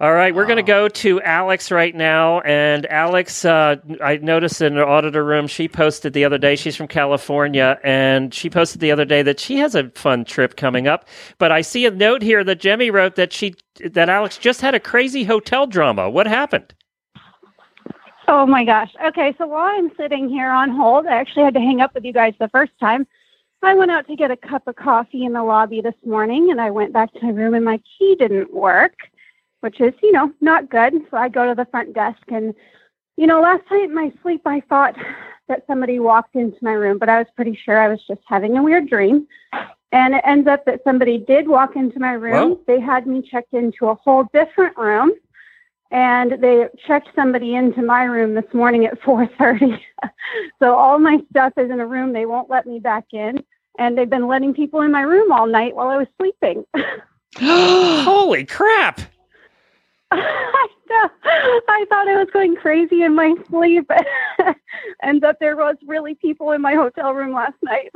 All 0.00 0.12
right, 0.12 0.34
we're 0.34 0.46
going 0.46 0.56
to 0.56 0.62
go 0.62 0.88
to 0.88 1.20
Alex 1.22 1.70
right 1.70 1.94
now. 1.94 2.40
And 2.40 2.86
Alex, 2.86 3.44
uh, 3.44 3.76
I 4.02 4.16
noticed 4.16 4.60
in 4.62 4.74
her 4.76 4.86
auditor 4.86 5.24
room, 5.24 5.46
she 5.46 5.68
posted 5.68 6.12
the 6.12 6.24
other 6.24 6.38
day, 6.38 6.56
she's 6.56 6.76
from 6.76 6.88
California, 6.88 7.78
and 7.84 8.32
she 8.32 8.48
posted 8.48 8.80
the 8.80 8.90
other 8.90 9.04
day 9.04 9.22
that 9.22 9.40
she 9.40 9.56
has 9.58 9.74
a 9.74 9.90
fun 9.90 10.24
trip 10.24 10.56
coming 10.56 10.86
up. 10.86 11.06
But 11.38 11.52
I 11.52 11.60
see 11.60 11.86
a 11.86 11.90
note 11.90 12.22
here 12.22 12.42
that 12.44 12.60
Jemmy 12.60 12.90
wrote 12.90 13.16
that 13.16 13.32
she 13.32 13.54
that 13.84 14.08
Alex 14.08 14.38
just 14.38 14.60
had 14.60 14.74
a 14.74 14.80
crazy 14.80 15.24
hotel 15.24 15.66
drama. 15.66 16.10
What 16.10 16.26
happened? 16.26 16.74
Oh 18.26 18.44
my 18.44 18.64
gosh. 18.64 18.90
Okay, 19.06 19.34
so 19.38 19.46
while 19.46 19.70
I'm 19.74 19.90
sitting 19.96 20.28
here 20.28 20.50
on 20.50 20.70
hold, 20.70 21.06
I 21.06 21.14
actually 21.14 21.44
had 21.44 21.54
to 21.54 21.60
hang 21.60 21.80
up 21.80 21.94
with 21.94 22.04
you 22.04 22.12
guys 22.12 22.34
the 22.38 22.48
first 22.48 22.72
time. 22.78 23.06
I 23.62 23.74
went 23.74 23.90
out 23.90 24.06
to 24.06 24.16
get 24.16 24.30
a 24.30 24.36
cup 24.36 24.68
of 24.68 24.76
coffee 24.76 25.24
in 25.24 25.32
the 25.32 25.42
lobby 25.42 25.80
this 25.80 25.94
morning 26.06 26.50
and 26.50 26.60
I 26.60 26.70
went 26.70 26.92
back 26.92 27.12
to 27.12 27.18
my 27.22 27.30
room 27.30 27.54
and 27.54 27.64
my 27.64 27.80
key 27.98 28.14
didn't 28.16 28.52
work, 28.52 28.94
which 29.60 29.80
is, 29.80 29.92
you 30.02 30.12
know, 30.12 30.32
not 30.40 30.70
good. 30.70 30.94
So 31.10 31.16
I 31.16 31.28
go 31.28 31.46
to 31.48 31.54
the 31.54 31.66
front 31.66 31.94
desk 31.94 32.22
and, 32.28 32.54
you 33.16 33.26
know, 33.26 33.40
last 33.40 33.62
night 33.70 33.84
in 33.84 33.94
my 33.94 34.12
sleep 34.22 34.42
I 34.46 34.60
thought 34.68 34.96
that 35.48 35.64
somebody 35.66 35.98
walked 35.98 36.36
into 36.36 36.58
my 36.62 36.72
room, 36.72 36.98
but 36.98 37.08
I 37.08 37.18
was 37.18 37.26
pretty 37.34 37.58
sure 37.64 37.78
I 37.78 37.88
was 37.88 38.00
just 38.06 38.20
having 38.26 38.56
a 38.56 38.62
weird 38.62 38.88
dream. 38.88 39.26
And 39.90 40.14
it 40.14 40.22
ends 40.26 40.46
up 40.46 40.66
that 40.66 40.82
somebody 40.84 41.16
did 41.18 41.48
walk 41.48 41.74
into 41.74 41.98
my 41.98 42.12
room. 42.12 42.50
Whoa. 42.50 42.60
They 42.66 42.78
had 42.78 43.06
me 43.06 43.22
checked 43.22 43.54
into 43.54 43.88
a 43.88 43.94
whole 43.94 44.24
different 44.34 44.76
room 44.76 45.12
and 45.90 46.32
they 46.42 46.66
checked 46.86 47.08
somebody 47.14 47.54
into 47.54 47.82
my 47.82 48.04
room 48.04 48.34
this 48.34 48.52
morning 48.52 48.84
at 48.86 49.00
4:30. 49.02 49.80
so 50.58 50.74
all 50.74 50.98
my 50.98 51.18
stuff 51.30 51.54
is 51.56 51.70
in 51.70 51.80
a 51.80 51.86
room 51.86 52.12
they 52.12 52.26
won't 52.26 52.50
let 52.50 52.66
me 52.66 52.78
back 52.78 53.06
in 53.12 53.42
and 53.78 53.96
they've 53.96 54.10
been 54.10 54.26
letting 54.26 54.52
people 54.52 54.82
in 54.82 54.92
my 54.92 55.02
room 55.02 55.32
all 55.32 55.46
night 55.46 55.74
while 55.74 55.88
I 55.88 55.96
was 55.96 56.08
sleeping. 56.18 56.64
Holy 57.40 58.44
crap! 58.44 59.00
I 60.12 60.68
know. 60.88 61.10
I 61.68 61.84
thought 61.88 62.08
I 62.08 62.16
was 62.16 62.28
going 62.32 62.56
crazy 62.56 63.02
in 63.02 63.14
my 63.14 63.34
sleep 63.48 63.90
and 65.02 65.20
that 65.20 65.36
there 65.40 65.56
was 65.56 65.76
really 65.86 66.14
people 66.14 66.52
in 66.52 66.62
my 66.62 66.74
hotel 66.74 67.12
room 67.12 67.32
last 67.34 67.56
night. 67.62 67.90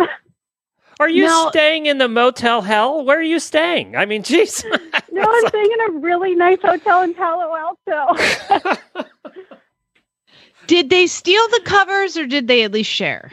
Are 1.01 1.09
you 1.09 1.25
No. 1.25 1.49
staying 1.51 1.87
in 1.87 1.99
the 1.99 2.09
motel 2.09 2.61
hell? 2.61 3.05
Where 3.05 3.19
are 3.19 3.23
you 3.23 3.41
staying? 3.41 3.97
I 3.97 4.05
mean, 4.05 4.23
jeez. 4.25 4.63
No, 5.11 5.23
I'm 5.23 5.49
staying 5.49 5.71
in 5.73 5.81
a 5.97 5.99
really 6.01 6.35
nice 6.35 6.59
hotel 6.63 7.03
in 7.03 7.15
Palo 7.15 7.55
Alto. 7.57 8.15
Did 10.67 10.91
they 10.91 11.07
steal 11.07 11.43
the 11.49 11.63
covers 11.65 12.17
or 12.17 12.27
did 12.27 12.47
they 12.47 12.63
at 12.63 12.73
least 12.73 12.91
share? 12.91 13.33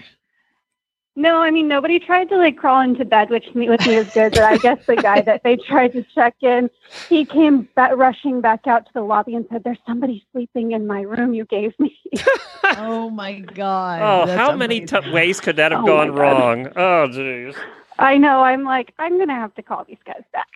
No, 1.15 1.41
I 1.41 1.51
mean 1.51 1.67
nobody 1.67 1.99
tried 1.99 2.29
to 2.29 2.37
like 2.37 2.55
crawl 2.57 2.81
into 2.81 3.03
bed 3.03 3.29
which 3.29 3.53
me 3.53 3.67
with 3.69 3.85
me 3.85 3.95
is 3.95 4.09
good, 4.13 4.31
but 4.31 4.43
I 4.43 4.57
guess 4.57 4.77
the 4.87 4.95
guy 4.95 5.21
that 5.21 5.43
they 5.43 5.57
tried 5.57 5.91
to 5.93 6.03
check 6.15 6.35
in, 6.41 6.69
he 7.09 7.25
came 7.25 7.67
ba- 7.75 7.93
rushing 7.95 8.39
back 8.41 8.67
out 8.67 8.85
to 8.85 8.91
the 8.93 9.01
lobby 9.01 9.35
and 9.35 9.45
said, 9.51 9.63
"There's 9.65 9.79
somebody 9.85 10.25
sleeping 10.31 10.71
in 10.71 10.87
my 10.87 11.01
room 11.01 11.33
you 11.33 11.45
gave 11.45 11.77
me." 11.79 11.97
oh 12.77 13.09
my 13.09 13.39
god! 13.39 14.01
Oh, 14.01 14.25
That's 14.27 14.37
how 14.37 14.55
many 14.55 14.85
t- 14.85 15.11
ways 15.11 15.41
could 15.41 15.57
that 15.57 15.71
have 15.73 15.83
Oh 15.83 15.87
gone 15.87 16.11
wrong? 16.13 16.67
Oh, 16.75 17.07
jeez. 17.09 17.55
I 17.97 18.17
know. 18.17 18.41
I'm 18.41 18.63
like, 18.63 18.93
I'm 18.97 19.17
gonna 19.19 19.35
have 19.35 19.53
to 19.55 19.61
call 19.61 19.83
these 19.85 19.97
guys 20.05 20.23
back. 20.31 20.47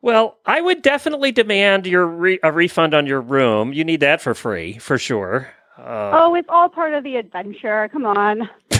Well, 0.04 0.36
I 0.44 0.60
would 0.60 0.82
definitely 0.82 1.30
demand 1.30 1.86
your 1.86 2.04
re- 2.04 2.40
a 2.42 2.50
refund 2.50 2.92
on 2.92 3.06
your 3.06 3.20
room. 3.20 3.72
You 3.72 3.84
need 3.84 4.00
that 4.00 4.20
for 4.20 4.34
free, 4.34 4.78
for 4.78 4.98
sure. 4.98 5.54
Uh, 5.78 6.10
oh, 6.12 6.34
it's 6.34 6.48
all 6.50 6.68
part 6.68 6.92
of 6.94 7.02
the 7.04 7.16
adventure. 7.16 7.88
Come 7.92 8.04
on. 8.04 8.48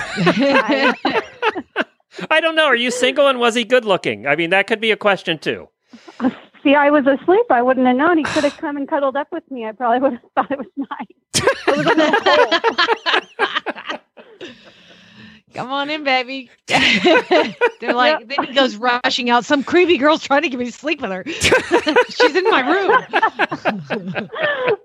I 2.30 2.40
don't 2.40 2.54
know. 2.54 2.66
Are 2.66 2.76
you 2.76 2.90
single 2.90 3.28
and 3.28 3.38
was 3.38 3.54
he 3.54 3.64
good 3.64 3.84
looking? 3.84 4.26
I 4.26 4.36
mean, 4.36 4.50
that 4.50 4.66
could 4.66 4.80
be 4.80 4.90
a 4.90 4.96
question 4.96 5.38
too. 5.38 5.68
See, 6.62 6.74
I 6.74 6.90
was 6.90 7.06
asleep. 7.06 7.46
I 7.50 7.62
wouldn't 7.62 7.86
have 7.86 7.96
known. 7.96 8.18
He 8.18 8.24
could 8.24 8.44
have 8.44 8.56
come 8.56 8.76
and 8.76 8.86
cuddled 8.86 9.16
up 9.16 9.28
with 9.32 9.42
me. 9.50 9.66
I 9.66 9.72
probably 9.72 9.98
would 10.00 10.12
have 10.12 10.22
thought 10.36 10.50
it 10.50 10.58
was 10.58 10.66
nice. 10.76 10.88
It 11.66 11.76
was 11.76 11.86
a 11.86 11.94
little 11.94 12.20
cold. 12.20 14.00
Come 15.54 15.71
on 15.82 15.90
in, 15.90 16.04
baby. 16.04 16.50
They're 17.80 17.92
like, 17.94 18.28
then 18.28 18.46
he 18.46 18.54
goes 18.54 18.76
rushing 18.76 19.28
out. 19.30 19.44
Some 19.44 19.62
creepy 19.62 19.98
girl's 19.98 20.22
trying 20.22 20.42
to 20.42 20.48
get 20.48 20.58
me 20.58 20.66
to 20.66 20.72
sleep 20.72 21.00
with 21.00 21.10
her. 21.10 21.24
She's 21.26 22.36
in 22.36 22.44
my 22.44 22.60
room. 22.60 24.30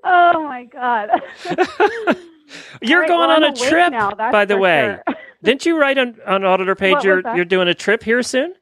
oh 0.04 0.44
my 0.44 0.66
god. 0.66 1.10
You're 2.82 3.02
right, 3.02 3.08
going 3.08 3.30
well, 3.30 3.30
on 3.30 3.44
I'm 3.44 3.54
a 3.54 3.56
trip, 3.56 3.92
now, 3.92 4.12
by 4.12 4.46
the 4.46 4.58
way. 4.58 4.98
sure. 5.08 5.16
Didn't 5.44 5.66
you 5.66 5.80
write 5.80 5.98
on, 5.98 6.16
on 6.26 6.44
Auditor 6.44 6.76
page 6.76 7.04
you're, 7.04 7.22
you're 7.36 7.46
doing 7.46 7.68
a 7.68 7.74
trip 7.74 8.04
here 8.04 8.24
soon? 8.24 8.54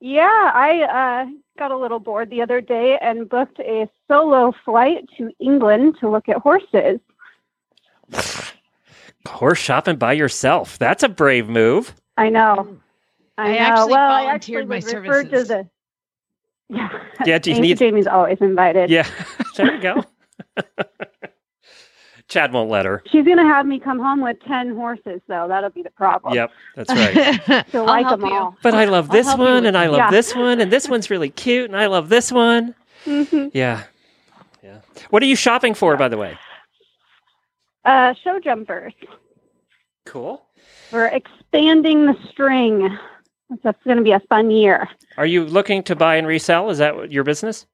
Yeah, 0.00 0.50
I 0.54 0.82
uh, 0.82 1.30
got 1.58 1.72
a 1.72 1.76
little 1.76 1.98
bored 1.98 2.30
the 2.30 2.40
other 2.40 2.62
day 2.62 2.98
and 3.02 3.28
booked 3.28 3.60
a 3.60 3.86
solo 4.08 4.54
flight 4.64 5.08
to 5.18 5.30
England 5.38 5.96
to 6.00 6.08
look 6.08 6.28
at 6.28 6.38
horses. 6.38 7.00
Horse 9.28 9.58
shopping 9.58 9.96
by 9.96 10.12
yourself. 10.14 10.78
That's 10.78 11.02
a 11.02 11.08
brave 11.08 11.48
move. 11.48 11.94
I 12.16 12.28
know. 12.30 12.76
I, 13.38 13.42
I 13.42 13.52
know. 13.52 13.58
actually 13.58 13.92
well, 13.92 14.12
I 14.12 14.22
volunteered 14.24 14.62
actually 14.62 14.64
my 14.66 14.74
was 14.76 14.84
to 14.84 14.90
services. 14.90 15.48
the. 15.48 15.68
Yeah. 16.68 16.88
Yeah, 17.26 17.38
do 17.38 17.52
you 17.52 17.60
need- 17.60 17.76
Jamie's 17.78 18.06
always 18.06 18.38
invited. 18.40 18.88
Yeah, 18.90 19.06
there 19.56 19.74
you 19.74 19.80
go. 19.82 20.04
Chad 22.28 22.52
won't 22.52 22.70
let 22.70 22.86
her. 22.86 23.02
She's 23.10 23.26
gonna 23.26 23.44
have 23.46 23.66
me 23.66 23.80
come 23.80 23.98
home 23.98 24.20
with 24.20 24.38
ten 24.46 24.74
horses, 24.76 25.20
though. 25.26 25.48
That'll 25.48 25.70
be 25.70 25.82
the 25.82 25.90
problem. 25.90 26.32
Yep, 26.34 26.50
that's 26.76 26.90
right. 26.94 27.64
She'll 27.72 27.80
I'll 27.80 27.86
like 27.86 28.06
help 28.06 28.20
them 28.20 28.30
you. 28.30 28.36
all. 28.36 28.56
But 28.62 28.74
I 28.74 28.84
love 28.84 29.08
this 29.10 29.26
one, 29.36 29.66
and 29.66 29.76
I 29.76 29.86
love 29.88 29.96
Yeah. 29.98 30.10
this 30.12 30.34
one, 30.34 30.60
and 30.60 30.70
this 30.72 30.88
one's 30.88 31.10
really 31.10 31.28
cute, 31.30 31.64
and 31.68 31.76
I 31.76 31.86
love 31.86 32.08
this 32.08 32.30
one. 32.30 32.74
Mhm. 33.04 33.50
Yeah, 33.52 33.82
yeah. 34.62 34.78
What 35.10 35.24
are 35.24 35.26
you 35.26 35.34
shopping 35.34 35.74
for, 35.74 35.96
by 35.96 36.06
the 36.08 36.16
way? 36.18 36.38
Uh, 37.84 38.14
show 38.22 38.38
jumpers. 38.38 38.92
Cool. 40.06 40.42
We're 40.92 41.06
expanding 41.06 42.06
the 42.06 42.16
string. 42.30 42.96
That's 43.62 43.82
going 43.84 43.96
to 43.96 44.02
be 44.02 44.12
a 44.12 44.20
fun 44.20 44.50
year. 44.50 44.88
Are 45.16 45.26
you 45.26 45.44
looking 45.44 45.82
to 45.84 45.96
buy 45.96 46.16
and 46.16 46.26
resell? 46.26 46.70
Is 46.70 46.78
that 46.78 47.10
your 47.10 47.24
business? 47.24 47.66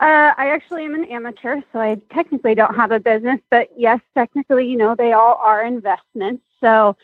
Uh, 0.00 0.32
I 0.36 0.48
actually 0.50 0.84
am 0.84 0.94
an 0.94 1.04
amateur, 1.06 1.60
so 1.72 1.78
I 1.78 2.00
technically 2.12 2.54
don't 2.54 2.74
have 2.74 2.90
a 2.90 2.98
business, 3.00 3.38
but 3.50 3.68
yes, 3.76 4.00
technically, 4.14 4.66
you 4.66 4.76
know, 4.78 4.94
they 4.94 5.12
all 5.12 5.38
are 5.42 5.62
investments. 5.62 6.42
So 6.60 6.96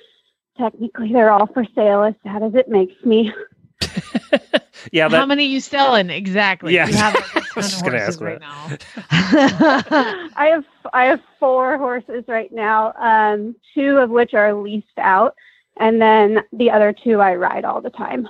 technically, 0.56 1.12
they're 1.12 1.30
all 1.30 1.46
for 1.46 1.64
sale, 1.74 2.02
as 2.04 2.14
sad 2.22 2.42
as 2.42 2.54
it 2.54 2.68
makes 2.68 2.94
me. 3.04 3.32
Yeah, 4.92 5.04
How 5.04 5.20
that. 5.20 5.28
many 5.28 5.46
you 5.46 5.60
selling 5.60 6.10
exactly? 6.10 6.74
Yeah. 6.74 7.12
You 7.56 7.62
have 7.62 7.64
like 7.64 7.64
a 7.64 7.64
I 7.64 7.64
ton 7.64 7.64
was 7.64 7.72
just 7.72 7.84
gonna 7.84 7.98
ask 7.98 8.20
right 8.20 8.38
that. 8.38 8.40
now. 8.40 8.76
I 10.36 10.46
have 10.46 10.64
I 10.92 11.04
have 11.06 11.20
four 11.40 11.78
horses 11.78 12.24
right 12.28 12.52
now, 12.52 12.92
um, 12.94 13.56
two 13.74 13.98
of 13.98 14.10
which 14.10 14.34
are 14.34 14.54
leased 14.54 14.86
out, 14.98 15.34
and 15.78 16.00
then 16.00 16.44
the 16.52 16.70
other 16.70 16.92
two 16.92 17.20
I 17.20 17.34
ride 17.36 17.64
all 17.64 17.80
the 17.80 17.90
time. 17.90 18.28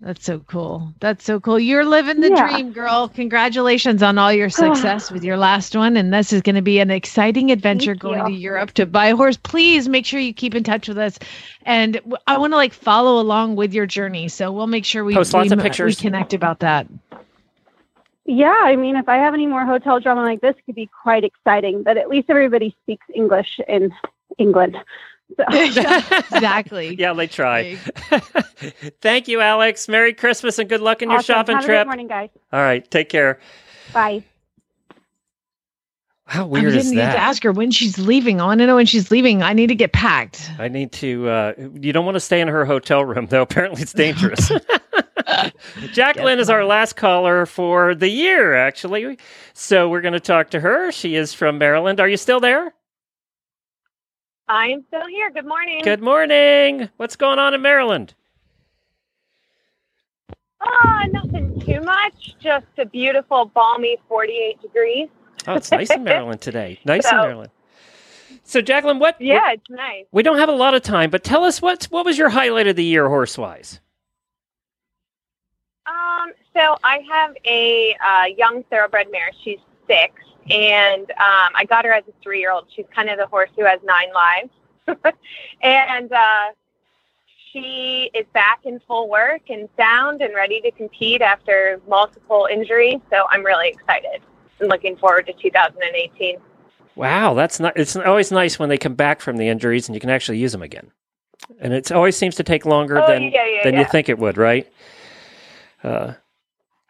That's 0.00 0.24
so 0.24 0.40
cool. 0.40 0.94
That's 1.00 1.24
so 1.24 1.40
cool. 1.40 1.60
You're 1.60 1.84
living 1.84 2.20
the 2.20 2.30
Yeah. 2.30 2.36
dream, 2.42 2.72
girl. 2.72 3.08
Congratulations 3.08 4.02
on 4.02 4.18
all 4.18 4.32
your 4.32 4.50
success 4.50 5.10
with 5.10 5.22
your 5.24 5.36
last 5.36 5.76
one. 5.76 5.96
And 5.96 6.12
this 6.12 6.32
is 6.32 6.42
going 6.42 6.56
to 6.56 6.62
be 6.62 6.80
an 6.80 6.90
exciting 6.90 7.52
adventure 7.52 7.94
Thank 7.94 8.00
going 8.00 8.24
to. 8.26 8.32
Europe 8.32 8.72
to 8.72 8.86
buy 8.86 9.06
a 9.06 9.16
horse. 9.16 9.36
Please 9.36 9.88
make 9.88 10.04
sure 10.06 10.18
you 10.20 10.34
keep 10.34 10.54
in 10.56 10.64
touch 10.64 10.88
with 10.88 10.98
us. 10.98 11.20
And 11.64 12.00
I 12.26 12.36
want 12.38 12.52
to 12.52 12.56
like 12.56 12.72
follow 12.74 13.20
along 13.20 13.54
with 13.56 13.72
your 13.74 13.86
journey. 13.86 14.28
So 14.28 14.52
we'll 14.52 14.66
make 14.66 14.84
sure 14.84 15.04
we, 15.04 15.14
Post 15.14 15.34
lots 15.34 15.50
we, 15.50 15.52
of 15.52 15.58
we 15.58 15.62
pictures. 15.62 15.96
connect 15.96 16.32
about 16.34 16.60
that. 16.60 16.88
Yeah, 18.24 18.60
I 18.64 18.76
mean, 18.76 18.94
if 18.96 19.08
I 19.08 19.16
have 19.16 19.34
any 19.34 19.46
more 19.46 19.64
hotel 19.66 19.98
drama 19.98 20.22
like 20.22 20.40
this, 20.40 20.54
it 20.56 20.64
could 20.66 20.74
be 20.76 20.88
quite 21.02 21.24
exciting. 21.24 21.82
But 21.82 21.96
at 21.96 22.08
least 22.08 22.30
everybody 22.30 22.76
speaks 22.82 23.04
English 23.14 23.58
in 23.66 23.92
England. 24.38 24.76
So. 25.36 25.44
exactly. 25.50 26.94
Yeah, 26.94 27.14
they 27.14 27.26
try. 27.26 27.74
Thank 29.00 29.26
you, 29.28 29.40
Alex. 29.40 29.88
Merry 29.88 30.12
Christmas 30.12 30.58
and 30.58 30.68
good 30.68 30.80
luck 30.80 31.02
in 31.02 31.10
your 31.10 31.22
shopping 31.22 31.56
Have 31.56 31.64
a 31.64 31.66
great 31.66 31.74
trip. 31.78 31.86
morning, 31.88 32.06
guys. 32.06 32.30
All 32.52 32.60
right, 32.60 32.88
take 32.90 33.08
care. 33.08 33.40
Bye. 33.92 34.22
How 36.26 36.44
I 36.44 36.46
weird 36.46 36.64
didn't 36.66 36.78
is 36.78 36.86
need 36.90 36.96
to 36.96 37.02
that? 37.02 37.16
ask 37.16 37.42
her 37.42 37.52
when 37.52 37.70
she's 37.72 37.98
leaving. 37.98 38.40
I 38.40 38.44
want 38.46 38.60
to 38.60 38.66
know 38.66 38.76
when 38.76 38.86
she's 38.86 39.10
leaving. 39.10 39.42
I 39.42 39.52
need 39.52 39.66
to 39.66 39.74
get 39.74 39.92
packed. 39.92 40.48
I 40.58 40.68
need 40.68 40.92
to. 40.92 41.28
Uh, 41.28 41.52
you 41.74 41.92
don't 41.92 42.06
want 42.06 42.14
to 42.14 42.20
stay 42.20 42.40
in 42.40 42.48
her 42.48 42.64
hotel 42.64 43.04
room, 43.04 43.26
though. 43.26 43.42
Apparently, 43.42 43.82
it's 43.82 43.92
dangerous. 43.92 44.50
Jacqueline 45.92 46.38
is 46.38 46.50
our 46.50 46.64
last 46.64 46.96
caller 46.96 47.46
for 47.46 47.94
the 47.94 48.08
year, 48.08 48.54
actually. 48.54 49.18
So 49.54 49.88
we're 49.88 50.00
going 50.00 50.12
to 50.14 50.20
talk 50.20 50.50
to 50.50 50.60
her. 50.60 50.92
She 50.92 51.14
is 51.14 51.34
from 51.34 51.58
Maryland. 51.58 52.00
Are 52.00 52.08
you 52.08 52.16
still 52.16 52.40
there? 52.40 52.74
I'm 54.48 54.84
still 54.88 55.06
here. 55.06 55.30
Good 55.30 55.46
morning. 55.46 55.80
Good 55.82 56.02
morning. 56.02 56.88
What's 56.96 57.16
going 57.16 57.38
on 57.38 57.54
in 57.54 57.62
Maryland? 57.62 58.14
Oh, 60.60 61.02
nothing 61.10 61.60
too 61.60 61.80
much. 61.80 62.34
Just 62.40 62.66
a 62.78 62.84
beautiful, 62.84 63.46
balmy 63.46 63.96
48 64.08 64.60
degrees. 64.62 65.08
Oh, 65.46 65.54
it's 65.54 65.70
nice 65.70 65.90
in 65.90 66.04
Maryland 66.04 66.40
today. 66.40 66.78
Nice 66.84 67.10
in 67.10 67.16
Maryland. 67.16 67.50
So, 68.44 68.60
Jacqueline, 68.60 68.98
what? 68.98 69.20
Yeah, 69.20 69.52
it's 69.52 69.68
nice. 69.70 70.04
We 70.12 70.22
don't 70.22 70.38
have 70.38 70.48
a 70.48 70.52
lot 70.52 70.74
of 70.74 70.82
time, 70.82 71.10
but 71.10 71.24
tell 71.24 71.44
us 71.44 71.62
what 71.62 71.84
what 71.90 72.04
was 72.04 72.18
your 72.18 72.28
highlight 72.28 72.66
of 72.66 72.76
the 72.76 72.84
year, 72.84 73.08
horse 73.08 73.38
wise? 73.38 73.80
Um, 75.86 76.32
so 76.54 76.76
I 76.84 77.00
have 77.10 77.34
a 77.44 77.96
uh, 78.04 78.24
young 78.36 78.62
thoroughbred 78.64 79.10
mare. 79.10 79.30
She's 79.42 79.58
six, 79.88 80.14
and 80.50 81.10
um, 81.12 81.50
I 81.54 81.64
got 81.68 81.84
her 81.84 81.92
as 81.92 82.04
a 82.08 82.12
three-year-old. 82.22 82.66
She's 82.74 82.86
kind 82.94 83.10
of 83.10 83.18
the 83.18 83.26
horse 83.26 83.50
who 83.56 83.64
has 83.64 83.80
nine 83.84 84.12
lives, 84.14 85.16
and 85.62 86.12
uh, 86.12 86.50
she 87.52 88.10
is 88.14 88.26
back 88.32 88.60
in 88.64 88.80
full 88.86 89.08
work 89.08 89.42
and 89.50 89.68
sound 89.76 90.22
and 90.22 90.34
ready 90.34 90.60
to 90.60 90.70
compete 90.70 91.20
after 91.20 91.80
multiple 91.88 92.48
injuries. 92.50 93.00
So 93.10 93.24
I'm 93.30 93.44
really 93.44 93.68
excited 93.68 94.22
and 94.60 94.68
looking 94.68 94.96
forward 94.96 95.26
to 95.26 95.32
2018. 95.32 96.38
Wow, 96.94 97.34
that's 97.34 97.58
not. 97.58 97.76
It's 97.76 97.96
always 97.96 98.30
nice 98.30 98.58
when 98.58 98.68
they 98.68 98.78
come 98.78 98.94
back 98.94 99.20
from 99.20 99.36
the 99.36 99.48
injuries 99.48 99.88
and 99.88 99.94
you 99.94 100.00
can 100.00 100.10
actually 100.10 100.38
use 100.38 100.52
them 100.52 100.62
again. 100.62 100.90
And 101.58 101.72
it 101.72 101.90
always 101.90 102.16
seems 102.16 102.36
to 102.36 102.42
take 102.42 102.64
longer 102.64 102.98
Oh, 103.02 103.06
than 103.06 103.24
yeah, 103.24 103.46
yeah, 103.46 103.64
than 103.64 103.74
you 103.76 103.84
think 103.84 104.08
it 104.08 104.18
would, 104.18 104.36
right? 104.36 104.70
Uh, 105.82 106.14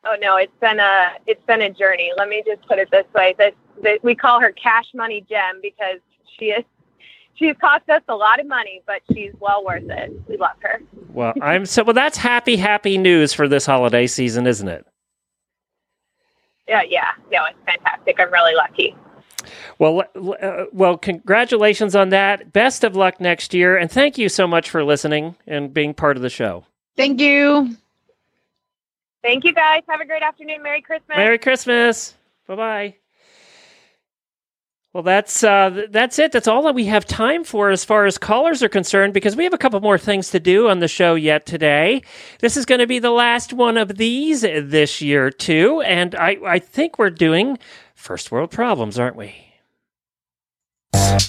Oh 0.05 0.17
no, 0.21 0.37
it's 0.37 0.53
been 0.61 0.81
a 0.81 1.13
it's 1.27 1.45
been 1.47 1.63
a 1.63 1.71
journey. 1.71 2.11
Let 2.17 2.29
me 2.29 2.43
just 2.45 2.67
put 2.67 2.79
it 2.79 2.91
this 2.91 3.07
way: 3.15 3.35
that 3.39 3.55
that 3.83 4.03
we 4.03 4.15
call 4.15 4.41
her 4.41 4.51
Cash 4.51 4.87
Money 4.95 5.25
Gem 5.29 5.61
because 5.63 6.01
she 6.39 6.47
is 6.47 6.65
she's 7.35 7.55
cost 7.61 7.89
us 7.89 8.03
a 8.09 8.15
lot 8.15 8.41
of 8.41 8.49
money, 8.49 8.83
but 8.87 9.03
she's 9.13 9.33
well 9.39 9.65
worth 9.65 9.89
it. 9.89 10.13
We 10.29 10.37
love 10.37 10.57
her. 10.61 10.81
well, 11.11 11.35
I'm 11.41 11.67
so 11.67 11.85
well. 11.85 11.95
That's 11.95 12.19
happy, 12.19 12.57
happy 12.57 12.99
news 12.99 13.33
for 13.33 13.47
this 13.47 13.65
holiday 13.65 14.09
season, 14.09 14.47
isn't 14.47 14.69
it? 14.69 14.85
Yeah, 16.67 16.83
yeah, 16.89 17.11
no, 17.31 17.45
it's 17.45 17.59
fantastic. 17.65 18.19
I'm 18.19 18.33
really 18.33 18.55
lucky. 18.55 18.97
Well, 19.79 20.03
uh, 20.41 20.65
well, 20.73 20.97
congratulations 20.97 21.95
on 21.95 22.09
that. 22.11 22.53
Best 22.53 22.83
of 22.83 22.97
luck 22.97 23.21
next 23.21 23.55
year, 23.55 23.77
and 23.77 23.91
thank 23.91 24.19
you 24.19 24.29
so 24.29 24.49
much 24.49 24.69
for 24.69 24.83
listening 24.83 25.37
and 25.47 25.73
being 25.73 25.95
part 25.95 26.17
of 26.17 26.23
the 26.23 26.31
show. 26.31 26.65
Thank 26.97 27.21
you. 27.21 27.77
Thank 29.23 29.45
you 29.45 29.55
guys. 29.55 29.83
Have 29.89 30.01
a 30.01 30.07
great 30.07 30.23
afternoon. 30.23 30.63
Merry 30.63 30.83
Christmas. 30.83 31.17
Merry 31.17 31.39
Christmas. 31.39 32.15
Bye 32.47 32.57
bye. 32.57 32.97
Well, 34.93 35.03
that's 35.03 35.43
uh, 35.43 35.71
th- 35.71 35.91
that's 35.91 36.19
it. 36.19 36.33
That's 36.33 36.47
all 36.49 36.63
that 36.65 36.75
we 36.75 36.85
have 36.85 37.07
time 37.07 37.45
for 37.45 37.71
as 37.71 37.83
far 37.83 38.05
as 38.05 38.19
callers 38.19 38.63
are 38.63 38.69
concerned, 38.69 39.15
because 39.15 39.37
we 39.37 39.45
have 39.45 39.55
a 39.55 39.59
couple 39.59 39.81
more 39.81 39.97
things 39.97 40.31
to 40.33 40.41
do 40.41 40.69
on 40.69 40.81
the 40.81 40.89
show 40.89 41.15
yet 41.15 41.47
today. 41.47 42.03
This 42.41 42.59
is 42.59 42.67
going 42.67 42.81
to 42.81 42.87
be 42.87 42.99
the 42.99 43.11
last 43.11 43.55
one 43.55 43.79
of 43.79 43.97
these 43.97 44.43
this 44.43 45.01
year 45.01 45.31
too, 45.31 45.81
and 45.81 46.15
I 46.15 46.37
I 46.45 46.59
think 46.59 46.99
we're 46.99 47.09
doing 47.09 47.59
first 47.95 48.31
world 48.31 48.51
problems, 48.51 48.99
aren't 48.99 49.17
we? 49.17 49.35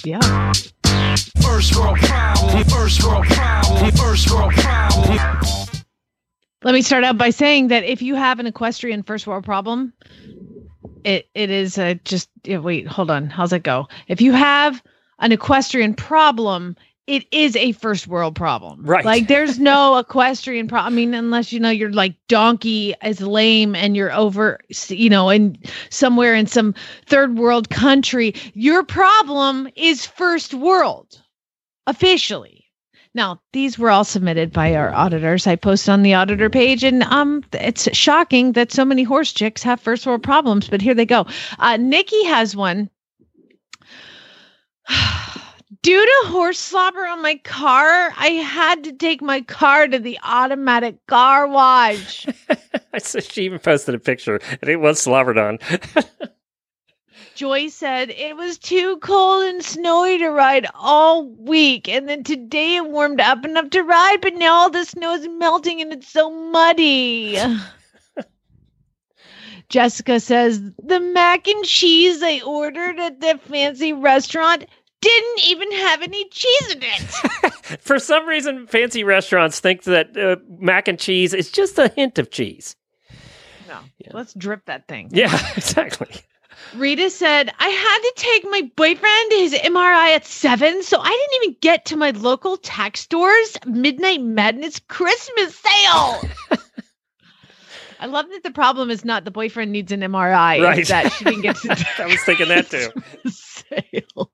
Yeah. 0.03 0.51
First 1.41 1.75
world 1.77 1.97
problem, 1.99 2.63
first 2.65 3.03
world 3.03 3.25
problem, 3.27 3.91
first 3.91 4.29
world 4.29 4.51
problem. 4.51 5.62
Let 6.63 6.73
me 6.73 6.81
start 6.81 7.03
out 7.03 7.17
by 7.17 7.29
saying 7.29 7.67
that 7.69 7.83
if 7.83 8.01
you 8.01 8.15
have 8.15 8.39
an 8.39 8.47
equestrian 8.47 9.03
first 9.03 9.27
world 9.27 9.43
problem, 9.43 9.93
it 11.03 11.27
it 11.33 11.49
is 11.49 11.77
a 11.77 11.95
just 11.95 12.29
yeah, 12.43 12.59
wait, 12.59 12.87
hold 12.87 13.11
on. 13.11 13.29
How's 13.29 13.53
it 13.53 13.63
go? 13.63 13.87
If 14.07 14.21
you 14.21 14.31
have 14.31 14.81
an 15.19 15.31
equestrian 15.31 15.93
problem, 15.93 16.75
it 17.05 17.25
is 17.31 17.57
a 17.57 17.73
first 17.73 18.07
world 18.07 18.35
problem. 18.35 18.83
Right. 18.83 19.03
Like 19.03 19.27
there's 19.27 19.59
no 19.59 19.97
equestrian 19.99 20.69
problem. 20.69 20.93
I 20.93 20.95
mean, 20.95 21.13
unless 21.13 21.51
you 21.51 21.59
know 21.59 21.69
you're 21.69 21.91
like 21.91 22.15
donkey 22.29 22.95
is 23.03 23.19
lame 23.19 23.75
and 23.75 23.95
you're 23.95 24.13
over, 24.13 24.59
you 24.87 25.09
know, 25.09 25.29
in 25.29 25.57
somewhere 25.89 26.33
in 26.33 26.47
some 26.47 26.73
third 27.07 27.37
world 27.37 27.69
country, 27.69 28.35
your 28.53 28.83
problem 28.83 29.67
is 29.75 30.05
first 30.05 30.53
world 30.53 31.21
officially. 31.87 32.62
Now, 33.15 33.41
these 33.51 33.77
were 33.77 33.91
all 33.91 34.03
submitted 34.03 34.51
by 34.51 34.73
our 34.75 34.91
auditors. 34.93 35.45
I 35.45 35.55
post 35.55 35.87
on 35.87 36.01
the 36.01 36.15
auditor 36.15 36.49
page, 36.49 36.83
and 36.83 37.03
um, 37.03 37.43
it's 37.53 37.87
shocking 37.95 38.53
that 38.53 38.71
so 38.71 38.83
many 38.83 39.03
horse 39.03 39.31
chicks 39.31 39.61
have 39.63 39.79
first 39.79 40.07
world 40.07 40.23
problems. 40.23 40.67
But 40.67 40.81
here 40.81 40.95
they 40.95 41.05
go. 41.05 41.27
Uh, 41.59 41.77
Nikki 41.77 42.23
has 42.25 42.55
one. 42.55 42.89
Due 45.83 46.05
to 46.05 46.29
horse 46.29 46.59
slobber 46.59 47.05
on 47.05 47.21
my 47.21 47.35
car, 47.43 48.13
I 48.17 48.29
had 48.29 48.85
to 48.85 48.93
take 48.93 49.21
my 49.21 49.41
car 49.41 49.85
to 49.87 49.99
the 49.99 50.17
automatic 50.23 51.05
car 51.07 51.47
wash. 51.47 52.25
She 53.21 53.45
even 53.45 53.57
posted 53.57 53.95
a 53.95 53.99
picture, 53.99 54.39
and 54.61 54.69
it 54.69 54.75
was 54.75 54.99
slobbered 54.99 55.39
on. 55.39 55.57
Joy 57.35 57.69
said 57.69 58.11
it 58.11 58.35
was 58.35 58.57
too 58.57 58.97
cold 58.97 59.43
and 59.45 59.63
snowy 59.63 60.19
to 60.19 60.29
ride 60.29 60.67
all 60.75 61.27
week, 61.27 61.89
and 61.89 62.07
then 62.07 62.23
today 62.23 62.75
it 62.75 62.85
warmed 62.85 63.19
up 63.19 63.43
enough 63.43 63.71
to 63.71 63.81
ride, 63.81 64.21
but 64.21 64.35
now 64.35 64.53
all 64.53 64.69
the 64.69 64.85
snow 64.85 65.13
is 65.15 65.27
melting 65.27 65.81
and 65.81 65.91
it's 65.91 66.07
so 66.09 66.29
muddy. 66.29 67.39
Jessica 69.69 70.19
says 70.19 70.61
the 70.83 70.99
mac 70.99 71.47
and 71.47 71.65
cheese 71.65 72.21
I 72.21 72.41
ordered 72.41 72.99
at 72.99 73.19
the 73.19 73.39
fancy 73.49 73.93
restaurant 73.93 74.65
didn't 75.01 75.47
even 75.47 75.71
have 75.71 76.01
any 76.01 76.29
cheese 76.29 76.75
in 76.75 76.83
it. 76.83 77.01
For 77.81 77.97
some 77.99 78.27
reason, 78.27 78.67
fancy 78.67 79.03
restaurants 79.03 79.59
think 79.59 79.83
that 79.83 80.15
uh, 80.15 80.35
mac 80.59 80.87
and 80.87 80.99
cheese 80.99 81.33
is 81.33 81.51
just 81.51 81.79
a 81.79 81.87
hint 81.89 82.19
of 82.19 82.29
cheese. 82.29 82.75
No, 83.67 83.79
let's 84.11 84.33
drip 84.33 84.65
that 84.65 84.87
thing. 84.87 85.09
Yeah, 85.11 85.35
exactly. 85.57 86.21
Rita 86.75 87.09
said, 87.11 87.51
I 87.59 87.69
had 87.69 87.99
to 87.99 88.13
take 88.15 88.43
my 88.49 88.61
boyfriend 88.75 89.31
to 89.31 89.37
his 89.37 89.53
MRI 89.53 90.15
at 90.15 90.25
seven, 90.25 90.81
so 90.83 90.99
I 90.99 91.09
didn't 91.09 91.43
even 91.43 91.57
get 91.61 91.85
to 91.85 91.97
my 91.97 92.11
local 92.11 92.57
tack 92.57 92.97
store's 92.97 93.57
Midnight 93.65 94.21
Madness 94.21 94.79
Christmas 94.79 95.55
sale. 95.55 96.21
I 97.99 98.07
love 98.07 98.25
that 98.31 98.43
the 98.43 98.51
problem 98.51 98.89
is 98.89 99.05
not 99.05 99.23
the 99.23 99.31
boyfriend 99.31 99.71
needs 99.71 99.91
an 99.91 100.01
MRI, 100.01 100.61
Right. 100.61 100.87
that 100.87 101.11
she 101.13 101.23
didn't 101.25 101.41
get 101.41 101.55
to 101.57 101.85
I 101.99 102.07
was 102.07 102.21
thinking 102.23 102.47
that 102.49 102.69
too. 102.69 102.89
sale. 103.91 104.31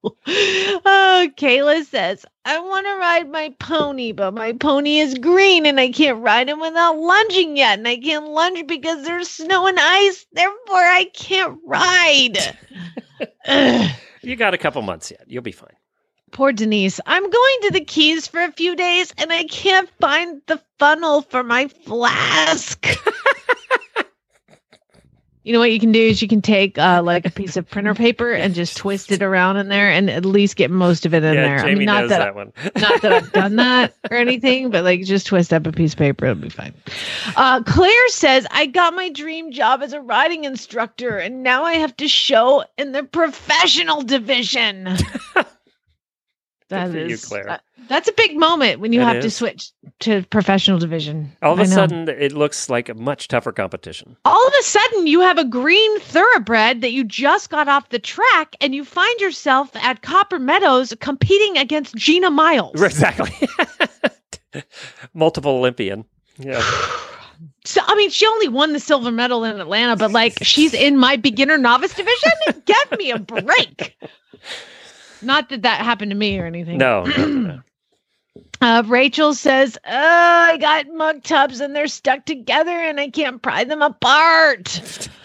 Oh, 0.85 1.27
Kayla 1.37 1.83
says, 1.85 2.25
I 2.45 2.59
want 2.59 2.85
to 2.85 2.95
ride 2.95 3.29
my 3.29 3.53
pony, 3.59 4.11
but 4.11 4.33
my 4.33 4.53
pony 4.53 4.99
is 4.99 5.17
green 5.17 5.65
and 5.65 5.79
I 5.79 5.91
can't 5.91 6.21
ride 6.23 6.49
him 6.49 6.59
without 6.59 6.97
lunging 6.97 7.57
yet. 7.57 7.79
And 7.79 7.87
I 7.87 7.97
can't 7.97 8.29
lunge 8.29 8.67
because 8.67 9.03
there's 9.05 9.29
snow 9.29 9.67
and 9.67 9.77
ice. 9.79 10.25
Therefore, 10.33 10.57
I 10.77 11.05
can't 11.13 11.59
ride. 11.65 12.57
You 14.21 14.35
got 14.35 14.53
a 14.53 14.57
couple 14.57 14.81
months 14.81 15.11
yet. 15.11 15.23
You'll 15.27 15.41
be 15.43 15.51
fine. 15.51 15.75
Poor 16.31 16.51
Denise. 16.51 16.99
I'm 17.05 17.23
going 17.23 17.57
to 17.63 17.71
the 17.71 17.85
Keys 17.85 18.27
for 18.27 18.41
a 18.41 18.51
few 18.51 18.75
days 18.75 19.13
and 19.17 19.31
I 19.31 19.45
can't 19.45 19.89
find 19.99 20.41
the 20.45 20.61
funnel 20.77 21.21
for 21.21 21.43
my 21.43 21.67
flask. 21.67 22.85
you 25.43 25.53
know 25.53 25.59
what 25.59 25.71
you 25.71 25.79
can 25.79 25.91
do 25.91 26.01
is 26.01 26.21
you 26.21 26.27
can 26.27 26.41
take 26.41 26.77
uh, 26.77 27.01
like 27.03 27.25
a 27.25 27.29
piece 27.29 27.55
of 27.55 27.69
printer 27.69 27.93
paper 27.95 28.31
and 28.31 28.53
just 28.53 28.75
twist 28.75 29.11
it 29.11 29.23
around 29.23 29.57
in 29.57 29.69
there 29.69 29.89
and 29.89 30.09
at 30.09 30.25
least 30.25 30.57
get 30.57 30.69
most 30.69 31.05
of 31.05 31.13
it 31.13 31.23
in 31.23 31.33
yeah, 31.33 31.41
there. 31.41 31.57
Jamie 31.59 31.71
I 31.71 31.75
mean, 31.75 31.85
not 31.85 32.01
knows 32.01 32.09
that, 32.09 32.19
that, 32.19 32.35
one. 32.35 32.53
not 32.77 33.01
that 33.01 33.13
I've 33.13 33.31
done 33.31 33.55
that 33.55 33.95
or 34.11 34.17
anything, 34.17 34.69
but 34.69 34.83
like 34.83 35.03
just 35.03 35.27
twist 35.27 35.53
up 35.53 35.65
a 35.65 35.71
piece 35.71 35.93
of 35.93 35.99
paper, 35.99 36.25
it'll 36.25 36.41
be 36.41 36.49
fine. 36.49 36.73
Uh, 37.37 37.63
Claire 37.63 38.09
says, 38.09 38.45
I 38.51 38.65
got 38.65 38.93
my 38.93 39.09
dream 39.09 39.51
job 39.51 39.81
as 39.81 39.93
a 39.93 40.01
riding 40.01 40.43
instructor 40.43 41.17
and 41.17 41.41
now 41.41 41.63
I 41.63 41.75
have 41.75 41.95
to 41.97 42.07
show 42.07 42.65
in 42.77 42.91
the 42.91 43.03
professional 43.03 44.01
division. 44.01 44.89
That 46.69 46.93
you, 46.93 46.99
is- 47.01 47.25
Claire. 47.25 47.49
uh, 47.49 47.57
that's 47.87 48.07
a 48.07 48.11
big 48.13 48.37
moment 48.37 48.79
when 48.79 48.93
you 48.93 49.01
It 49.01 49.05
have 49.05 49.21
to 49.23 49.31
switch 49.31 49.71
to 50.01 50.21
professional 50.29 50.77
division. 50.77 51.31
All 51.41 51.53
of 51.53 51.59
a 51.59 51.63
I 51.63 51.65
know. 51.65 51.73
sudden, 51.73 52.07
it 52.09 52.31
looks 52.33 52.69
like 52.69 52.87
a 52.89 52.93
much 52.93 53.27
tougher 53.27 53.51
competition. 53.51 54.15
all 54.25 54.47
of 54.47 54.53
a 54.59 54.63
sudden 54.63 55.07
you 55.07 55.21
have 55.21 55.37
a 55.39 55.43
green 55.45 55.99
thoroughbred 56.01 56.81
that 56.81 56.91
you 56.91 57.03
just 57.03 57.49
got 57.49 57.67
off 57.67 57.89
the 57.89 57.97
track 57.99 58.55
and 58.61 58.75
you 58.75 58.85
find 58.85 59.19
yourself 59.19 59.75
at 59.77 60.03
Copper 60.03 60.37
Meadows 60.39 60.93
competing 60.99 61.57
against 61.57 61.95
Gina 61.95 62.29
Miles. 62.29 62.79
Exactly. 62.81 63.31
Multiple 65.13 65.51
Olympian. 65.51 66.05
Yeah. 66.37 66.61
So 67.65 67.81
I 67.85 67.95
mean, 67.95 68.09
she 68.09 68.25
only 68.25 68.47
won 68.47 68.73
the 68.73 68.79
silver 68.79 69.11
medal 69.11 69.43
in 69.43 69.59
Atlanta, 69.59 69.95
but 69.95 70.11
like 70.11 70.39
she's 70.41 70.73
in 70.73 70.97
my 70.97 71.17
beginner 71.17 71.57
novice 71.57 71.93
division. 71.93 72.31
Give 72.65 72.97
me 72.97 73.11
a 73.11 73.19
break. 73.19 73.95
Not 75.21 75.49
that 75.49 75.63
that 75.63 75.81
happened 75.81 76.11
to 76.11 76.17
me 76.17 76.39
or 76.39 76.45
anything. 76.45 76.77
No, 76.77 77.03
no, 77.03 77.27
no. 77.27 77.59
Uh, 78.61 78.83
Rachel 78.85 79.33
says, 79.33 79.77
oh, 79.85 79.89
I 79.89 80.57
got 80.57 80.85
muck 80.93 81.23
tubs 81.23 81.61
and 81.61 81.73
they're 81.73 81.87
stuck 81.87 82.25
together 82.25 82.71
and 82.71 82.99
I 82.99 83.09
can't 83.09 83.41
pry 83.41 83.63
them 83.63 83.81
apart. 83.81 85.07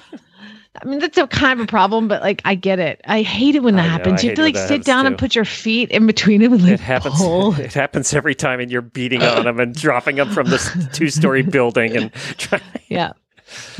I 0.82 0.86
mean, 0.86 0.98
that's 1.00 1.18
a 1.18 1.26
kind 1.26 1.58
of 1.60 1.64
a 1.64 1.68
problem, 1.68 2.06
but 2.08 2.22
like, 2.22 2.42
I 2.44 2.54
get 2.54 2.78
it. 2.78 3.00
I 3.04 3.22
hate 3.22 3.54
it 3.56 3.62
when 3.62 3.74
that 3.76 3.84
I 3.84 3.88
happens. 3.88 4.20
I 4.20 4.24
you 4.24 4.30
have 4.30 4.36
to 4.36 4.42
like 4.42 4.56
sit 4.56 4.84
down 4.84 5.06
and 5.06 5.16
put 5.18 5.34
your 5.34 5.44
feet 5.44 5.90
in 5.90 6.06
between 6.06 6.42
them 6.42 6.52
and 6.52 6.62
like 6.62 6.72
It 6.72 6.80
happens. 6.80 7.16
pull. 7.16 7.54
It 7.60 7.72
happens 7.72 8.12
every 8.14 8.34
time, 8.34 8.58
and 8.60 8.70
you're 8.70 8.82
beating 8.82 9.22
on 9.22 9.44
them 9.44 9.58
and 9.60 9.74
dropping 9.74 10.16
them 10.16 10.30
from 10.30 10.48
this 10.48 10.70
two-story 10.92 11.42
building, 11.56 11.96
and 11.96 12.12
trying. 12.12 12.62
Yeah. 12.88 13.12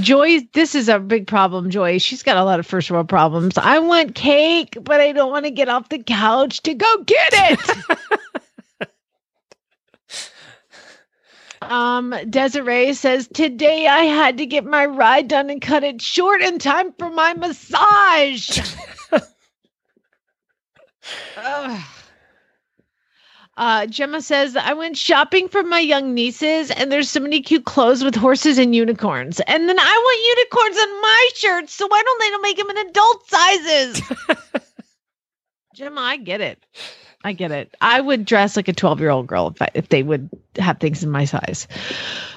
Joy, 0.01 0.41
this 0.53 0.75
is 0.75 0.89
a 0.89 0.99
big 0.99 1.27
problem, 1.27 1.71
Joy. 1.71 1.99
She's 1.99 2.23
got 2.23 2.37
a 2.37 2.45
lot 2.45 2.61
of 2.61 2.67
first 2.67 2.91
world 2.91 3.09
problems. 3.09 3.59
I 3.59 3.79
want 3.79 4.15
cake, 4.15 4.77
but 4.81 5.01
I 5.01 5.13
don't 5.13 5.31
want 5.31 5.45
to 5.45 5.51
get 5.51 5.69
off 5.69 5.89
the 5.89 6.03
couch 6.03 6.63
to 6.63 6.75
go 6.75 7.05
get 7.05 7.59
it. 8.81 8.89
um, 11.63 12.15
Desiree 12.29 12.95
says, 12.95 13.29
Today 13.29 13.87
I 13.87 14.05
had 14.05 14.39
to 14.39 14.47
get 14.47 14.65
my 14.65 14.87
ride 14.87 15.29
done 15.29 15.51
and 15.51 15.63
cut 15.63 15.85
it 15.85 16.03
short 16.03 16.43
in 16.43 16.59
time 16.59 16.93
for 16.99 17.11
my 17.11 17.35
massage. 17.35 18.61
Uh, 23.57 23.87
Gemma 23.87 24.21
says, 24.21 24.57
I 24.57 24.73
went 24.73 24.97
shopping 24.97 25.49
for 25.49 25.63
my 25.63 25.79
young 25.79 26.13
nieces, 26.13 26.71
and 26.71 26.91
there's 26.91 27.09
so 27.09 27.21
many 27.21 27.41
cute 27.41 27.65
clothes 27.65 28.03
with 28.03 28.15
horses 28.17 28.59
and 28.59 28.75
unicorns. 28.75 29.41
And 29.47 29.69
then 29.69 29.79
I 29.79 29.83
want 29.83 30.39
unicorns 30.39 30.77
on 30.79 31.03
my 31.03 31.29
shirts, 31.35 31.73
so 31.73 31.87
why 31.87 32.03
don't 32.05 32.21
they 32.21 32.39
make 32.39 32.57
them 32.57 32.71
in 32.71 32.89
adult 32.89 33.29
sizes? 33.29 34.03
Gemma, 35.75 36.01
I 36.01 36.17
get 36.17 36.41
it. 36.41 36.65
I 37.25 37.33
get 37.33 37.53
it. 37.53 37.75
I 37.81 38.01
would 38.01 38.25
dress 38.25 38.57
like 38.57 38.69
a 38.69 38.73
12 38.73 39.01
year 39.01 39.11
old 39.11 39.27
girl 39.27 39.49
if, 39.49 39.63
I, 39.63 39.71
if 39.75 39.89
they 39.89 40.03
would 40.03 40.29
have 40.57 40.79
things 40.79 41.03
in 41.03 41.11
my 41.11 41.25
size. 41.25 41.67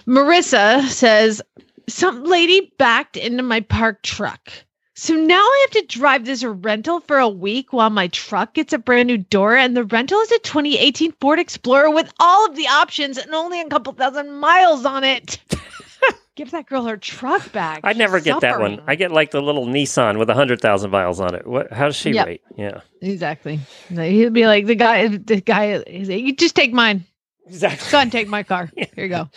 Marissa 0.08 0.88
says, 0.88 1.42
Some 1.90 2.24
lady 2.24 2.72
backed 2.78 3.18
into 3.18 3.44
my 3.44 3.62
parked 3.62 4.06
truck. 4.06 4.52
So 5.00 5.14
now 5.14 5.36
I 5.42 5.68
have 5.70 5.84
to 5.84 6.00
drive 6.00 6.26
this 6.26 6.44
rental 6.44 7.02
for 7.02 7.20
a 7.20 7.30
week 7.30 7.72
while 7.72 7.92
my 7.92 8.08
truck 8.08 8.56
gets 8.56 8.74
a 8.74 8.80
brand 8.80 9.06
new 9.06 9.20
door. 9.20 9.56
And 9.56 9.78
the 9.78 9.84
rental 9.84 10.20
is 10.22 10.32
a 10.32 10.40
2018 10.40 11.12
Ford 11.22 11.38
Explorer 11.38 11.92
with 11.92 12.12
all 12.20 12.48
of 12.48 12.56
the 12.56 12.66
options 12.68 13.20
and 13.20 13.32
only 13.32 13.62
a 13.62 13.68
couple 13.68 13.94
thousand 13.94 14.32
miles 14.40 14.86
on 14.86 15.04
it. 15.04 15.38
Give 16.36 16.50
that 16.50 16.66
girl 16.66 16.86
her 16.86 16.98
truck 16.98 17.52
back. 17.52 17.82
I 17.84 17.94
never 17.94 18.20
get 18.20 18.42
that 18.42 18.60
one. 18.60 18.82
I 18.88 18.96
get 18.96 19.12
like 19.12 19.30
the 19.30 19.40
little 19.40 19.68
Nissan 19.68 20.18
with 20.18 20.32
a 20.32 20.34
hundred 20.34 20.62
thousand 20.62 20.90
miles 20.90 21.20
on 21.20 21.36
it. 21.36 21.46
What? 21.46 21.72
How 21.72 21.86
does 21.86 21.96
she 21.96 22.10
Yep. 22.14 22.26
rate? 22.26 22.42
Yeah. 22.58 22.82
Exactly. 23.00 23.60
He'll 23.90 24.32
be 24.32 24.48
like 24.48 24.66
the 24.66 24.74
guy. 24.74 25.08
The 25.10 25.42
guy. 25.42 25.84
He's 25.86 26.10
like, 26.10 26.24
you 26.24 26.36
just 26.36 26.56
take 26.56 26.74
mine. 26.74 27.06
Exactly. 27.46 27.92
Go 27.92 28.00
and 28.00 28.12
take 28.12 28.28
my 28.28 28.42
car. 28.42 28.72
Here 28.76 29.06
you 29.06 29.10
go. 29.10 29.30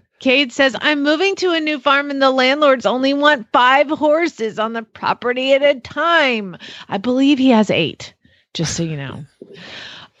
Cade 0.20 0.52
says, 0.52 0.76
I'm 0.80 1.02
moving 1.02 1.34
to 1.36 1.52
a 1.52 1.60
new 1.60 1.78
farm 1.80 2.10
and 2.10 2.20
the 2.22 2.30
landlords 2.30 2.86
only 2.86 3.14
want 3.14 3.46
five 3.52 3.88
horses 3.88 4.58
on 4.58 4.74
the 4.74 4.82
property 4.82 5.54
at 5.54 5.62
a 5.62 5.80
time. 5.80 6.56
I 6.88 6.98
believe 6.98 7.38
he 7.38 7.48
has 7.50 7.70
eight, 7.70 8.14
just 8.54 8.76
so 8.76 8.82
you 8.82 8.96
know. 8.96 9.24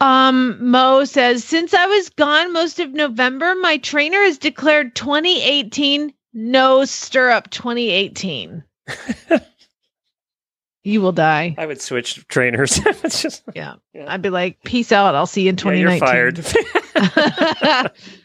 Um, 0.00 0.56
Mo 0.70 1.04
says, 1.04 1.44
since 1.44 1.74
I 1.74 1.86
was 1.86 2.08
gone 2.08 2.52
most 2.52 2.80
of 2.80 2.92
November, 2.92 3.54
my 3.56 3.76
trainer 3.76 4.22
has 4.22 4.38
declared 4.38 4.94
2018 4.96 6.12
no 6.32 6.84
stirrup 6.84 7.50
2018. 7.50 8.64
you 10.84 11.00
will 11.02 11.12
die. 11.12 11.54
I 11.58 11.66
would 11.66 11.82
switch 11.82 12.26
trainers. 12.28 12.80
it's 12.86 13.20
just 13.20 13.42
Yeah. 13.54 13.74
I'd 14.06 14.22
be 14.22 14.30
like, 14.30 14.62
peace 14.64 14.92
out. 14.92 15.14
I'll 15.14 15.26
see 15.26 15.42
you 15.42 15.50
in 15.50 15.56
yeah, 15.56 15.98
2019. 15.98 16.34
you're 16.36 16.42
fired. 16.42 17.92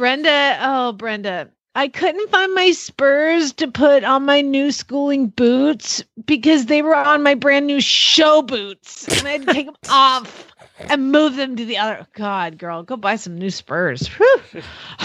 Brenda, 0.00 0.56
oh 0.62 0.92
Brenda, 0.92 1.50
I 1.74 1.88
couldn't 1.88 2.30
find 2.30 2.54
my 2.54 2.72
spurs 2.72 3.52
to 3.52 3.70
put 3.70 4.02
on 4.02 4.24
my 4.24 4.40
new 4.40 4.72
schooling 4.72 5.26
boots 5.26 6.02
because 6.24 6.64
they 6.64 6.80
were 6.80 6.96
on 6.96 7.22
my 7.22 7.34
brand 7.34 7.66
new 7.66 7.82
show 7.82 8.40
boots, 8.40 9.06
and 9.08 9.28
I 9.28 9.32
had 9.32 9.46
to 9.46 9.52
take 9.52 9.66
them 9.66 9.76
off 9.90 10.46
and 10.78 11.12
move 11.12 11.36
them 11.36 11.54
to 11.56 11.66
the 11.66 11.76
other. 11.76 12.06
God, 12.14 12.56
girl, 12.56 12.82
go 12.82 12.96
buy 12.96 13.16
some 13.16 13.36
new 13.36 13.50
spurs. 13.50 14.08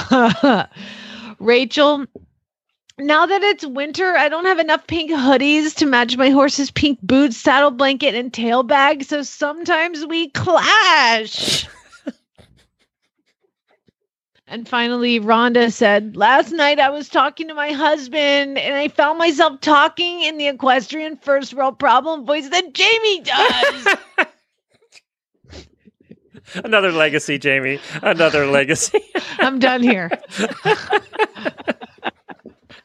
Rachel. 1.39 2.05
Now 2.97 3.25
that 3.25 3.43
it's 3.43 3.65
winter, 3.65 4.15
I 4.15 4.29
don't 4.29 4.45
have 4.45 4.59
enough 4.59 4.87
pink 4.87 5.11
hoodies 5.11 5.75
to 5.75 5.85
match 5.85 6.15
my 6.15 6.29
horse's 6.29 6.71
pink 6.71 7.01
boots, 7.01 7.35
saddle 7.35 7.71
blanket, 7.71 8.15
and 8.15 8.33
tail 8.33 8.63
bag. 8.63 9.03
So 9.03 9.23
sometimes 9.23 10.05
we 10.05 10.29
clash. 10.29 11.67
And 14.47 14.67
finally, 14.67 15.19
Rhonda 15.19 15.71
said, 15.73 16.15
Last 16.15 16.51
night 16.51 16.79
I 16.79 16.89
was 16.89 17.09
talking 17.09 17.47
to 17.47 17.55
my 17.55 17.71
husband 17.71 18.59
and 18.59 18.75
I 18.75 18.89
found 18.89 19.17
myself 19.17 19.59
talking 19.61 20.21
in 20.21 20.37
the 20.37 20.47
equestrian 20.47 21.17
first 21.17 21.53
world 21.55 21.79
problem 21.79 22.25
voice 22.25 22.47
that 22.49 22.73
Jamie 22.73 23.21
does. 23.21 23.87
Another 26.63 26.91
legacy, 26.91 27.39
Jamie. 27.39 27.79
Another 28.03 28.45
legacy. 28.45 28.99
I'm 29.39 29.57
done 29.57 29.81
here. 29.81 30.11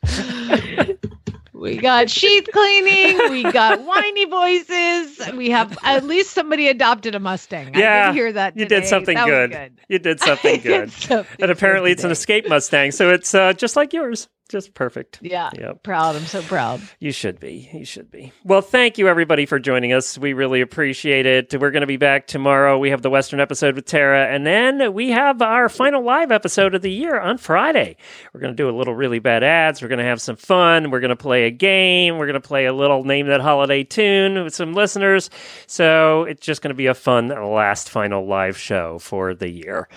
we 1.61 1.77
got 1.77 2.09
sheath 2.09 2.49
cleaning. 2.51 3.31
We 3.31 3.43
got 3.43 3.83
whiny 3.85 4.25
voices. 4.25 5.21
We 5.35 5.51
have 5.51 5.77
at 5.83 6.05
least 6.05 6.31
somebody 6.31 6.69
adopted 6.69 7.15
a 7.15 7.21
Mustang. 7.21 7.77
I 7.77 7.79
yeah, 7.79 8.07
did 8.07 8.15
hear 8.15 8.33
that. 8.33 8.57
You 8.57 8.65
did 8.65 8.87
something 8.87 9.17
good. 9.17 9.51
good. 9.51 9.81
You 9.89 9.99
did 9.99 10.21
something 10.23 10.55
did 10.55 10.63
good. 10.63 10.91
something 10.91 11.37
and 11.39 11.51
apparently, 11.51 11.93
it's 11.93 12.03
an 12.03 12.11
escape 12.11 12.49
Mustang, 12.49 12.93
so 12.93 13.11
it's 13.11 13.35
uh, 13.35 13.53
just 13.53 13.77
like 13.77 13.93
yours. 13.93 14.29
Just 14.51 14.75
perfect. 14.75 15.21
Yeah. 15.23 15.51
Yep. 15.57 15.85
Proud. 15.85 16.17
I'm 16.17 16.25
so 16.25 16.43
proud. 16.43 16.83
You 16.99 17.13
should 17.13 17.39
be. 17.39 17.71
You 17.73 17.85
should 17.85 18.11
be. 18.11 18.33
Well, 18.45 18.63
thank 18.63 18.99
you 18.99 19.07
everybody 19.07 19.47
for 19.47 19.61
joining 19.61 19.93
us. 19.93 20.19
We 20.19 20.33
really 20.33 20.61
appreciate 20.61 21.25
it. 21.25 21.55
We're 21.55 21.71
going 21.71 21.83
to 21.83 21.87
be 21.87 21.97
back 21.97 22.27
tomorrow. 22.27 22.77
We 22.77 22.91
have 22.91 23.03
the 23.03 23.11
Western 23.11 23.39
episode 23.39 23.77
with 23.77 23.87
Tara, 23.87 24.27
and 24.27 24.45
then 24.45 24.93
we 24.93 25.11
have 25.11 25.41
our 25.41 25.69
final 25.69 26.03
live 26.03 26.33
episode 26.33 26.75
of 26.75 26.83
the 26.83 26.91
year 26.91 27.21
on 27.21 27.39
Friday. 27.39 27.97
We're 28.33 28.41
going 28.41 28.53
to 28.53 28.57
do 28.61 28.69
a 28.69 28.75
little 28.77 28.93
really 28.93 29.21
bad 29.21 29.45
ads. 29.45 29.83
We're 29.83 29.89
going 29.89 29.99
to 29.99 30.05
have 30.05 30.21
some 30.21 30.35
fun. 30.35 30.91
We're 30.91 30.99
going 30.99 31.11
to 31.11 31.17
play 31.17 31.45
a 31.45 31.53
game. 31.53 32.19
We're 32.19 32.27
going 32.27 32.35
to 32.35 32.41
play 32.41 32.67
a 32.67 32.73
little 32.73 33.05
name 33.05 33.29
that 33.29 33.41
holiday 33.41 33.85
tune 33.85 34.43
with 34.43 34.55
some 34.55 34.75
listeners. 34.75 35.31
So 35.69 36.25
it's 36.25 36.45
just 36.45 36.61
going 36.61 36.71
to 36.71 36.75
be 36.75 36.87
a 36.87 36.95
fun 36.95 37.29
last 37.29 37.89
final 37.89 38.27
live 38.27 38.59
show 38.59 38.99
for 38.99 39.33
the 39.33 39.49
year. 39.49 39.89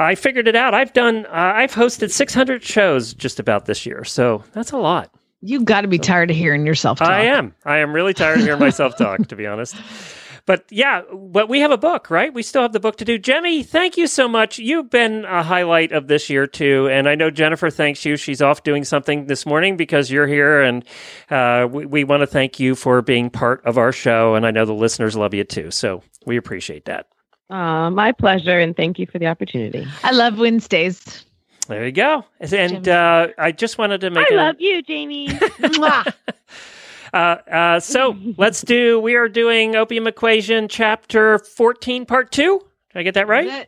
I 0.00 0.14
figured 0.14 0.46
it 0.46 0.54
out. 0.54 0.74
I've 0.74 0.92
done. 0.92 1.26
Uh, 1.26 1.30
I've 1.56 1.72
hosted 1.72 2.12
600 2.12 2.62
shows 2.62 3.14
just 3.14 3.40
about 3.40 3.64
this 3.66 3.77
year, 3.86 4.04
so 4.04 4.44
that's 4.52 4.72
a 4.72 4.78
lot. 4.78 5.10
You 5.40 5.64
got 5.64 5.82
to 5.82 5.88
be 5.88 5.98
tired 5.98 6.30
of 6.30 6.36
hearing 6.36 6.66
yourself 6.66 6.98
talk. 6.98 7.08
I 7.08 7.26
am. 7.26 7.54
I 7.64 7.78
am 7.78 7.92
really 7.92 8.14
tired 8.14 8.38
of 8.38 8.44
hearing 8.44 8.60
myself 8.60 8.96
talk, 8.96 9.28
to 9.28 9.36
be 9.36 9.46
honest. 9.46 9.76
But 10.46 10.64
yeah, 10.70 11.02
but 11.12 11.50
we 11.50 11.60
have 11.60 11.70
a 11.70 11.76
book, 11.76 12.08
right? 12.10 12.32
We 12.32 12.42
still 12.42 12.62
have 12.62 12.72
the 12.72 12.80
book 12.80 12.96
to 12.96 13.04
do. 13.04 13.18
Jenny, 13.18 13.62
thank 13.62 13.98
you 13.98 14.06
so 14.06 14.26
much. 14.26 14.58
You've 14.58 14.88
been 14.88 15.26
a 15.26 15.42
highlight 15.42 15.92
of 15.92 16.08
this 16.08 16.30
year 16.30 16.46
too, 16.46 16.88
and 16.90 17.06
I 17.06 17.16
know 17.16 17.30
Jennifer 17.30 17.68
thanks 17.68 18.02
you. 18.06 18.16
She's 18.16 18.40
off 18.40 18.62
doing 18.62 18.82
something 18.84 19.26
this 19.26 19.44
morning 19.44 19.76
because 19.76 20.10
you're 20.10 20.26
here, 20.26 20.62
and 20.62 20.84
uh, 21.28 21.68
we, 21.70 21.84
we 21.84 22.04
want 22.04 22.22
to 22.22 22.26
thank 22.26 22.58
you 22.58 22.74
for 22.74 23.02
being 23.02 23.28
part 23.28 23.62
of 23.66 23.76
our 23.76 23.92
show. 23.92 24.36
And 24.36 24.46
I 24.46 24.50
know 24.50 24.64
the 24.64 24.72
listeners 24.72 25.16
love 25.16 25.34
you 25.34 25.44
too, 25.44 25.70
so 25.70 26.02
we 26.24 26.38
appreciate 26.38 26.86
that. 26.86 27.08
Uh, 27.50 27.90
my 27.90 28.12
pleasure, 28.12 28.58
and 28.58 28.74
thank 28.74 28.98
you 28.98 29.06
for 29.06 29.18
the 29.18 29.26
opportunity. 29.26 29.86
I 30.02 30.12
love 30.12 30.38
Wednesdays. 30.38 31.26
There 31.68 31.84
you 31.84 31.92
go. 31.92 32.24
And 32.40 32.88
uh, 32.88 33.28
I 33.36 33.52
just 33.52 33.78
wanted 33.78 34.00
to 34.00 34.10
make 34.10 34.30
I 34.32 34.34
a, 34.34 34.36
love 34.36 34.56
you, 34.58 34.82
Jamie. 34.82 35.28
Uh, 37.10 37.36
uh, 37.50 37.80
so 37.80 38.14
let's 38.36 38.60
do. 38.60 39.00
We 39.00 39.14
are 39.14 39.30
doing 39.30 39.76
Opium 39.76 40.06
Equation, 40.06 40.68
Chapter 40.68 41.38
fourteen, 41.38 42.04
Part 42.04 42.30
two. 42.30 42.58
Did 42.92 42.98
I 42.98 43.02
get 43.02 43.14
that 43.14 43.26
right? 43.26 43.66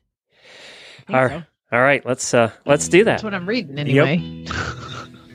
All 1.09 1.27
so. 1.27 1.43
All 1.73 1.81
right. 1.81 2.05
Let's 2.05 2.35
uh, 2.35 2.51
let's 2.67 2.87
do 2.89 3.03
that. 3.05 3.13
That's 3.13 3.25
what 3.25 3.33
I'm 3.33 3.49
reading 3.49 3.79
anyway. 3.79 4.45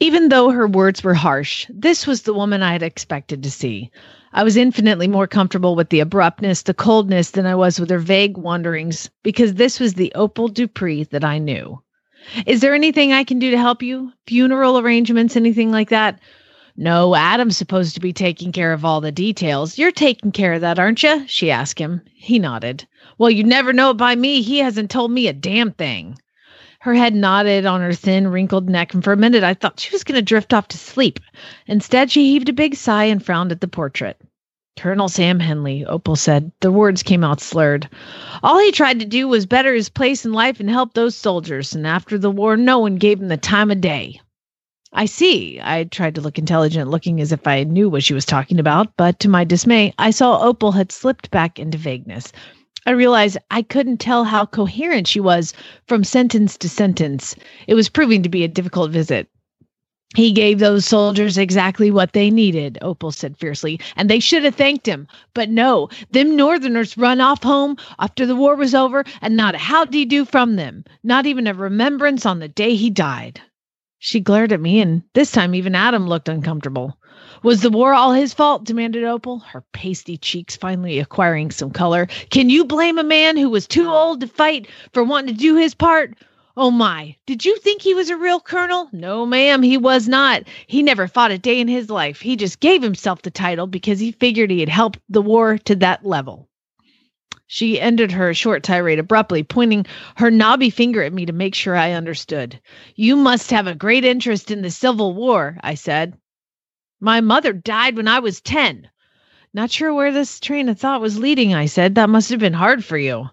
Even 0.01 0.29
though 0.29 0.49
her 0.49 0.65
words 0.65 1.03
were 1.03 1.13
harsh, 1.13 1.67
this 1.69 2.07
was 2.07 2.23
the 2.23 2.33
woman 2.33 2.63
I 2.63 2.71
had 2.71 2.81
expected 2.81 3.43
to 3.43 3.51
see. 3.51 3.91
I 4.33 4.43
was 4.43 4.57
infinitely 4.57 5.07
more 5.07 5.27
comfortable 5.27 5.75
with 5.75 5.89
the 5.89 5.99
abruptness, 5.99 6.63
the 6.63 6.73
coldness 6.73 7.29
than 7.29 7.45
I 7.45 7.53
was 7.53 7.79
with 7.79 7.91
her 7.91 7.99
vague 7.99 8.35
wanderings, 8.35 9.11
because 9.21 9.53
this 9.53 9.79
was 9.79 9.93
the 9.93 10.11
Opal 10.15 10.47
Dupree 10.47 11.03
that 11.11 11.23
I 11.23 11.37
knew. 11.37 11.83
Is 12.47 12.61
there 12.61 12.73
anything 12.73 13.13
I 13.13 13.23
can 13.23 13.37
do 13.37 13.51
to 13.51 13.59
help 13.59 13.83
you? 13.83 14.11
Funeral 14.25 14.79
arrangements, 14.79 15.35
anything 15.35 15.71
like 15.71 15.89
that? 15.89 16.19
No, 16.75 17.13
Adam's 17.13 17.55
supposed 17.55 17.93
to 17.93 18.01
be 18.01 18.11
taking 18.11 18.51
care 18.51 18.73
of 18.73 18.83
all 18.83 19.01
the 19.01 19.11
details. 19.11 19.77
You're 19.77 19.91
taking 19.91 20.31
care 20.31 20.53
of 20.53 20.61
that, 20.61 20.79
aren't 20.79 21.03
you? 21.03 21.27
She 21.27 21.51
asked 21.51 21.77
him. 21.77 22.01
He 22.15 22.39
nodded. 22.39 22.87
Well, 23.19 23.29
you 23.29 23.43
never 23.43 23.71
know 23.71 23.91
it 23.91 23.97
by 23.97 24.15
me. 24.15 24.41
He 24.41 24.57
hasn't 24.57 24.89
told 24.89 25.11
me 25.11 25.27
a 25.27 25.33
damn 25.33 25.73
thing. 25.73 26.17
Her 26.81 26.95
head 26.95 27.13
nodded 27.13 27.67
on 27.67 27.81
her 27.81 27.93
thin, 27.93 28.27
wrinkled 28.27 28.67
neck, 28.67 28.95
and 28.95 29.03
for 29.03 29.13
a 29.13 29.17
minute 29.17 29.43
I 29.43 29.53
thought 29.53 29.79
she 29.79 29.91
was 29.91 30.03
going 30.03 30.15
to 30.15 30.21
drift 30.23 30.51
off 30.51 30.67
to 30.69 30.79
sleep. 30.79 31.19
Instead, 31.67 32.09
she 32.09 32.31
heaved 32.31 32.49
a 32.49 32.53
big 32.53 32.73
sigh 32.73 33.03
and 33.03 33.23
frowned 33.23 33.51
at 33.51 33.61
the 33.61 33.67
portrait. 33.67 34.19
Colonel 34.79 35.07
Sam 35.07 35.39
Henley, 35.39 35.85
Opal 35.85 36.15
said. 36.15 36.51
The 36.59 36.71
words 36.71 37.03
came 37.03 37.23
out 37.23 37.39
slurred. 37.39 37.87
All 38.41 38.57
he 38.57 38.71
tried 38.71 38.99
to 38.99 39.05
do 39.05 39.27
was 39.27 39.45
better 39.45 39.75
his 39.75 39.89
place 39.89 40.25
in 40.25 40.33
life 40.33 40.59
and 40.59 40.71
help 40.71 40.95
those 40.95 41.15
soldiers, 41.15 41.75
and 41.75 41.85
after 41.85 42.17
the 42.17 42.31
war, 42.31 42.57
no 42.57 42.79
one 42.79 42.95
gave 42.95 43.21
him 43.21 43.27
the 43.27 43.37
time 43.37 43.69
of 43.69 43.79
day. 43.79 44.19
I 44.91 45.05
see. 45.05 45.59
I 45.61 45.83
tried 45.83 46.15
to 46.15 46.21
look 46.21 46.39
intelligent, 46.39 46.89
looking 46.89 47.21
as 47.21 47.31
if 47.31 47.45
I 47.45 47.63
knew 47.63 47.89
what 47.89 48.03
she 48.03 48.15
was 48.15 48.25
talking 48.25 48.59
about, 48.59 48.97
but 48.97 49.19
to 49.19 49.29
my 49.29 49.43
dismay, 49.43 49.93
I 49.99 50.09
saw 50.09 50.41
Opal 50.41 50.71
had 50.71 50.91
slipped 50.91 51.29
back 51.29 51.59
into 51.59 51.77
vagueness. 51.77 52.31
I 52.85 52.91
realized 52.91 53.37
I 53.51 53.61
couldn't 53.61 53.97
tell 53.99 54.23
how 54.23 54.45
coherent 54.45 55.07
she 55.07 55.19
was 55.19 55.53
from 55.87 56.03
sentence 56.03 56.57
to 56.57 56.67
sentence. 56.69 57.35
It 57.67 57.75
was 57.75 57.89
proving 57.89 58.23
to 58.23 58.29
be 58.29 58.43
a 58.43 58.47
difficult 58.47 58.91
visit. 58.91 59.27
He 60.15 60.33
gave 60.33 60.59
those 60.59 60.85
soldiers 60.85 61.37
exactly 61.37 61.89
what 61.89 62.11
they 62.11 62.29
needed, 62.29 62.77
Opal 62.81 63.11
said 63.11 63.37
fiercely, 63.37 63.79
and 63.95 64.09
they 64.09 64.19
should 64.19 64.43
have 64.43 64.55
thanked 64.55 64.85
him. 64.85 65.07
But 65.33 65.49
no, 65.49 65.89
them 66.11 66.35
Northerners 66.35 66.97
run 66.97 67.21
off 67.21 67.43
home 67.43 67.77
after 67.97 68.25
the 68.25 68.35
war 68.35 68.55
was 68.55 68.75
over, 68.75 69.05
and 69.21 69.37
not 69.37 69.55
a 69.55 69.59
howdy 69.59 70.03
do 70.03 70.25
from 70.25 70.57
them, 70.57 70.83
not 71.03 71.25
even 71.25 71.47
a 71.47 71.53
remembrance 71.53 72.25
on 72.25 72.39
the 72.39 72.49
day 72.49 72.75
he 72.75 72.89
died. 72.89 73.39
She 73.99 74.19
glared 74.19 74.51
at 74.51 74.59
me, 74.59 74.81
and 74.81 75.03
this 75.13 75.31
time 75.31 75.55
even 75.55 75.75
Adam 75.75 76.07
looked 76.07 76.27
uncomfortable. 76.27 76.97
Was 77.43 77.61
the 77.61 77.71
war 77.71 77.91
all 77.95 78.13
his 78.13 78.35
fault? 78.35 78.65
demanded 78.65 79.03
Opal, 79.03 79.39
her 79.39 79.63
pasty 79.73 80.15
cheeks 80.15 80.55
finally 80.55 80.99
acquiring 80.99 81.49
some 81.49 81.71
color. 81.71 82.05
Can 82.29 82.51
you 82.51 82.65
blame 82.65 82.99
a 82.99 83.03
man 83.03 83.35
who 83.35 83.49
was 83.49 83.67
too 83.67 83.89
old 83.89 84.21
to 84.21 84.27
fight 84.27 84.67
for 84.93 85.03
wanting 85.03 85.33
to 85.33 85.41
do 85.41 85.55
his 85.55 85.73
part? 85.73 86.13
Oh 86.55 86.69
my, 86.69 87.15
did 87.25 87.43
you 87.43 87.57
think 87.57 87.81
he 87.81 87.95
was 87.95 88.11
a 88.11 88.15
real 88.15 88.39
colonel? 88.39 88.89
No, 88.91 89.25
ma'am, 89.25 89.63
he 89.63 89.77
was 89.77 90.07
not. 90.07 90.43
He 90.67 90.83
never 90.83 91.07
fought 91.07 91.31
a 91.31 91.39
day 91.39 91.59
in 91.59 91.67
his 91.67 91.89
life. 91.89 92.21
He 92.21 92.35
just 92.35 92.59
gave 92.59 92.83
himself 92.83 93.23
the 93.23 93.31
title 93.31 93.65
because 93.65 93.99
he 93.99 94.11
figured 94.11 94.51
he 94.51 94.59
had 94.59 94.69
helped 94.69 94.99
the 95.09 95.23
war 95.23 95.57
to 95.59 95.75
that 95.77 96.05
level. 96.05 96.47
She 97.47 97.81
ended 97.81 98.11
her 98.11 98.35
short 98.35 98.61
tirade 98.61 98.99
abruptly, 98.99 99.41
pointing 99.41 99.87
her 100.15 100.29
knobby 100.29 100.69
finger 100.69 101.01
at 101.01 101.11
me 101.11 101.25
to 101.25 101.33
make 101.33 101.55
sure 101.55 101.75
I 101.75 101.93
understood. 101.93 102.59
You 102.95 103.15
must 103.15 103.49
have 103.49 103.65
a 103.65 103.73
great 103.73 104.05
interest 104.05 104.51
in 104.51 104.61
the 104.61 104.69
Civil 104.69 105.15
War, 105.15 105.57
I 105.63 105.73
said. 105.73 106.13
My 107.03 107.19
mother 107.19 107.51
died 107.51 107.97
when 107.97 108.07
I 108.07 108.19
was 108.19 108.41
10. 108.41 108.87
Not 109.55 109.71
sure 109.71 109.91
where 109.91 110.11
this 110.11 110.39
train 110.39 110.69
of 110.69 110.77
thought 110.79 111.01
was 111.01 111.17
leading, 111.17 111.51
I 111.51 111.65
said. 111.65 111.95
That 111.95 112.11
must 112.11 112.29
have 112.29 112.39
been 112.39 112.53
hard 112.53 112.85
for 112.85 112.95
you. 112.95 113.31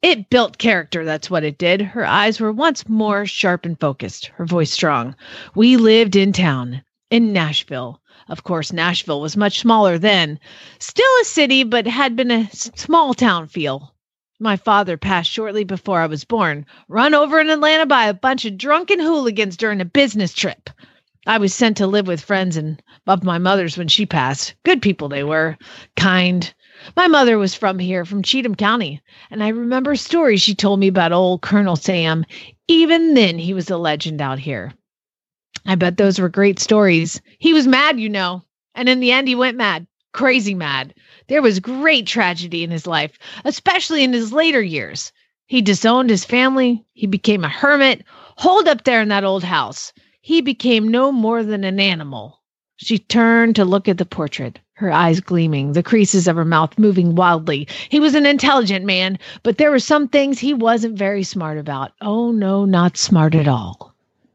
It 0.00 0.30
built 0.30 0.56
character, 0.56 1.04
that's 1.04 1.28
what 1.28 1.44
it 1.44 1.58
did. 1.58 1.82
Her 1.82 2.06
eyes 2.06 2.40
were 2.40 2.50
once 2.50 2.88
more 2.88 3.26
sharp 3.26 3.66
and 3.66 3.78
focused, 3.78 4.28
her 4.36 4.46
voice 4.46 4.70
strong. 4.70 5.14
We 5.54 5.76
lived 5.76 6.16
in 6.16 6.32
town, 6.32 6.82
in 7.10 7.30
Nashville. 7.30 8.00
Of 8.26 8.42
course, 8.42 8.72
Nashville 8.72 9.20
was 9.20 9.36
much 9.36 9.60
smaller 9.60 9.98
then. 9.98 10.40
Still 10.78 11.12
a 11.20 11.24
city, 11.26 11.62
but 11.62 11.86
had 11.86 12.16
been 12.16 12.30
a 12.30 12.48
small 12.52 13.12
town 13.12 13.48
feel. 13.48 13.92
My 14.38 14.56
father 14.56 14.96
passed 14.96 15.30
shortly 15.30 15.64
before 15.64 16.00
I 16.00 16.06
was 16.06 16.24
born, 16.24 16.64
run 16.88 17.12
over 17.12 17.38
in 17.38 17.50
Atlanta 17.50 17.84
by 17.84 18.06
a 18.06 18.14
bunch 18.14 18.46
of 18.46 18.56
drunken 18.56 18.98
hooligans 18.98 19.58
during 19.58 19.82
a 19.82 19.84
business 19.84 20.32
trip. 20.32 20.70
I 21.26 21.36
was 21.36 21.52
sent 21.52 21.76
to 21.76 21.86
live 21.86 22.06
with 22.06 22.22
friends 22.22 22.56
and 22.56 22.82
of 23.10 23.24
my 23.24 23.38
mother's 23.38 23.76
when 23.76 23.88
she 23.88 24.06
passed. 24.06 24.54
Good 24.64 24.80
people 24.80 25.08
they 25.08 25.24
were, 25.24 25.58
kind. 25.96 26.52
My 26.96 27.08
mother 27.08 27.36
was 27.38 27.54
from 27.54 27.78
here, 27.78 28.04
from 28.04 28.22
Cheatham 28.22 28.54
County, 28.54 29.02
and 29.30 29.42
I 29.42 29.48
remember 29.48 29.96
stories 29.96 30.40
she 30.40 30.54
told 30.54 30.80
me 30.80 30.88
about 30.88 31.12
old 31.12 31.42
Colonel 31.42 31.76
Sam. 31.76 32.24
Even 32.68 33.14
then, 33.14 33.38
he 33.38 33.52
was 33.52 33.68
a 33.68 33.76
legend 33.76 34.20
out 34.22 34.38
here. 34.38 34.72
I 35.66 35.74
bet 35.74 35.98
those 35.98 36.18
were 36.18 36.28
great 36.28 36.58
stories. 36.58 37.20
He 37.38 37.52
was 37.52 37.66
mad, 37.66 38.00
you 38.00 38.08
know, 38.08 38.44
and 38.74 38.88
in 38.88 39.00
the 39.00 39.12
end, 39.12 39.28
he 39.28 39.34
went 39.34 39.58
mad, 39.58 39.86
crazy 40.12 40.54
mad. 40.54 40.94
There 41.28 41.42
was 41.42 41.60
great 41.60 42.06
tragedy 42.06 42.64
in 42.64 42.70
his 42.70 42.86
life, 42.86 43.18
especially 43.44 44.02
in 44.04 44.12
his 44.12 44.32
later 44.32 44.62
years. 44.62 45.12
He 45.46 45.60
disowned 45.60 46.10
his 46.10 46.24
family. 46.24 46.84
He 46.94 47.06
became 47.06 47.44
a 47.44 47.48
hermit, 47.48 48.04
holed 48.36 48.68
up 48.68 48.84
there 48.84 49.02
in 49.02 49.08
that 49.08 49.24
old 49.24 49.44
house. 49.44 49.92
He 50.22 50.40
became 50.40 50.88
no 50.88 51.12
more 51.12 51.42
than 51.42 51.64
an 51.64 51.80
animal. 51.80 52.39
She 52.82 52.98
turned 52.98 53.56
to 53.56 53.64
look 53.66 53.88
at 53.88 53.98
the 53.98 54.06
portrait, 54.06 54.58
her 54.72 54.90
eyes 54.90 55.20
gleaming, 55.20 55.74
the 55.74 55.82
creases 55.82 56.26
of 56.26 56.36
her 56.36 56.46
mouth 56.46 56.78
moving 56.78 57.14
wildly. 57.14 57.68
He 57.90 58.00
was 58.00 58.14
an 58.14 58.24
intelligent 58.24 58.86
man, 58.86 59.18
but 59.42 59.58
there 59.58 59.70
were 59.70 59.78
some 59.78 60.08
things 60.08 60.38
he 60.38 60.54
wasn't 60.54 60.96
very 60.96 61.22
smart 61.22 61.58
about. 61.58 61.92
Oh, 62.00 62.32
no, 62.32 62.64
not 62.64 62.96
smart 62.96 63.34
at 63.34 63.46
all. 63.46 63.89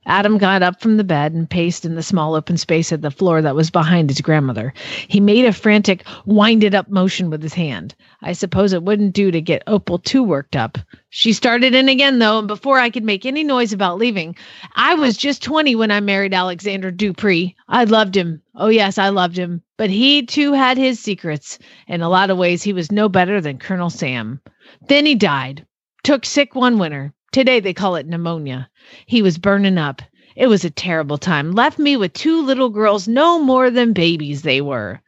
Adam 0.06 0.38
got 0.38 0.62
up 0.62 0.80
from 0.80 0.98
the 0.98 1.04
bed 1.04 1.34
and 1.34 1.50
paced 1.50 1.86
in 1.86 1.96
the 1.96 2.04
small 2.04 2.36
open 2.36 2.58
space 2.58 2.92
at 2.92 3.02
the 3.02 3.10
floor 3.10 3.42
that 3.42 3.56
was 3.56 3.72
behind 3.72 4.10
his 4.10 4.22
grandmother. 4.22 4.74
He 5.08 5.20
made 5.20 5.46
a 5.46 5.54
frantic, 5.54 6.04
winded 6.26 6.76
up 6.76 6.90
motion 6.90 7.30
with 7.30 7.42
his 7.42 7.54
hand. 7.54 7.96
I 8.22 8.34
suppose 8.34 8.72
it 8.72 8.84
wouldn't 8.84 9.14
do 9.14 9.32
to 9.32 9.42
get 9.42 9.64
Opal 9.66 9.98
too 9.98 10.24
worked 10.24 10.56
up. 10.56 10.78
She 11.10 11.34
started 11.34 11.74
in 11.74 11.90
again, 11.90 12.20
though, 12.20 12.38
and 12.38 12.48
before 12.48 12.78
I 12.78 12.90
could 12.90 13.04
make 13.04 13.26
any 13.26 13.44
noise 13.44 13.74
about 13.74 13.98
leaving, 13.98 14.36
I 14.76 14.94
was 14.94 15.18
just 15.18 15.42
20 15.42 15.76
when 15.76 15.90
I 15.90 16.02
married 16.02 16.34
Alexander 16.34 16.92
Dupree. 16.92 17.56
I 17.68 17.86
loved 17.86 18.16
him. 18.16 18.42
Oh, 18.54 18.68
yes, 18.68 18.98
I 19.00 19.10
loved 19.10 19.38
him. 19.38 19.64
But 19.78 19.90
he, 19.90 20.24
too, 20.24 20.54
had 20.54 20.78
his 20.78 21.00
secrets. 21.00 21.58
In 21.88 22.02
a 22.02 22.10
lot 22.10 22.30
of 22.30 22.38
ways, 22.38 22.62
he 22.62 22.74
was 22.74 22.92
no 22.92 23.10
better 23.10 23.42
than 23.42 23.58
Colonel 23.58 23.90
Sam. 23.90 24.40
Then 24.88 25.06
he 25.06 25.16
died. 25.16 25.66
Took 26.04 26.26
sick 26.26 26.54
one 26.54 26.78
winter. 26.78 27.15
Today 27.36 27.60
they 27.60 27.74
call 27.74 27.98
it 27.98 28.08
pneumonia. 28.08 28.70
He 29.08 29.22
was 29.22 29.38
burning 29.38 29.78
up. 29.78 30.02
It 30.38 30.48
was 30.48 30.64
a 30.64 30.70
terrible 30.70 31.18
time. 31.18 31.52
Left 31.52 31.78
me 31.78 31.98
with 31.98 32.14
two 32.14 32.42
little 32.42 32.70
girls, 32.70 33.10
no 33.10 33.40
more 33.40 33.70
than 33.70 33.92
babies 33.92 34.44
they 34.44 34.62
were. 34.62 35.02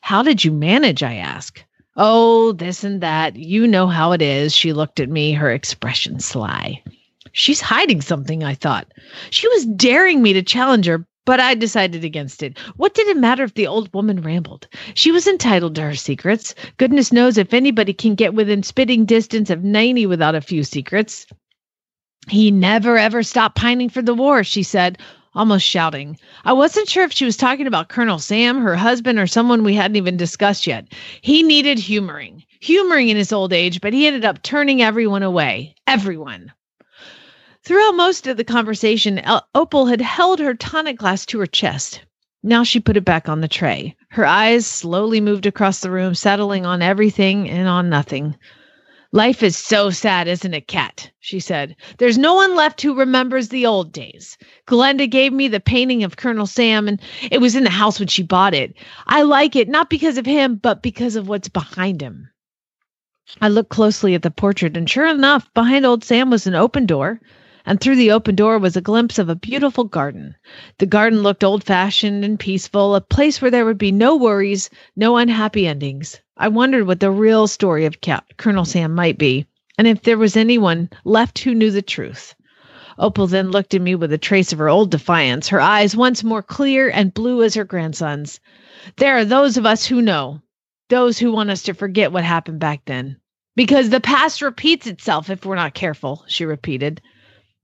How 0.00 0.24
did 0.24 0.44
you 0.44 0.50
manage? 0.50 1.04
I 1.04 1.14
asked. 1.14 1.64
Oh, 1.96 2.50
this 2.50 2.82
and 2.82 3.00
that. 3.00 3.36
You 3.36 3.64
know 3.64 3.86
how 3.86 4.10
it 4.10 4.20
is. 4.20 4.56
She 4.56 4.72
looked 4.72 4.98
at 4.98 5.08
me, 5.08 5.30
her 5.34 5.52
expression 5.52 6.18
sly. 6.18 6.82
She's 7.30 7.60
hiding 7.60 8.00
something, 8.00 8.42
I 8.42 8.54
thought. 8.54 8.92
She 9.30 9.46
was 9.46 9.64
daring 9.64 10.20
me 10.20 10.32
to 10.32 10.42
challenge 10.42 10.86
her, 10.86 11.06
but 11.24 11.38
I 11.38 11.54
decided 11.54 12.02
against 12.04 12.42
it. 12.42 12.58
What 12.74 12.94
did 12.94 13.06
it 13.06 13.16
matter 13.16 13.44
if 13.44 13.54
the 13.54 13.68
old 13.68 13.94
woman 13.94 14.20
rambled? 14.20 14.66
She 14.94 15.12
was 15.12 15.28
entitled 15.28 15.76
to 15.76 15.82
her 15.82 15.94
secrets. 15.94 16.56
Goodness 16.76 17.12
knows 17.12 17.38
if 17.38 17.54
anybody 17.54 17.92
can 17.92 18.16
get 18.16 18.34
within 18.34 18.64
spitting 18.64 19.04
distance 19.04 19.48
of 19.48 19.62
90 19.62 20.06
without 20.06 20.34
a 20.34 20.40
few 20.40 20.64
secrets. 20.64 21.24
He 22.28 22.50
never 22.50 22.98
ever 22.98 23.22
stopped 23.22 23.56
pining 23.56 23.88
for 23.88 24.02
the 24.02 24.14
war, 24.14 24.44
she 24.44 24.62
said, 24.62 24.98
almost 25.34 25.66
shouting. 25.66 26.18
I 26.44 26.52
wasn't 26.52 26.88
sure 26.88 27.04
if 27.04 27.12
she 27.12 27.24
was 27.24 27.36
talking 27.36 27.66
about 27.66 27.88
Colonel 27.88 28.18
Sam, 28.18 28.60
her 28.60 28.76
husband, 28.76 29.18
or 29.18 29.26
someone 29.26 29.64
we 29.64 29.74
hadn't 29.74 29.96
even 29.96 30.16
discussed 30.16 30.66
yet. 30.66 30.88
He 31.22 31.42
needed 31.42 31.78
humoring, 31.78 32.44
humoring 32.60 33.08
in 33.08 33.16
his 33.16 33.32
old 33.32 33.52
age, 33.52 33.80
but 33.80 33.92
he 33.92 34.06
ended 34.06 34.24
up 34.24 34.42
turning 34.42 34.82
everyone 34.82 35.22
away. 35.22 35.74
Everyone. 35.86 36.52
Throughout 37.62 37.96
most 37.96 38.26
of 38.26 38.36
the 38.36 38.44
conversation, 38.44 39.20
Opal 39.54 39.86
had 39.86 40.00
held 40.00 40.38
her 40.40 40.54
tonic 40.54 40.98
glass 40.98 41.24
to 41.26 41.38
her 41.38 41.46
chest. 41.46 42.02
Now 42.42 42.62
she 42.62 42.80
put 42.80 42.96
it 42.96 43.04
back 43.04 43.28
on 43.28 43.40
the 43.40 43.48
tray. 43.48 43.96
Her 44.10 44.24
eyes 44.24 44.66
slowly 44.66 45.20
moved 45.20 45.44
across 45.44 45.80
the 45.80 45.90
room, 45.90 46.14
settling 46.14 46.64
on 46.64 46.82
everything 46.82 47.48
and 47.48 47.68
on 47.68 47.90
nothing. 47.90 48.36
Life 49.12 49.42
is 49.42 49.56
so 49.56 49.88
sad, 49.88 50.28
isn't 50.28 50.52
it, 50.52 50.68
Cat? 50.68 51.10
She 51.18 51.40
said. 51.40 51.76
There's 51.96 52.18
no 52.18 52.34
one 52.34 52.54
left 52.54 52.82
who 52.82 52.94
remembers 52.94 53.48
the 53.48 53.64
old 53.64 53.90
days. 53.90 54.36
Glenda 54.66 55.08
gave 55.08 55.32
me 55.32 55.48
the 55.48 55.60
painting 55.60 56.04
of 56.04 56.18
Colonel 56.18 56.46
Sam, 56.46 56.86
and 56.86 57.00
it 57.30 57.40
was 57.40 57.56
in 57.56 57.64
the 57.64 57.70
house 57.70 57.98
when 57.98 58.08
she 58.08 58.22
bought 58.22 58.52
it. 58.52 58.74
I 59.06 59.22
like 59.22 59.56
it, 59.56 59.66
not 59.66 59.88
because 59.88 60.18
of 60.18 60.26
him, 60.26 60.56
but 60.56 60.82
because 60.82 61.16
of 61.16 61.26
what's 61.26 61.48
behind 61.48 62.02
him. 62.02 62.28
I 63.40 63.48
looked 63.48 63.70
closely 63.70 64.14
at 64.14 64.20
the 64.20 64.30
portrait, 64.30 64.76
and 64.76 64.88
sure 64.88 65.06
enough, 65.06 65.52
behind 65.54 65.86
old 65.86 66.04
Sam 66.04 66.28
was 66.28 66.46
an 66.46 66.54
open 66.54 66.84
door, 66.84 67.18
and 67.68 67.82
through 67.82 67.96
the 67.96 68.10
open 68.10 68.34
door 68.34 68.58
was 68.58 68.78
a 68.78 68.80
glimpse 68.80 69.18
of 69.18 69.28
a 69.28 69.34
beautiful 69.34 69.84
garden. 69.84 70.34
The 70.78 70.86
garden 70.86 71.22
looked 71.22 71.44
old 71.44 71.62
fashioned 71.62 72.24
and 72.24 72.40
peaceful, 72.40 72.94
a 72.94 73.00
place 73.02 73.42
where 73.42 73.50
there 73.50 73.66
would 73.66 73.76
be 73.76 73.92
no 73.92 74.16
worries, 74.16 74.70
no 74.96 75.18
unhappy 75.18 75.66
endings. 75.66 76.18
I 76.38 76.48
wondered 76.48 76.86
what 76.86 77.00
the 77.00 77.10
real 77.10 77.46
story 77.46 77.84
of 77.84 78.00
Cap- 78.00 78.24
Colonel 78.38 78.64
Sam 78.64 78.94
might 78.94 79.18
be, 79.18 79.44
and 79.76 79.86
if 79.86 80.00
there 80.00 80.16
was 80.16 80.34
anyone 80.34 80.88
left 81.04 81.40
who 81.40 81.54
knew 81.54 81.70
the 81.70 81.82
truth. 81.82 82.34
Opal 82.98 83.26
then 83.26 83.50
looked 83.50 83.74
at 83.74 83.82
me 83.82 83.94
with 83.94 84.14
a 84.14 84.18
trace 84.18 84.50
of 84.50 84.58
her 84.60 84.70
old 84.70 84.90
defiance, 84.90 85.48
her 85.48 85.60
eyes 85.60 85.94
once 85.94 86.24
more 86.24 86.42
clear 86.42 86.88
and 86.88 87.12
blue 87.12 87.42
as 87.42 87.52
her 87.52 87.64
grandson's. 87.64 88.40
There 88.96 89.14
are 89.18 89.26
those 89.26 89.58
of 89.58 89.66
us 89.66 89.84
who 89.84 90.00
know, 90.00 90.40
those 90.88 91.18
who 91.18 91.32
want 91.32 91.50
us 91.50 91.64
to 91.64 91.74
forget 91.74 92.12
what 92.12 92.24
happened 92.24 92.60
back 92.60 92.86
then. 92.86 93.18
Because 93.56 93.90
the 93.90 94.00
past 94.00 94.40
repeats 94.40 94.86
itself 94.86 95.28
if 95.28 95.44
we're 95.44 95.54
not 95.54 95.74
careful, 95.74 96.24
she 96.28 96.46
repeated. 96.46 97.02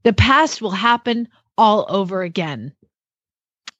The 0.04 0.12
past 0.12 0.60
will 0.62 0.70
happen 0.70 1.28
all 1.56 1.86
over 1.88 2.22
again. 2.22 2.72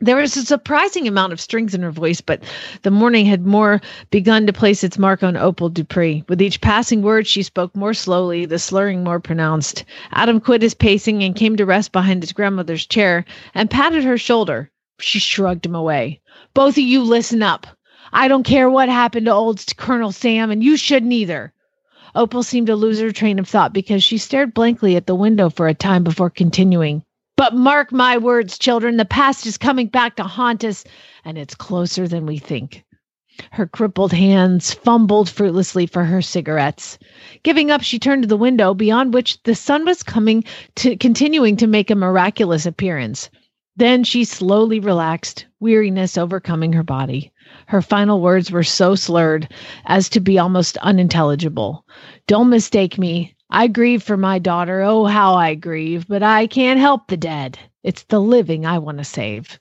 There 0.01 0.17
was 0.17 0.37
a 0.37 0.45
surprising 0.45 1.07
amount 1.07 1.33
of 1.33 1.41
strings 1.41 1.75
in 1.75 1.83
her 1.83 1.91
voice, 1.91 2.21
but 2.21 2.43
the 2.83 2.91
morning 2.91 3.27
had 3.27 3.47
more 3.47 3.81
begun 4.11 4.47
to 4.47 4.53
place 4.53 4.83
its 4.83 4.99
mark 4.99 5.23
on 5.23 5.37
Opal 5.37 5.69
Dupree. 5.69 6.25
With 6.29 6.43
each 6.43 6.61
passing 6.61 7.03
word, 7.03 7.27
she 7.27 7.43
spoke 7.43 7.77
more 7.77 7.95
slowly, 7.95 8.45
the 8.45 8.59
slurring 8.59 9.05
more 9.05 9.21
pronounced. 9.21 9.85
Adam 10.13 10.41
quit 10.41 10.63
his 10.63 10.75
pacing 10.75 11.23
and 11.23 11.37
came 11.37 11.57
to 11.57 11.67
rest 11.67 11.93
behind 11.93 12.23
his 12.23 12.33
grandmother's 12.33 12.87
chair 12.87 13.25
and 13.55 13.71
patted 13.71 14.03
her 14.05 14.19
shoulder. 14.19 14.71
She 15.01 15.19
shrugged 15.19 15.67
him 15.67 15.75
away. 15.75 16.21
Both 16.55 16.75
of 16.75 16.85
you 16.85 17.03
listen 17.03 17.43
up. 17.43 17.67
I 18.13 18.29
don't 18.29 18.45
care 18.45 18.69
what 18.69 18.89
happened 18.89 19.27
to 19.27 19.33
old 19.33 19.63
Colonel 19.77 20.13
Sam, 20.13 20.51
and 20.51 20.63
you 20.63 20.77
shouldn't 20.77 21.13
either. 21.13 21.53
Opal 22.15 22.43
seemed 22.43 22.69
to 22.69 22.77
lose 22.77 23.01
her 23.01 23.11
train 23.11 23.39
of 23.39 23.49
thought 23.49 23.73
because 23.73 24.05
she 24.05 24.19
stared 24.19 24.55
blankly 24.55 24.97
at 24.97 25.07
the 25.07 25.15
window 25.15 25.51
for 25.51 25.66
a 25.66 25.74
time 25.74 26.05
before 26.05 26.31
continuing. 26.31 27.03
But 27.36 27.55
mark 27.55 27.91
my 27.91 28.19
words, 28.19 28.57
children, 28.59 28.97
the 28.97 29.05
past 29.05 29.47
is 29.47 29.59
coming 29.59 29.89
back 29.89 30.16
to 30.16 30.23
haunt 30.23 30.62
us, 30.62 30.85
and 31.24 31.36
it's 31.36 31.57
closer 31.57 32.07
than 32.07 32.27
we 32.27 32.39
think. 32.39 32.85
Her 33.51 33.66
crippled 33.66 34.12
hands 34.12 34.73
fumbled 34.73 35.28
fruitlessly 35.28 35.86
for 35.86 36.05
her 36.05 36.23
cigarettes. 36.23 37.01
Giving 37.43 37.73
up, 37.73 37.82
she 37.82 37.99
turned 37.99 38.23
to 38.23 38.28
the 38.28 38.36
window, 38.36 38.74
beyond 38.74 39.12
which 39.12 39.43
the 39.43 39.57
sun 39.57 39.85
was 39.85 40.05
coming 40.05 40.45
to 40.77 40.97
continuing 40.97 41.57
to 41.57 41.66
make 41.66 41.91
a 41.91 41.97
miraculous 41.97 42.65
appearance. 42.65 43.28
Then 43.74 44.05
she 44.05 44.23
slowly 44.23 44.78
relaxed, 44.78 45.47
weariness 45.59 46.16
overcoming 46.16 46.74
her 46.74 46.85
body. 46.85 47.32
Her 47.66 47.82
final 47.82 48.20
words 48.20 48.51
were 48.51 48.62
so 48.62 48.95
slurred 48.95 49.49
as 49.86 50.09
to 50.11 50.20
be 50.20 50.39
almost 50.39 50.77
unintelligible. 50.78 51.85
Don't 52.27 52.51
mistake 52.51 52.99
me. 52.99 53.35
I 53.51 53.69
grieve 53.69 54.03
for 54.03 54.16
my 54.16 54.39
daughter. 54.39 54.82
Oh, 54.82 55.05
how 55.05 55.35
I 55.35 55.55
grieve, 55.55 56.07
but 56.09 56.23
I 56.23 56.47
can't 56.47 56.81
help 56.81 57.09
the 57.09 57.16
dead. 57.16 57.59
It's 57.82 58.03
the 58.05 58.20
living 58.20 58.66
I 58.66 58.78
want 58.78 58.99
to 58.99 59.05
save. 59.05 59.59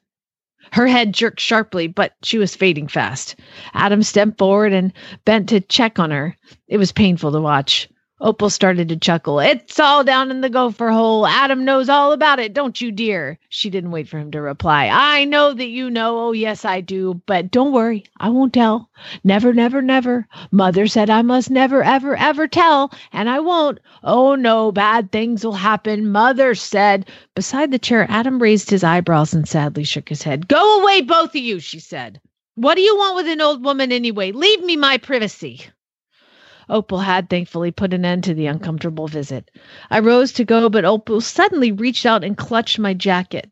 Her 0.72 0.88
head 0.88 1.14
jerked 1.14 1.40
sharply, 1.40 1.88
but 1.88 2.14
she 2.24 2.38
was 2.38 2.56
fading 2.56 2.88
fast. 2.88 3.36
Adam 3.74 4.02
stepped 4.02 4.38
forward 4.38 4.74
and 4.74 4.92
bent 5.26 5.50
to 5.50 5.60
check 5.62 6.00
on 6.00 6.10
her. 6.10 6.36
It 6.68 6.78
was 6.78 6.92
painful 6.92 7.32
to 7.32 7.42
watch. 7.42 7.90
Opal 8.24 8.50
started 8.50 8.88
to 8.88 8.96
chuckle. 8.96 9.42
It's 9.42 9.82
all 9.82 10.06
down 10.06 10.32
in 10.32 10.40
the 10.40 10.50
gopher 10.50 10.92
hole. 10.92 11.28
Adam 11.28 11.66
knows 11.66 11.90
all 11.90 12.14
about 12.14 12.40
it, 12.40 12.54
don't 12.54 12.80
you, 12.80 12.90
dear? 12.90 13.38
She 13.50 13.70
didn't 13.70 13.92
wait 13.92 14.08
for 14.08 14.18
him 14.18 14.32
to 14.32 14.40
reply. 14.40 14.90
I 14.90 15.26
know 15.26 15.54
that 15.54 15.68
you 15.68 15.90
know. 15.90 16.20
Oh, 16.20 16.32
yes, 16.32 16.64
I 16.64 16.80
do. 16.80 17.22
But 17.26 17.52
don't 17.52 17.74
worry. 17.74 18.06
I 18.18 18.30
won't 18.30 18.54
tell. 18.54 18.90
Never, 19.26 19.52
never, 19.52 19.82
never. 19.82 20.26
Mother 20.52 20.88
said 20.88 21.10
I 21.10 21.22
must 21.22 21.52
never, 21.52 21.84
ever, 21.84 22.16
ever 22.16 22.48
tell, 22.48 22.94
and 23.12 23.30
I 23.30 23.42
won't. 23.42 23.80
Oh, 24.06 24.36
no, 24.36 24.72
bad 24.72 25.12
things 25.12 25.44
will 25.44 25.52
happen. 25.52 26.10
Mother 26.10 26.56
said. 26.56 27.10
Beside 27.36 27.72
the 27.72 27.78
chair, 27.78 28.06
Adam 28.08 28.42
raised 28.42 28.70
his 28.70 28.86
eyebrows 28.86 29.34
and 29.34 29.46
sadly 29.46 29.84
shook 29.84 30.08
his 30.08 30.24
head. 30.24 30.48
Go 30.48 30.82
away, 30.82 31.02
both 31.02 31.32
of 31.32 31.42
you, 31.42 31.60
she 31.60 31.82
said. 31.82 32.22
What 32.56 32.76
do 32.76 32.82
you 32.82 32.96
want 32.96 33.18
with 33.18 33.28
an 33.28 33.42
old 33.42 33.66
woman 33.66 33.92
anyway? 33.92 34.32
Leave 34.32 34.64
me 34.64 34.78
my 34.78 34.98
privacy. 34.98 35.66
Opal 36.74 37.00
had 37.00 37.30
thankfully 37.30 37.70
put 37.70 37.94
an 37.94 38.04
end 38.04 38.24
to 38.24 38.34
the 38.34 38.48
uncomfortable 38.48 39.08
visit. 39.08 39.52
I 39.92 40.00
rose 40.00 40.32
to 40.34 40.44
go, 40.44 40.70
but 40.70 40.86
Opal 40.86 41.22
suddenly 41.22 41.72
reached 41.72 42.04
out 42.04 42.24
and 42.24 42.36
clutched 42.36 42.80
my 42.80 42.96
jacket. 42.96 43.52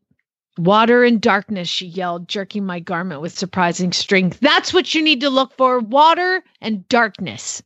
Water 0.57 1.03
and 1.03 1.21
darkness, 1.21 1.69
she 1.69 1.85
yelled, 1.85 2.27
jerking 2.27 2.65
my 2.65 2.79
garment 2.79 3.21
with 3.21 3.37
surprising 3.37 3.93
strength. 3.93 4.39
That's 4.39 4.73
what 4.73 4.95
you 4.95 5.03
need 5.03 5.21
to 5.21 5.29
look 5.29 5.55
for 5.55 5.79
water 5.79 6.43
and 6.61 6.87
darkness. 6.89 7.61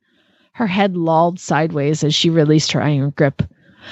Her 0.52 0.68
head 0.68 0.98
lolled 0.98 1.40
sideways 1.40 2.03
as 2.03 2.14
she 2.14 2.30
released 2.30 2.73
her 2.73 2.82
iron 2.82 3.11
grip. 3.11 3.41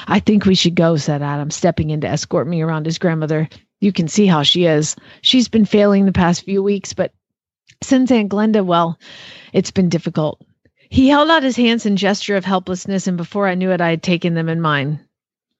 I 0.07 0.19
think 0.19 0.45
we 0.45 0.55
should 0.55 0.75
go, 0.75 0.97
said 0.97 1.21
Adam, 1.21 1.49
stepping 1.49 1.91
in 1.91 2.01
to 2.01 2.09
escort 2.09 2.45
me 2.45 2.61
around 2.61 2.85
his 2.85 2.99
grandmother. 2.99 3.47
You 3.79 3.93
can 3.93 4.09
see 4.09 4.25
how 4.25 4.43
she 4.43 4.65
is. 4.65 4.97
She's 5.21 5.47
been 5.47 5.65
failing 5.65 6.05
the 6.05 6.11
past 6.11 6.43
few 6.43 6.61
weeks, 6.61 6.91
but 6.91 7.13
since 7.81 8.11
Aunt 8.11 8.29
Glenda, 8.29 8.65
well, 8.65 8.99
it's 9.53 9.71
been 9.71 9.87
difficult. 9.87 10.41
He 10.93 11.09
held 11.09 11.31
out 11.31 11.41
his 11.41 11.55
hands 11.55 11.87
in 11.87 11.95
gesture 11.95 12.35
of 12.35 12.45
helplessness, 12.45 13.07
and 13.07 13.17
before 13.17 13.47
I 13.47 13.55
knew 13.55 13.71
it, 13.71 13.81
I 13.81 13.89
had 13.89 14.03
taken 14.03 14.35
them 14.35 14.47
in 14.47 14.61
mine. 14.61 14.99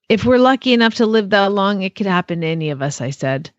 If 0.08 0.26
we're 0.26 0.38
lucky 0.38 0.74
enough 0.74 0.94
to 0.98 1.08
live 1.08 1.32
that 1.32 1.52
long, 1.52 1.82
it 1.82 1.96
could 1.96 2.06
happen 2.06 2.42
to 2.42 2.46
any 2.46 2.70
of 2.70 2.84
us, 2.84 3.02
I 3.02 3.10
said. 3.10 3.50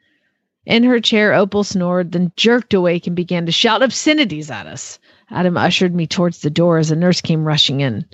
In 0.65 0.85
her 0.85 1.01
chair, 1.01 1.35
Opal 1.35 1.65
snored, 1.65 2.13
then 2.13 2.31
jerked 2.37 2.75
awake 2.75 3.09
and 3.09 3.17
began 3.17 3.45
to 3.47 3.51
shout 3.51 3.83
obscenities 3.83 4.53
at 4.53 4.69
us. 4.69 5.01
Adam 5.33 5.57
ushered 5.57 5.97
me 5.97 6.07
towards 6.07 6.43
the 6.43 6.49
door 6.49 6.79
as 6.79 6.93
a 6.93 6.97
nurse 6.97 7.21
came 7.21 7.45
rushing 7.45 7.81
in. 7.81 8.05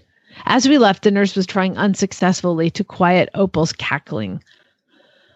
As 0.46 0.66
we 0.66 0.78
left, 0.78 1.02
the 1.02 1.10
nurse 1.10 1.36
was 1.36 1.44
trying 1.44 1.76
unsuccessfully 1.76 2.70
to 2.70 2.82
quiet 2.82 3.28
Opal's 3.34 3.74
cackling. 3.74 4.42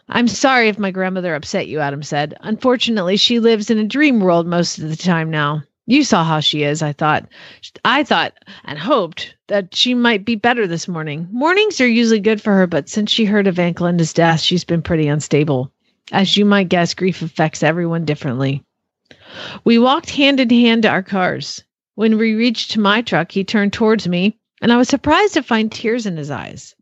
I'm 0.09 0.29
sorry 0.29 0.69
if 0.69 0.79
my 0.79 0.93
grandmother 0.93 1.35
upset 1.35 1.69
you, 1.69 1.81
Adam 1.81 2.03
said. 2.03 2.35
Unfortunately, 2.41 3.19
she 3.19 3.39
lives 3.39 3.69
in 3.69 3.77
a 3.77 3.85
dream 3.85 4.21
world 4.21 4.47
most 4.47 4.79
of 4.79 4.89
the 4.89 4.97
time 4.97 5.29
now. 5.29 5.63
You 5.87 6.03
saw 6.03 6.25
how 6.25 6.41
she 6.41 6.63
is, 6.63 6.83
I 6.83 6.93
thought. 6.93 7.29
I 7.85 8.05
thought 8.05 8.33
and 8.65 8.79
hoped 8.79 9.35
that 9.49 9.75
she 9.75 9.95
might 9.95 10.25
be 10.25 10.35
better 10.35 10.67
this 10.67 10.89
morning. 10.89 11.29
Mornings 11.31 11.81
are 11.81 11.87
usually 11.87 12.21
good 12.21 12.41
for 12.41 12.55
her, 12.55 12.67
but 12.67 12.89
since 12.89 13.11
she 13.11 13.27
heard 13.27 13.47
of 13.47 13.59
Aunt 13.59 13.77
Glenda's 13.77 14.15
death, 14.15 14.41
she's 14.41 14.65
been 14.65 14.81
pretty 14.81 15.09
unstable. 15.09 15.71
As 16.11 16.37
you 16.37 16.47
might 16.47 16.71
guess, 16.71 16.95
grief 16.95 17.21
affects 17.21 17.63
everyone 17.63 18.07
differently. 18.07 18.65
We 19.65 19.79
walked 19.79 20.11
hand 20.11 20.41
in 20.41 20.49
hand 20.49 20.83
to 20.83 20.89
our 20.89 21.03
cars. 21.03 21.63
When 21.97 22.17
we 22.19 22.35
reached 22.35 22.79
my 22.79 23.03
truck, 23.03 23.31
he 23.31 23.45
turned 23.45 23.73
towards 23.73 24.09
me, 24.09 24.39
and 24.63 24.73
I 24.73 24.77
was 24.77 24.89
surprised 24.89 25.35
to 25.35 25.43
find 25.43 25.71
tears 25.71 26.07
in 26.07 26.17
his 26.17 26.31
eyes. 26.31 26.75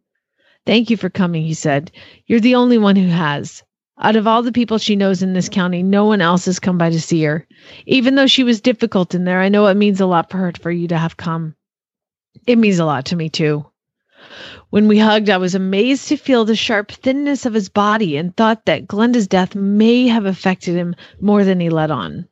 Thank 0.64 0.90
you 0.90 0.96
for 0.96 1.10
coming, 1.10 1.42
he 1.42 1.54
said. 1.54 1.90
You're 2.26 2.40
the 2.40 2.54
only 2.54 2.78
one 2.78 2.96
who 2.96 3.08
has. 3.08 3.64
Out 4.00 4.16
of 4.16 4.26
all 4.26 4.42
the 4.42 4.52
people 4.52 4.78
she 4.78 4.96
knows 4.96 5.22
in 5.22 5.34
this 5.34 5.48
county, 5.48 5.82
no 5.82 6.06
one 6.06 6.20
else 6.20 6.46
has 6.46 6.58
come 6.58 6.78
by 6.78 6.90
to 6.90 7.00
see 7.00 7.22
her. 7.24 7.46
Even 7.86 8.14
though 8.14 8.26
she 8.26 8.42
was 8.42 8.60
difficult 8.60 9.14
in 9.14 9.24
there, 9.24 9.40
I 9.40 9.48
know 9.48 9.66
it 9.66 9.76
means 9.76 10.00
a 10.00 10.06
lot 10.06 10.30
for 10.30 10.38
her 10.38 10.52
for 10.60 10.70
you 10.70 10.88
to 10.88 10.98
have 10.98 11.16
come. 11.16 11.54
It 12.46 12.56
means 12.56 12.78
a 12.78 12.84
lot 12.84 13.04
to 13.06 13.16
me, 13.16 13.28
too. 13.28 13.66
When 14.70 14.88
we 14.88 14.98
hugged, 14.98 15.28
I 15.28 15.36
was 15.36 15.54
amazed 15.54 16.08
to 16.08 16.16
feel 16.16 16.44
the 16.44 16.56
sharp 16.56 16.90
thinness 16.90 17.44
of 17.44 17.52
his 17.52 17.68
body 17.68 18.16
and 18.16 18.34
thought 18.34 18.64
that 18.64 18.86
Glenda's 18.86 19.28
death 19.28 19.54
may 19.54 20.08
have 20.08 20.24
affected 20.24 20.74
him 20.74 20.96
more 21.20 21.44
than 21.44 21.60
he 21.60 21.68
let 21.68 21.90
on. 21.90 22.28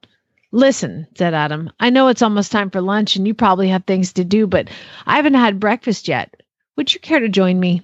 Listen, 0.53 1.07
said 1.17 1.35
Adam, 1.35 1.71
I 1.79 1.91
know 1.91 2.09
it's 2.09 2.23
almost 2.23 2.51
time 2.51 2.71
for 2.71 2.81
lunch 2.81 3.17
and 3.17 3.27
you 3.27 3.35
probably 3.35 3.69
have 3.69 3.85
things 3.85 4.15
to 4.15 4.25
do, 4.25 4.47
but 4.47 4.69
I 5.07 5.17
haven't 5.17 5.35
had 5.35 5.61
breakfast 5.61 6.09
yet. 6.09 6.35
Would 6.77 6.95
you 6.95 7.01
care 7.01 7.21
to 7.21 7.29
join 7.29 7.61
me? 7.61 7.83